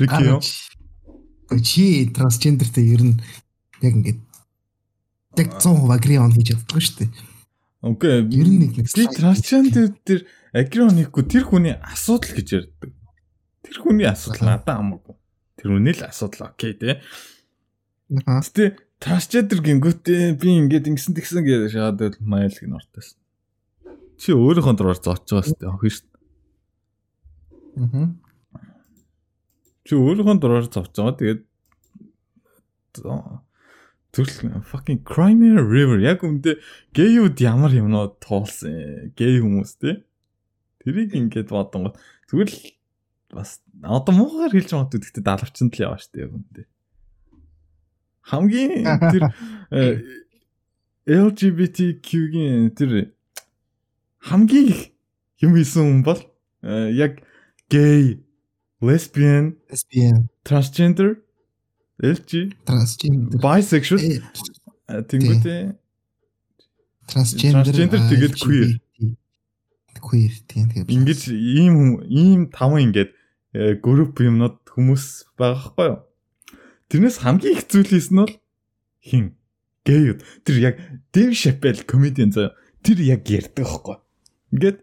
Рикио. 0.00 0.40
Чи 1.60 2.08
трансгендертэй 2.14 2.86
ер 2.94 3.02
нь 3.02 3.16
яг 3.82 3.92
ингээд 3.98 4.20
яг 5.36 5.48
100% 5.60 5.92
agree 5.92 6.18
on 6.20 6.32
хийж 6.32 6.54
чаддаг 6.54 6.80
шүү 6.80 6.96
дээ. 7.02 7.10
Окей. 7.82 8.18
Ер 8.30 8.48
нь 8.48 8.60
нэг 8.62 8.72
би 8.78 9.06
трансгендер 9.10 9.92
тэр 10.06 10.24
agree 10.54 10.86
on 10.86 10.96
хийхгүй 10.96 11.24
тэр 11.26 11.44
хүний 11.48 11.74
асуудал 11.76 12.32
гэж 12.36 12.48
ярьдаг. 12.52 12.90
Тэр 13.66 13.76
хүний 13.82 14.06
асуудал 14.06 14.54
надад 14.54 14.78
хамаагүй. 14.78 15.16
Тэр 15.58 15.68
үний 15.76 15.94
л 15.96 16.06
асуудал 16.06 16.52
окей. 16.52 16.78
Аа. 16.78 18.40
Гэтэ 18.44 18.76
трансгендер 19.02 19.58
гингүүтээ 19.64 20.38
би 20.38 20.48
ингээд 20.62 20.88
ингэсэн 20.92 21.16
тэгсэн 21.16 21.42
гэж 21.42 21.74
шаад 21.74 21.98
майл 22.22 22.54
гин 22.54 22.78
ортоос. 22.78 23.18
Чи 24.20 24.30
өөрийнхөө 24.36 24.76
дураар 24.78 25.00
зооч 25.00 25.26
байгаа 25.26 25.48
сте 25.48 25.66
охин 25.66 25.90
шүү 25.90 26.06
дээ. 26.06 26.20
Аа. 27.82 28.06
Чи 29.82 29.98
өөрийнхөө 29.98 30.38
дураар 30.38 30.66
байгаа. 30.68 31.16
Тэгээд 31.18 31.40
Төрөл 34.12 34.60
fucking 34.68 35.00
Crimea 35.08 35.64
River 35.64 35.96
яг 36.04 36.20
үндэ 36.20 36.60
гейүүд 36.92 37.40
ямар 37.40 37.72
юмнууд 37.72 38.20
туулсан 38.20 39.16
гей 39.16 39.40
хүмүүс 39.40 39.80
те. 39.80 40.04
Тэрийг 40.84 41.16
ингээд 41.16 41.48
бодонгот 41.48 41.96
тэгвэл 42.28 42.52
бас 43.32 43.64
одоо 43.80 44.12
муугаар 44.12 44.52
хэлж 44.52 44.68
байгаа 44.68 44.92
гэдэг 44.92 45.00
гэхдээ 45.00 45.24
далавчанд 45.24 45.72
л 45.72 45.84
яваа 45.88 45.96
штэ 45.96 46.28
яг 46.28 46.36
үндэ. 46.36 46.68
Хамгийн 48.28 48.84
тэр 49.00 49.24
LGBTQ-гийн 51.32 52.76
тэр 52.76 53.16
хамгийн 54.28 54.92
юм 55.40 55.56
хийсэн 55.56 55.82
хүн 55.88 56.02
бол 56.04 56.20
яг 56.92 57.24
gay, 57.72 58.20
lesbian, 58.82 59.56
lesbian, 59.70 60.28
transgender 60.44 61.22
LG 62.02 62.50
transgender. 62.66 63.38
bisexual 63.38 64.00
тэнгүүтээ 65.06 65.60
transgender 67.06 67.62
transgender 67.62 68.00
тэгээд 68.10 68.34
queer. 68.42 68.68
Queer 70.02 70.32
тийм 70.50 70.66
тэгээд 70.72 70.90
ингэж 70.90 71.20
ийм 71.30 72.02
ийм 72.10 72.40
таван 72.50 72.90
ингээд 72.90 73.14
групп 73.84 74.18
юмнууд 74.18 74.58
хүмүүс 74.66 75.30
байгаа 75.38 75.62
хгүй 75.62 75.86
юу? 75.92 76.00
Тэрнээс 76.90 77.18
хамгийн 77.22 77.54
их 77.54 77.70
зүйл 77.70 77.86
хийсэн 77.86 78.14
нь 78.18 78.22
бол 78.26 78.34
хин? 78.98 79.26
Гейд 79.86 80.26
тэр 80.42 80.56
яг 80.58 80.74
Дэв 81.14 81.38
Шапел 81.38 81.78
комедиан 81.86 82.34
заа 82.34 82.56
тэр 82.82 82.98
яг 83.02 83.22
ярьдаг 83.30 83.66
хгүй 83.66 83.96
ингээд 84.56 84.78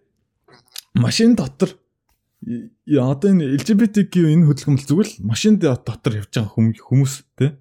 машин 0.95 1.35
дотор 1.35 1.78
одоо 2.39 3.29
энэ 3.35 3.59
LGBTQ 3.59 4.13
энэ 4.31 4.47
хөдөлгөмөл 4.47 4.87
зүгээр 4.87 5.09
л 5.11 5.27
машин 5.27 5.59
дотор 5.59 6.13
явж 6.15 6.31
байгаа 6.31 6.55
хүмүүс 6.79 7.13
те. 7.35 7.59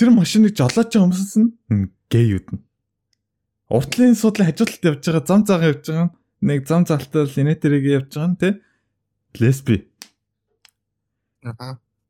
Тэр 0.00 0.10
машиныг 0.16 0.56
жолооч 0.56 0.96
хүмүүс 0.96 1.36
нь 1.44 1.92
гейүүд 2.08 2.46
нь. 2.56 2.62
Уртлын 3.68 4.16
судлын 4.16 4.48
хажуудалд 4.48 4.84
явж 4.88 5.02
байгаа 5.04 5.24
зам 5.28 5.40
заагаа 5.44 5.72
явж 5.76 5.84
байгаа 5.88 6.08
нэг 6.44 6.60
зам 6.68 6.82
залтал 6.88 7.28
инээтерийг 7.28 7.84
явж 7.84 8.10
байгаа 8.16 8.30
нь 8.32 8.40
те. 8.40 8.48
Лесби. 9.40 9.88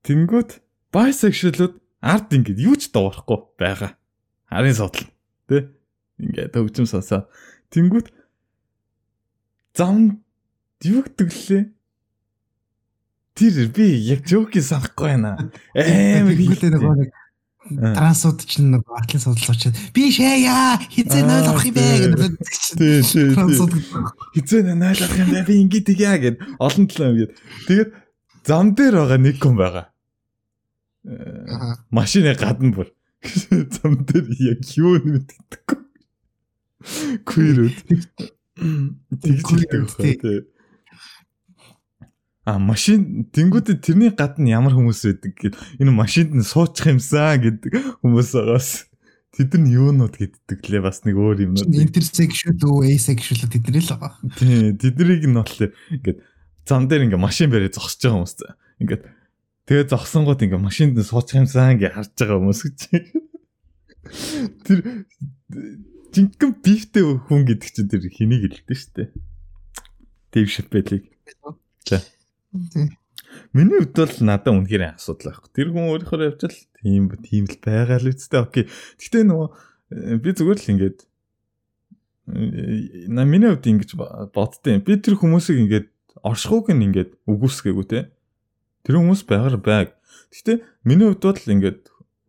Тэнгүүт 0.07 0.51
bisexual-ууд 0.95 1.75
ард 1.99 2.31
ингээд 2.31 2.63
юу 2.63 2.79
ч 2.79 2.91
доорхгүй 2.95 3.39
байгаа. 3.59 3.99
Харин 4.51 4.75
судлал 4.75 5.11
те. 5.51 5.71
Ингээд 6.19 6.55
төгжим 6.55 6.87
сонсоо. 6.87 7.27
Тэнгүүт 7.75 8.11
зам 9.75 10.24
юу 10.85 11.03
гэдэг 11.03 11.29
лээ 11.33 11.65
Тэр 13.35 13.67
би 13.75 13.87
яг 14.07 14.23
жоки 14.31 14.63
санахгүй 14.63 15.11
байна. 15.11 15.51
Амар 15.75 16.39
хэлээ 16.39 16.71
нөгөө 16.71 16.95
нэг 17.03 17.11
трансууд 17.99 18.45
ч 18.47 18.63
нэг 18.63 18.87
атлын 18.87 19.19
судал 19.19 19.51
очоод 19.51 19.75
би 19.91 20.07
шаяа 20.15 20.79
хизээ 20.79 21.27
нойл 21.27 21.51
авах 21.51 21.67
юм 21.67 21.75
бэ 21.75 22.15
гэдэг. 22.15 22.39
Тий, 22.79 23.03
тий. 23.03 23.35
Хизээ 24.39 24.79
нойл 24.79 25.03
авах 25.03 25.19
юм 25.19 25.35
бэ 25.35 25.43
би 25.51 25.55
ингээд 25.67 25.87
тгийа 25.91 26.15
гэд 26.23 26.37
олон 26.63 26.87
талаа 26.87 27.11
ингээд. 27.11 27.33
Тэгээд 27.67 27.91
зам 28.47 28.71
дээр 28.79 28.95
байгаа 29.03 29.19
нэг 29.19 29.37
хүн 29.43 29.57
байгаа. 29.59 29.87
Машины 31.91 32.39
гадна 32.39 32.71
бүр. 32.71 32.95
Зам 33.83 34.07
дээр 34.07 34.31
яг 34.31 34.63
юу 34.79 35.03
мэддэггүй. 35.03 35.81
Queer. 37.27 37.67
Тэгж 39.11 39.43
хэлдэг 39.43 39.91
байна 39.91 40.23
тий. 40.23 40.54
А 42.45 42.61
машин 42.61 43.25
тэнгүүтээ 43.33 43.81
тэрний 43.81 44.13
гадна 44.13 44.61
ямар 44.61 44.77
хүмүүс 44.77 45.01
байдаг 45.09 45.33
гэд 45.33 45.55
энэ 45.81 45.93
машинд 45.97 46.37
нь 46.37 46.45
суучих 46.45 46.93
юмсан 46.93 47.41
гэдэг 47.41 48.05
хүмүүс 48.05 48.31
байгаас 48.37 48.93
тэд 49.33 49.57
нар 49.57 49.73
юунууд 49.73 50.15
гэддэг 50.15 50.61
лээ 50.61 50.83
бас 50.85 51.03
нэг 51.09 51.17
өөр 51.17 51.41
интерсекшуал 51.41 52.61
уу 52.69 52.85
asexual 52.85 53.49
тэдний 53.49 53.81
л 53.81 53.89
байгаа. 53.97 54.13
Тий 54.37 54.77
тэднийг 54.77 55.25
нь 55.25 55.35
болохоор 55.41 55.73
ингээд 55.73 56.19
зам 56.69 56.85
дээр 56.85 57.09
ингээ 57.09 57.25
машин 57.25 57.49
барай 57.49 57.73
зогсож 57.73 57.97
байгаа 58.05 58.21
хүмүүс 58.21 58.37
ингээд 58.85 59.03
тэгээ 59.65 59.89
зогсонгууд 59.89 60.45
ингээ 60.45 60.61
машинд 60.61 61.01
нь 61.01 61.09
суучих 61.09 61.41
юмсан 61.41 61.81
гэж 61.81 61.97
харж 61.97 62.13
байгаа 62.13 62.39
хүмүүс 62.45 62.61
гэж. 62.61 62.79
Тэр 64.69 64.79
жинхэнэ 66.13 66.61
бифтэй 66.61 67.05
хүн 67.25 67.43
гэдэг 67.49 67.71
чинь 67.73 67.89
тэр 67.91 68.05
хэнийг 68.07 68.53
хэлдэг 68.53 68.77
шүү 68.77 68.93
дээ. 69.01 69.09
Дэв 70.31 70.47
шипэлийг. 70.53 71.09
За. 71.89 72.05
Миний 73.53 73.79
хувьд 73.83 73.99
бол 73.99 74.15
надад 74.23 74.55
үнэхээр 74.55 74.95
асуудал 74.95 75.35
байхгүй. 75.35 75.51
Тэр 75.55 75.69
хүн 75.75 75.91
өөрийнхөө 75.91 76.27
явжал 76.31 76.57
тийм 76.79 77.11
тийм 77.19 77.45
л 77.51 77.59
байгаа 77.59 77.99
л 77.99 78.11
үстэй. 78.15 78.41
Окей. 78.41 78.65
Гэхдээ 78.99 79.25
нөгөө 79.27 79.49
э, 79.51 80.17
би 80.23 80.31
зүгээр 80.31 80.61
л 80.63 80.71
ингээд 80.75 80.99
на 83.11 83.27
миний 83.27 83.51
хувьд 83.51 83.67
ингэж 83.67 83.91
боддیں۔ 84.31 84.87
Би 84.87 84.99
тэр 85.03 85.19
хүмүүсийг 85.19 85.59
ингээд 85.67 85.87
оршихуг 86.23 86.71
нь 86.71 86.87
ингээд 86.95 87.11
үгүйсгээгүй 87.27 87.87
те. 87.91 88.01
Тэр 88.87 89.03
хүмүүс 89.03 89.27
байгаар 89.27 89.59
байг. 89.59 89.89
Гэхдээ 90.31 90.63
миний 90.87 91.11
хувьд 91.11 91.27
бол 91.27 91.53
ингээд 91.59 91.81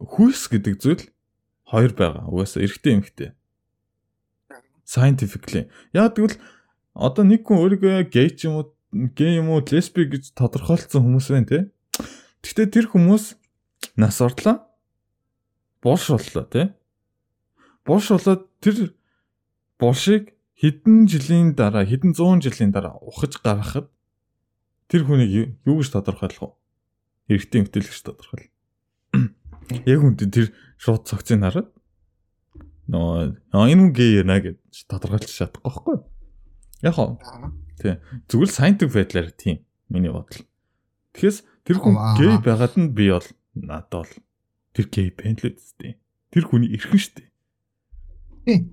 хүйс 0.02 0.42
гэдэг 0.50 0.74
зүйл 0.82 1.04
хоёр 1.70 1.94
байгаа. 1.94 2.26
Угаасаа 2.28 2.66
эрэгтэй 2.66 2.94
эмэгтэй. 2.98 3.30
Scientifically. 4.86 5.70
Яг 5.94 6.18
тэгвэл 6.18 6.38
одоо 6.94 7.24
нэг 7.26 7.46
хүн 7.46 7.62
өөрийгөө 7.62 8.10
гей 8.12 8.30
ч 8.36 8.46
юм 8.46 8.62
уу 8.62 8.75
гей 8.96 9.36
юм 9.44 9.52
уу 9.52 9.60
лесби 9.60 10.08
гэж 10.08 10.32
тодорхойлцсон 10.40 11.04
хүмүүс 11.04 11.28
байна 11.28 11.50
те. 11.52 11.60
Гэхдээ 12.40 12.68
тэр 12.72 12.86
хүмүүс 12.88 13.36
нас 14.00 14.22
орлоо. 14.24 14.64
Болш 15.84 16.08
боллоо 16.08 16.46
те. 16.48 16.72
Болш 17.84 18.08
болоод 18.16 18.48
тэр 18.64 18.96
болшийг 19.76 20.32
хэдэн 20.56 21.12
жилийн 21.12 21.52
дараа 21.60 21.84
хэдэн 21.84 22.16
зуун 22.16 22.40
жилийн 22.40 22.72
дараа 22.72 22.96
ухаж 23.04 23.36
гаргахад 23.44 23.92
тэр 24.88 25.04
хүнийг 25.04 25.60
юу 25.68 25.76
гэж 25.84 25.92
тодорхойлох 25.92 26.56
вэ? 27.28 27.36
Эрэгтэй 27.36 27.68
эмэгтэйлэгч 27.68 28.00
тодорхойл. 28.00 28.48
Яг 29.92 30.00
үнд 30.00 30.24
тэр 30.32 30.56
шууд 30.80 31.04
цогцыг 31.04 31.44
хараад 31.44 31.68
нөө 32.88 33.36
энэ 33.52 33.82
хүн 33.82 33.92
гей 33.92 34.24
яана 34.24 34.40
гэж 34.40 34.88
тодорхойлж 34.88 35.28
чадахгүй 35.28 35.68
байхгүй 35.68 35.94
юу? 36.00 36.04
Яг 36.84 36.96
хоо 36.96 37.20
Тий. 37.80 38.00
Зүгээр 38.32 38.52
scientific 38.52 38.96
байдлаар 38.96 39.32
тийм 39.36 39.60
миний 39.92 40.12
бодол. 40.12 40.48
Тэгэхээс 41.12 41.44
тэр 41.68 41.78
хүн 41.84 41.96
гей 42.16 42.40
байгаад 42.40 42.76
нь 42.80 42.96
би 42.96 43.12
бол 43.12 43.28
надад 43.56 44.08
бол 44.08 44.14
тэр 44.72 44.86
гей 44.88 45.12
байна 45.12 45.40
л 45.44 45.52
үстэй. 45.52 46.00
Тэр 46.32 46.44
хүний 46.48 46.72
эрхэн 46.72 47.00
штэ. 47.00 47.28
Тий. 48.48 48.72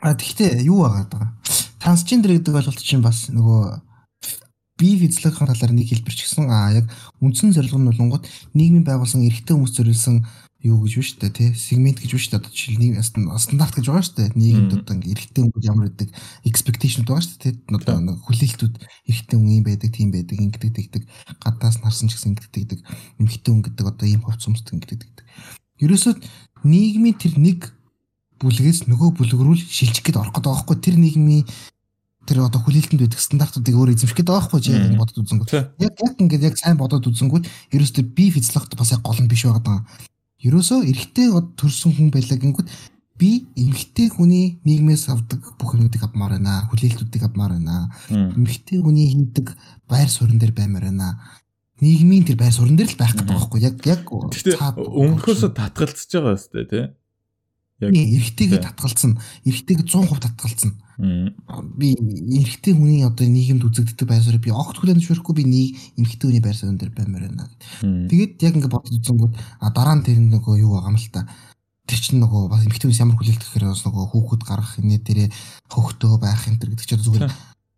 А 0.00 0.16
тэгтээ 0.16 0.64
юу 0.64 0.88
байгаа 0.88 1.04
даа. 1.12 1.26
Трансгендер 1.84 2.32
гэдэг 2.40 2.56
ойлголт 2.56 2.80
чинь 2.80 3.04
бас 3.04 3.28
нөгөө 3.28 3.84
бие 4.80 4.96
физиологийн 4.98 5.48
талаар 5.52 5.72
нэг 5.76 5.86
хэлбэр 5.92 6.16
ч 6.16 6.24
гэсэн 6.24 6.48
а 6.48 6.72
яг 6.72 6.88
үндсэн 7.20 7.52
зорилго 7.52 7.78
нь 7.78 7.88
болонгод 7.92 8.24
нийгмийн 8.56 8.88
байгуулсан 8.88 9.22
эрэгтэй 9.22 9.54
хүмүүс 9.54 9.76
зориулсан 9.76 10.24
юу 10.64 10.80
гэж 10.80 10.92
шүү 11.04 11.20
дээ 11.20 11.32
тий? 11.36 11.50
Сегмент 11.52 12.00
гэж 12.00 12.16
шүү 12.16 12.30
дээ 12.32 12.40
одоо 12.40 12.52
жишээл 12.56 12.80
нэг 12.80 13.04
стандарт 13.04 13.76
гэж 13.76 13.84
байгаа 13.84 14.04
шүү 14.08 14.16
дээ. 14.16 14.32
Нийгэмд 14.32 14.72
одоо 14.80 14.94
ингээ 14.96 15.12
эрэгтэй 15.12 15.42
хүмүүс 15.44 15.64
ямар 15.68 15.86
гэдэг 15.92 16.08
expectation 16.48 17.04
байгаа 17.04 17.20
шүү 17.20 17.36
дээ 17.36 17.52
тий? 17.52 17.54
Одоо 17.68 18.00
нэг 18.00 18.16
хүлээлтүүд 18.24 18.74
эрэгтэй 18.80 19.36
хүн 19.36 19.52
юм 19.52 19.64
байдаг 19.68 19.90
тийм 19.92 20.08
байдаг 20.08 20.36
ингэдэг 20.40 20.72
тэгдэг. 20.72 21.02
Гадаас 21.44 21.76
нарсан 21.84 22.08
ч 22.08 22.16
гэсэн 22.16 22.32
ингэдэг 22.32 22.52
тэгдэг. 22.56 22.80
Эмэгтэй 23.20 23.50
хүн 23.52 23.62
гэдэг 23.68 23.84
одоо 23.92 24.06
ийм 24.08 24.24
хувц 24.24 24.48
юмсд 24.48 24.72
ингэдэг 24.72 24.98
тэгдэг. 25.04 25.24
Ерөөсөө 25.84 26.14
нийгмийн 26.64 27.16
тэр 27.20 27.36
нэг 27.36 27.60
бүлгээс 28.40 28.88
нөгөө 28.88 29.20
бүлэг 29.20 29.40
рүү 29.44 29.60
шилжих 29.60 30.00
гээд 30.00 30.16
орох 30.16 30.32
гэдэг 30.32 30.48
байгаа 30.48 30.64
байхгүй. 30.64 30.76
Тэр 30.80 30.96
нийгмийн 30.96 31.44
тэр 32.24 32.40
одоо 32.40 32.60
хүлээлтэнд 32.64 33.04
байдаг 33.04 33.20
стандартуудыг 33.20 33.76
өөр 33.76 33.92
эзэмших 33.92 34.16
гээд 34.16 34.32
байгаа 34.32 34.48
байхгүй 34.48 34.64
яг 34.72 34.96
бодод 34.96 35.20
үзэнгүүт. 35.20 35.52
Яг 35.52 35.76
яг 35.76 36.16
ингээд 36.16 36.48
яг 36.48 36.56
сайн 36.56 36.80
бодод 36.80 37.04
үзэнгүүт 37.04 37.44
ерөөсөө 37.76 38.04
би 38.16 38.32
физиологт 38.32 38.72
бас 38.80 38.96
яг 38.96 39.04
гол 39.04 39.20
нь 39.20 39.28
биш 39.28 39.44
байгаа 39.44 39.84
ерөөсөө 40.44 40.84
эрэгтэй 40.90 41.32
төрсэн 41.56 41.92
хүн 41.96 42.08
байлаа 42.12 42.38
гингүүд 42.38 42.68
би 43.18 43.46
эмэгтэй 43.56 44.10
хүний 44.10 44.58
нийгмээс 44.66 45.08
авдаг 45.08 45.40
бүх 45.56 45.78
юмнуудыг 45.78 46.02
авмаар 46.02 46.36
байна. 46.36 46.66
Хүлээлтүүдийг 46.68 47.24
авмаар 47.24 47.56
байна. 47.56 47.88
Эмэгтэй 48.10 48.82
хүний 48.82 49.06
хийдэг 49.14 49.54
байр 49.86 50.10
суурин 50.10 50.42
дээр 50.42 50.52
баймаар 50.52 50.90
байна. 50.90 51.22
Нийгмийн 51.80 52.26
тэр 52.26 52.36
байр 52.36 52.52
суурин 52.52 52.76
дээр 52.76 52.90
л 52.92 52.98
байх 52.98 53.14
гэдэг 53.14 53.30
байхгүй 53.30 53.60
яг 53.62 53.76
яг 53.86 54.02
өмнөхөөсөө 54.10 55.50
татгалзаж 55.54 56.10
байгаа 56.10 56.34
өстэй 56.34 56.64
тий. 56.66 56.84
Яг 57.80 57.90
эрэгтэйгээ 57.94 58.60
татгалцсан. 58.66 59.18
Эрэгтэйгээ 59.46 59.86
100% 59.86 60.22
татгалцсан. 60.26 60.72
Би 60.98 61.94
эрэгтэй 61.98 62.74
хүний 62.74 63.02
одоо 63.02 63.26
нийгэмд 63.26 63.66
үзэгддэг 63.66 64.06
байр 64.06 64.22
суурь 64.22 64.38
би 64.38 64.54
огт 64.54 64.78
хүлээн 64.78 65.02
зөвшөөрөхгүй 65.02 65.34
би 65.34 65.44
нэг 65.44 65.68
эмэгтэй 65.98 66.26
хүний 66.30 66.44
байр 66.44 66.54
суурин 66.54 66.78
дээр 66.78 66.94
баймаар 66.94 67.26
байна. 67.34 67.50
Тэгээд 67.82 68.38
яг 68.46 68.54
ингээд 68.54 68.74
бодож 68.74 68.94
үзэнгүүт 68.94 69.34
а 69.34 69.70
дараа 69.74 69.98
нь 69.98 70.06
тэр 70.06 70.22
нөгөө 70.22 70.62
юу 70.62 70.78
байгаа 70.78 70.94
юм 70.94 70.98
л 71.02 71.10
та. 71.10 71.26
Тэр 71.84 71.98
чинь 71.98 72.22
нөгөө 72.22 72.46
бас 72.46 72.62
эмэгтэй 72.62 72.86
хүнс 72.86 73.02
ямар 73.02 73.18
хүлээлт 73.18 73.42
гэхээр 73.42 73.66
бас 73.74 73.82
нөгөө 73.82 74.04
хүүхэд 74.14 74.42
гаргах 74.46 74.78
инээ 74.78 75.00
дээрээ 75.02 75.28
хөвгтөө 75.68 76.14
байх 76.22 76.46
энэ 76.46 76.58
төр 76.62 76.70
гэдэг 76.72 76.86
чинь 76.86 77.02
зүгээр 77.02 77.26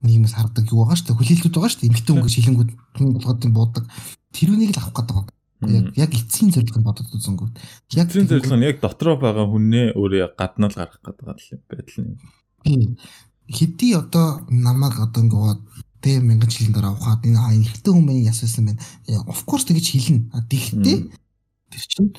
нийгэмээс 0.04 0.34
хардаг 0.36 0.68
юу 0.68 0.84
байгаа 0.84 0.96
шүү 1.00 1.06
дээ. 1.08 1.18
Хүлээлтүүд 1.18 1.54
байгаа 1.56 1.72
шүү 1.72 1.80
дээ. 1.80 1.90
Эмэгтэй 1.90 2.12
хүн 2.12 2.22
гэж 2.22 2.34
шилэнгүүд 2.36 2.70
хүн 3.00 3.08
болгоод 3.16 3.44
юм 3.48 3.54
буудаг. 3.56 3.84
Тэрүүнийг 4.36 4.72
л 4.76 4.80
авах 4.84 4.94
гэдэг. 4.94 5.32
Яг 5.56 5.86
яг 5.96 6.12
эцсийн 6.12 6.52
зорилго 6.52 6.78
нь 6.78 6.86
бодод 6.86 7.08
үзэнгүүт. 7.16 7.54
Яг 7.96 8.12
эцсийн 8.12 8.28
зорилго 8.28 8.56
нь 8.60 8.68
яг 8.68 8.78
дотроо 8.84 9.16
байгаа 9.16 9.48
хүнээ 9.48 9.96
өөрөө 9.96 10.36
гаднаа 10.36 10.68
л 10.68 10.76
гаргах 10.76 11.00
гэдэг 11.00 11.64
байдал 11.64 11.96
юм. 12.04 12.20
Хэдий 13.46 13.94
одоо 13.94 14.42
намайг 14.50 14.98
одоо 14.98 15.22
ингээд 15.22 15.60
тэ 16.02 16.20
мянган 16.20 16.50
жилийн 16.50 16.74
дараа 16.74 16.92
ухаад 16.98 17.22
энэ 17.22 17.38
эрэгтэй 17.62 17.92
хүмүүс 17.94 18.26
яссан 18.26 18.66
байна. 18.66 18.82
Of 19.30 19.46
course 19.46 19.66
тэгэж 19.70 19.86
хэлнэ. 19.86 20.30
Тэгтээ 20.50 20.98
тэр 21.70 21.84
чинь 21.86 22.10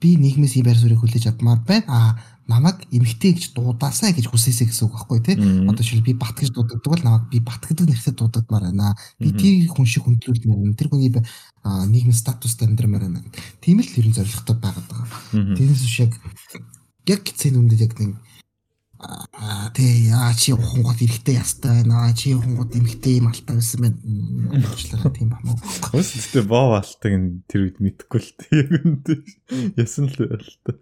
би 0.00 0.16
нийгмээс 0.16 0.56
ийм 0.56 0.66
байр 0.66 0.80
суурийг 0.80 1.00
хүлээж 1.00 1.28
авмаар 1.28 1.60
байна. 1.64 1.84
Аа 1.88 2.10
намайг 2.46 2.86
эмгтэй 2.94 3.34
гэж 3.34 3.52
дуудаасаа 3.58 4.14
гэж 4.14 4.30
хүсээсэй 4.30 4.70
гэсэн 4.70 4.86
үг 4.86 4.94
байхгүй 4.94 5.20
тий. 5.24 5.36
Одоо 5.66 5.82
жишээл 5.82 6.06
би 6.06 6.14
бат 6.14 6.38
гэж 6.38 6.54
дуудагддаг 6.54 6.92
бол 6.92 7.02
намайг 7.02 7.26
би 7.26 7.38
бат 7.42 7.62
гэдэг 7.66 7.86
нэртэй 7.90 8.14
дуудагдмаар 8.14 8.70
байна. 8.70 8.94
Би 9.18 9.34
тэр 9.34 9.66
хүн 9.74 9.86
шиг 9.86 10.06
хүндлүүлмээр 10.06 10.60
байна. 10.62 10.78
Тэр 10.78 10.88
хүний 10.94 11.10
нийгмийн 11.10 12.14
статуст 12.14 12.62
амьдрмаар 12.62 13.10
байна 13.10 13.20
гэдэг. 13.26 13.42
Тийм 13.58 13.82
л 13.82 13.90
ерөн 13.98 14.14
зорилготой 14.14 14.56
байгаад 14.62 14.86
байгаа. 14.86 15.08
Тэрнээс 15.58 15.82
биш 15.82 15.98
яг 16.06 16.12
яг 17.10 17.22
цэн 17.26 17.58
үндэд 17.58 17.82
яг 17.82 17.92
нэг 17.98 18.14
тий 19.76 20.08
яа 20.08 20.32
чи 20.34 20.52
хунгууд 20.56 21.00
эрэхтэй 21.04 21.36
ястай 21.36 21.82
байна. 21.82 22.12
Чи 22.16 22.32
хунгууд 22.32 22.72
эмгтэй 22.76 23.20
юм 23.20 23.28
алтай 23.28 23.56
байсан 23.56 23.80
байна. 23.84 23.98
Уучлаарай 24.64 25.12
тийм 25.12 25.30
байна 25.34 25.52
уу. 25.52 25.60
Өсөлтөө 26.00 26.44
боо 26.48 26.76
алтаг 26.80 27.12
тэр 27.50 27.60
үед 27.68 27.78
мэдхгүй 27.82 28.20
л 28.20 28.32
тий. 28.40 28.64
Яг 28.64 28.72
үнэ. 28.80 29.20
Ясан 29.76 30.08
л 30.08 30.16
байлтай. 30.16 30.76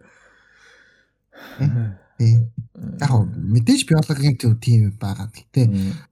Яг 3.02 3.12
мэдээж 3.34 3.80
биологийн 3.90 4.38
төв 4.38 4.58
тийм 4.62 4.94
байгаа. 5.00 5.26
Гэтэ 5.34 5.66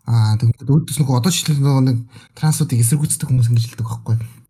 аа 0.06 0.34
тэгвэл 0.38 0.82
өөдөөс 0.82 0.98
нөгөө 0.98 1.18
одоо 1.22 1.30
жишээ 1.30 1.62
нэг 1.62 2.02
трансуудыг 2.34 2.82
эсэргүүцдэг 2.82 3.30
хүмүүс 3.30 3.50
ингэж 3.50 3.66
хэлдэг 3.70 3.86
байхгүй. 3.86 4.41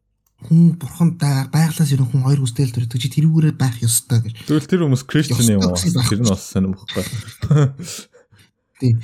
Хүн 0.43 0.77
бурхантай 0.79 1.47
байглаас 1.53 1.91
ирэх 1.95 2.11
хүн 2.11 2.27
хоёр 2.27 2.43
үстэл 2.43 2.75
төрөдөг 2.75 2.99
чи 2.99 3.09
тэрүүгээрээ 3.15 3.55
байх 3.55 3.77
ёстой 3.83 4.19
гэж. 4.27 4.35
Тэгвэл 4.47 4.71
тэр 4.71 4.83
хүмүүс 4.87 5.05
Кристиан 5.07 5.59
юм 5.59 5.63
уу? 5.63 5.79
Тэр 5.79 6.21
нь 6.23 6.29
бас 6.29 6.43
сонирм 6.51 6.75
байхгүй. 6.75 7.73
Тийм. 8.83 8.99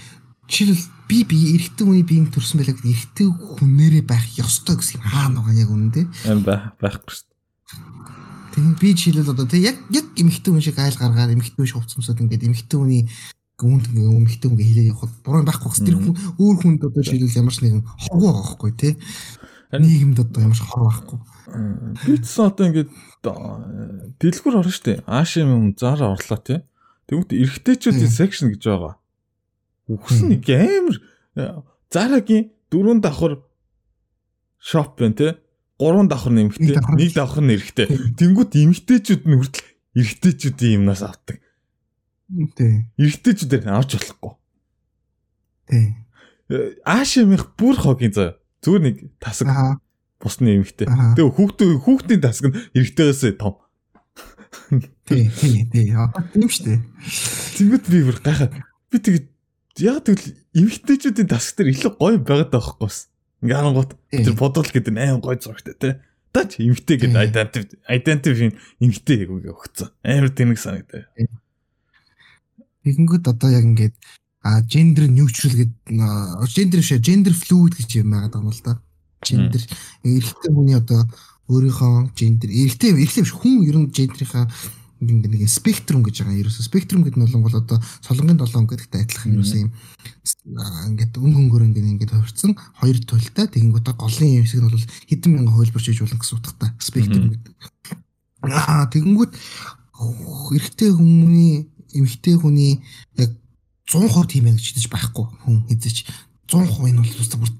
Жишээл 0.48 0.84
би 1.06 1.18
би 1.28 1.38
эрэгтэй 1.54 1.84
хүний 1.86 2.02
биеийн 2.02 2.32
төрсөн 2.32 2.58
байлаа 2.58 2.74
гэдэг 2.74 2.90
эрэгтэй 2.90 3.26
хүнээрээ 3.28 4.04
байх 4.08 4.24
ёстой 4.40 4.80
гэсэн 4.80 5.04
хаана 5.04 5.44
байгаа 5.44 5.62
яг 5.62 5.70
үнэндээ. 5.70 6.06
Ам 6.32 6.40
байхгүй 6.42 7.12
шүү 7.12 7.28
Тийм 8.58 8.74
би 8.80 8.90
жишээлбэл 8.90 9.32
одоо 9.38 9.46
тийм 9.46 9.70
яг 9.70 9.76
яг 9.94 10.06
эмэгтэй 10.18 10.50
хүн 10.50 10.64
шиг 10.64 10.78
айл 10.82 10.98
гаргаад 10.98 11.30
эмэгтэй 11.30 11.62
хүн 11.62 11.78
хувцсамсаад 11.78 12.22
ингээд 12.26 12.46
эмэгтэй 12.50 12.78
хүний 12.80 13.02
гүнд 13.54 13.86
эмэгтэй 13.94 14.48
хүн 14.50 14.58
хэлээ 14.58 14.90
явахад 14.90 15.12
буруу 15.22 15.46
байхгүй 15.46 15.70
хэвчээ 15.70 15.86
тэр 15.86 15.98
хүн 16.02 16.14
өөр 16.42 16.56
хүнд 16.58 16.80
одоо 16.82 17.02
жишээлбэл 17.06 17.38
ямар 17.38 17.54
ч 17.54 17.58
нэгэн 17.62 17.84
хог 17.86 18.18
байгаа 18.18 18.42
байхгүй 18.42 18.70
тий 18.74 18.92
нийгэмд 19.72 20.18
одоо 20.24 20.40
ямар 20.42 20.56
ч 20.56 20.62
хор 20.64 20.82
байхгүй 20.88 21.18
битсэн 22.06 22.44
одоо 22.48 22.64
ингээд 22.68 22.90
дэлгүр 24.20 24.58
орно 24.60 24.72
штэ 24.72 25.02
аашим 25.04 25.48
юм 25.52 25.64
заараа 25.76 26.16
орлоо 26.16 26.40
тий 26.40 26.60
тэгвэл 27.08 27.36
эргэжтэйчүүдийн 27.44 28.12
секшн 28.12 28.52
гэж 28.54 28.62
байгаа 28.64 28.94
үхс 29.92 30.24
нэг 30.24 30.44
амар 30.48 30.96
заарагийн 31.92 32.52
дөрөв 32.72 33.00
давхар 33.04 33.40
шоп 34.60 34.96
байна 35.00 35.16
тий 35.16 35.32
гурван 35.78 36.08
давхар 36.10 36.32
нэмэгтэй, 36.34 36.74
нэг 36.74 37.14
давхар 37.14 37.44
нь 37.46 37.54
эрэхтэй. 37.54 37.86
Тэнгүүт 38.18 38.52
эмэгтэйчүүд 38.58 39.22
нь 39.30 39.38
хүртэл 39.38 39.66
эрэгтэйчүүдийн 39.94 40.82
юмнаас 40.82 41.06
авдаг. 41.06 41.38
Тий. 42.58 42.90
Эрэгтэйчүүдээр 42.98 43.70
авч 43.70 43.94
болохгүй. 43.94 44.32
Тий. 45.70 45.86
Ааш 46.82 47.22
юмх 47.22 47.54
бүр 47.54 47.78
хогийн 47.78 48.10
заа. 48.10 48.34
Зүгээр 48.68 48.84
нэг 48.84 48.96
тасаг 49.16 49.80
бусны 50.20 50.60
эмэгтэй. 50.60 50.92
Тэгээ 51.16 51.32
хүүхдээ 51.40 51.68
хүүхдийн 51.88 52.20
тасаг 52.20 52.52
нь 52.52 52.56
эрэгтэйгээс 52.76 53.40
том. 53.40 53.56
Тий, 55.08 55.32
тий, 55.32 55.64
тий. 55.72 55.88
Тийм 56.36 56.48
шүү 56.52 56.64
дээ. 56.68 56.80
Тэнгүүт 57.56 57.84
би 57.88 58.04
бүр 58.04 58.18
гайхаад 58.20 58.52
би 58.92 58.96
тэгээд 59.00 59.26
яг 59.88 60.04
тэгвэл 60.04 60.36
эмэгтэйчүүдийн 60.52 61.28
тасаг 61.32 61.64
дээр 61.64 61.72
илүү 61.72 61.92
гоё 61.96 62.18
байгаад 62.20 62.52
байгаа 62.52 62.76
байхгүй 62.76 62.92
юу? 62.92 63.08
Ингээ 63.38 63.56
харангуут 63.56 63.92
тэр 64.10 64.34
бодвол 64.36 64.68
гэдэг 64.68 64.92
нь 64.92 65.00
аим 65.00 65.20
гой 65.24 65.38
зургтай 65.40 65.74
те. 65.78 65.90
Тач 66.34 66.60
эмгтэй 66.60 67.00
гэдэг 67.00 67.24
identity 67.24 67.76
identity 67.88 68.52
эмгтэй 68.84 69.16
гэгээ 69.24 69.54
өгцөн. 69.54 69.88
Амар 70.04 70.28
тэнэг 70.34 70.58
санагдаа. 70.60 71.08
Тэгэнгүүт 72.84 73.24
одоо 73.32 73.48
яг 73.48 73.64
ингээд 73.64 73.96
а 74.42 74.62
gender 74.62 75.08
neutral 75.10 75.54
гэдэг 75.54 75.74
gender 76.46 76.78
биш 76.78 76.92
gender 77.02 77.34
fluid 77.34 77.74
гэж 77.74 78.02
юм 78.02 78.14
байгаа 78.14 78.38
юм 78.38 78.50
л 78.50 78.62
да. 78.64 78.78
Gender. 79.24 79.62
Эрэгтэй 80.06 80.50
хүний 80.54 80.78
одоо 80.78 81.02
өөрийнхөө 81.50 82.14
gender 82.14 82.48
эрэгтэй 82.48 82.94
эрэгтэй 82.94 83.24
биш 83.26 83.34
хүн 83.34 83.66
ер 83.66 83.76
нь 83.82 83.90
гендрийнхаа 83.90 84.46
ингээ 85.00 85.30
нэг 85.30 85.50
спектрум 85.50 86.02
гэж 86.02 86.26
байгаа. 86.26 86.42
Ерөөсө 86.42 86.62
спектрум 86.66 87.06
гэдэг 87.06 87.22
нь 87.22 87.42
бол 87.42 87.54
одоо 87.54 87.78
солонгийн 88.02 88.38
7 88.38 88.66
гэдэгтэй 88.66 89.02
адилхан 89.06 89.34
ерөөсө 89.38 89.56
юм. 89.62 89.70
Ингээд 90.90 91.14
өнгө 91.18 91.38
өнгөөр 91.38 91.64
ингээ 91.70 91.92
ингээд 91.94 92.14
хувирсан 92.18 92.52
хоёр 92.82 92.98
туйлтай. 93.06 93.46
Тэгэнгүүт 93.46 93.94
голын 93.94 94.42
хэсэг 94.42 94.58
нь 94.58 94.66
бол 94.66 94.86
хэдэн 95.06 95.30
мянган 95.34 95.54
хувилбарч 95.54 95.86
хийж 95.86 96.02
болно 96.02 96.18
гэсэн 96.18 96.38
утгатай 96.38 96.70
спектрум 96.82 97.26
гэдэг. 97.30 97.54
Аа 98.42 98.90
тэгэнгүүт 98.90 99.32
эрэгтэй 100.58 100.90
хүний 100.94 101.70
эмэгтэй 101.94 102.34
хүний 102.38 102.82
яг 103.18 103.30
100% 103.88 104.28
тийм 104.28 104.44
байх 104.44 104.60
гэж 104.60 104.86
байхгүй 104.92 105.26
хүн 105.44 105.64
хэзээч 105.68 105.98
100% 106.52 106.88
энэ 106.92 107.00
бол 107.00 107.40
бүр 107.40 107.52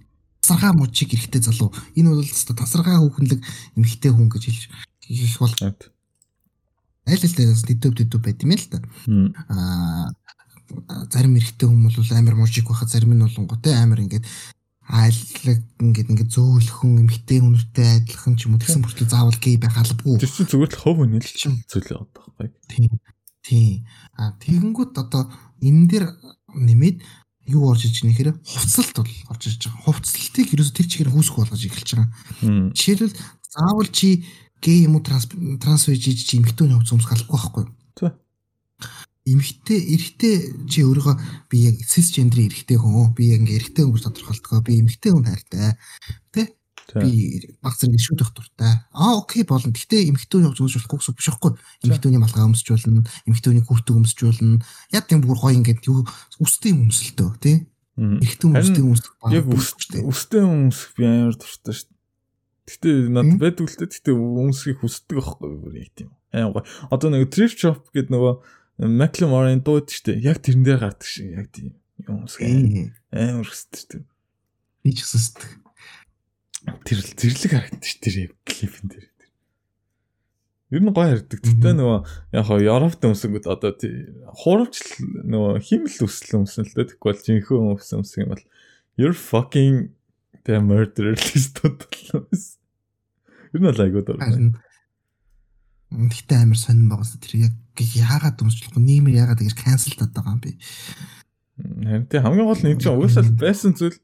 тасархаа 0.44 0.72
мужиг 0.76 1.12
эрэгтэй 1.12 1.42
залуу 1.44 1.72
энэ 1.96 2.08
бол 2.08 2.24
тасархаа 2.24 3.00
хүүхэнлэг 3.00 3.40
эмэгтэй 3.76 4.12
хүн 4.12 4.28
гэж 4.28 4.42
хэлж 4.48 4.62
их 5.08 5.38
бол 5.40 5.54
аль 5.64 5.76
аль 7.08 7.36
дээрээс 7.36 7.64
дэдв 7.64 7.92
дэдв 7.96 8.20
байт 8.20 8.44
юм 8.44 8.52
л 8.52 8.68
та. 8.68 8.80
Аа 9.48 10.12
зарим 11.08 11.36
эрэгтэй 11.36 11.68
хүмүүс 11.68 11.96
бол 11.96 12.12
амар 12.12 12.36
мужик 12.36 12.68
байхад 12.68 12.92
зарим 12.92 13.16
нь 13.16 13.24
болонготой 13.24 13.72
амар 13.72 14.04
ингээд 14.04 14.28
айлаг 14.88 15.60
ингээд 15.80 16.12
ингээд 16.12 16.32
зөөлхөн 16.32 17.08
эмхтэй 17.08 17.40
үнэртэй 17.40 18.04
адилхан 18.04 18.36
ч 18.36 18.48
юм 18.48 18.56
уу 18.56 18.60
тэгсэн 18.60 18.84
бүртэл 18.84 19.08
заавал 19.08 19.36
гей 19.40 19.56
байх 19.56 19.76
албагүй. 19.76 20.20
Тэр 20.20 20.32
чинь 20.32 20.48
зүгээр 20.48 20.72
л 20.72 20.80
хов 20.80 20.96
үнэлж 21.00 21.36
зүйл 21.68 21.92
яваад 21.92 22.12
байгаа 22.12 22.32
байхгүй. 22.36 22.68
Тийм. 22.68 22.92
Тийм. 23.44 23.84
А 24.16 24.32
тэгэнгүүт 24.40 24.92
одоо 24.96 25.28
энэ 25.62 25.86
дээр 25.90 26.04
нэмээд 26.54 27.02
юу 27.48 27.72
орж 27.72 27.88
иж 27.88 28.04
нэхэр 28.04 28.36
хувцалт 28.44 28.94
бол 28.96 29.12
орж 29.32 29.42
иж 29.48 29.56
байгаа. 29.64 29.84
Хувцлалтыг 29.88 30.52
ерөөсө 30.52 30.74
тэр 30.76 30.86
чигээр 30.86 31.10
хүүсэх 31.12 31.36
болгож 31.36 31.62
эхэлж 31.64 31.90
байгаа. 31.96 32.08
Жишээлбэл 32.76 33.16
заавал 33.48 33.88
чи 33.88 34.28
гей 34.60 34.84
юм 34.84 35.00
уу 35.00 35.02
транс 35.02 35.26
транс 35.62 35.88
байж 35.88 36.04
чи 36.04 36.36
эмэгтэй 36.36 36.68
хүний 36.68 36.76
хувьд 36.76 36.92
өмсөх 36.92 37.12
албагүй 37.16 37.32
байхгүй 37.40 37.62
юу? 37.64 37.72
Тий. 37.96 38.10
Эмэгтэй 39.32 39.80
эрэгтэй 39.96 40.34
чи 40.68 40.84
өөрийгөө 40.84 41.16
би 41.48 41.56
яг 41.72 41.76
цис 41.88 42.12
гендрийн 42.12 42.52
эрэгтэй 42.52 42.76
хүн 42.76 43.16
би 43.16 43.32
яг 43.32 43.40
ингээ 43.48 43.58
эрэгтэй 43.64 43.84
хүн 43.84 43.94
гэж 43.96 44.04
тодорхойлдгоо 44.04 44.60
би 44.60 44.72
эмэгтэй 44.84 45.10
хүн 45.12 45.24
хайртай. 45.24 45.76
Тэ? 46.32 46.57
Би 46.96 47.56
баг 47.60 47.76
зэрэг 47.76 48.00
шүдэх 48.00 48.32
дуртай. 48.32 48.80
Аа 48.96 49.20
окей 49.20 49.44
болно. 49.44 49.72
Гэтэ 49.72 50.08
эмхтүүний 50.08 50.56
зөвж 50.56 50.80
болохгүй 50.80 50.98
гэсэн 50.98 51.14
биш 51.18 51.28
байхгүй. 51.28 51.52
Эмхтүүний 51.84 52.20
малгай 52.22 52.44
өмсчүүлнэ, 52.48 53.04
эмхтүүний 53.28 53.64
хүртэг 53.68 53.96
өмсчүүлнэ. 54.00 54.64
Яг 54.96 55.04
тийм 55.04 55.20
бүр 55.20 55.36
гоё 55.36 55.52
ингээд 55.60 55.84
юу 55.84 56.08
үстэй 56.40 56.72
өмсөлтөө 56.72 57.28
тий. 57.44 57.68
Эмхтэн 58.00 58.56
үстэй 58.56 58.82
өмсөх 58.88 59.14
баг. 59.20 59.36
Яг 59.36 59.44
үстэй 59.52 60.40
өмсөх 60.40 60.90
би 60.96 61.04
амар 61.04 61.36
дуртай 61.36 61.74
шүү 61.76 61.88
дээ. 61.92 61.98
Гэтэ 62.68 62.90
над 63.12 63.28
байдаг 63.36 63.66
л 63.68 63.76
дээ. 63.76 63.92
Гэтэ 63.92 64.10
өмсөхийг 64.16 64.78
хүсдэг 64.80 65.16
байхгүй 65.20 65.48
бүр 65.60 65.76
яг 65.76 65.92
тийм. 65.92 66.10
Аа 66.32 66.48
гоё. 66.48 66.64
Одоо 66.88 67.08
нэг 67.12 67.28
thrift 67.28 67.60
shop 67.60 67.92
гэдэг 67.92 68.12
нөгөө 68.16 68.32
McLaren 68.88 69.60
дууд 69.60 69.92
шүү 69.92 70.14
дээ. 70.14 70.24
Яг 70.24 70.40
тэрэн 70.40 70.64
дээр 70.64 70.80
гардаг 70.80 71.04
шиг 71.04 71.36
яг 71.36 71.52
тийм 71.52 71.76
юм 72.06 72.24
өмсөх. 72.24 72.44
Амар 73.12 73.44
хүсдэг. 73.44 74.06
Би 74.86 74.94
ч 74.94 75.02
хүсдэг 75.02 75.67
тэр 76.88 77.04
зэрлэг 77.04 77.52
харагдчих 77.52 78.00
тэр 78.00 78.16
клипэн 78.48 78.88
дээр. 78.88 79.06
Ер 80.72 80.80
нь 80.84 80.92
гоё 80.92 81.12
харагддаг. 81.12 81.40
Тэгтээ 81.44 81.74
нөгөө 81.76 81.98
яг 82.32 82.44
хоо 82.48 82.60
Европт 82.60 83.00
өмсөнгөд 83.04 83.44
одоо 83.48 83.72
хуурвч 84.40 85.00
нөгөө 85.00 85.60
химэл 85.64 86.04
өсөл 86.08 86.44
өмсөн 86.44 86.64
л 86.64 86.72
дээ. 86.76 86.96
Тэгвэл 86.96 87.24
жинхэнэ 87.24 87.72
өмсөн 87.76 88.00
өмсөн 88.00 88.20
юм 88.24 88.32
бол 88.32 88.44
you're 89.00 89.16
fucking 89.16 89.96
the 90.44 90.60
murderer 90.60 91.16
list 91.16 91.60
бодлоос. 91.64 92.60
Ер 93.52 93.60
нь 93.60 93.68
айгуу 93.68 94.04
дург. 94.04 94.20
Тэгтээ 95.88 96.44
амар 96.44 96.60
сонирн 96.60 96.92
байгаас 96.92 97.16
тэр 97.16 97.48
яг 97.48 97.54
яагаад 97.80 98.44
өмсчлөхгүй 98.44 98.82
нийгмээр 98.84 99.24
яагаад 99.24 99.40
ингэж 99.40 99.56
cancel 99.56 99.96
таад 99.96 100.12
байгаа 100.12 100.36
юм 100.36 100.40
бэ? 100.44 100.52
Харин 101.64 102.04
тий 102.12 102.20
хамгийн 102.20 102.44
гол 102.44 102.60
нь 102.60 102.76
энэ 102.76 102.80
чинь 102.84 102.92
угаасаа 102.92 103.24
байсан 103.40 103.72
зүйл 103.72 103.96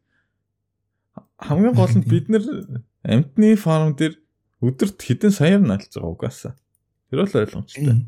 хамгийн 1.39 1.75
гол 1.75 1.95
нь 1.95 2.07
бид 2.07 2.31
нэр 2.31 2.45
амтны 3.03 3.57
фарм 3.59 3.99
дээр 3.99 4.15
өдөрт 4.63 4.99
хэдэн 5.03 5.33
саяар 5.35 5.63
налж 5.63 5.93
байгаа 5.99 6.15
угаасаа. 6.15 6.55
Тэр 7.11 7.27
бол 7.27 7.41
ойлгомжтой. 7.43 8.07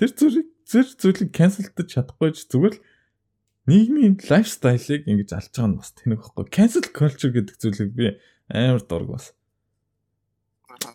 Тэр 0.00 0.10
зүйлийг 0.16 0.48
зэр 0.66 0.86
зүйлийг 0.98 1.30
канселдаж 1.36 1.86
чадахгүй 1.92 2.32
ч 2.32 2.48
зүгээр 2.48 2.74
л 2.74 2.82
нийгмийн 3.68 4.18
лайфстайлыг 4.18 5.06
ингэж 5.06 5.30
алж 5.36 5.52
байгаа 5.54 5.70
нь 5.70 5.78
бас 5.78 5.90
тэнэг 5.94 6.18
байхгүй. 6.18 6.44
Cancel 6.50 6.86
culture 6.90 7.30
гэдэг 7.30 7.56
зүйлийг 7.60 7.90
би 7.94 8.06
амар 8.50 8.82
дург 8.82 9.14
бас. 9.14 9.36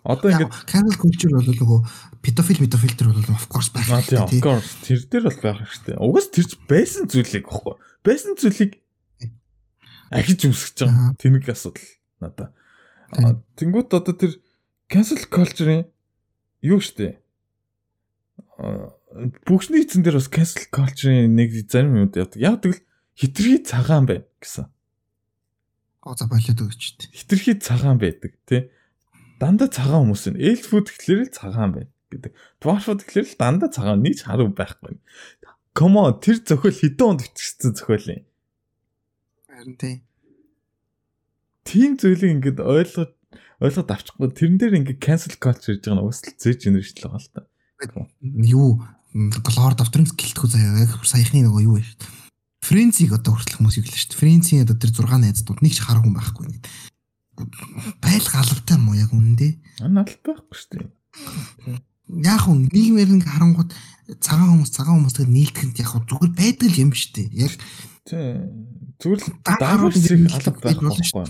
Одоо 0.03 0.33
ингэ 0.33 0.51
cancel 0.67 0.97
culture 0.99 1.31
бол 1.31 1.47
нөгөө 1.47 1.79
педофил 2.19 2.59
педофил 2.59 2.95
төр 2.97 3.07
бол 3.15 3.31
of 3.31 3.45
course 3.47 3.71
байх 3.71 3.87
тийм. 4.09 4.25
Of 4.25 4.41
course 4.43 4.69
тэр 4.83 4.99
дээр 5.07 5.25
бол 5.31 5.39
байх 5.45 5.57
хэрэгтэй. 5.63 5.95
Угаас 5.95 6.27
тэр 6.33 6.47
байсан 6.67 7.07
зүйлийг 7.07 7.45
байхгүй. 7.47 7.75
Байсан 8.03 8.35
зүйлийг 8.35 8.81
ахиж 10.11 10.47
үсгэж 10.47 10.87
байгаа. 10.87 11.15
Тэнэг 11.19 11.45
асуудал 11.49 11.87
надаа. 12.21 12.49
Тэнгүүт 13.55 13.91
одоо 13.95 14.15
тэр 14.15 14.33
cancel 14.91 15.23
culture-ийн 15.27 15.87
юу 16.63 16.79
штэ? 16.83 17.19
Бүгшний 19.47 19.83
эзэн 19.83 20.03
дээр 20.03 20.19
бас 20.19 20.27
cancel 20.27 20.67
culture-ийн 20.71 21.31
нэг 21.35 21.55
зарим 21.71 21.95
юм 21.95 22.11
яадаг. 22.11 22.35
Яг 22.35 22.59
тэгвэл 22.63 22.83
хитрхи 23.15 23.63
цагаан 23.63 24.05
байна 24.07 24.27
гэсэн. 24.43 24.67
Оо 26.03 26.15
за 26.15 26.27
болоод 26.27 26.59
өгч 26.59 26.81
штэ. 26.99 27.11
Хитрхи 27.15 27.55
цагаан 27.59 27.99
байдаг 27.99 28.35
тий. 28.43 28.71
Дандаа 29.39 29.71
цагаан 29.71 30.11
хүмүүс 30.11 30.35
нь. 30.35 30.41
Elf 30.43 30.67
food 30.67 30.91
гэхлээр 30.91 31.31
л 31.31 31.35
цагаан 31.35 31.71
байна 31.75 31.91
гэдэг. 32.11 32.31
Dwarf 32.59 32.91
food 32.91 33.07
гэхлээр 33.07 33.27
л 33.27 33.39
дандаа 33.39 33.69
цагаан 33.71 34.03
нийч 34.03 34.27
харуу 34.27 34.51
байхгүй. 34.51 34.99
Come 35.77 35.95
on 35.95 36.19
тэр 36.19 36.43
зохиол 36.43 36.75
хэдэн 36.75 37.07
онд 37.07 37.21
бичсэн 37.23 37.71
зохиол 37.71 38.07
юм. 38.11 38.26
Харин 39.57 39.73
тийм. 39.81 39.97
Тийм 41.65 41.91
зүйлийг 41.97 42.29
ингээд 42.37 42.61
ойлгоод 42.61 43.13
ойлгоод 43.57 43.89
авчихгүй 43.89 44.29
тэрэн 44.37 44.57
дээр 44.61 44.77
ингээд 44.85 45.01
cancel 45.01 45.33
culture 45.41 45.73
гэж 45.73 45.89
байгаа 45.89 45.97
нь 45.97 46.05
уусл 46.05 46.29
Z 46.37 46.61
generation 46.61 47.01
л 47.01 47.09
байгаа 47.09 47.25
л 47.25 47.33
та. 47.33 47.41
Юу 48.21 48.69
Lord 49.57 49.81
of 49.81 49.89
the 49.89 49.97
Rings 49.97 50.13
гэлтгүй 50.13 50.49
заяа 50.53 50.85
яг 50.85 50.93
саяхны 51.01 51.41
нөгөө 51.41 51.65
юу 51.65 51.81
вэ 51.81 51.89
шүү 51.89 51.97
дээ. 52.05 52.13
Френцийг 52.69 53.11
одоо 53.17 53.33
хүртэл 53.33 53.57
хүмүүс 53.57 53.77
иглээ 53.81 53.97
шүү 53.97 54.09
дээ. 54.13 54.21
Френцийн 54.21 54.61
одоо 54.61 54.77
тэр 54.77 54.91
6 54.93 55.25
найздууд 55.25 55.59
нэг 55.65 55.73
ч 55.73 55.79
хар 55.81 55.99
хүн 56.05 56.13
байхгүй 56.13 56.43
ингээд. 56.53 56.65
Байл 57.97 58.27
галавтай 58.29 58.77
мó 58.77 58.93
яг 58.93 59.09
үнэндээ. 59.09 59.51
Анаа 59.81 60.05
аль 60.05 60.21
байхгүй 60.21 60.53
шүү 60.53 60.69
дээ. 60.69 60.85
Яг 62.29 62.45
хүн 62.45 62.69
нийгмээр 62.69 63.09
ингээ 63.09 63.33
харангууд 63.33 63.71
цагаан 64.21 64.53
хүмүүс 64.53 64.71
цагаан 64.71 65.01
хүмүүстэй 65.01 65.25
нийлдэхэд 65.25 65.81
яг 65.81 65.91
зүгээр 66.05 66.33
байдаг 66.37 66.71
юм 66.77 66.91
шүү 66.93 67.11
дээ. 67.17 67.27
Яг 67.41 67.53
зүгээр 68.11 69.21
л 69.21 69.29
даарварсыг 69.43 70.25
алга 70.31 70.51
байх 70.63 70.79
байхгүй. 70.79 71.25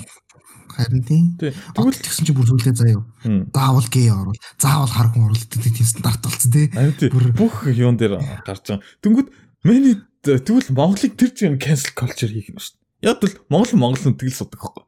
Харин 0.77 1.01
тийм. 1.01 1.25
Тэгвэл 1.41 1.97
тэгсэн 1.97 2.25
чи 2.29 2.33
бүр 2.37 2.47
зүйлээ 2.53 2.75
заяа. 2.77 3.01
Заавал 3.49 3.89
гей 3.89 4.13
орвол, 4.13 4.37
заавал 4.61 4.93
хар 4.93 5.09
хүн 5.09 5.25
орвол 5.25 5.45
тийм 5.49 5.73
стандарт 5.73 6.21
болсон 6.21 6.51
тий. 6.53 6.69
Бүр 7.09 7.33
бүх 7.33 7.65
юун 7.65 7.97
дээр 7.97 8.21
гарч 8.45 8.77
байгаа. 8.77 8.85
Тэнгүүд 9.01 9.27
миний 9.65 9.97
тэгвэл 10.21 10.69
Монголыг 10.77 11.17
тэр 11.17 11.31
чинь 11.33 11.57
cancel 11.57 11.97
culture 11.97 12.29
хийх 12.29 12.53
юм 12.53 12.61
шүү 12.61 12.77
дээ. 12.77 13.09
Яг 13.09 13.25
л 13.25 13.33
Монгол 13.49 13.73
Монгол 13.81 14.01
хүн 14.05 14.17
тэгэл 14.21 14.37
судаг 14.37 14.61
байхгүй. 14.61 14.85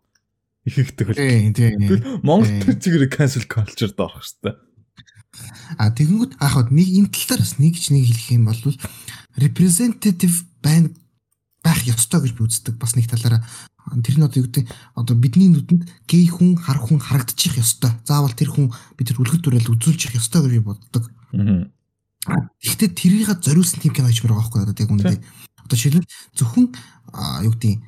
Их 0.70 0.78
их 0.78 0.94
тэгэл. 0.94 1.18
Тийм 1.18 1.54
тийм. 1.58 1.74
Тэгвэл 1.82 2.22
Монгол 2.22 2.54
тэр 2.70 2.78
чигээр 2.78 3.10
cancel 3.10 3.50
culture 3.50 3.90
доорох 3.90 4.22
шүү 4.22 4.46
дээ. 4.46 4.56
А 5.78 5.90
тэгэнгүүт 5.94 6.38
аахад 6.38 6.70
нэг 6.70 6.86
энэ 6.86 7.10
тал 7.10 7.38
дээр 7.38 7.42
бас 7.42 7.58
нэг 7.58 7.74
ч 7.78 7.94
нэг 7.94 8.06
хэлэх 8.10 8.30
юм 8.34 8.46
бол 8.50 8.62
representative 9.38 10.38
байна 10.62 10.90
байх 11.64 11.82
ёстой 11.88 12.24
гэж 12.24 12.32
би 12.36 12.44
үздэг. 12.46 12.76
Бас 12.80 12.96
нэг 12.96 13.10
талаараа 13.12 13.44
тэр 14.04 14.16
нь 14.20 14.26
одоо 14.26 14.40
юу 14.44 14.48
гэдэг 14.48 14.66
одоо 14.96 15.16
бидний 15.16 15.50
нүдэнд 15.50 15.84
гей 16.08 16.28
хүн 16.30 16.56
хар 16.60 16.80
хүн 16.80 17.00
харагдчих 17.00 17.58
ёстой. 17.60 17.92
Заавал 18.06 18.36
тэр 18.36 18.54
хүн 18.54 18.72
бид 18.96 19.08
тэр 19.10 19.20
үлгэр 19.20 19.42
дүрэл 19.42 19.72
үзүүлчих 19.74 20.16
ёстой 20.16 20.46
гэж 20.46 20.54
би 20.60 20.64
боддог. 20.64 21.04
Гэхдээ 22.62 22.90
тэрийг 22.94 23.30
зориулсан 23.42 23.82
тийм 23.82 23.94
кино 23.96 24.08
хийж 24.12 24.22
байгаа 24.24 24.40
байхгүй 24.40 24.62
одоо 24.64 24.76
яг 24.78 24.92
үнэндээ. 24.92 25.20
Одоо 25.66 25.76
жишээлбэл 25.76 26.12
зөвхөн 26.38 26.66
юу 27.48 27.54
гэдэг 27.56 27.82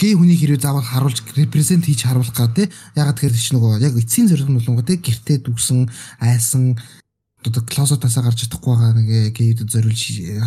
гей 0.00 0.14
хүний 0.16 0.36
хэрэг 0.36 0.60
заавал 0.60 0.84
харуулж 0.84 1.20
репрезент 1.36 1.84
хийж 1.84 2.08
харуулах 2.08 2.32
гад 2.32 2.56
те 2.56 2.64
ягаад 2.96 3.20
тэгэхээр 3.20 3.36
чи 3.36 3.52
нөгөө 3.52 3.72
яг 3.84 3.94
эцсийн 4.00 4.28
зорилго 4.28 4.52
нь 4.52 4.58
болонго 4.60 4.82
те 4.84 4.96
гэртээ 4.96 5.44
дүгсэн 5.44 5.90
айсан 6.20 6.80
одоо 7.48 7.62
клозотасаа 7.62 8.22
гарч 8.26 8.46
чадахгүй 8.46 8.72
байгаа 8.74 8.92
нэг 8.98 9.34
гейд 9.36 9.64
зориулж 9.66 10.02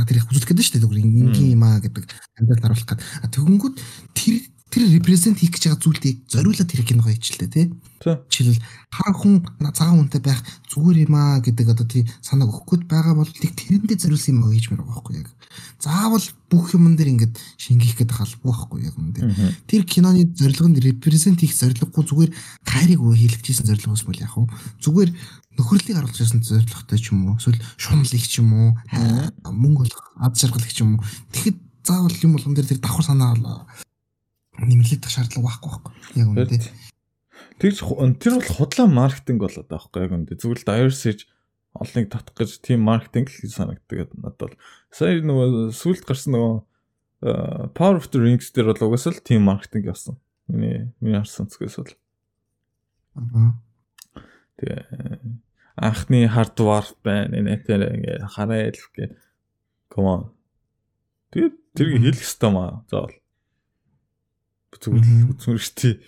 тэр 0.08 0.18
их 0.20 0.28
үзүүлэх 0.30 0.50
гэдэг 0.52 0.60
нь 0.60 0.66
шүү 0.68 0.74
дээ 0.76 0.84
зүгээр 0.84 1.04
ингийн 1.04 1.56
юм 1.56 1.64
аа 1.64 1.80
гэдэг 1.80 2.06
амдаад 2.40 2.62
харуулах 2.64 2.88
гад. 2.88 3.04
Тэгэнгүүт 3.32 3.76
тэр 4.16 4.36
тэр 4.70 4.86
репрезент 4.94 5.42
хийх 5.42 5.58
гэж 5.58 5.66
байгаа 5.66 5.82
зүйлийг 5.82 6.18
зориулаад 6.30 6.70
тэр 6.70 6.86
киного 6.86 7.10
хийчихлээ 7.10 7.50
тий. 7.50 7.66
Жишээлбэл 8.06 8.62
хаан 8.94 9.16
хүн 9.18 9.36
цагаан 9.74 9.98
хүнтэй 10.06 10.22
байх 10.22 10.46
зүгээр 10.70 11.10
юм 11.10 11.14
аа 11.18 11.42
гэдэг 11.42 11.74
одоо 11.74 11.86
тий 11.90 12.06
санааг 12.22 12.54
өгөхгүй 12.54 12.86
байгаа 12.86 13.18
бол 13.18 13.26
тийг 13.26 13.58
тэрэндээ 13.58 13.98
зориулсан 13.98 14.38
юм 14.38 14.54
хийж 14.54 14.70
мэр 14.70 14.86
байгаа 14.86 14.94
байхгүй 14.94 15.16
яг. 15.26 15.30
Заавал 15.82 16.26
бүх 16.54 16.78
юмн 16.78 16.94
дээр 16.94 17.14
ингээд 17.18 17.34
шингийх 17.58 17.98
гэдэг 17.98 18.14
халбгүй 18.14 18.46
байхгүй 18.46 18.80
яг 18.86 18.94
юм 18.94 19.10
дээр. 19.10 19.34
Тэр 19.66 19.84
киноны 19.90 20.30
зорилго 20.38 20.70
нь 20.70 20.78
репрезент 20.86 21.42
хийх 21.42 21.58
зорилгогүй 21.58 22.06
зүгээр 22.06 22.32
тайрыг 22.62 23.02
хийлгэжсэн 23.02 23.66
зорилгоос 23.66 24.06
бол 24.06 24.22
яг 24.22 24.34
зүгээр 24.86 25.10
нөхөрлөлийг 25.60 25.98
харуулж 26.00 26.18
байсан 26.18 26.42
зорилготой 26.42 27.00
ч 27.00 27.12
юм 27.12 27.20
уу 27.28 27.36
эсвэл 27.36 27.60
шунлыг 27.76 28.24
ч 28.24 28.40
юм 28.40 28.50
уу 28.56 28.70
мөнгө 29.44 29.92
олох 29.92 30.08
ад 30.24 30.34
жаргалыг 30.40 30.72
ч 30.72 30.80
юм 30.82 30.98
уу 30.98 31.04
тэгэхэд 31.36 31.58
заавал 31.84 32.24
юм 32.24 32.34
болгон 32.34 32.56
дээр 32.56 32.70
тэр 32.72 32.80
давхар 32.80 33.06
санаа 33.06 33.36
нэмэлт 34.56 35.04
шаардлага 35.04 35.46
байхгүй 35.52 35.70
байхгүй 35.70 35.94
яг 36.16 36.28
үнэндээ 36.32 36.62
Тэгж 37.60 37.78
тэр 38.24 38.34
бол 38.40 38.52
худлаа 38.56 38.88
маркетинг 38.88 39.40
болоод 39.44 39.68
байгаа 39.68 39.84
байхгүй 39.84 40.04
яг 40.08 40.14
үнэндээ 40.16 40.40
зүгээр 40.40 40.60
л 40.64 40.70
diversity 40.72 41.28
олныг 41.76 42.08
татах 42.08 42.36
гэж 42.40 42.50
тийм 42.64 42.80
маркетинг 42.88 43.28
л 43.30 43.52
санагддаг 43.52 44.16
надад 44.16 44.40
бол 44.40 44.56
сая 44.96 45.20
нөгөө 45.20 45.76
сүлд 45.76 46.04
гарсан 46.08 46.34
нөгөө 46.36 46.56
Power 47.76 47.96
of 47.98 48.08
the 48.12 48.20
Rings 48.20 48.52
дээр 48.56 48.72
бол 48.72 48.96
угсаа 48.96 49.12
л 49.12 49.20
тийм 49.20 49.44
маркетинг 49.44 49.92
явсан. 49.92 50.16
Миний 50.48 50.96
миний 51.04 51.20
харсан 51.20 51.52
зүгээс 51.52 51.76
бол. 51.76 51.94
Аа. 53.20 53.60
Тэгээ 54.56 54.88
анхны 55.80 56.28
хардвар 56.28 56.86
байна. 57.04 57.40
Энэ 57.40 57.64
тэр 57.64 57.82
ингээ 57.96 58.28
хараа 58.28 58.70
элf 58.70 58.86
гэ. 58.94 59.16
Come 59.90 60.08
on. 60.08 60.22
Тэгээ 61.32 61.52
тэрийг 61.76 62.02
хэлэх 62.04 62.24
ёстой 62.24 62.52
маа. 62.52 62.84
Заавал. 62.92 63.16
Зүгээр 64.76 65.32
үзмэр 65.34 65.60
штий. 65.60 66.04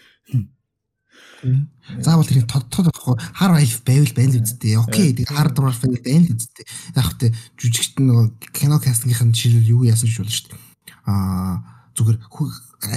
Заавал 1.97 2.27
тэрийг 2.27 2.45
тодтоод 2.45 2.91
байхгүй 2.91 3.15
хар 3.17 3.51
айлф 3.57 3.81
байвал 3.87 4.13
байна 4.13 4.37
л 4.37 4.45
үсттэй. 4.45 4.77
Окей, 4.77 5.15
тэг 5.17 5.31
хар 5.31 5.49
дураар 5.49 5.75
байвал 5.79 6.03
байна 6.03 6.29
л 6.29 6.37
үсттэй. 6.37 6.65
Яг 6.93 7.05
хөтэ 7.07 7.33
жүжигчт 7.57 7.97
нөгөө 7.97 8.53
кино 8.53 8.77
кастингийнхэн 8.77 9.33
жишээлбэл 9.33 9.73
юу 9.73 9.81
яасан 9.89 10.05
гэж 10.05 10.17
болно 10.21 10.35
шүү 10.35 10.49
дээ. 10.53 10.61
Аа 11.09 11.70
зүгээр 11.97 12.17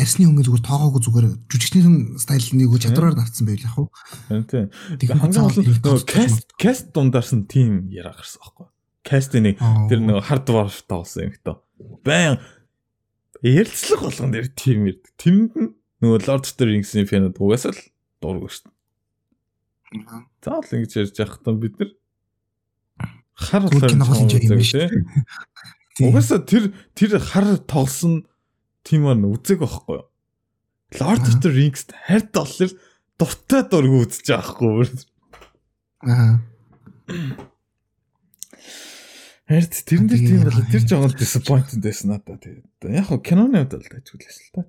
арсны 0.01 0.27
хөнгө 0.29 0.45
зүгээр 0.47 0.65
тоогоогүй 0.65 1.03
зүгээр 1.05 1.27
жүжигчнийхэн 1.51 1.97
стайл 2.21 2.49
нэг 2.57 2.71
чадвараар 2.81 3.17
навцсан 3.19 3.47
байл 3.49 3.65
яг 3.65 3.75
хуу. 3.75 3.89
Тийм. 4.49 4.71
Хамгийн 5.21 5.45
гол 5.45 5.59
нь 5.61 5.69
нөгөө 5.69 6.05
каст 6.09 6.49
каст 6.57 6.87
дундаарс 6.97 7.33
нь 7.37 7.45
тим 7.51 7.87
яриа 7.93 8.15
гарсан 8.17 8.41
байхгүй. 8.41 8.67
Каст 9.05 9.33
нэг 9.37 9.61
тэр 9.61 10.01
нөгөө 10.01 10.25
хард 10.25 10.47
варш 10.55 10.81
тоглосон 10.89 11.29
юм 11.29 11.33
хтөө. 11.37 11.57
Байн 12.07 12.41
ярилцлага 13.45 14.09
болгон 14.09 14.33
дээр 14.33 14.49
тим 14.57 14.89
ирдэг. 14.89 15.13
Тэнд 15.21 15.53
нь 15.59 15.71
нөгөө 16.01 16.21
Lord 16.25 16.49
of 16.49 16.55
the 16.57 16.65
Rings-ийн 16.65 17.09
фэнүүд 17.11 17.37
угаасаа 17.37 17.77
л 17.77 17.83
дург 18.25 18.49
шүү 18.49 18.71
дээ. 18.71 18.75
Заавал 20.41 20.73
ингэж 20.75 20.93
ярьж 20.97 21.17
явах 21.21 21.39
таа 21.45 21.55
бид 21.55 21.77
нар 21.77 21.93
хар 23.37 23.63
болохоор 23.69 23.93
юм 23.93 24.63
шүү 24.65 24.81
дээ. 24.81 26.09
Угаасаа 26.09 26.41
тэр 26.43 26.73
тэр 26.97 27.21
хар 27.21 27.59
тоглосон 27.69 28.25
тийм 28.85 29.09
аа 29.09 29.17
үзег 29.17 29.65
байхгүй 29.65 29.97
юу? 29.99 30.09
Lord 31.01 31.25
of 31.27 31.41
the 31.43 31.51
Rings 31.51 31.89
хайрт 32.07 32.31
болохоор 32.31 32.73
дуртай 33.19 33.63
дург 33.67 33.93
үзэж 34.05 34.29
байгаа 34.31 34.45
байхгүй 34.45 34.71
юу? 34.79 34.89
Аа. 36.05 36.39
Харин 39.45 39.69
тэрэн 39.69 40.09
дээр 40.09 40.23
тийм 40.25 40.41
бол 40.45 40.69
тэр 40.73 40.85
жоохон 40.89 41.13
disappointed 41.21 41.81
байсан 41.85 42.17
надад 42.17 42.41
тэгээд 42.41 42.93
яг 42.95 43.09
хоо 43.09 43.21
киноны 43.21 43.61
хувьд 43.61 43.77
бол 43.77 43.93
тажигласан 43.93 44.45
л 44.45 44.53
та. 44.57 44.63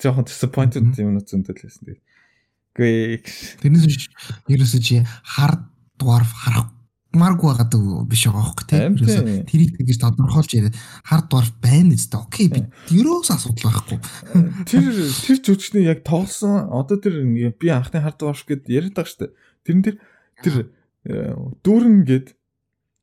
Жоохон 0.00 0.28
disappointed 0.28 0.84
юм 1.00 1.16
уу 1.16 1.24
зөндөл 1.24 1.56
байсан 1.56 1.84
тэгээд. 1.88 2.04
Гэхдээ 2.76 3.64
тэрнээс 3.64 4.08
ерөөсөө 4.52 4.80
чи 4.84 5.00
хар 5.04 5.64
dwarf 5.96 6.28
харахмааргүй 7.12 7.48
байгаа 7.52 8.04
биш 8.08 8.24
байгаа 8.24 8.44
хөөхгүй 8.48 8.66
тийм 8.72 9.44
тэрийг 9.44 9.76
тэгж 9.76 9.98
тодорхойлж 10.00 10.52
яриад 10.56 10.76
хар 11.04 11.22
dwarf 11.28 11.52
байна 11.60 11.92
үстэй 11.92 12.20
окей 12.20 12.48
би 12.48 12.64
ерөөс 12.88 13.28
асуудал 13.36 13.68
байхгүй. 13.68 13.98
Тэр 14.64 14.84
тэр 14.96 15.38
жүжигчний 15.44 15.84
яг 15.84 16.00
тоглосон 16.08 16.72
одоо 16.72 16.96
тэр 16.96 17.20
би 17.52 17.68
анхны 17.68 18.00
хар 18.00 18.16
dwarf 18.16 18.44
гэд 18.48 18.64
яриад 18.68 18.96
байгаа 18.96 19.28
дээ. 19.28 19.32
Тэрэн 19.64 19.82
дээр 19.84 19.96
тэр 20.40 20.54
э, 21.04 21.36
дүүрэн 21.60 21.96
гэд 22.08 22.26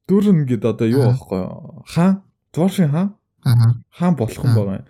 дүүрэн 0.10 0.40
гэд 0.49 0.64
одоо 0.65 0.88
юу 0.90 1.06
аахгүй 1.14 1.41
хаан 1.94 2.26
дворфын 2.49 2.90
хаан? 2.90 3.10
Хаан 3.94 4.15
болох 4.18 4.41
юм 4.41 4.57
байгаа. 4.57 4.86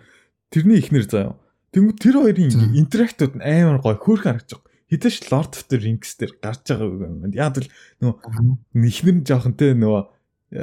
Тэрний 0.48 0.80
ихнэр 0.80 1.04
заяа. 1.04 1.36
Тэнгүү 1.76 1.94
тэр 2.00 2.16
хоёрын 2.24 2.72
интерактууд 2.72 3.36
амар 3.36 3.78
гоё 3.84 4.00
хөөрхөн 4.00 4.40
харагдаж 4.40 4.64
байгаа. 4.90 4.98
Хэдэж 4.98 5.14
Lord 5.30 5.52
of 5.54 5.62
the 5.70 5.78
Rings 5.78 6.10
дээр 6.18 6.32
гарч 6.42 6.66
байгаа 6.66 7.06
юм. 7.06 7.30
Яг 7.30 7.56
л 7.62 7.70
нөгөө 8.02 8.82
ихнэр 8.90 9.16
нь 9.22 9.26
жоохон 9.26 9.54
те 9.54 9.70
нөгөө 9.78 10.02
э, 10.58 10.62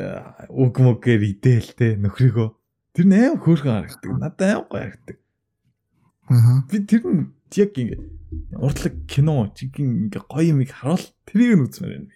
уг 0.51 0.75
мөгээр 0.75 1.23
идээл 1.23 1.71
те 1.79 1.95
нөхрийгөө 1.95 2.49
тэр 2.91 3.05
нь 3.07 3.15
амар 3.15 3.39
хөөрхөн 3.39 3.87
харагддаг. 3.87 4.11
Надад 4.19 4.41
амар 4.51 4.67
гоё 4.67 4.83
харагддаг. 4.83 5.17
Аа. 6.27 6.67
Би 6.67 6.77
тэр 6.83 7.03
нь 7.07 7.31
яг 7.55 7.71
ингэ 7.79 7.97
урдлаг 8.59 8.95
кино 9.07 9.47
чиг 9.55 9.79
ингээ 9.79 10.27
гоё 10.27 10.51
юм 10.51 10.59
харуул 10.67 11.05
тэрийг 11.23 11.55
нь 11.55 11.63
үзмээр 11.63 11.93
байна. 11.95 12.11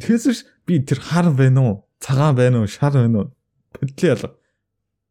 Тэгээс 0.00 0.48
би 0.64 0.80
тэр 0.80 1.00
хар 1.04 1.28
байна 1.36 1.60
уу? 1.60 1.74
Цагаан 2.00 2.36
байна 2.36 2.64
уу? 2.64 2.68
Шар 2.68 2.96
байна 2.96 3.28
уу? 3.28 3.28
Бодлоо 3.76 4.08
ялга. 4.08 4.30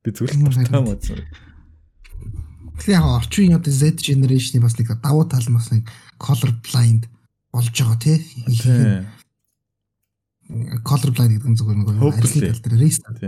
Би 0.01 0.09
зөвлөлт 0.09 0.69
таам 0.69 0.89
үзсэн. 0.89 1.21
Тэгэхээр 2.77 2.97
яг 2.97 3.05
орчин 3.05 3.55
одоо 3.57 3.73
Z 3.73 4.01
generation-ийн 4.01 4.63
бас 4.63 4.77
нэг 4.77 4.93
давуу 5.01 5.25
тал 5.29 5.47
бас 5.53 5.69
нэг 5.71 5.89
color 6.17 6.51
blind 6.65 7.09
болж 7.53 7.73
байгаа 7.73 7.99
тий. 8.01 8.17
Color 10.81 11.11
blind 11.13 11.31
гэдэг 11.37 11.49
нь 11.53 11.57
зүгээр 11.59 11.77
нэг 11.77 11.89
арилын 11.91 12.49
тал 12.49 12.63
дээр 12.65 12.81
restart. 12.81 13.21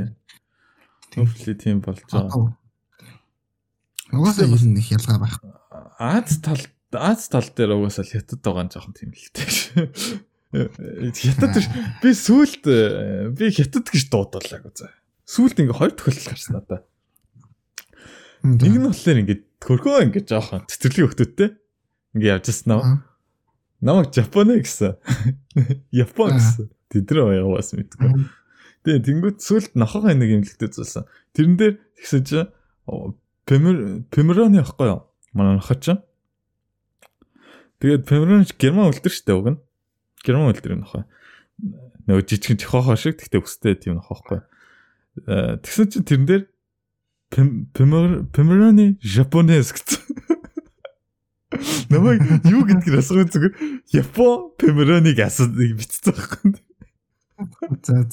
Hopefully 1.15 1.55
тийм 1.55 1.80
болж 1.85 2.01
байгаа. 2.09 2.57
Угаасаа 4.11 4.47
нь 4.49 4.80
их 4.81 4.91
ялгаа 4.91 5.19
байх. 5.22 5.38
Аз 5.99 6.41
тал 6.41 6.59
Аз 6.95 7.27
тал 7.30 7.43
дээр 7.43 7.76
угаасаа 7.76 8.05
хятад 8.07 8.39
байгаа 8.39 8.65
нь 8.65 8.72
жоохон 8.72 8.95
тийм 8.95 9.11
л 9.11 9.30
дээ. 9.35 11.11
Хятад 11.11 11.55
би 11.99 12.09
сүулт 12.15 12.63
би 13.35 13.45
хятад 13.51 13.85
гэж 13.91 14.03
дуудаалаагүй 14.07 14.72
за. 14.72 14.93
Сүулт 15.27 15.59
ингээ 15.59 15.76
хоёр 15.76 15.91
тохиолдол 15.91 16.30
гарсан 16.31 16.53
надаа. 16.55 16.80
Нэг 18.45 18.77
нь 18.77 18.85
болохоор 18.85 19.22
ингээ 19.26 19.39
хөрхөө 19.65 20.05
ингээ 20.05 20.23
жоохон 20.30 20.69
цэцэрлэгийн 20.69 21.09
хөлтөттэй 21.09 21.49
ингээ 22.13 22.31
явж 22.38 22.47
нөө. 22.69 23.01
Намайг 23.81 24.13
Японы 24.13 24.61
гэсэн. 24.61 25.01
Япон 26.05 26.38
гэсэн. 26.38 26.69
Тэдрээ 26.93 27.26
баяа 27.26 27.49
бас 27.49 27.73
мэдгүй. 27.73 28.30
Тэгээ 28.85 29.01
тэнгуут 29.01 29.38
сүулт 29.41 29.73
нохоо 29.73 30.13
нэг 30.13 30.30
имлэгтэй 30.45 30.69
зүйлсэн. 30.69 31.09
Тэрэн 31.34 31.57
дээр 31.57 31.73
тэгсэн 31.97 32.22
чи 32.22 32.39
Пемероны 33.45 34.61
ахгүй 34.61 34.88
юу? 34.93 35.09
Манай 35.34 35.57
нохоо 35.57 35.77
ч. 35.81 35.97
Тэгээд 37.81 38.05
Пемероны 38.05 38.45
герман 38.61 38.93
үлдэр 38.93 39.13
штэ 39.13 39.34
уг 39.34 39.57
нь. 39.57 39.59
Герман 40.22 40.53
хэл 40.53 40.61
дээр 40.61 40.77
нөхөө. 40.85 41.03
Нөгөө 42.05 42.23
жижигэн 42.30 42.61
жохоо 42.61 42.93
шиг 42.93 43.17
тэгтээ 43.17 43.41
өстэй 43.41 43.73
тийм 43.77 43.97
нөхөхгүй. 43.97 44.39
Э, 45.26 45.57
тэгсэн 45.61 45.89
чинь 45.89 46.05
тэрэн 46.05 46.26
дээр 46.30 46.43
Pomeranian 47.36 48.95
Japonese 49.03 49.76
гэсэн. 49.76 49.99
Намайг 51.91 52.24
юу 52.48 52.64
гэдгийг 52.64 52.99
асуух 52.99 53.28
зүгээр 53.28 53.53
Япон 53.91 54.56
Pomeranian 54.56 55.20
асууд 55.20 55.56
бичсэн 55.56 56.16
байхгүй. 56.16 56.56
За. 57.84 58.07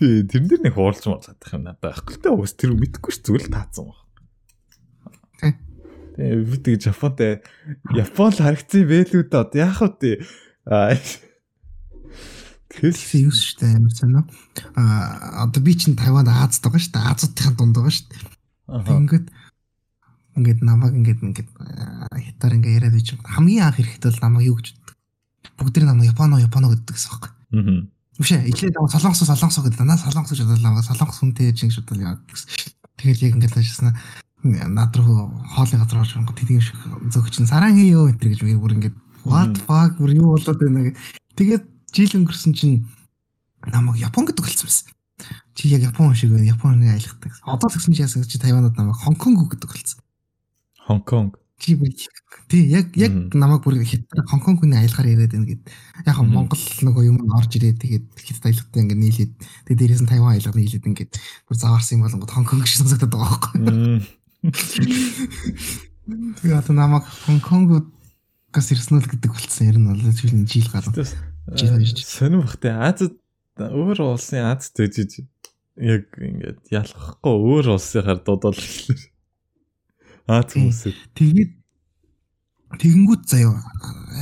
Тэгээ 0.00 0.24
тэрэн 0.32 0.48
дээр 0.48 0.62
нэг 0.64 0.74
хуулж 0.76 1.04
байх 1.04 1.52
юм 1.52 1.68
надад 1.68 1.84
байхгүй 1.84 2.16
л 2.16 2.22
дээ. 2.24 2.32
Уус 2.32 2.56
тэр 2.56 2.72
мэдэхгүй 2.72 3.12
ш 3.12 3.20
зүгээр 3.20 3.44
л 3.48 3.52
таацсан 3.52 3.84
баг. 3.92 4.00
Тэгээ 6.16 6.40
би 6.48 6.56
тэг 6.64 6.88
Японтай 6.88 7.44
Япон 7.92 8.32
л 8.32 8.40
харагдсан 8.40 8.88
байлгүй 8.88 9.28
дээ. 9.28 9.60
Яг 9.60 9.76
хөө 9.76 9.92
Тэгсэн 12.72 13.20
юу 13.28 13.32
шүү 13.32 13.56
дээ 13.60 13.76
амар 13.76 13.92
сонио. 13.92 14.22
Аа 14.76 15.44
одоо 15.44 15.60
би 15.62 15.76
чинь 15.76 15.96
Тайванд 15.96 16.28
Азад 16.28 16.64
байгаа 16.64 16.80
шүү 16.80 16.94
дээ. 16.96 17.10
Азуудын 17.12 17.56
дунд 17.56 17.76
байгаа 17.76 17.92
шүү 17.92 18.08
дээ. 18.08 18.22
Ингээд 18.72 19.26
ингээд 20.36 20.60
намайг 20.64 20.96
ингээд 20.96 21.20
ингээд 21.20 21.50
хятаар 21.52 22.56
ингээд 22.56 22.76
яриад 22.80 22.94
байж 22.96 23.08
хамгийн 23.20 23.64
анх 23.68 23.80
ирэхэд 23.80 24.08
бол 24.08 24.24
намайг 24.24 24.48
юу 24.48 24.56
гэж 24.56 24.68
боддог. 24.72 24.96
Бүгд 25.60 25.84
намайг 25.84 26.08
Японо 26.16 26.40
Японо 26.40 26.72
гэдэг 26.72 26.96
гэсэн 26.96 27.12
байна. 27.20 27.36
Аа. 27.52 27.84
Үгүй 28.16 28.40
ижлээ 28.48 28.72
намайг 28.72 28.92
солонгосоо 28.96 29.28
солонгосоо 29.28 29.64
гэдэг. 29.68 29.84
Надаа 29.84 30.04
солонгос 30.08 30.32
гэж 30.32 30.40
бодлоо 30.48 30.64
намайг 30.64 30.88
солонгос 30.88 31.18
хүнтэй 31.20 31.52
гэж 31.52 31.76
бодвол 31.84 32.00
яа 32.00 32.16
гэсэн. 32.32 32.48
Тэгэл 32.96 33.24
яг 33.28 33.34
ингээд 33.36 33.56
ажилласна 33.60 33.92
над 34.42 34.96
руу 34.96 35.30
хоолны 35.54 35.78
газар 35.78 36.00
орж 36.00 36.12
байгаа 36.16 36.34
тэдний 36.34 36.60
шиг 36.60 36.80
зөгчин 37.12 37.46
саран 37.46 37.76
хийё 37.76 38.08
энэ 38.10 38.18
гэж 38.18 38.42
би 38.42 38.56
бүр 38.58 38.74
ингээд 38.74 38.96
what 39.24 39.54
fuck 39.68 40.00
бүр 40.00 40.16
юу 40.16 40.34
болоод 40.34 40.58
байна 40.58 40.90
гэх. 40.90 40.98
Тэгээд 41.38 41.64
жил 41.92 42.24
өнгөрсөн 42.24 42.56
чинь 42.56 42.88
намайг 43.68 44.00
Япон 44.00 44.26
гэдэг 44.26 44.44
болсон 44.44 44.66
байсан. 44.66 44.88
Чи 45.54 45.68
яг 45.68 45.82
Япон 45.82 46.14
шиг 46.14 46.32
байна. 46.32 46.48
Японы 46.48 46.88
аялахдаг. 46.88 47.32
Одоо 47.44 47.68
тэгсэн 47.68 47.94
чи 47.94 48.02
яасан 48.02 48.24
чи 48.24 48.38
Тайванад 48.40 48.76
намайг 48.76 48.96
Хонконг 48.96 49.52
гэдэг 49.52 49.68
болсон. 49.70 50.00
Хонконг. 50.86 51.38
Чи 51.60 51.76
тий 52.48 52.66
яг 52.66 52.96
яг 52.96 53.12
намайг 53.34 53.62
бүр 53.62 53.84
хятад 53.84 54.26
Хонконгны 54.26 54.80
аялахаар 54.80 55.12
яриад 55.12 55.30
байна 55.30 55.46
гэд. 55.46 55.62
Яг 56.06 56.18
Монгол 56.24 56.58
нөгөө 56.58 57.04
юм 57.06 57.28
орж 57.30 57.54
ирээд 57.60 57.78
тэгээд 57.84 58.04
хятад 58.18 58.50
аялахтай 58.50 58.82
ингээд 58.82 58.98
нийлээд 58.98 59.32
тэгээд 59.68 59.78
дээрээс 59.78 60.02
нь 60.02 60.10
Тайван 60.10 60.34
аялах 60.34 60.56
нийлээд 60.56 60.88
ингээд 60.88 61.12
бүр 61.46 61.56
заваарсан 61.60 62.00
юм 62.00 62.04
болонгод 62.08 62.32
Хонконг 62.32 62.66
шиг 62.66 62.82
сонсогдоод 62.82 63.14
байгаа 63.14 63.30
байхгүй. 63.30 64.02
Тэгээд 66.42 66.58
одоо 66.58 66.74
намайг 66.74 67.06
Хонконгод 67.06 67.86
гас 68.50 68.68
ирсэн 68.74 68.98
л 68.98 69.06
гэдэг 69.06 69.30
болцсон 69.30 69.68
ер 69.70 69.78
нь 69.78 69.86
бол 69.86 70.02
жил 70.50 70.68
гарсан. 70.72 71.31
Хийж. 71.50 72.04
Сонирм 72.06 72.44
бахтай 72.46 72.72
Азад 72.72 73.16
өөр 73.58 74.02
улсын 74.14 74.46
Аз 74.46 74.70
төжиж 74.70 75.24
яг 75.76 76.06
ингээд 76.16 76.70
ялахгүй 76.70 77.34
өөр 77.34 77.74
улсынхаар 77.74 78.22
дуудал 78.22 78.54
эхлэв. 78.54 79.00
Аз 80.30 80.54
хүмүүсээ. 80.54 80.94
Тэгээд 81.18 81.52
тэгэнгүүт 82.78 83.22
заяа 83.26 83.58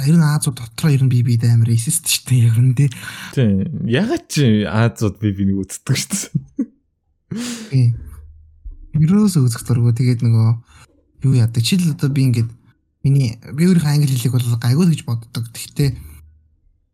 ер 0.08 0.16
нь 0.16 0.24
Азууд 0.24 0.56
дотроо 0.58 0.90
ер 0.90 1.04
нь 1.04 1.12
би 1.12 1.20
бид 1.22 1.44
амар 1.44 1.70
эсэст 1.70 2.08
шүү 2.08 2.24
дээ 2.30 2.48
ер 2.50 2.58
нь 2.58 2.74
тий. 2.74 2.88
Тийм. 3.36 3.84
Ягаад 3.84 4.24
чи 4.32 4.64
Азууд 4.64 5.20
би 5.20 5.36
бинийг 5.36 5.60
үздэг 5.60 5.96
шүү 5.96 6.10
дээ. 6.16 6.68
Тийм. 7.68 7.90
Ерөөсөө 8.96 9.44
үзэх 9.44 9.62
дурггүй 9.68 9.94
тэгээд 9.94 10.24
нөгөө 10.24 10.48
юу 11.28 11.34
яадаг. 11.36 11.62
Чил 11.62 11.84
одоо 11.92 12.10
би 12.10 12.26
ингээд 12.26 12.50
Миний 13.02 13.38
би 13.56 13.64
өөрийнхөө 13.64 13.94
англи 13.96 14.12
хэлийг 14.12 14.34
бол 14.34 14.60
гайгүй 14.60 14.84
л 14.84 14.92
гэж 14.92 15.02
боддог. 15.08 15.46
Гэхдээ 15.56 15.88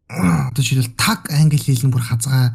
одоо 0.08 0.62
жишээл 0.62 0.94
таг 0.94 1.26
англи 1.30 1.58
хэл 1.58 1.86
нь 1.86 1.92
бүр 1.92 2.02
хазгаа 2.02 2.54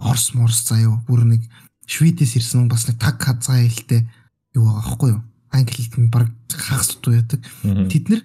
орс 0.00 0.34
морс 0.34 0.62
заяо 0.68 1.02
бүр 1.06 1.26
нэг 1.26 1.42
шведээс 1.86 2.38
ирсэн 2.38 2.68
бас 2.70 2.86
нэг 2.86 2.98
таг 3.02 3.18
хазгаа 3.18 3.66
хэлтэй 3.66 4.06
юу 4.54 4.70
байгаа 4.70 4.82
байхгүй 4.86 5.10
юу? 5.14 5.22
Англи 5.50 5.74
хэлд 5.82 5.94
нь 5.98 6.10
баг 6.10 6.30
хагас 6.50 6.94
дутуу 6.94 7.18
яадаг. 7.18 7.40
Тэд 7.62 8.04
нэр 8.10 8.22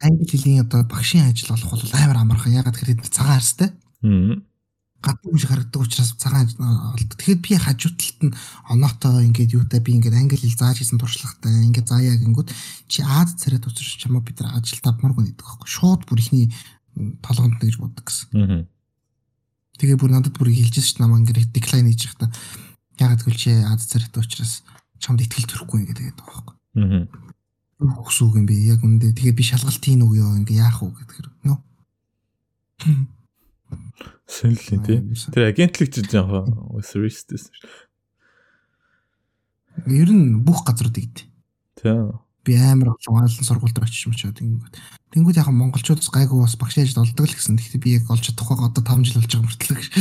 англи 0.00 0.26
хэлний 0.28 0.60
одоо 0.60 0.84
багшийн 0.84 1.30
ажил 1.30 1.52
болох 1.56 1.72
бол 1.72 1.96
амар 1.96 2.18
амархан. 2.20 2.52
Ягаад 2.52 2.76
гэхээр 2.76 3.00
тэд 3.00 3.16
цагаан 3.16 3.40
харстай. 3.40 3.70
Юм 4.02 5.38
шиг 5.38 5.50
харагддаг 5.50 5.82
учраас 5.82 6.14
цагаан 6.14 6.46
олдог. 6.94 7.18
Тэгэхэд 7.18 7.40
би 7.42 7.56
хажуу 7.58 7.90
талд 7.96 8.20
нь 8.22 8.36
оноотой 8.70 9.26
ингээд 9.26 9.56
юутай 9.56 9.80
би 9.80 9.98
ингээд 9.98 10.14
англи 10.14 10.38
хэл 10.38 10.54
зааж 10.54 10.78
хийсэн 10.78 11.00
туршлагатай 11.00 11.66
ингээд 11.66 11.90
заяа 11.90 12.16
гингүүд 12.22 12.54
чи 12.86 13.02
Аз 13.02 13.34
царайд 13.34 13.66
уучрч 13.66 13.98
чамаа 13.98 14.22
бид 14.22 14.38
нар 14.38 14.54
ажил 14.62 14.78
тавмааргүй 14.78 15.34
гэдэг 15.34 15.42
байхгүй. 15.42 15.66
Шууд 15.66 16.06
бүр 16.06 16.22
ихний 16.22 16.54
толгонд 17.22 17.58
гэж 17.60 17.76
боддог 17.80 18.04
гэсэн. 18.06 18.68
Тэгээ 19.80 19.98
бүр 19.98 20.10
надад 20.12 20.36
бүр 20.36 20.52
хэлжсэн 20.52 20.84
ш 20.84 21.00
намаа 21.00 21.20
ингээд 21.22 21.52
деклайн 21.52 21.88
хийж 21.88 22.12
явахдаа 22.12 22.30
ягаад 23.00 23.22
гэвэл 23.24 23.40
чи 23.40 23.50
Аз 23.50 23.88
царайд 23.88 24.14
уучраас 24.14 24.62
чамд 25.00 25.24
ихтгэл 25.24 25.48
төрөхгүй 25.48 25.78
ингээд 25.82 25.98
тэгээд 25.98 26.18
байгаа 26.20 26.42
байхгүй. 26.44 26.56
хүсүүг 27.82 28.38
юм 28.38 28.46
би 28.46 28.56
яг 28.68 28.84
үндэ 28.84 29.16
тэгээ 29.16 29.34
би 29.34 29.42
шалгалтын 29.42 30.04
үг 30.06 30.14
ёо 30.20 30.38
ингээ 30.38 30.62
яах 30.62 30.78
вэ 30.84 30.92
гэдэг 31.02 31.26
нөө. 31.42 31.58
Сэнлийн 34.28 34.82
тий. 34.86 34.98
Тэр 35.34 35.50
агентлэг 35.50 35.90
чинь 35.90 36.06
яг 36.14 36.30
service 36.86 37.26
Ер 39.86 40.10
нь 40.12 40.44
бүх 40.44 40.62
газрууд 40.62 40.96
игд. 41.00 41.26
Тий. 41.80 41.96
Би 42.44 42.52
амар 42.54 42.94
олон 42.94 43.28
сургууль 43.28 43.72
дээр 43.72 43.88
очиж 43.88 44.06
мочоод 44.06 44.38
ингэнгүүт. 44.38 44.76
Тэнгүүд 45.12 45.36
яг 45.36 45.48
монголчуудаас 45.52 46.08
гайгүй 46.08 46.40
бас 46.40 46.56
багш 46.56 46.80
яаж 46.80 46.96
олдог 46.96 47.28
л 47.28 47.36
гэсэн. 47.36 47.60
Гэхдээ 47.60 47.84
би 47.84 48.00
яг 48.00 48.08
олж 48.08 48.32
чадахгүй 48.32 48.64
одоо 48.64 48.80
5 48.80 49.04
жил 49.04 49.20
болж 49.20 49.28
байгаа 49.28 49.44
мөртлөө 49.44 49.76
гэж. 49.76 49.92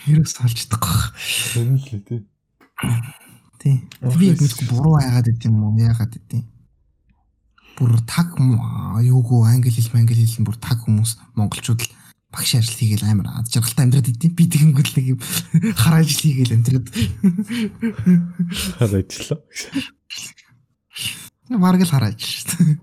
Хэрэг 0.00 0.24
салж 0.24 0.56
чадахгүй. 0.56 0.96
Сэнлийн 1.20 2.00
тий. 2.08 2.24
Тий. 3.60 3.76
Би 4.00 4.32
яг 4.32 4.40
мэдгүй 4.40 4.66
буруу 4.72 4.96
байгаад 4.96 5.28
идэм 5.28 5.52
юм 5.52 5.68
уу? 5.68 5.76
Яагаад 5.76 6.16
идэм? 6.16 6.48
Бүр 7.76 8.00
таг 8.08 8.32
юугүй 9.04 9.52
англи 9.52 9.68
хэл 9.68 9.92
англи 10.00 10.16
хэл 10.16 10.48
бүр 10.48 10.56
таг 10.56 10.80
хүмүүс 10.80 11.20
монголчууд 11.36 11.84
л 11.84 11.92
багш 12.32 12.56
ажил 12.56 12.72
хийгээл 12.72 13.04
амар 13.04 13.28
ад 13.36 13.52
жаргалтай 13.52 13.84
амьдраад 13.84 14.08
идэм. 14.08 14.32
Би 14.32 14.48
тэгэнгүүт 14.48 14.96
нэг 14.96 15.06
юм 15.12 15.20
хар 15.76 16.00
ажил 16.00 16.24
хийгээл 16.24 16.56
амьдраад. 16.56 16.88
Хар 18.80 18.92
ажиллаа. 18.96 19.44
Бараг 21.50 21.82
л 21.82 21.90
хар 21.90 22.06
ажил 22.06 22.30
шүү 22.30 22.46
дээ. 22.54 22.78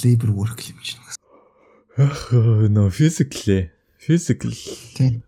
Labor 0.00 0.32
work 0.32 0.64
юм 0.64 0.80
чинь. 0.80 1.04
Ах 2.00 2.32
нөө 2.32 2.88
physically 2.88 3.68
physical 4.00 4.48
тий. 4.96 5.20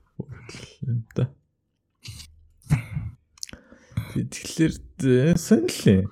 юм 0.81 1.05
да. 1.12 1.29
Тэгэхээр 4.16 5.37
сонирхлээ. 5.37 6.09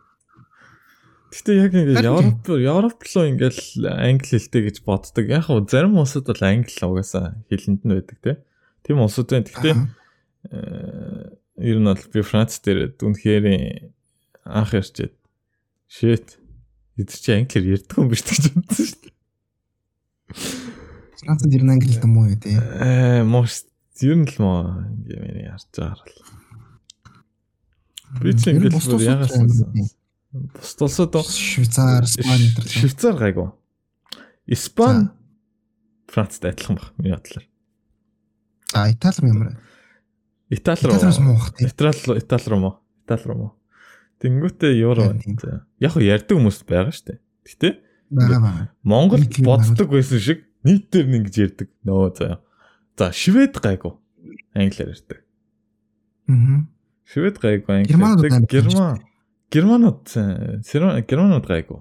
Гэтэ 1.32 1.56
яг 1.56 1.72
ингээд 1.72 2.04
Европ 2.04 2.44
Европ 2.60 3.00
руу 3.00 3.24
ингээл 3.32 3.88
англи 3.88 4.28
хэлтэй 4.36 4.62
гэж 4.68 4.84
боддог. 4.84 5.24
Яг 5.24 5.48
хөө 5.48 5.64
зарим 5.72 5.96
улсууд 5.96 6.28
бол 6.28 6.44
англи 6.44 6.84
угаасаа 6.84 7.40
хэлэнд 7.48 7.88
нь 7.88 7.94
байдаг 7.96 8.18
тий. 8.20 8.36
Тийм 8.84 9.00
улсууд 9.00 9.32
байна. 9.32 9.48
Гэтэ 9.48 9.72
ер 11.64 11.78
нь 11.80 11.88
бол 11.88 12.04
би 12.12 12.20
Франц 12.20 12.60
дээр 12.60 12.92
дүнхээр 12.96 13.44
анх 14.44 14.76
ярьчээд 14.76 15.19
shit 15.90 16.38
эд 16.94 17.10
чи 17.10 17.34
англиэр 17.34 17.82
ярьдаг 17.82 17.98
юм 17.98 18.08
биш 18.14 18.22
гэж 18.22 18.54
бодсон 18.54 18.86
шүү 18.86 18.98
дээ. 19.02 19.14
Францад 21.18 21.50
ер 21.50 21.64
нь 21.66 21.72
англи 21.74 21.90
хэлтэй 21.90 22.10
муу 22.10 22.30
юу 22.30 22.38
тий. 22.38 22.54
Э 22.54 23.26
муу 23.26 23.42
ер 23.44 24.16
нь 24.16 24.28
л 24.30 24.36
муу 24.38 24.86
ингээ 25.02 25.50
ярьж 25.50 25.66
байгаа 25.74 26.06
л. 26.06 26.14
Би 28.22 28.30
ч 28.38 28.54
ингээд 28.54 28.78
бүр 28.78 29.02
ягаад 29.02 29.34
бус 30.30 30.74
тулсууд 30.78 31.14
Швейцар, 31.26 32.06
Испани 32.06 32.54
дээр 32.54 32.66
Швейцар 32.70 33.18
гайгүй. 33.18 33.50
Испани 34.46 35.10
Францтай 36.06 36.54
адилхан 36.54 36.78
баг 36.78 36.94
миний 36.98 37.18
бодлоор. 37.18 37.46
А 38.74 38.90
Итали 38.90 39.18
руу 39.18 39.34
ямар? 39.34 39.58
Итали 40.50 40.86
руу. 40.86 40.94
Итали 40.94 41.98
руу 42.06 42.18
Итали 42.18 42.46
руу. 42.46 42.78
Итали 43.02 43.24
руу. 43.26 43.59
Тэнгүүтээ 44.20 44.72
евро 44.84 45.10
байна. 45.10 45.64
Яг 45.80 45.96
хөө 45.96 46.04
ярьдаг 46.04 46.36
хүмүүс 46.36 46.60
байгаа 46.68 46.92
шүү 46.92 47.06
дээ. 47.08 47.18
Гэтэ 47.48 47.68
байгаа 48.12 48.40
байгаа. 48.44 48.66
Монголд 48.84 49.32
боддог 49.40 49.88
байсан 49.88 50.20
шиг 50.20 50.44
нийтээр 50.60 51.06
нь 51.08 51.16
ингэж 51.24 51.36
ярьдаг. 51.40 51.68
Нөө 51.88 52.08
заа. 52.20 52.44
За 53.00 53.12
Швед 53.16 53.56
гайгүй. 53.56 53.96
Англиар 54.52 54.92
ярьдаг. 54.92 55.24
Аа. 56.28 56.68
Швед 57.08 57.40
гайгүй 57.40 57.72
англиар 57.80 58.20
ярьдаг. 58.20 58.44
Герман. 58.52 59.00
Германууд 59.48 60.04
германууд 61.08 61.46
гайгүй. 61.48 61.80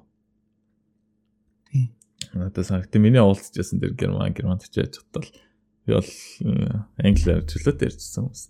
Тий. 1.68 1.92
Одоо 2.32 2.64
санагт 2.64 2.96
миний 2.96 3.20
уулзчихсан 3.20 3.84
дэр 3.84 4.00
герман 4.00 4.32
германд 4.32 4.64
яаж 4.72 4.96
чадтал 4.96 5.28
би 5.84 5.92
бол 5.92 6.08
англиар 7.04 7.44
чөлөөт 7.44 7.84
ярьжсэн 7.84 8.32
хүмүүс 8.32 8.48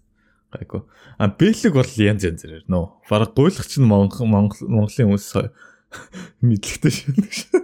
гайгүй. 0.53 0.81
А 1.17 1.29
бэлэг 1.29 1.73
бол 1.73 1.91
янз 1.97 2.25
янзэр 2.25 2.65
нөө. 2.69 2.85
Бараг 3.09 3.33
гуйлах 3.37 3.67
чинь 3.69 3.85
монгол 3.85 4.27
монголын 4.29 5.13
хүмүүс 5.13 5.27
мэдлэгтэй 6.45 6.93
шүү. 6.93 7.61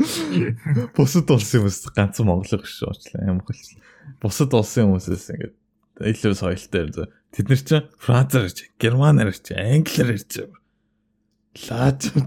Бусад 0.96 1.28
улсын 1.28 1.64
хүмүүс 1.64 1.92
ганцхан 1.92 2.28
монголыг 2.28 2.64
шүү 2.64 2.88
уучлаа 2.88 3.28
юм 3.28 3.40
хэл. 3.44 3.80
Бусад 4.20 4.52
улсын 4.56 4.88
хүмүүсээс 4.88 5.32
ингээд 5.36 5.56
илүү 6.00 6.34
соёлтой 6.36 7.08
Тэд 7.30 7.46
нар 7.46 7.62
чинь 7.62 7.86
францаар 7.94 8.50
ярьж, 8.50 8.66
германаар 8.80 9.30
ярьж, 9.30 9.54
англиар 9.54 10.18
ярьж. 10.18 10.50
Лаач 11.68 12.10
юм. 12.10 12.26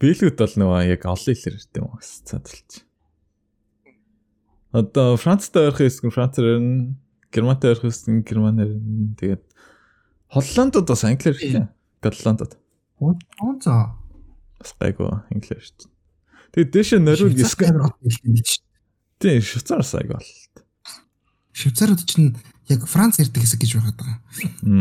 Бэлгүүд 0.00 0.40
бол 0.40 0.54
нөгөө 0.56 0.88
яг 0.88 1.04
олон 1.04 1.34
хэлээр 1.36 1.56
ярьд 1.60 1.76
юм 1.76 1.92
уу 1.92 2.00
гэсэн 2.00 2.24
цаадалч. 2.32 2.85
Одоо 4.72 5.16
Францтай 5.16 5.68
ойрхон 5.68 5.86
хэсэг 5.86 6.04
нь 6.06 6.14
францаар 6.14 6.58
ярина, 6.58 6.96
Германтай 7.32 7.70
ойрхон 7.72 7.90
хэсэг 7.90 8.08
нь 8.10 8.24
германаар 8.26 8.70
ярина. 8.74 9.14
Тэгээд 9.18 9.42
Холландд 10.30 10.86
бас 10.86 11.04
англиар 11.04 11.36
ярьж, 11.38 11.68
Голландд. 12.02 12.58
Оо 12.98 13.14
за. 13.62 13.94
Бас 14.58 14.74
гайгүй 14.80 15.06
англиар 15.30 15.62
ярьж. 15.62 15.86
Тэгээд 16.52 16.70
дэше 16.72 16.98
нөрөг 16.98 17.36
сканер 17.46 17.94
хэлдэг 18.02 18.46
шүү. 18.46 18.64
Тийм, 19.22 19.40
Швейцар 19.40 19.84
сайг 19.84 20.12
бол. 20.12 20.28
Швейцарууд 21.56 22.02
чинь 22.04 22.36
яг 22.68 22.84
Франц 22.84 23.16
ярьдаг 23.22 23.40
хэсэг 23.40 23.64
гэж 23.64 23.80
байгаад 23.80 23.96
байгаа. 23.96 24.18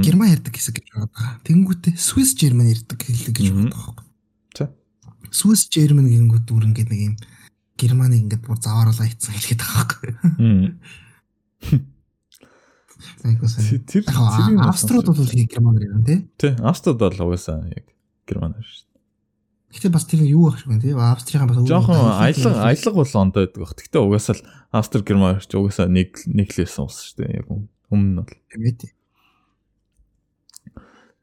Герман 0.04 0.34
ярьдаг 0.36 0.56
хэсэг 0.56 0.76
гэж 0.82 0.88
байгаад 0.92 1.14
байгаа. 1.16 1.36
Тэнгүүтээ 1.48 1.94
Swiss 1.96 2.36
German 2.36 2.68
ярьдаг 2.68 3.00
хэлэг 3.00 3.32
гэж 3.32 3.48
байгаа 3.54 3.72
байхгүй. 3.72 4.06
За. 4.58 4.66
Swiss 5.32 5.72
German 5.72 6.12
гэнгүүт 6.12 6.44
дүр 6.50 6.68
ингээд 6.68 6.92
нэг 6.92 7.02
юм 7.12 7.16
Германыг 7.76 8.24
ингээд 8.24 8.44
бүр 8.48 8.60
завааруулаа 8.60 9.08
хийцэн 9.08 9.36
хэлгээд 9.36 9.62
байгаа 9.62 9.84
байхгүй. 9.84 10.12
Тэр 13.84 14.04
Авструуд 14.64 15.12
бол 15.12 15.28
Германаар 15.28 15.84
ярина 15.84 16.06
тий. 16.08 16.20
Тий, 16.40 16.54
Авструуд 16.64 17.00
бол 17.04 17.20
угаасаа 17.28 17.68
яг 17.68 17.86
Германаар 18.24 18.64
шүү. 18.64 18.86
Гэтэ 19.76 19.92
бас 19.92 20.08
тэр 20.08 20.24
юу 20.24 20.48
ах 20.48 20.60
шиг 20.60 20.72
байна 20.72 20.88
тий. 20.88 20.96
Австрийн 20.96 21.52
бас 21.52 21.60
жоохон 21.68 22.00
аялга 22.16 22.64
аялга 22.64 22.96
бол 22.96 23.12
ондоо 23.20 23.44
байдаг 23.44 23.60
бах. 23.60 23.76
Гэтэ 23.76 24.00
угаасаа 24.00 24.36
л 24.40 24.48
Австри 24.72 25.04
Герман 25.04 25.44
ч 25.44 25.52
угаасаа 25.52 25.92
нэг 25.92 26.16
нэг 26.32 26.56
л 26.56 26.64
байсан 26.64 26.88
улс 26.88 27.04
шүү 27.12 27.28
дээ. 27.28 27.44
Яг 27.44 27.48
өмнө 27.92 28.08
нь 28.08 28.20
бол. 28.24 28.32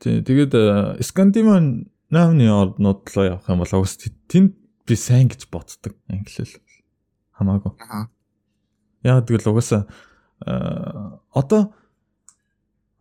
Тий, 0.05 0.21
тэгээд 0.21 0.53
Скандинавын 1.01 1.89
наамны 2.13 2.45
орнууд 2.53 3.09
руу 3.09 3.25
явах 3.25 3.49
юм 3.49 3.65
бол 3.65 3.75
угс 3.81 3.97
тэнд 4.29 4.53
би 4.87 4.95
сайн 4.97 5.29
гэж 5.29 5.47
боддог. 5.53 5.95
Англиэл 6.09 6.59
хамаагүй. 7.37 7.73
Яг 9.03 9.27
тэгэл 9.27 9.51
угаасаа 9.51 9.87
одоо 11.35 11.75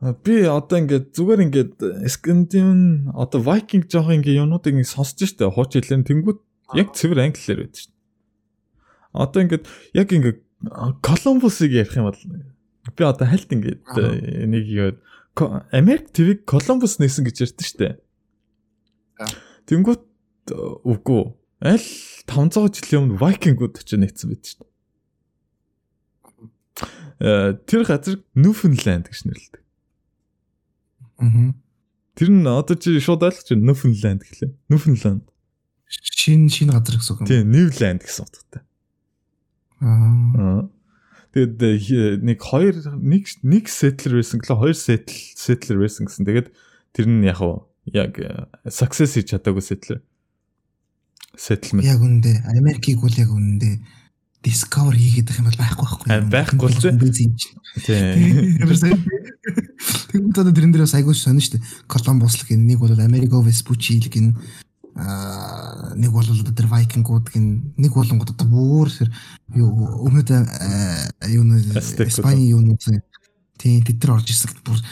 Би 0.01 0.41
одоо 0.49 0.81
ингээд 0.81 1.13
зүгээр 1.13 1.41
ингээд 1.45 1.73
Скандин 2.09 3.13
одоо 3.13 3.37
Viking 3.37 3.85
жоох 3.85 4.09
ингээд 4.09 4.41
юмнуудыг 4.41 4.73
ингээд 4.73 4.97
сонсож 4.97 5.29
штэ 5.29 5.45
хууч 5.45 5.77
хэлээр 5.77 6.01
тэнгууд 6.09 6.39
яг 6.73 6.89
цэвэр 6.97 7.29
англиар 7.29 7.61
байдаг 7.61 7.81
штэ. 7.85 7.93
Одоо 9.13 9.39
ингээд 9.45 9.65
яг 9.93 10.09
ингээд 10.09 10.39
Колумбусыг 11.05 11.69
ярих 11.69 11.93
юм 11.93 12.09
бол 12.09 12.17
би 12.17 13.03
одоо 13.05 13.29
хальт 13.29 13.53
ингээд 13.53 13.85
нэг 14.49 14.65
юу 14.73 14.97
Америк 15.69 16.09
ТV 16.09 16.49
Колумбус 16.49 16.97
нээсэн 16.97 17.21
гэж 17.21 17.53
ярьдэн 17.53 17.67
штэ. 17.69 18.01
Тэнгууд 19.69 20.01
үгүй 20.81 21.21
аль 21.61 21.87
500 22.25 22.81
жилийн 22.81 23.01
өмнө 23.05 23.21
Викингууд 23.21 23.77
очиж 23.77 23.97
нэгдсэн 24.01 24.29
байд 24.33 24.45
штэ. 24.45 24.65
Э, 27.21 27.53
тэр 27.69 27.85
газар 27.85 28.17
Ньюфнланд 28.33 29.05
гэж 29.05 29.21
нэрлэдэг. 29.29 29.61
Аа. 31.21 31.53
Тэр 32.17 32.29
нь 32.33 32.49
одоо 32.49 32.75
чи 32.75 32.97
шууд 32.97 33.21
ойлгож 33.21 33.53
байна. 33.53 33.69
Ньюфнланд 33.69 34.21
гэлээ. 34.25 34.51
Ньюфнланд. 34.73 35.25
Шин 35.85 36.49
шин 36.49 36.73
газар 36.73 36.97
гэсэн 36.97 37.13
үг 37.13 37.19
юм. 37.21 37.27
Тийм, 37.29 37.45
Ньюланд 37.53 38.01
гэсэн 38.01 38.25
утгатай. 38.25 38.63
Аа. 39.85 40.65
Тэгээд 41.31 41.61
э, 41.61 42.17
нэг 42.25 42.41
хоёр 42.41 42.75
нэг 42.97 43.23
нэг 43.45 43.69
settler 43.69 44.17
байсан 44.17 44.41
гэлээ 44.41 44.57
хоёр 44.57 44.75
settle 44.75 45.21
settler 45.37 45.77
байсан 45.77 46.09
гэсэн. 46.09 46.25
Тэгээд 46.25 46.47
тэр 46.97 47.05
нь 47.05 47.21
яг 47.29 47.39
яг 47.85 48.17
э, 48.17 48.49
success 48.65 49.13
хийж 49.13 49.29
чадаагүй 49.29 49.61
settler. 49.61 50.01
Settlement. 51.37 51.85
Яг 51.87 52.01
үндэ 52.01 52.43
Америкийг 52.51 53.01
бол 53.01 53.13
яг 53.15 53.31
үндэ 53.31 53.79
discover 54.41 54.97
хийгээд 54.97 55.29
байх 55.29 55.39
юм 55.39 55.47
бол 55.47 55.61
байхгүй 55.61 55.85
байхгүй. 55.85 56.07
Байхгүй 56.33 56.67
л 56.69 57.13
зүй. 57.13 57.29
Тийм. 57.85 58.57
Тэгвэл 60.11 60.33
одоо 60.35 60.51
тэрэн 60.51 60.73
дээрээс 60.73 60.97
айгуу 60.97 61.13
сонь 61.13 61.39
дээ. 61.39 61.61
Колумбус 61.87 62.41
л 62.41 62.47
гин 62.49 62.65
нэг 62.67 62.81
бол 62.81 62.91
Америко 62.97 63.39
Vespucci 63.39 64.01
л 64.01 64.09
гин 64.09 64.35
аа 64.95 65.93
нэг 65.95 66.11
бол 66.11 66.25
одоо 66.25 66.53
тэр 66.53 66.67
Викингууд 66.67 67.31
гин 67.31 67.73
нэг 67.77 67.93
болонгод 67.95 68.35
одоо 68.35 68.47
бүр 68.47 68.89
юу 69.55 69.71
өмнөд 70.03 70.29
юу 71.31 71.43
нэ 71.47 71.79
Испани 71.79 72.51
юу 72.51 72.59
нэ 72.59 72.75
тийм 73.55 73.85
тэд 73.87 74.03
нар 74.03 74.19
орж 74.19 74.35
ирсэн 74.35 74.51
бүр 74.65 74.83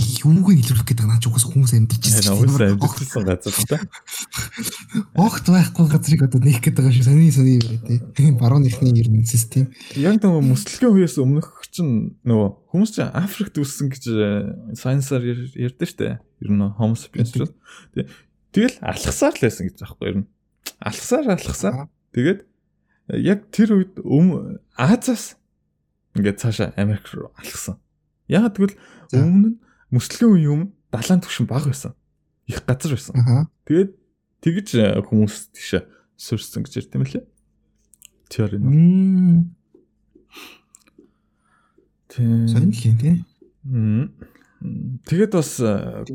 юуг 0.00 0.50
илрүүлэх 0.50 0.86
гэдэг 0.88 1.06
наач 1.06 1.24
угаас 1.28 1.46
хүмүүс 1.46 1.72
байна. 1.74 1.86
Угаас 1.90 3.10
амьдэрсэн 3.14 3.24
газар 3.26 3.54
та. 3.68 3.78
Огт 5.14 5.46
байхгүй 5.46 5.86
газрыг 5.90 6.22
одоо 6.26 6.40
нээх 6.42 6.60
гэдэг 6.64 6.82
байгаа 6.82 6.94
шүү. 6.94 7.06
Сони 7.06 7.30
сони 7.30 7.54
тий. 8.14 8.30
Баруун 8.34 8.66
ихний 8.66 8.94
ер 8.96 9.10
нь 9.12 9.26
систем. 9.26 9.70
Яг 9.94 10.18
нөгөө 10.18 10.42
мөслөгийн 10.42 10.94
үеэс 10.94 11.16
өмнөх 11.22 11.64
чинь 11.70 12.18
нөгөө 12.26 12.48
хүмүүс 12.70 12.90
чинь 12.94 13.14
Африкт 13.14 13.58
үссэн 13.58 13.90
гэж 13.90 14.04
сайенсаар 14.78 15.22
ярьдэн 15.24 15.88
штэ. 15.88 16.18
Ер 16.42 16.50
нь 16.50 16.62
Homo 16.78 16.94
sapiens 16.94 17.34
ч. 17.34 17.46
Тэгэл 18.54 18.78
алхасаар 18.82 19.34
л 19.34 19.42
байсан 19.42 19.66
гэж 19.66 19.82
аахгүй 19.82 20.06
ер 20.10 20.16
нь. 20.22 20.26
Алхасаар 20.78 21.34
алхасаар. 21.34 21.90
Тэгээд 22.14 22.46
яг 23.20 23.50
тэр 23.50 23.82
үед 23.82 23.98
Азаас 24.78 25.36
ингээд 26.14 26.40
цаашаа 26.40 26.72
Америк 26.78 27.10
руу 27.12 27.34
алхсан. 27.34 27.78
Яг 28.30 28.54
тэгвэл 28.54 28.78
өмнө 29.12 29.58
мөслөгийн 29.90 30.44
юм 30.44 30.60
далайн 30.92 31.20
түвшин 31.20 31.48
баг 31.50 31.66
байсан. 31.68 31.92
Их 32.46 32.64
газар 32.64 32.96
байсан. 32.96 33.48
Тэгээд 33.68 33.90
тэгж 34.44 34.68
э, 34.78 35.00
хүмүүс 35.04 35.50
тийш 35.56 35.84
сүрсэн 36.16 36.64
гэж 36.64 36.72
ярьд 36.84 36.94
юм 36.94 37.04
лээ. 37.04 37.24
Теори 38.30 38.58
нь. 38.60 39.52
Л 42.14 42.62
юм 42.62 42.70
тий. 42.72 43.24
Тэгээд 45.04 45.32
бас 45.34 45.60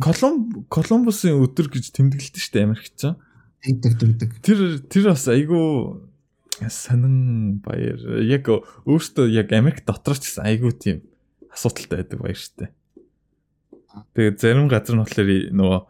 Колумб 0.02 0.66
Колумбусын 0.74 1.38
өдөр 1.38 1.70
гэж 1.70 1.94
тэмдэглэдэг 1.94 2.42
шүү 2.42 2.54
дээ 2.56 2.66
Америкч 2.66 2.94
чаа. 2.98 3.14
Тэгдэг 3.62 3.94
тэгдэг. 4.00 4.30
Тэр 4.42 4.60
тэр 4.90 5.14
бас 5.14 5.28
айгүй 5.30 6.02
сонин 6.68 7.60
баяр. 7.62 8.00
Яг 8.26 8.50
өөртөө 8.50 9.30
яг 9.30 9.54
Америк 9.54 9.86
дотор 9.86 10.18
ч 10.18 10.32
гэсэн 10.32 10.50
айгүй 10.50 10.74
тийм 10.74 10.98
асуудалтай 11.54 12.02
байдаг 12.02 12.20
баяр 12.24 12.40
шүү 12.40 12.56
дээ. 12.66 12.72
Тэгээд 14.14 14.38
зарим 14.40 14.68
газар 14.68 14.96
нь 14.96 15.04
болохоор 15.04 15.30
нөгөө 15.54 15.82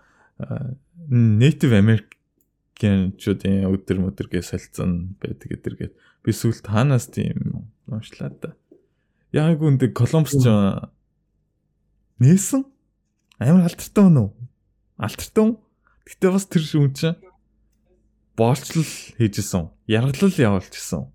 native 1.10 1.73
American-чуудын 1.76 3.68
өдөр 3.68 3.98
мөдөргээ 4.03 4.44
солилцсон 4.45 5.18
байдаг 5.19 5.48
гэдэргээд 5.52 5.94
би 6.23 6.31
сүлд 6.31 6.65
хаанаас 6.68 7.10
тийм 7.10 7.68
уншлаа 7.90 8.30
да. 8.30 8.53
Яг 9.34 9.60
үндэ 9.61 9.91
Колумбус 9.91 10.38
ч 10.38 10.45
нээсэн 12.19 12.64
амар 13.40 13.68
алдартай 13.68 14.03
хүн 14.03 14.18
үү? 14.22 14.30
Алдартай 14.99 15.44
хүн. 15.44 15.57
Гэтэ 16.06 16.27
бас 16.30 16.45
тэр 16.45 16.64
хүн 16.65 16.94
чинь 16.94 17.18
боолчлол 18.36 18.91
хийжсэн. 19.18 19.72
Яргалал 19.88 20.36
явуулчихсан. 20.36 21.10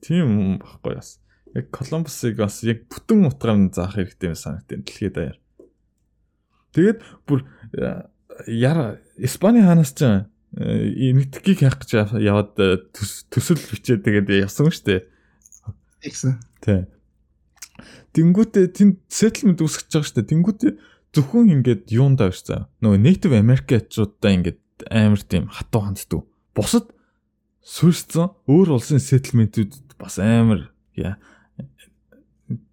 Тийм 0.00 0.58
баггүй 0.60 0.96
бас 0.96 1.20
яг 1.54 1.70
Колумбусыг 1.74 2.38
бас 2.38 2.62
яг 2.62 2.86
бүтэн 2.90 3.26
утгаар 3.26 3.58
нь 3.58 3.74
заах 3.74 3.98
хэрэгтэй 3.98 4.30
байсан 4.30 4.62
санагдав 4.62 4.84
дэлхийд 4.86 5.14
даяар. 5.14 5.38
Тэгээд 6.74 6.98
бүр 7.26 7.40
э, 7.74 8.06
яра 8.46 9.02
Испани 9.18 9.62
ханаас 9.66 9.92
ч 9.94 10.06
нэтгийг 10.54 11.62
хайх 11.62 11.78
гэж 11.82 12.18
яваад 12.22 12.54
э, 12.58 12.78
төсөл 13.30 13.58
бичээд 13.58 14.06
тэгээд 14.06 14.46
явсан 14.46 14.70
шүү 14.70 14.86
дээ. 14.86 15.00
Тэгсэн. 16.06 16.32
Тий. 16.62 16.86
Тэнгүүтээ 18.14 18.66
тэнд 18.74 18.96
settlement 19.06 19.62
үүсгэж 19.62 19.90
байгаа 19.90 20.06
шүү 20.06 20.16
дээ. 20.18 20.30
Тэнгүүтээ 20.30 20.72
зөвхөн 21.14 21.54
ингээд 21.60 21.90
юундаа 21.94 22.30
ирсэн. 22.30 22.66
Нөгөө 22.82 22.98
native 22.98 23.34
American-чуудаа 23.38 24.30
ингээд 24.34 24.60
амар 24.90 25.22
тийм 25.22 25.46
хатуу 25.50 25.82
ханддаг. 25.86 26.26
Бусад 26.54 26.90
суурьсан 27.62 28.34
өөр 28.50 28.74
улсын 28.78 28.98
settlement-үүд 28.98 29.98
бас 30.00 30.18
амар 30.18 30.74
яа 30.98 31.18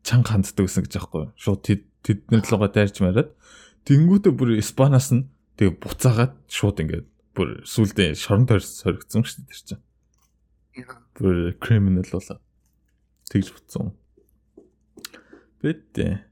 чанга 0.01 0.33
ханддаг 0.33 0.65
гэсэн 0.65 0.85
гэж 0.85 0.93
аахгүй. 0.97 1.25
Шууд 1.37 1.61
тэд 1.61 1.81
тэднэр 2.01 2.43
лугаа 2.49 2.71
дайрч 2.71 2.97
мараад 3.01 3.35
тэнгуүтэ 3.85 4.33
бүр 4.33 4.57
Испанаас 4.57 5.13
нь 5.13 5.29
тэгээ 5.59 5.77
буцаагаад 5.77 6.33
шууд 6.49 6.77
ингээд 6.81 7.07
бүр 7.37 7.61
сүулдэ 7.67 8.17
шорон 8.17 8.49
тойрс 8.49 8.81
соригдсон 8.81 9.21
шүү 9.21 9.45
дээ 9.45 9.49
тэр 9.51 9.61
чинь. 9.61 9.83
Бүр 11.17 11.37
криминал 11.61 12.09
болоо. 12.09 12.39
Тэгж 13.29 13.47
буцсан. 13.53 13.93
Бэтэ. 15.61 16.25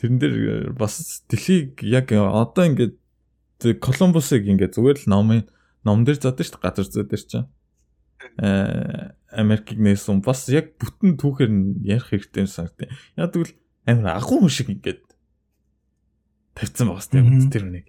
Тэрэн 0.00 0.18
дээр 0.18 0.36
бас 0.72 1.24
дэлхийг 1.28 1.84
яг 1.84 2.12
одоо 2.12 2.64
ингээд 2.64 2.96
Колумбусыг 3.62 4.48
ингээд 4.48 4.74
зүгээр 4.74 5.06
л 5.06 5.10
номын 5.12 5.40
ном 5.86 6.02
дээр 6.02 6.18
задаг 6.18 6.46
шүү 6.46 6.58
дээ 6.58 6.64
газар 6.64 6.86
зүй 6.88 7.04
дээр 7.06 7.24
чинь. 7.28 7.46
Аа 8.40 9.14
Америкийг 9.32 9.80
нээсэн 9.80 10.20
бас 10.20 10.46
яг 10.52 10.76
бүтэн 10.76 11.16
түүхээр 11.16 11.50
нь 11.50 11.80
ярих 11.82 12.12
хэрэгтэй 12.12 12.44
санагдав. 12.46 12.92
Яг 13.16 13.32
тэгвэл 13.32 13.56
амар 13.88 14.20
агуу 14.20 14.44
хүн 14.44 14.52
шиг 14.52 14.68
ингээд 14.68 15.02
тавьсан 16.54 16.92
байгаас 16.92 17.08
тийм 17.08 17.48
тэр 17.48 17.64
нэг. 17.66 17.86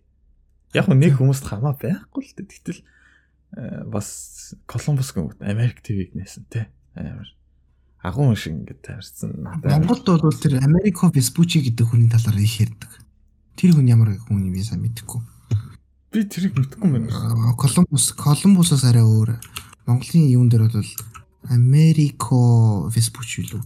Яг 0.73 0.87
нэг 0.87 1.19
хүмүүст 1.19 1.45
хамаа 1.45 1.75
байхгүй 1.75 2.23
л 2.23 2.33
дээ. 2.39 2.47
Гэтэл 2.47 2.81
э, 2.81 3.83
бас 3.85 4.55
Колумбус 4.65 5.11
гэнэ 5.11 5.43
Америк 5.43 5.83
ТV-г 5.83 6.15
нээсэн 6.15 6.47
те. 6.47 6.71
Амар 6.95 7.27
агуу 8.03 8.31
хүн 8.31 8.39
шиг 8.39 8.53
ингээд 8.57 8.81
тавьсан. 8.81 9.43
Монголд 9.43 10.07
бол 10.07 10.39
тэр 10.39 10.63
Америко 10.63 11.11
Веспучи 11.13 11.59
гэдэг 11.59 11.87
хүний 11.87 12.09
талаар 12.09 12.39
их 12.39 12.59
ярьдаг. 12.59 12.91
Тэр 13.59 13.77
хүн 13.77 13.87
ямар 13.91 14.15
хүн 14.17 14.47
юм 14.47 14.55
бэ 14.55 14.63
сайн 14.63 14.81
мэдэхгүй. 14.81 15.21
Би 16.11 16.25
тэрийг 16.27 16.57
мэдэхгүй 16.57 16.89
байна. 16.89 17.55
Колумбус 17.55 18.11
Колумбусаас 18.17 18.83
арай 18.83 19.05
өөр. 19.05 19.37
Монголын 19.85 20.31
юун 20.31 20.49
дээр 20.49 20.67
бол 20.67 20.83
Америко 21.49 22.89
Vespucci 22.93 23.43
лөө. 23.49 23.63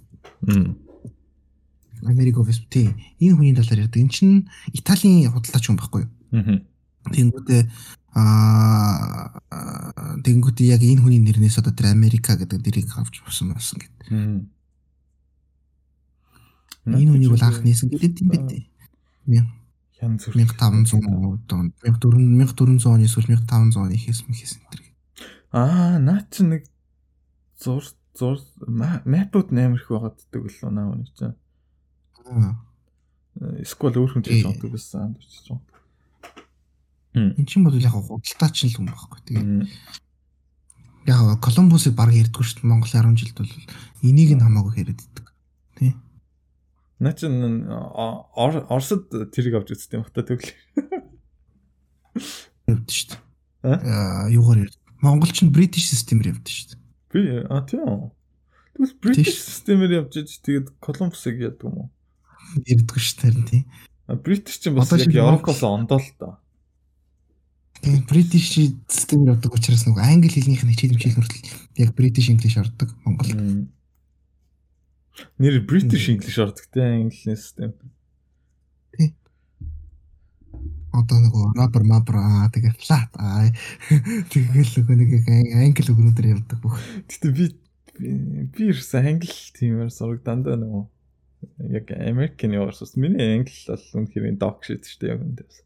Америко 2.05 2.41
Vespucci. 2.41 2.93
Энэ 3.19 3.35
хүний 3.35 3.55
талаар 3.55 3.85
ярьдаг. 3.85 4.01
Эн 4.01 4.09
чинь 4.09 4.49
Италийн 4.73 5.29
худалдаач 5.31 5.65
хүн 5.65 5.77
байхгүй 5.77 6.05
юу? 6.05 6.61
Тэнгүүдээ 7.07 7.61
аа 8.17 9.37
тэнгүүдээ 10.25 10.73
яг 10.73 10.81
энэ 10.81 11.01
хүний 11.01 11.21
нэрнээс 11.21 11.61
одоо 11.61 11.73
тэр 11.73 11.93
Америка 11.93 12.33
гэдэг 12.33 12.59
нэрийг 12.65 12.89
авч 12.97 13.21
авсан 13.21 13.53
байсан 13.53 13.77
гэдэг. 13.77 14.07
Энэ 16.87 17.11
хүнийг 17.13 17.31
бол 17.31 17.45
анх 17.45 17.61
нээсэн 17.61 17.93
гэдэг 17.93 18.25
юм 18.25 18.31
бэ? 18.33 19.45
Янз 20.01 20.29
бүр 20.29 20.45
1500 20.45 21.57
онд 21.57 21.73
1400 21.81 22.85
оны 22.85 23.05
эсвэл 23.09 23.33
1500 23.33 23.81
оны 23.81 23.97
хийсэн 23.97 24.29
хийсэн 24.29 24.61
тэр. 24.69 24.81
Аа 25.51 25.97
наа 25.97 26.21
чи 26.29 26.45
нэг 26.45 26.69
зур 27.57 27.83
зур 28.17 28.37
мапууд 28.65 29.51
амар 29.51 29.81
их 29.81 29.89
байгааддаг 29.89 30.43
л 30.45 30.59
наа 30.71 30.95
нэг 30.95 31.09
чинь. 31.13 31.35
Эсвэл 33.61 33.97
өөр 33.97 34.11
хүн 34.17 34.23
ч 34.25 34.41
жондог 34.41 34.71
байсан 34.73 35.13
амарч 35.13 35.29
жоо. 35.45 35.61
Энд 37.13 37.47
чинь 37.49 37.65
бол 37.65 37.77
яг 37.77 37.93
худалдаач 37.93 38.57
л 38.65 38.77
хүн 38.77 38.89
байхгүй. 38.89 39.19
Тэгээ 39.29 39.69
яг 41.07 41.39
Колумбусыг 41.41 41.93
баг 41.93 42.13
ярьдгүй 42.13 42.43
шүү 42.45 42.61
дээ. 42.61 42.69
Монгол 42.69 42.89
10 42.89 43.15
жилд 43.17 43.37
бол 43.37 43.53
энийг 44.03 44.33
нь 44.33 44.43
хамаагүй 44.43 44.81
яриад 44.81 45.01
иддэг. 45.01 45.25
Тий. 45.77 45.93
Наа 46.99 47.13
чин 47.13 47.65
Оросд 47.69 49.09
тэрийг 49.33 49.61
авч 49.61 49.77
үзтiin 49.77 50.01
бата 50.01 50.25
төглөө. 50.25 50.53
Явд 52.67 52.89
шүү 52.89 53.07
дээ. 53.13 53.21
Аа 53.63 54.27
юугаар 54.33 54.65
ярд. 54.65 54.77
Монгол 55.01 55.31
ч 55.31 55.45
British 55.45 55.93
системээр 55.93 56.33
явд 56.35 56.49
шүү 56.49 56.75
дээ. 56.75 56.86
Би 57.13 57.43
а 57.49 57.61
тийм. 57.63 58.11
Тэгвэл 58.75 58.95
British 59.01 59.41
системээр 59.41 60.05
явж 60.05 60.13
иж 60.21 60.37
тэгээд 60.43 60.77
Columbus-ыг 60.83 61.39
яадаг 61.39 61.65
юм 61.65 61.75
уу? 61.77 61.89
Ярддаг 62.67 62.97
ш 62.99 63.15
тарин 63.17 63.45
тий. 63.47 63.63
А 64.05 64.15
British 64.15 64.59
ч 64.61 64.69
бас 64.69 64.91
яг 64.91 65.09
Европоос 65.09 65.63
ондоо 65.63 65.97
л 65.97 66.11
та. 66.19 66.37
Тэгээд 67.81 68.05
British 68.05 68.49
системээр 68.85 69.39
явдаг 69.39 69.53
учраас 69.55 69.87
нөгөө 69.87 70.03
англи 70.03 70.29
хэлнийх 70.29 70.63
нь 70.65 70.73
хичээл 70.75 70.97
хичээл 70.97 71.17
хүртэл 71.17 71.43
яг 71.81 71.89
British 71.95 72.29
English 72.29 72.57
ордог 72.59 72.89
Монгол. 73.05 73.69
Нэр 75.41 75.65
British 75.65 76.09
English 76.11 76.37
ордог 76.37 76.65
те 76.69 76.81
англи 76.81 77.35
систем. 77.35 77.73
Тий. 78.93 79.15
Одоо 80.97 81.17
нөгөө 81.21 81.45
rubber 81.57 81.83
mapper 81.87 82.17
аа 82.19 82.49
тэгээ 82.53 82.73
flat 82.81 83.11
аа 83.21 83.47
тэгэл 84.33 84.73
нөгөө 84.81 84.95
нэг 84.97 85.11
англи 85.53 85.91
өгнөдөр 85.93 86.27
явдаг 86.33 86.59
бүх. 86.63 86.77
Гэтэ 87.07 87.31
би 87.37 87.45
би 88.53 88.63
ерөөсөө 88.71 89.01
англи 89.01 89.37
тиймэр 89.57 89.93
сураг 89.93 90.21
дандаа 90.25 90.57
нөгөө 90.57 90.83
яг 91.77 91.85
Америкийн 91.93 92.57
яваарсаас 92.57 92.97
миний 92.97 93.37
англи 93.37 93.53
бол 93.67 93.85
үнэхээр 94.01 94.37
док 94.37 94.65
шít 94.65 94.85
шүү 94.85 94.99
дээ 95.01 95.13
яг 95.13 95.21
үндээс. 95.25 95.57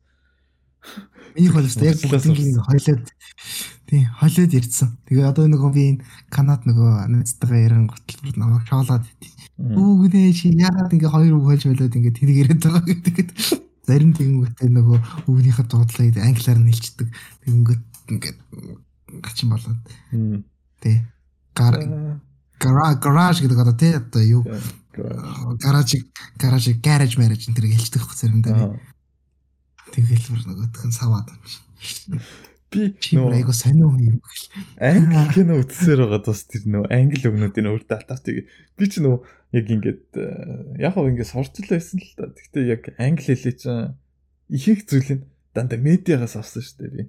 Миний 1.36 1.52
хөлөөс 1.53 1.78
яг 1.86 1.98
бүгдийн 2.02 2.58
хойлоод 2.58 3.06
тий 3.88 4.02
хойлоод 4.20 4.52
ирдсэн. 4.58 4.90
Тэгээ 5.06 5.30
одоо 5.30 5.45
нөгөө 5.48 5.72
би 5.76 5.84
энэ 5.94 6.03
Канад 6.34 6.66
нөгөө 6.66 7.12
найзтайгаа 7.12 7.62
яран 7.62 7.86
готл 7.91 8.34
намайг 8.36 8.66
шоолоод 8.66 9.06
Үгнээ 9.62 10.34
чи 10.34 10.49
яагаад 10.58 10.90
ингээ 10.90 11.12
хоёр 11.14 11.38
үг 11.38 11.45
хольж 11.45 11.64
болоод 11.70 11.94
ингээ 11.94 12.18
тэрийг 12.18 12.38
яриад 12.49 12.62
байгаа 12.66 12.82
гэдэг 12.82 13.16
зарим 13.92 14.16
тэгэнгүүтээ 14.16 14.70
нөгөө 14.72 14.98
өвгнийхээ 15.28 15.68
дуудлыг 15.68 16.16
англиар 16.16 16.60
нь 16.64 16.72
хэлцдэг. 16.72 17.08
Тэгэнгүүт 17.44 17.84
ингээд 18.08 18.40
гачин 19.20 19.52
болоод. 19.52 19.80
Тэ. 20.80 21.04
Гар 21.52 21.76
гараж 22.62 23.38
гэдэг 23.44 23.60
одоо 23.60 23.76
тий 23.76 23.92
одоо 24.00 24.24
юу 24.24 24.44
гараж 25.60 26.00
гараж 26.40 26.66
гараж 26.80 27.12
мараж 27.20 27.42
энэ 27.52 27.56
төр 27.60 27.68
хэлдэг 27.68 28.00
хөөх 28.00 28.16
заримдаа. 28.16 28.80
Тэгэл 29.92 30.28
бүр 30.32 30.42
нөгөөх 30.48 30.88
нь 30.88 30.96
саваад 30.96 31.28
чинь. 31.44 32.24
Би 32.72 32.88
нөгөө 32.95 33.35
айгу 33.35 33.52
сонио 33.52 33.91
юм. 33.99 34.22
Англи 34.80 35.23
кино 35.35 35.60
үзсээр 35.60 36.07
байгаа 36.07 36.22
тус 36.23 36.48
тэр 36.48 36.64
нөгөө 36.72 36.88
англи 36.95 37.27
өгнүүдийн 37.27 37.68
өөр 37.68 37.84
дататыг 37.84 38.48
би 38.80 38.85
ч 38.88 39.03
нөгөө 39.03 39.19
яг 39.60 39.65
ингээд 39.76 40.03
яг 40.80 40.95
хөө 40.95 41.11
ингээд 41.11 41.31
сурч 41.35 41.60
л 41.60 41.68
та. 41.68 42.31
Гэхдээ 42.31 42.64
яг 42.72 42.88
англи 42.95 43.35
хэлээ 43.35 43.56
чинь 43.60 43.91
ихэнх 44.48 44.88
зүйлийг 44.88 45.27
дандаа 45.52 45.80
медиагаас 45.84 46.39
авсан 46.39 46.64
шүү 46.64 46.80
дээ 46.80 46.91
би. 46.95 47.03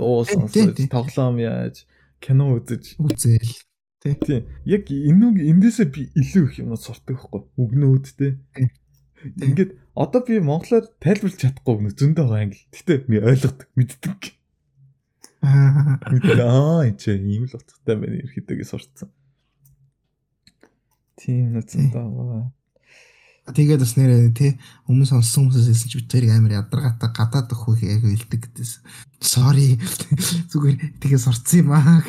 Дуу 0.00 0.24
сонсож, 0.24 0.80
тоглоом 0.88 1.36
яаж, 1.44 1.84
кино 2.16 2.56
үзэж 2.56 2.96
үзэл. 2.96 3.60
Тийм. 4.00 4.48
Яг 4.64 4.88
энэ 4.88 5.44
эндээсээ 5.52 5.88
би 5.92 6.08
илүү 6.16 6.44
их 6.48 6.54
юм 6.64 6.72
сурдаг 6.80 7.20
байхгүй. 7.20 7.42
Үгнүүд 7.60 8.06
те. 8.16 8.40
Ингээд 9.22 9.78
одоо 9.94 10.20
би 10.26 10.40
монголоор 10.40 10.88
тайлбарлаж 10.98 11.38
чадахгүй 11.38 11.72
өгнө 11.76 11.92
зөндөө 11.94 12.24
байгаа 12.26 12.42
англи. 12.48 12.64
Гэтэ 12.74 13.06
би 13.06 13.20
ойлгодог, 13.22 13.68
мэддэг. 13.78 14.41
Аа 15.42 16.86
энэ 16.86 16.98
ч 17.02 17.18
ийм 17.18 17.50
л 17.50 17.56
утгатай 17.58 17.96
байна 17.98 18.22
ерхэдэгээс 18.22 18.70
сурцсан. 18.70 19.10
Тийм 21.18 21.58
нүцэнтэй 21.58 21.98
байгаа. 21.98 22.54
Тэгээд 23.42 23.82
бас 23.82 23.98
нэрээ 23.98 24.30
тий 24.38 24.54
өмнө 24.86 25.02
сонссон 25.10 25.50
хүмүүсээс 25.50 25.66
хэлсэн 25.66 25.90
чи 25.90 25.98
бид 25.98 26.10
тэрийг 26.14 26.30
амар 26.30 26.62
ядаргаатай 26.62 27.10
гадаад 27.10 27.50
өхөх 27.50 27.82
яг 27.82 28.06
хэлдэг 28.06 28.38
гэдээс. 28.54 28.72
Sorry. 29.18 29.82
Зүгээр 30.54 31.02
тэгээ 31.02 31.18
сурцсан 31.18 31.66
юм 31.66 31.74
аа. 31.74 32.06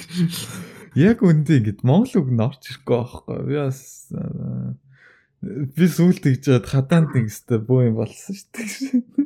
Яг 0.94 1.26
үндэ 1.26 1.58
ингэж 1.58 1.82
монгол 1.82 2.22
үг 2.22 2.30
нь 2.30 2.38
орч 2.38 2.70
ирэхгүй 2.70 2.98
байхгүй. 3.02 3.38
Би 3.50 3.56
бас 3.58 3.82
би 5.74 5.86
сүулт 5.90 6.22
гэж 6.22 6.38
чад 6.46 6.70
хатаанд 6.70 7.18
нэгстэй 7.18 7.58
бөө 7.66 7.90
юм 7.90 7.98
болсон 7.98 8.38
шүү 8.38 8.50
дээ. 8.54 9.23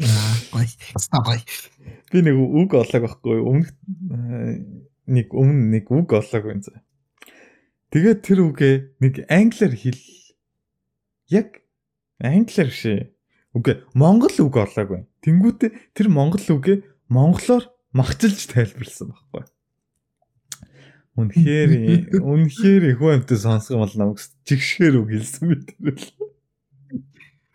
Гой. 0.00 0.66
Гой. 1.24 1.40
Би 2.10 2.22
нэг 2.24 2.36
үг 2.40 2.72
олоог 2.72 3.04
байхгүй. 3.04 3.38
Өмнөх 3.44 3.70
нэг 5.04 5.34
өмнө 5.36 5.76
нэг 5.76 5.92
үг 5.92 6.12
олоог 6.16 6.44
байна 6.48 6.64
заа. 6.64 6.80
Тэгээд 7.92 8.20
тэр 8.24 8.40
үгээ 8.48 8.74
нэг 9.02 9.14
англиар 9.28 9.74
хэл 9.76 10.02
яг 11.28 11.60
англиар 12.22 12.70
шээ. 12.70 13.12
Үгүй 13.52 13.82
монгол 13.92 14.36
үг 14.40 14.56
орлоог 14.56 14.88
байна. 14.88 15.06
Тэнгүүтээ 15.26 15.70
тэр 15.92 16.08
монгол 16.08 16.46
үгээ 16.48 16.86
монголоор 17.10 17.66
магчилж 17.92 18.46
тайлбарлсан 18.54 19.10
байхгүй. 19.10 19.44
Үнэхээр 21.18 21.70
үнэхээр 22.30 22.82
их 22.94 23.02
юмтай 23.02 23.36
сонсох 23.36 23.74
юм 23.74 23.82
бол 23.82 23.96
намайг 23.98 24.22
жигшгээр 24.46 24.94
үг 25.02 25.08
хэлсэн 25.10 25.44
мэт 25.50 25.66
тэр. 25.74 25.98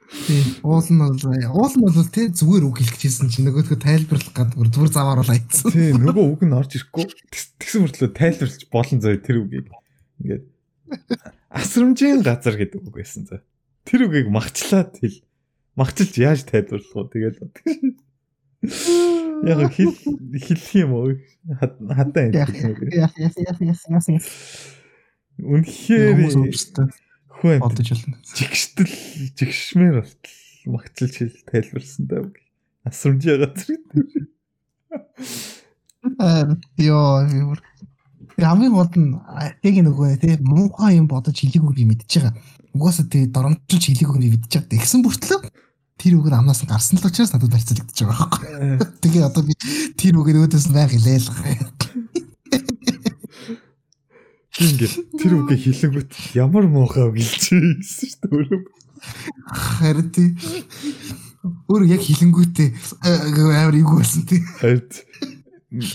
Тийм. 0.06 0.46
Уул 0.62 0.86
нь 0.86 1.02
бол 1.02 1.18
уул 1.18 1.74
нь 1.76 1.86
бол 1.86 2.10
тий 2.14 2.30
зүгээр 2.30 2.64
үг 2.70 2.78
хэлчихсэн 2.78 3.30
чинь 3.34 3.50
нөгөөдгөө 3.50 3.80
тайлбарлах 3.82 4.34
гэдэг 4.38 4.70
зүгээр 4.70 4.94
заваар 4.94 5.20
бол 5.22 5.34
айцсан. 5.34 5.72
Тийм 5.74 6.02
нөгөө 6.06 6.26
үг 6.30 6.42
нь 6.46 6.56
орж 6.56 6.72
ирэхгүй. 6.78 7.06
Тэгсэн 7.58 7.82
мөртлөө 7.86 8.12
тайлбарлаж 8.14 8.64
болон 8.70 9.00
зөө 9.02 9.18
тэр 9.26 9.38
үгийг. 9.42 9.68
Ингээд 10.22 10.46
асрамжийн 11.50 12.22
газар 12.22 12.56
гэдэг 12.56 12.86
үг 12.86 12.96
байсан 12.96 13.26
зөө. 13.26 13.42
Тэр 13.86 14.02
үгийг 14.06 14.30
магчлаад 14.30 14.94
хэл. 15.02 15.26
Магчилж 15.74 16.14
яаж 16.22 16.46
тайлбарлах 16.46 16.94
вэ? 16.94 17.10
Тэгэл 17.10 17.38
Яг 19.46 19.74
хэл 19.74 19.94
хэлэх 20.32 20.74
юм 20.80 20.92
уу? 20.96 21.18
Хатаа 21.60 22.30
яах 22.34 22.54
яах 22.56 23.14
яах 23.18 23.34
яах 23.38 23.60
яах. 23.62 24.26
Үнэхээр 27.44 27.60
хүн 27.60 27.68
бодож 27.68 27.90
байна. 27.92 28.18
Жигштэл 28.36 28.94
жигшмээр 29.36 29.96
болтол 30.02 30.36
магчилж 30.72 31.14
хэл 31.20 31.38
тайлбарсан 31.50 32.04
даа. 32.08 32.32
Асрамжийн 32.86 33.40
газар. 33.44 33.80
Аа 36.20 36.56
ёо 36.78 37.58
хамгийн 38.38 38.74
гол 38.76 38.92
нь 39.00 39.16
яг 39.64 39.76
нөгөө 39.80 40.20
тий 40.20 40.36
муухай 40.44 41.00
юм 41.00 41.08
бодож 41.08 41.36
хэлээгүйг 41.40 41.76
би 41.76 41.86
мэдчихэж 41.88 42.24
байгаа. 42.24 42.36
Угаасаа 42.76 43.08
тий 43.08 43.26
доромжилж 43.32 43.84
хэлээгүйг 43.88 44.20
би 44.20 44.30
мэдчихэж 44.36 44.54
байгаа. 44.60 44.74
Тэгсэн 44.76 45.02
бүртлөө 45.04 45.40
тэр 45.96 46.14
үг 46.20 46.28
нь 46.28 46.36
амнаас 46.36 46.62
нь 46.64 46.70
гарсан 46.70 47.00
л 47.00 47.08
учраас 47.08 47.32
надад 47.32 47.56
барьцаалагдчих 47.56 48.08
байгаа 48.12 48.28
байхгүй. 48.28 49.00
Тэгээ 49.00 49.24
одоо 49.24 49.44
би 49.48 49.54
тэр 49.96 50.20
үг 50.20 50.28
өөдөөс 50.36 50.68
нь 50.68 50.76
байг 50.76 50.92
илээл. 50.92 51.32
Ингээд 54.56 54.94
тэр 55.20 55.34
үгээ 55.44 55.60
хэлэнгүүт 55.60 56.12
ямар 56.40 56.66
муухай 56.72 57.04
үг 57.04 57.20
хэлчихсэн 57.20 57.84
шүү 57.84 58.24
дээ. 58.24 58.64
Харин 59.52 60.10
тий 60.16 60.30
өөр 61.68 61.84
яг 61.92 62.02
хэлэнгүүтээ 62.02 62.70
амар 63.04 63.76
юу 63.76 64.00
болсон 64.00 64.24
тий. 64.24 64.42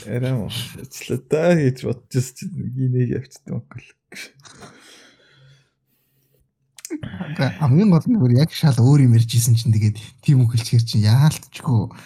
Харин 0.04 0.44
уучлаа 0.44 1.20
та 1.24 1.56
гэж 1.56 1.88
бодож 1.88 2.26
гинэ 2.44 3.16
явчихсан 3.16 3.64
юм. 3.64 3.64
хамгийн 7.64 7.90
гол 7.90 8.06
нь 8.06 8.20
бүр 8.20 8.32
яг 8.36 8.52
шал 8.52 8.76
өөр 8.76 9.08
юм 9.08 9.16
ярьж 9.16 9.30
исэн 9.40 9.56
чинь 9.56 9.72
тэгээд 9.72 9.96
тийм 10.20 10.44
үг 10.44 10.52
хэлчихэр 10.52 10.84
чинь 10.84 11.06
яалтчгүй 11.06 11.96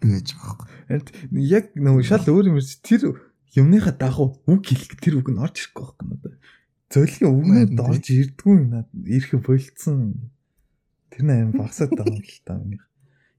тэгэж 0.00 0.28
байгаа 0.38 0.64
юм. 0.96 1.36
Яг 1.44 1.74
нөгөө 1.74 2.04
шал 2.06 2.24
өөр 2.24 2.54
юм 2.54 2.58
ярьж 2.62 2.78
тэр 2.80 3.29
юмныхаа 3.56 3.94
дагуу 3.94 4.38
үг 4.46 4.62
хэлэх 4.66 5.00
тэр 5.00 5.18
үг 5.18 5.28
нь 5.30 5.42
орж 5.42 5.66
ирэхгүй 5.66 5.82
байхгүй 5.82 6.06
надад. 6.06 6.34
Зөлийн 6.90 7.30
үгнүүд 7.30 7.80
орж 7.82 8.06
ирдгүй 8.10 8.58
надад 8.70 9.06
ирэх 9.06 9.32
болцсон. 9.42 10.30
Тэр 11.10 11.22
нь 11.26 11.32
аим 11.34 11.50
багсаад 11.58 11.90
байгаа 11.94 12.14
юм 12.14 12.22
л 12.22 12.42
та 12.46 12.54
миний. 12.58 12.82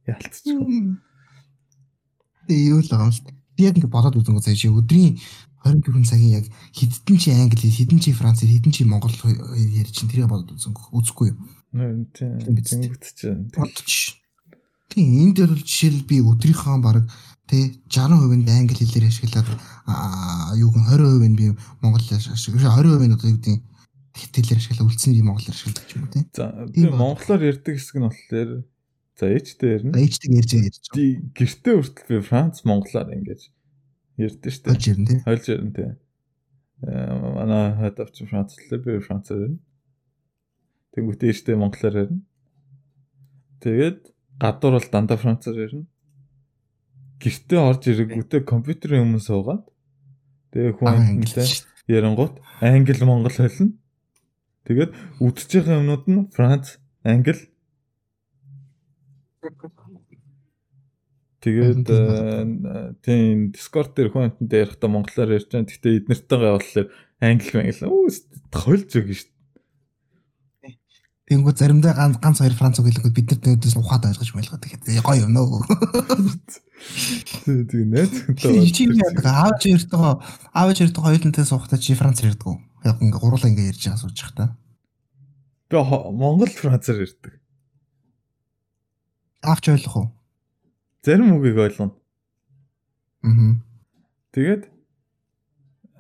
Яалтчгүй. 0.08 1.00
Тэгээ 2.48 2.70
юу 2.76 2.82
л 2.84 2.92
байгаа 2.92 3.08
юм 3.08 3.16
л. 3.16 3.24
Би 3.56 3.62
яг 3.68 3.76
ингэ 3.80 3.88
бодоод 3.88 4.20
үзэнгөө 4.20 4.44
цааш 4.44 4.68
өдрийн 4.68 5.16
24 5.64 6.10
цагийн 6.10 6.42
яг 6.42 6.46
хэдэн 6.74 7.18
чи 7.22 7.30
англи 7.32 7.70
хэдэн 7.70 8.00
чи 8.02 8.12
франц 8.12 8.42
хэдэн 8.42 8.74
чи 8.74 8.84
монгол 8.84 9.14
ярьж 9.14 9.94
чинь 9.94 10.10
тэрийг 10.10 10.28
бодод 10.28 10.58
үзэн 10.58 10.74
үзэхгүй 10.74 11.32
юу. 11.32 11.38
Тийм 12.18 12.56
битгэж 12.58 13.54
бодчих. 13.54 14.18
Тийм 14.90 15.08
энэ 15.22 15.34
дээр 15.38 15.52
бол 15.54 15.62
жишээл 15.62 16.02
би 16.10 16.18
өдрийнхөө 16.20 16.78
баг 16.82 17.06
тий 17.50 17.82
60% 17.90 18.44
нь 18.44 18.50
англи 18.50 18.76
хэлээр 18.76 19.10
ашиглаад 19.10 19.50
юу 20.60 20.70
гэн 20.74 20.86
20% 20.90 21.30
нь 21.32 21.38
би 21.40 21.46
монгол 21.82 22.02
ашиглаж 22.02 22.38
20% 22.42 23.08
нь 23.08 23.16
одоо 23.16 23.30
юу 23.30 23.40
гэдэг 23.40 24.44
хэлээр 24.44 24.60
ашиглаад 24.60 24.88
үлдсэн 24.92 25.14
би 25.16 25.24
монголоор 25.24 25.56
ашигладаг 25.56 25.88
юм 25.96 26.08
тий. 26.12 26.24
За 26.36 26.46
би 26.68 26.82
монголоор 26.90 27.42
ярьдаг 27.42 27.74
хэсэг 27.80 27.98
нь 27.98 28.06
болохоор 28.06 28.50
за 29.16 29.26
ээжтэй 29.32 29.70
ярина. 29.80 29.98
Ээжтэй 29.98 30.30
ярьж 30.36 30.52
ярьж. 30.60 30.86
Гэртээ 31.38 31.74
хүртэл 31.80 32.10
би 32.10 32.18
франц 32.20 32.62
монголоор 32.68 33.10
ингэж 33.16 33.52
Ярдэ 34.22 34.50
штэ. 34.52 34.70
Хольж 34.70 34.86
ярина 34.92 35.08
тий. 35.08 35.20
Хольж 35.26 35.46
ярина 35.50 35.74
тий. 35.74 35.90
Аа 36.86 37.32
манай 37.34 37.74
хад 37.74 38.00
авч 38.00 38.22
Францлаа 38.28 38.80
би 38.84 39.00
Францаар 39.00 39.40
ярина. 39.48 39.60
Тэнгүүтээ 40.94 41.34
штэ 41.34 41.56
монголоор 41.58 41.96
ярина. 42.06 42.22
Тэгээд 43.66 44.00
гадуур 44.38 44.78
бол 44.78 44.90
дандаа 44.92 45.18
Францаар 45.18 45.58
ярина. 45.58 45.88
Гэртээ 47.22 47.60
орж 47.62 47.84
ирэнгүүтээ 47.88 48.42
компьютерийн 48.44 49.06
өмнө 49.06 49.22
суугаад 49.22 49.64
тэгээ 50.52 50.74
хүн 50.82 51.22
нэлээ 51.22 51.48
ярангуут 51.88 52.42
англи 52.66 53.06
монгол 53.06 53.38
хэлнэ. 53.38 53.78
Тэгээд 54.66 54.92
байгаа 55.62 55.80
юмнууд 55.82 56.06
нь 56.10 56.30
Франц, 56.34 56.82
англи 57.06 57.52
Тэгээд 61.42 61.90
тийм 63.02 63.50
Discord 63.50 63.98
дээр 63.98 64.14
хүн 64.14 64.30
амттай 64.30 64.62
ярихдаа 64.62 64.90
монголоор 64.94 65.42
ярьж 65.42 65.50
байгаа. 65.50 65.66
Гэхдээ 65.66 65.98
эднэртэйгээ 66.06 66.54
болохоор 66.54 66.88
англи 67.18 67.54
англи 67.66 67.90
өө 67.90 68.10
тохиолж 68.54 68.90
өгнө 68.94 69.18
шүү. 69.18 69.31
Тэнгүү 71.32 71.56
заримдаа 71.56 71.96
ганц 71.96 72.20
ганц 72.20 72.44
хоёр 72.44 72.52
франц 72.60 72.76
үг 72.84 72.92
хэлэнгүүт 72.92 73.16
бид 73.16 73.32
нар 73.32 73.40
төвдөөс 73.40 73.76
ухаад 73.80 74.04
ойлгож 74.12 74.32
байлгаад 74.36 74.68
тэгэхээр 74.68 75.00
гоё 75.00 75.24
юм 75.24 75.32
нөө. 75.32 75.64
Тийм 77.72 77.88
найз. 77.96 78.12
Чи 78.76 78.84
яг 78.92 79.24
аавч 79.24 79.72
ярьдаг 79.72 80.20
аавч 80.52 80.84
ярьдаг 80.84 81.00
хоёулантай 81.00 81.48
суухтаа 81.48 81.80
чи 81.80 81.96
франц 81.96 82.20
ярьдаг? 82.20 82.60
Яг 82.84 83.00
ингээ 83.00 83.16
гурлаа 83.16 83.48
ингээ 83.48 83.72
ярьж 83.72 83.80
байгаа 83.88 84.04
сууж 84.04 84.20
та. 84.36 84.60
Би 85.72 85.80
монгол 85.80 86.52
францаар 86.52 87.08
ярьдаг. 87.08 87.40
Аавч 89.40 89.72
ойлгох 89.72 89.96
уу? 89.96 90.08
Зарим 91.00 91.40
үгийг 91.40 91.64
ойлгоно. 91.64 91.96
Аа. 93.24 93.56
Тэгээд 94.36 94.68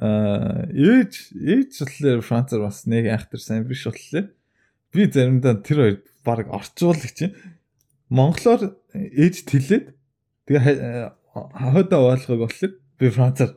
аа 0.04 0.68
ээж 0.76 1.32
ээж 1.40 1.72
болохоор 1.80 2.20
Францаар 2.20 2.68
бас 2.68 2.84
нэг 2.84 3.08
айхтар 3.08 3.40
сайн 3.40 3.64
биш 3.64 3.88
боллоо. 3.88 4.28
Би 4.92 5.08
заримдаа 5.08 5.56
тэр 5.64 5.78
хоёр 5.80 5.98
баг 6.24 6.48
орчуулагч 6.52 7.16
чинь 7.16 7.36
монголоор 8.12 8.76
ээж 8.94 9.48
тэлээд 9.48 9.96
тэгээ 10.46 11.16
хойдоо 11.32 12.12
ойлгохыг 12.12 12.42
болохоор 12.44 12.74
би 13.00 13.08
Францаар 13.10 13.52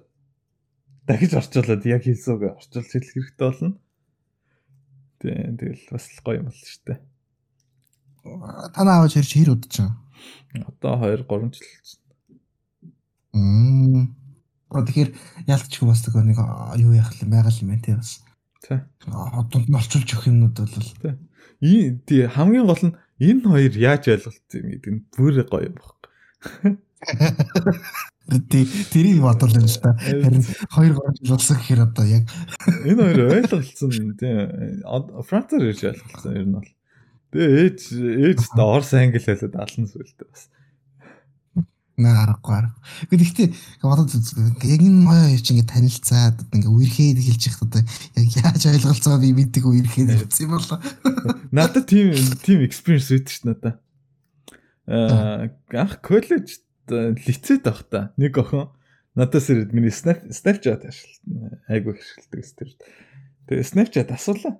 дахиж 1.06 1.35
орчуулад 1.35 1.82
яг 1.85 2.06
хэлсүүг 2.06 2.43
орчуулж 2.55 2.89
хэлэх 2.89 3.12
хэрэгтэй 3.12 3.44
болно. 3.44 3.77
Тий, 5.19 5.35
тэгэл 5.59 5.85
бас 5.90 6.05
гоё 6.24 6.39
юм 6.40 6.48
бол 6.48 6.56
шүү 6.56 6.82
дээ. 6.86 6.98
Танаа 8.73 9.05
аваач 9.05 9.19
хэрэг 9.19 9.32
хэр 9.36 9.52
удаж 9.52 9.74
байгаа? 9.77 10.05
Одоо 10.65 10.94
2 11.02 11.28
3 11.28 11.52
жил 11.52 11.69
болсон. 11.77 12.01
Мм. 13.35 14.16
Одоо 14.70 14.86
тэгэхээр 14.89 15.11
ялцчих 15.47 15.85
бас 15.85 16.01
нэг 16.09 16.40
юу 16.81 16.93
яах 16.97 17.12
юм 17.20 17.31
байгаал 17.31 17.61
юм 17.61 17.69
байна 17.69 17.85
тий 17.85 17.94
бас. 17.94 18.24
Тий. 18.65 18.81
Одонд 19.12 19.69
нь 19.69 19.77
олчулж 19.77 20.09
өгөх 20.09 20.32
юмнууд 20.32 20.57
бол 20.57 20.73
тий. 20.73 21.15
Ий 21.61 22.01
тий 22.09 22.24
хамгийн 22.24 22.65
гол 22.65 22.81
нь 22.81 22.97
энэ 23.20 23.45
хоёр 23.45 23.74
яаж 23.77 24.09
ойлголцсон 24.09 24.57
юм 24.57 24.69
гэдэг 24.73 24.93
нь 24.97 25.05
бүр 25.12 25.45
гоё 25.45 25.69
юм 25.69 25.77
байна. 25.77 26.81
Тэ 28.49 28.65
тэрийг 28.89 29.20
бодвол 29.20 29.53
юм 29.53 29.69
шүү 29.69 29.85
дээ. 29.85 30.41
Харин 30.73 30.97
2 30.97 30.97
3 30.97 31.20
жил 31.20 31.36
болсон 31.36 31.57
гэхээр 31.61 31.82
одоо 31.85 32.07
яг 32.09 32.24
энэ 32.89 33.03
хоёр 33.05 33.20
ойлголцсон 33.36 34.16
тий. 34.16 34.32
Францаар 35.28 35.69
ирж 35.69 35.85
ойлголцсон 35.93 36.32
ер 36.32 36.47
нь 36.49 36.57
бол. 36.57 36.70
Тэгээ 37.36 37.53
ээж 37.69 37.81
ээж 38.01 38.41
та 38.57 38.65
Орс 38.65 38.97
англи 38.97 39.20
хэлээд 39.20 39.61
ална 39.61 39.85
сүлдээ 39.85 40.24
бас. 40.24 40.49
Наа 41.95 42.27
аргагүй 42.27 42.55
арга. 42.59 42.75
Гэхдээ 43.07 43.55
бодоод 43.87 44.11
яг 44.11 44.83
энэ 44.83 45.07
хоёр 45.07 45.39
чинь 45.39 45.62
ингээ 45.62 45.71
танилцаад 45.71 46.39
ингээ 46.51 46.75
үерхэд 46.75 47.23
хэлж 47.23 47.43
яхад 47.47 47.71
одоо 47.71 47.83
яг 48.19 48.29
яаж 48.35 48.62
ойлголцоо 48.66 49.15
би 49.23 49.31
мэддэг 49.31 49.62
үерхэд 49.62 50.11
хэлсэн 50.11 50.51
юм 50.51 50.59
болоо. 50.59 50.79
Надад 51.55 51.87
тийм 51.87 52.11
тийм 52.43 52.66
experience 52.66 53.15
үүдэж 53.15 53.31
ш 53.31 53.39
надаа. 53.47 53.79
Аа 54.91 55.55
анх 55.71 56.03
коллеж 56.03 56.66
лицейд 56.91 57.62
байх 57.62 57.87
та 57.87 58.11
нэг 58.19 58.43
охин 58.43 58.75
надаас 59.15 59.47
ирээд 59.55 59.71
миний 59.71 59.95
Snapchat 59.95 60.83
ашиглалтаа 60.91 61.62
айгүй 61.71 61.95
ашигладаг 61.95 62.43
өстөр. 62.43 62.71
Тэгээ 63.47 63.71
Snapchat 63.71 64.11
асуулаа. 64.11 64.59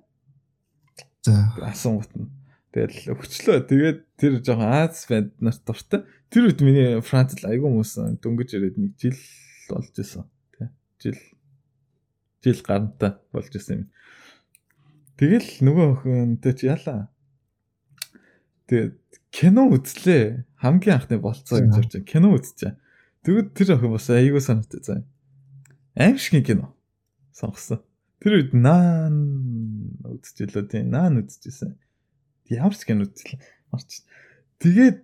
За 1.27 1.51
асуунгууд 1.67 2.15
нь 2.15 2.44
тэгэл 2.75 3.15
өгчлөө. 3.15 3.57
Тэгээд 3.71 3.99
тэр 4.19 4.33
жоохон 4.43 4.67
Аз 4.67 5.07
банд 5.07 5.31
нарт 5.39 5.63
дуртай. 5.63 6.03
Тэр 6.27 6.51
үед 6.51 6.59
миний 6.59 6.99
Францд 6.99 7.39
айгүй 7.47 7.71
хүмүүс 7.71 8.19
дөнгөж 8.19 8.49
ирээд 8.51 8.75
нэг 8.75 8.99
жил 8.99 9.15
болж 9.71 9.95
исэн. 9.95 10.27
Тэ. 10.59 10.67
Жил 10.99 11.19
жил 12.43 12.59
гарантай 12.67 13.15
болж 13.31 13.55
исэн 13.55 13.87
юм. 13.87 13.87
Тэгэл 15.15 15.63
нөгөө 15.63 15.87
охинтой 15.95 16.53
чи 16.59 16.67
яалаа. 16.67 17.07
Тэгээд 18.67 18.99
кино 19.31 19.71
үзлээ. 19.71 20.43
Хамгийн 20.59 20.99
анхны 20.99 21.23
болцоо 21.23 21.63
гэж 21.63 21.71
явж 21.79 21.91
байгаа. 21.95 22.11
Кино 22.11 22.27
үзчихэ. 22.35 22.75
Тэгвэл 23.23 23.55
тэр 23.55 23.79
охин 23.79 23.95
бас 23.95 24.11
айгүй 24.11 24.43
санаатай 24.43 24.83
заа. 24.83 24.99
Аим 25.95 26.19
шиг 26.19 26.43
кино 26.43 26.75
сонгосон. 27.31 27.79
Тэр 28.19 28.39
үед 28.39 28.51
наан 28.51 29.15
үзчихлээ 30.03 30.67
тийм 30.67 30.91
наан 30.91 31.23
үзчихсэн. 31.23 31.79
Ямар 32.49 32.75
ч 32.75 32.81
кино 32.85 33.05
үзлээ. 33.05 33.39
Марч. 33.71 34.05
Тэгээд 34.61 34.99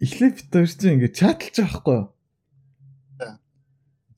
эхлээд 0.00 0.34
бит 0.40 0.50
хоёр 0.52 0.68
чинь 0.68 0.94
ингээд 1.00 1.16
чаталж 1.16 1.56
байгаа 1.56 1.80
хгүй 1.80 1.96
юу? 2.00 2.08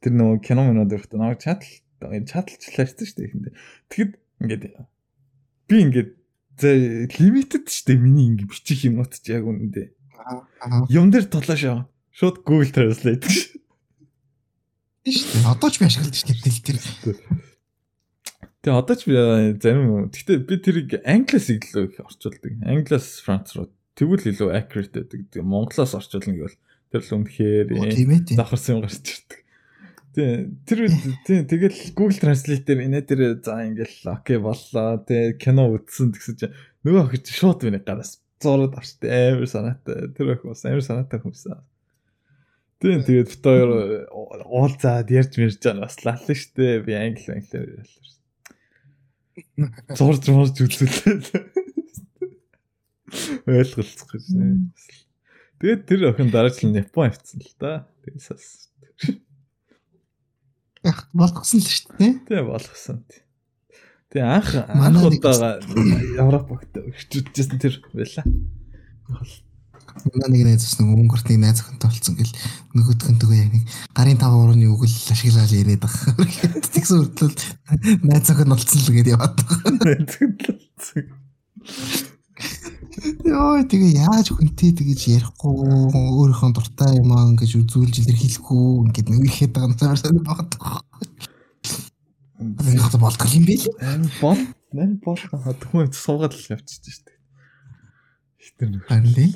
Тэр 0.01 0.13
нөгөө 0.15 0.39
кино 0.45 0.63
минод 0.69 0.93
өрхтөө 0.93 1.19
нөгөө 1.19 1.41
чатал 1.41 1.73
чаталчлаа 2.05 2.87
шүү 2.87 3.17
дээ 3.17 3.29
ихэндээ. 3.31 3.55
Тэгэхэд 3.89 4.13
ингээд 4.45 4.65
би 5.69 5.77
ингээд 5.81 6.11
За 6.55 6.71
limited 6.71 7.67
шүү 7.67 7.87
дээ 7.91 7.99
миний 7.99 8.31
ингэ 8.31 8.47
бичих 8.47 8.87
юмнууд 8.87 9.11
ч 9.11 9.35
яг 9.35 9.43
үнэндээ. 9.43 9.91
Юм 10.87 11.11
дээр 11.11 11.27
толоош 11.27 11.63
аа. 11.67 11.91
Шууд 12.15 12.47
Google 12.47 12.71
Translate 12.71 13.27
дээ. 13.27 13.59
Одоо 15.51 15.67
ч 15.75 15.83
би 15.83 15.91
ашигладаг 15.91 16.15
шүү 16.15 16.31
дээ 16.31 16.63
тэр. 16.63 16.79
Тэгээ 18.65 18.81
одоо 18.81 18.97
ч 18.97 19.05
би 19.05 19.13
зарим 19.61 20.09
гэхдээ 20.09 20.39
би 20.41 20.57
тэрийг 20.57 20.91
англиас 21.05 21.53
илүү 21.53 21.85
их 21.85 22.01
орчуулдаг. 22.01 22.53
Англиас 22.65 23.21
Франц 23.21 23.53
руу 23.53 23.69
тэгвэл 23.93 24.25
илүү 24.25 24.49
accurate 24.57 25.05
байдаг. 25.05 25.45
Монголоос 25.45 25.93
орчуулна 25.93 26.33
гэвэл 26.33 26.57
тэр 26.89 27.03
л 27.05 27.13
үнэхээр 27.13 27.69
давхарсан 28.41 28.81
юм 28.81 28.89
гарч 28.89 29.05
ирдэг. 29.05 29.45
Тий, 30.17 30.49
тэр 30.65 30.81
тий 31.29 31.45
тэгэл 31.45 31.93
Google 31.93 32.17
Translate 32.17 32.65
дээр 32.65 32.89
инээ 32.89 33.05
дээр 33.05 33.23
за 33.45 33.69
ингээл 33.69 34.17
окей 34.17 34.41
боллоо. 34.41 34.97
Тий 35.05 35.37
кино 35.37 35.69
үзсэн 35.77 36.17
гэсэн 36.17 36.35
чинь 36.41 36.57
нөгөө 36.89 37.05
охид 37.05 37.29
шууд 37.29 37.69
миний 37.69 37.85
гараас 37.85 38.25
зураад 38.41 38.81
авчтай 38.81 39.37
амар 39.37 39.45
санаатай. 39.45 40.09
Тэр 40.17 40.41
охин 40.41 40.57
бас 40.57 40.65
амар 40.65 40.81
санаатай 40.81 41.21
хүмүүс. 41.21 41.53
Тий 42.81 42.97
тэгээд 42.97 43.29
бит 43.29 43.45
хоёр 43.45 44.09
уулзаад 44.09 45.13
ярьж 45.13 45.37
мэрж 45.37 45.61
байгаа 45.61 45.85
бас 45.85 46.01
лална 46.01 46.33
штэ. 46.33 46.81
Би 46.81 46.97
англи 46.97 47.29
англиар 47.35 47.85
ярьлаа. 47.85 48.15
Зурж 49.99 50.29
морж 50.31 50.57
үзүүлээ. 50.63 51.45
Ойлголцох 53.47 54.11
гэж. 54.15 54.25
Тэгээд 55.59 55.83
тэр 55.87 56.01
охин 56.11 56.31
дараач 56.31 56.63
нь 56.67 56.75
Япон 56.75 57.11
авцсан 57.11 57.41
л 57.43 57.55
да. 57.59 57.87
Тэгээс 58.05 58.71
Яг 60.85 61.09
болгосон 61.17 61.61
л 61.61 61.69
шүү 61.69 61.97
дээ. 61.97 62.13
Тий 62.29 62.43
болгосон. 62.45 63.01
Тэгээ 64.13 64.29
анх 64.29 64.51
анх 64.69 65.03
удаага 65.09 65.59
Европ 66.21 66.45
багт 66.53 66.77
өчтөжсэн 66.77 67.59
тэр 67.59 67.81
байла. 67.91 68.23
Манай 70.03 70.29
нэг 70.35 70.43
найз 70.51 70.67
бас 70.67 70.77
нэг 70.81 70.91
өнгөрт 70.91 71.27
нэг 71.31 71.39
найз 71.39 71.63
охинтой 71.63 71.89
болсон 71.91 72.15
гэл 72.19 72.35
нөгөөдгөн 72.75 73.19
төгөө 73.23 73.39
яг 73.39 73.51
нэг 73.55 73.65
гарын 73.95 74.19
тав 74.19 74.35
уурны 74.35 74.67
үгэл 74.67 74.97
ашиглаад 75.15 75.55
яриад 75.55 75.87
байгаа. 75.87 76.15
Тэгсэн 76.75 76.99
үртэл 76.99 77.35
найз 78.03 78.27
охин 78.27 78.55
олцсон 78.55 78.81
л 78.83 78.91
гээд 78.91 79.13
яваад 79.15 79.39
байгаа. 79.39 79.95
Йоо 83.25 83.63
тэгээ 83.67 84.03
яаж 84.07 84.33
хүнтэй 84.33 84.71
тэгэж 84.75 85.01
ярихгүй 85.19 85.55
өөрийнхөө 85.95 86.51
дуртай 86.55 86.95
юм 86.99 87.11
аа 87.13 87.31
ингэж 87.31 87.53
үзүүлж 87.61 88.01
илэрхийлэхгүй 88.01 88.65
ингээд 88.87 89.09
нэг 89.11 89.23
ихэд 89.29 89.53
байгаа 89.55 89.71
юм 89.71 89.99
санаа 89.99 90.25
багтдаг. 90.25 90.63
Энэ 92.41 92.83
хата 92.83 92.99
болдго 92.99 93.27
юм 93.35 93.45
бэ 93.47 93.55
л. 93.61 93.67
Бол 94.23 94.41
нэр 94.73 94.91
бол 95.05 95.21
хатгүй 95.21 95.91
суугаад 95.91 96.35
л 96.35 96.51
явчихж 96.55 97.03
штэ. 97.03 97.13
Хитэр 98.39 98.69
нэг. 98.73 98.83
Харин 98.89 99.35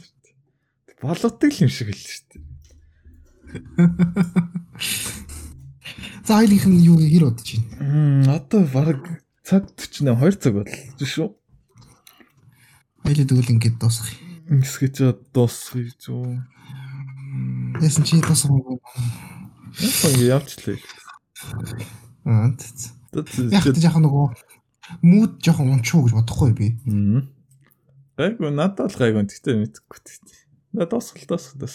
болоодаг 1.02 1.52
юм 1.60 1.68
шиг 1.68 1.90
л 1.90 1.98
штэ. 1.98 2.40
За 6.28 6.36
хоёрынх 6.36 6.66
нь 6.68 6.84
юу 6.84 7.00
хэр 7.00 7.24
удаж 7.32 7.56
байна? 7.56 8.36
Одоо 8.36 8.68
баг 8.68 9.00
цаг 9.40 9.64
48 9.80 10.12
2 10.12 10.36
цаг 10.36 10.52
боллоо 10.60 11.08
шүү. 11.08 11.28
Хоёул 13.00 13.24
тэгвэл 13.24 13.52
ингээд 13.56 13.80
дуусгах. 13.80 14.12
Ингэсгэж 14.52 15.16
дуусгах 15.32 15.96
зү. 15.96 16.44
Яасан 17.80 18.04
чи 18.04 18.20
дуусгах. 18.20 18.60
Яг 19.80 20.44
явчлаа. 20.44 20.76
Аа. 22.28 22.52
Яг 22.52 23.64
тэ 23.64 23.80
жоохон 23.80 24.04
нөгөө 24.04 24.26
мууд 25.00 25.40
жоохон 25.40 25.72
унчуу 25.80 26.04
гэж 26.04 26.12
бодохгүй 26.12 26.52
би. 26.52 26.76
Аа. 26.84 27.24
Гайгүй 28.20 28.52
надад 28.52 28.92
л 28.92 29.00
гайгүй 29.00 29.24
гэхдээ 29.24 29.56
мэдхгүй 29.64 29.98
тий. 30.04 30.18
Надад 30.72 30.90
дуусгал 30.90 31.26
дуусгал. 31.28 31.70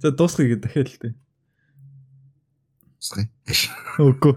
За 0.00 0.10
дуусгая 0.10 0.48
гэдэг 0.48 0.64
дахиад 0.64 0.88
л 0.88 0.98
тий. 1.00 1.14
Дуусгая. 3.00 3.28
Үгүй. 4.00 4.34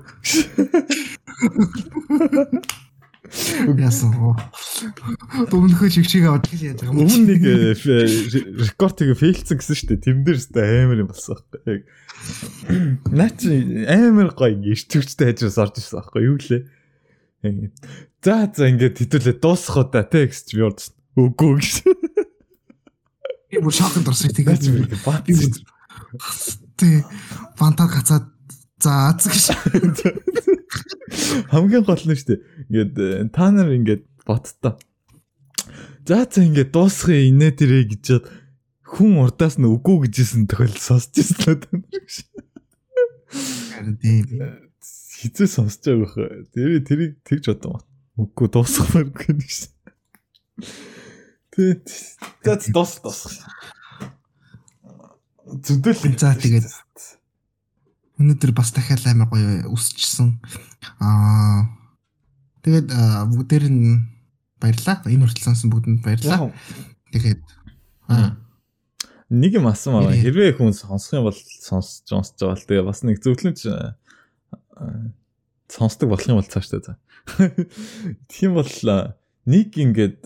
Яасан. 3.79 4.13
Өмнөхөө 5.49 5.89
чигчиг 5.89 6.27
аваад 6.27 6.45
гэж 6.45 6.61
яаж 6.67 6.79
байгаа 6.83 6.93
юм. 6.93 7.07
Өмнө 7.07 7.33
нэг 7.33 7.41
рекордыг 8.61 9.15
фейлцсэн 9.17 9.57
гэсэн 9.57 9.77
шүү 9.79 9.89
дээ. 9.89 10.03
Тим 10.05 10.21
дээр 10.27 10.37
өстэй 10.37 10.83
амар 10.83 11.01
юм 11.01 11.09
болсон 11.09 11.39
байхгүй. 11.39 11.77
Наа 13.09 13.31
чи 13.33 13.87
амар 13.89 14.35
гоё 14.37 14.59
ирч 14.61 14.85
төвчтэй 14.91 15.33
хажуус 15.33 15.57
орж 15.57 15.81
ирсэн 15.81 15.97
байхгүй 16.03 16.21
юу 16.27 16.37
лээ. 16.37 16.61
За 18.21 18.47
за 18.51 18.69
ингээд 18.69 19.01
хэдүүлээ 19.01 19.35
дуусах 19.41 19.81
уу 19.81 19.87
та 19.89 20.03
те 20.05 20.27
гэж 20.29 20.53
би 20.53 20.61
орсон. 20.67 20.93
Үгүй 21.17 21.57
гэж. 21.57 22.02
Би 23.53 23.61
бүр 23.61 23.69
шокнд 23.69 24.09
орсон 24.09 24.33
тэгээд 24.33 24.97
бат. 25.05 25.29
Тэ 26.73 27.05
фантаа 27.53 27.85
гацаад 27.85 28.25
за 28.81 29.13
аз 29.13 29.29
гэж. 29.29 30.09
Хамгийн 31.53 31.85
гол 31.85 32.01
нь 32.01 32.17
шүү 32.17 32.33
дээ. 32.33 32.41
Ингээд 32.73 32.95
э, 32.97 33.29
та 33.29 33.53
нар 33.53 33.69
ингээд 33.69 34.09
боттой. 34.25 34.73
За 36.01 36.25
за 36.25 36.41
ингээд 36.41 36.73
дуусгах 36.73 37.13
инээ 37.13 37.53
тэрэ 37.53 37.93
гэж 37.93 38.25
хүн 38.81 39.21
урдаас 39.21 39.61
нь 39.61 39.69
үгүй 39.69 40.09
гэжсэн 40.09 40.49
тохиол 40.49 40.73
сонсч 40.73 41.21
ирсэн 41.21 41.37
л 41.37 41.45
нар 41.45 41.85
гэж. 41.93 42.13
Харин 43.69 43.97
тийм. 44.01 44.25
Хизээ 44.81 45.45
сонсож 45.45 45.93
байгаа 45.93 46.09
хөө. 46.09 46.49
Тэр 46.57 46.81
тэрийг 46.81 47.21
тэгж 47.21 47.53
бодсон. 47.53 47.85
Үгүй 48.17 48.49
дуусгахмаар 48.49 49.13
гэж. 49.13 49.69
Тэг. 51.53 51.85
За 52.43 52.57
дуус 52.73 52.99
дуус. 53.05 53.21
Зүдэл. 55.63 56.17
За 56.17 56.33
тэгээд 56.33 56.67
өнөөдөр 58.17 58.51
бас 58.57 58.73
дахиад 58.73 59.05
амар 59.07 59.29
гоё 59.29 59.69
үсчихсэн. 59.69 60.41
Аа 60.97 61.83
Тэгээд 62.63 62.87
бүгдээр 63.35 63.65
нь 63.67 64.07
баярлаа. 64.63 65.03
Энэ 65.03 65.27
хүртэл 65.27 65.51
сонсон 65.51 65.67
бүгдэнд 65.67 65.99
баярлаа. 65.99 66.55
Тэгээд 67.11 67.43
нэг 69.27 69.51
юм 69.59 69.67
асан 69.67 69.99
аа 69.99 70.15
хэрвээ 70.15 70.55
хүн 70.55 70.71
сонсох 70.71 71.19
юм 71.19 71.27
бол 71.27 71.35
сонсож 71.35 72.07
сонсож 72.07 72.39
байгаа 72.39 72.55
л 72.55 72.67
тэгээ 72.71 72.87
бас 72.87 73.03
нэг 73.03 73.19
зөвлөмж 73.19 73.59
сонсдог 75.67 76.07
болох 76.07 76.27
юм 76.31 76.39
бол 76.39 76.47
цаашдаа 76.47 76.79
за. 76.79 76.95
Тийм 78.31 78.55
бол 78.55 78.71
нэг 79.43 79.67
ингээд 79.75 80.23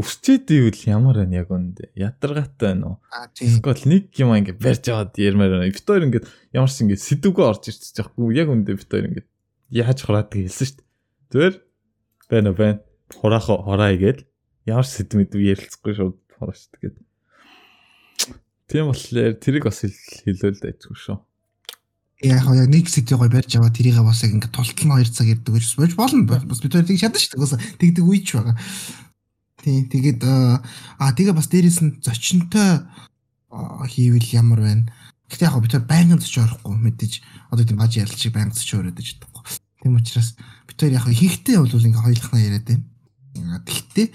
өсчээд 0.00 0.48
ивэл 0.48 0.82
ямар 0.88 1.20
байна? 1.20 1.44
Яг 1.44 1.52
үндэ 1.52 1.92
ядаргаатай 1.94 2.72
байна 2.72 2.86
уу? 2.88 2.96
Эсвэл 3.36 3.84
нэг 3.84 4.10
юм 4.16 4.32
ингээд 4.32 4.58
барьж 4.58 4.84
аваад 4.88 5.14
ярмаар 5.20 5.60
байна. 5.60 5.68
Бит 5.68 5.84
хоёр 5.84 6.04
ингээд 6.08 6.26
ямар 6.56 6.72
ч 6.72 6.76
ингээд 6.80 7.04
сэдвгүй 7.04 7.44
орж 7.44 7.62
ирчихэж 7.68 7.96
байхгүй 8.00 8.32
яг 8.40 8.48
үндэ 8.48 8.80
бит 8.80 8.88
хоёр 8.88 9.06
ингээд 9.12 9.28
яаж 9.76 9.98
хураад 10.00 10.32
хэлсэн 10.32 10.66
шүү 10.66 10.76
дээ. 10.80 10.88
Зүгээр 11.30 11.54
байна 12.32 12.48
уу 12.50 12.56
байна. 12.56 12.80
Хураах 13.20 13.46
хураа 13.46 13.90
игээл 13.92 14.24
ямар 14.64 14.86
ч 14.88 14.90
сэдв 14.96 15.20
мэдв 15.20 15.36
ярилцахгүй 15.36 15.92
шууд 15.94 16.16
хураа 16.40 16.56
шүү 16.56 16.80
дээ 16.80 17.10
тийм 18.70 18.86
болохоор 18.86 19.34
тэрийг 19.42 19.66
бас 19.66 19.82
хэлээл 19.82 20.62
дайцгүй 20.62 20.94
шүү. 20.94 21.18
Яг 22.22 22.46
яг 22.46 22.70
нэг 22.70 22.86
сэдвээ 22.86 23.18
гой 23.18 23.30
барьж 23.32 23.58
аваад 23.58 23.74
тэрийг 23.74 23.98
бас 23.98 24.22
яг 24.22 24.38
ингээд 24.38 24.54
тултал 24.54 24.86
нь 24.86 24.94
2 24.94 25.10
цаг 25.10 25.26
ирдэг 25.26 25.54
гэж 25.58 25.74
болж 25.74 25.94
болно. 25.98 26.22
Бас 26.30 26.62
бид 26.62 26.72
хоёр 26.78 26.86
тийг 26.86 27.02
шатна 27.02 27.18
шүү 27.18 27.58
дээ. 27.58 27.80
Тэгдэг 27.82 28.04
үеч 28.06 28.28
байгаа 28.38 28.54
тий 29.62 29.84
тэгээд 29.86 30.20
аа 30.24 31.10
тэгээ 31.16 31.34
бас 31.36 31.48
дээрэс 31.52 31.78
нь 31.84 32.00
зочинтой 32.04 32.84
хийвэл 33.88 34.28
ямар 34.34 34.60
байна 34.60 34.84
Гэтэ 35.30 35.46
яг 35.46 35.62
бид 35.62 35.74
байнгын 35.86 36.18
зоч 36.18 36.42
орохгүй 36.42 36.74
мэдээж 36.74 37.22
одоо 37.54 37.62
тийм 37.62 37.78
баж 37.78 37.94
ярил 37.94 38.18
шиг 38.18 38.34
байнгын 38.34 38.58
зоч 38.58 38.74
ороод 38.74 38.98
иж 38.98 39.14
чадахгүй. 39.14 39.46
Тийм 39.78 39.94
учраас 39.94 40.34
бид 40.66 40.74
хоёр 40.74 40.98
яг 40.98 41.06
хийхтэй 41.06 41.54
бол 41.54 41.70
ингээ 41.70 42.02
хоёулахнаа 42.02 42.42
яриад 42.42 42.66
байна. 42.66 43.62
Тэгтээ 43.62 44.06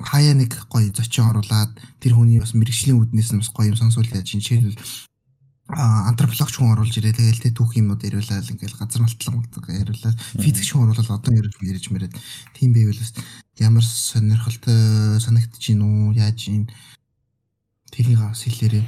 хаяа 0.00 0.32
нэг 0.32 0.56
гоё 0.72 0.88
зочин 0.96 1.28
оруулаад 1.28 1.76
тэр 2.00 2.16
хүний 2.16 2.40
бас 2.40 2.56
мэрэгжлийн 2.56 2.96
үүднээс 2.96 3.36
нь 3.36 3.42
бас 3.44 3.52
гоё 3.52 3.68
юм 3.68 3.76
сонсуул 3.76 4.08
яаж 4.08 4.32
жишээлбэл 4.32 4.80
антропологч 5.76 6.56
хүн 6.56 6.72
оруулж 6.74 6.94
ирээ 6.98 7.14
тэгэл 7.14 7.42
тэ 7.44 7.54
түүх 7.54 7.78
юмнууд 7.78 8.02
яриулаад 8.02 8.48
ингээл 8.48 8.80
газар 8.80 9.02
малтлан 9.06 9.44
яриулаад 9.70 10.18
физикч 10.40 10.74
хүн 10.74 10.90
оруулаад 10.90 11.20
одоо 11.20 11.32
ярьж 11.36 11.54
ярьж 11.62 11.86
мэрэд 11.94 12.14
тийм 12.58 12.74
байвал 12.74 12.98
бас 12.98 13.12
ямар 13.60 13.84
сонирхолтой 13.84 15.20
санагдаж 15.20 15.60
гин 15.60 15.84
үү? 15.84 16.16
Яаж 16.16 16.48
ин 16.48 16.66
тэрийг 17.92 18.18
бас 18.18 18.42
хэлээрээ 18.48 18.84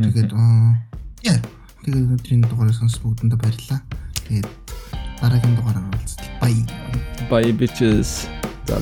тэгээд 0.00 0.32
яа. 0.32 1.38
Тэгээд 1.84 2.12
өдрийн 2.16 2.42
дугаарыг 2.42 2.74
сонс 2.74 2.98
бүгдэндээ 2.98 3.38
баярлалаа. 3.38 3.80
Тэгээд 4.26 4.48
дараагийн 5.20 5.54
дугаараар 5.54 5.86
уулзлаа 5.92 6.26
bye. 6.40 6.64
Bye 7.30 7.52
bitches. 7.52 8.28
За 8.66 8.80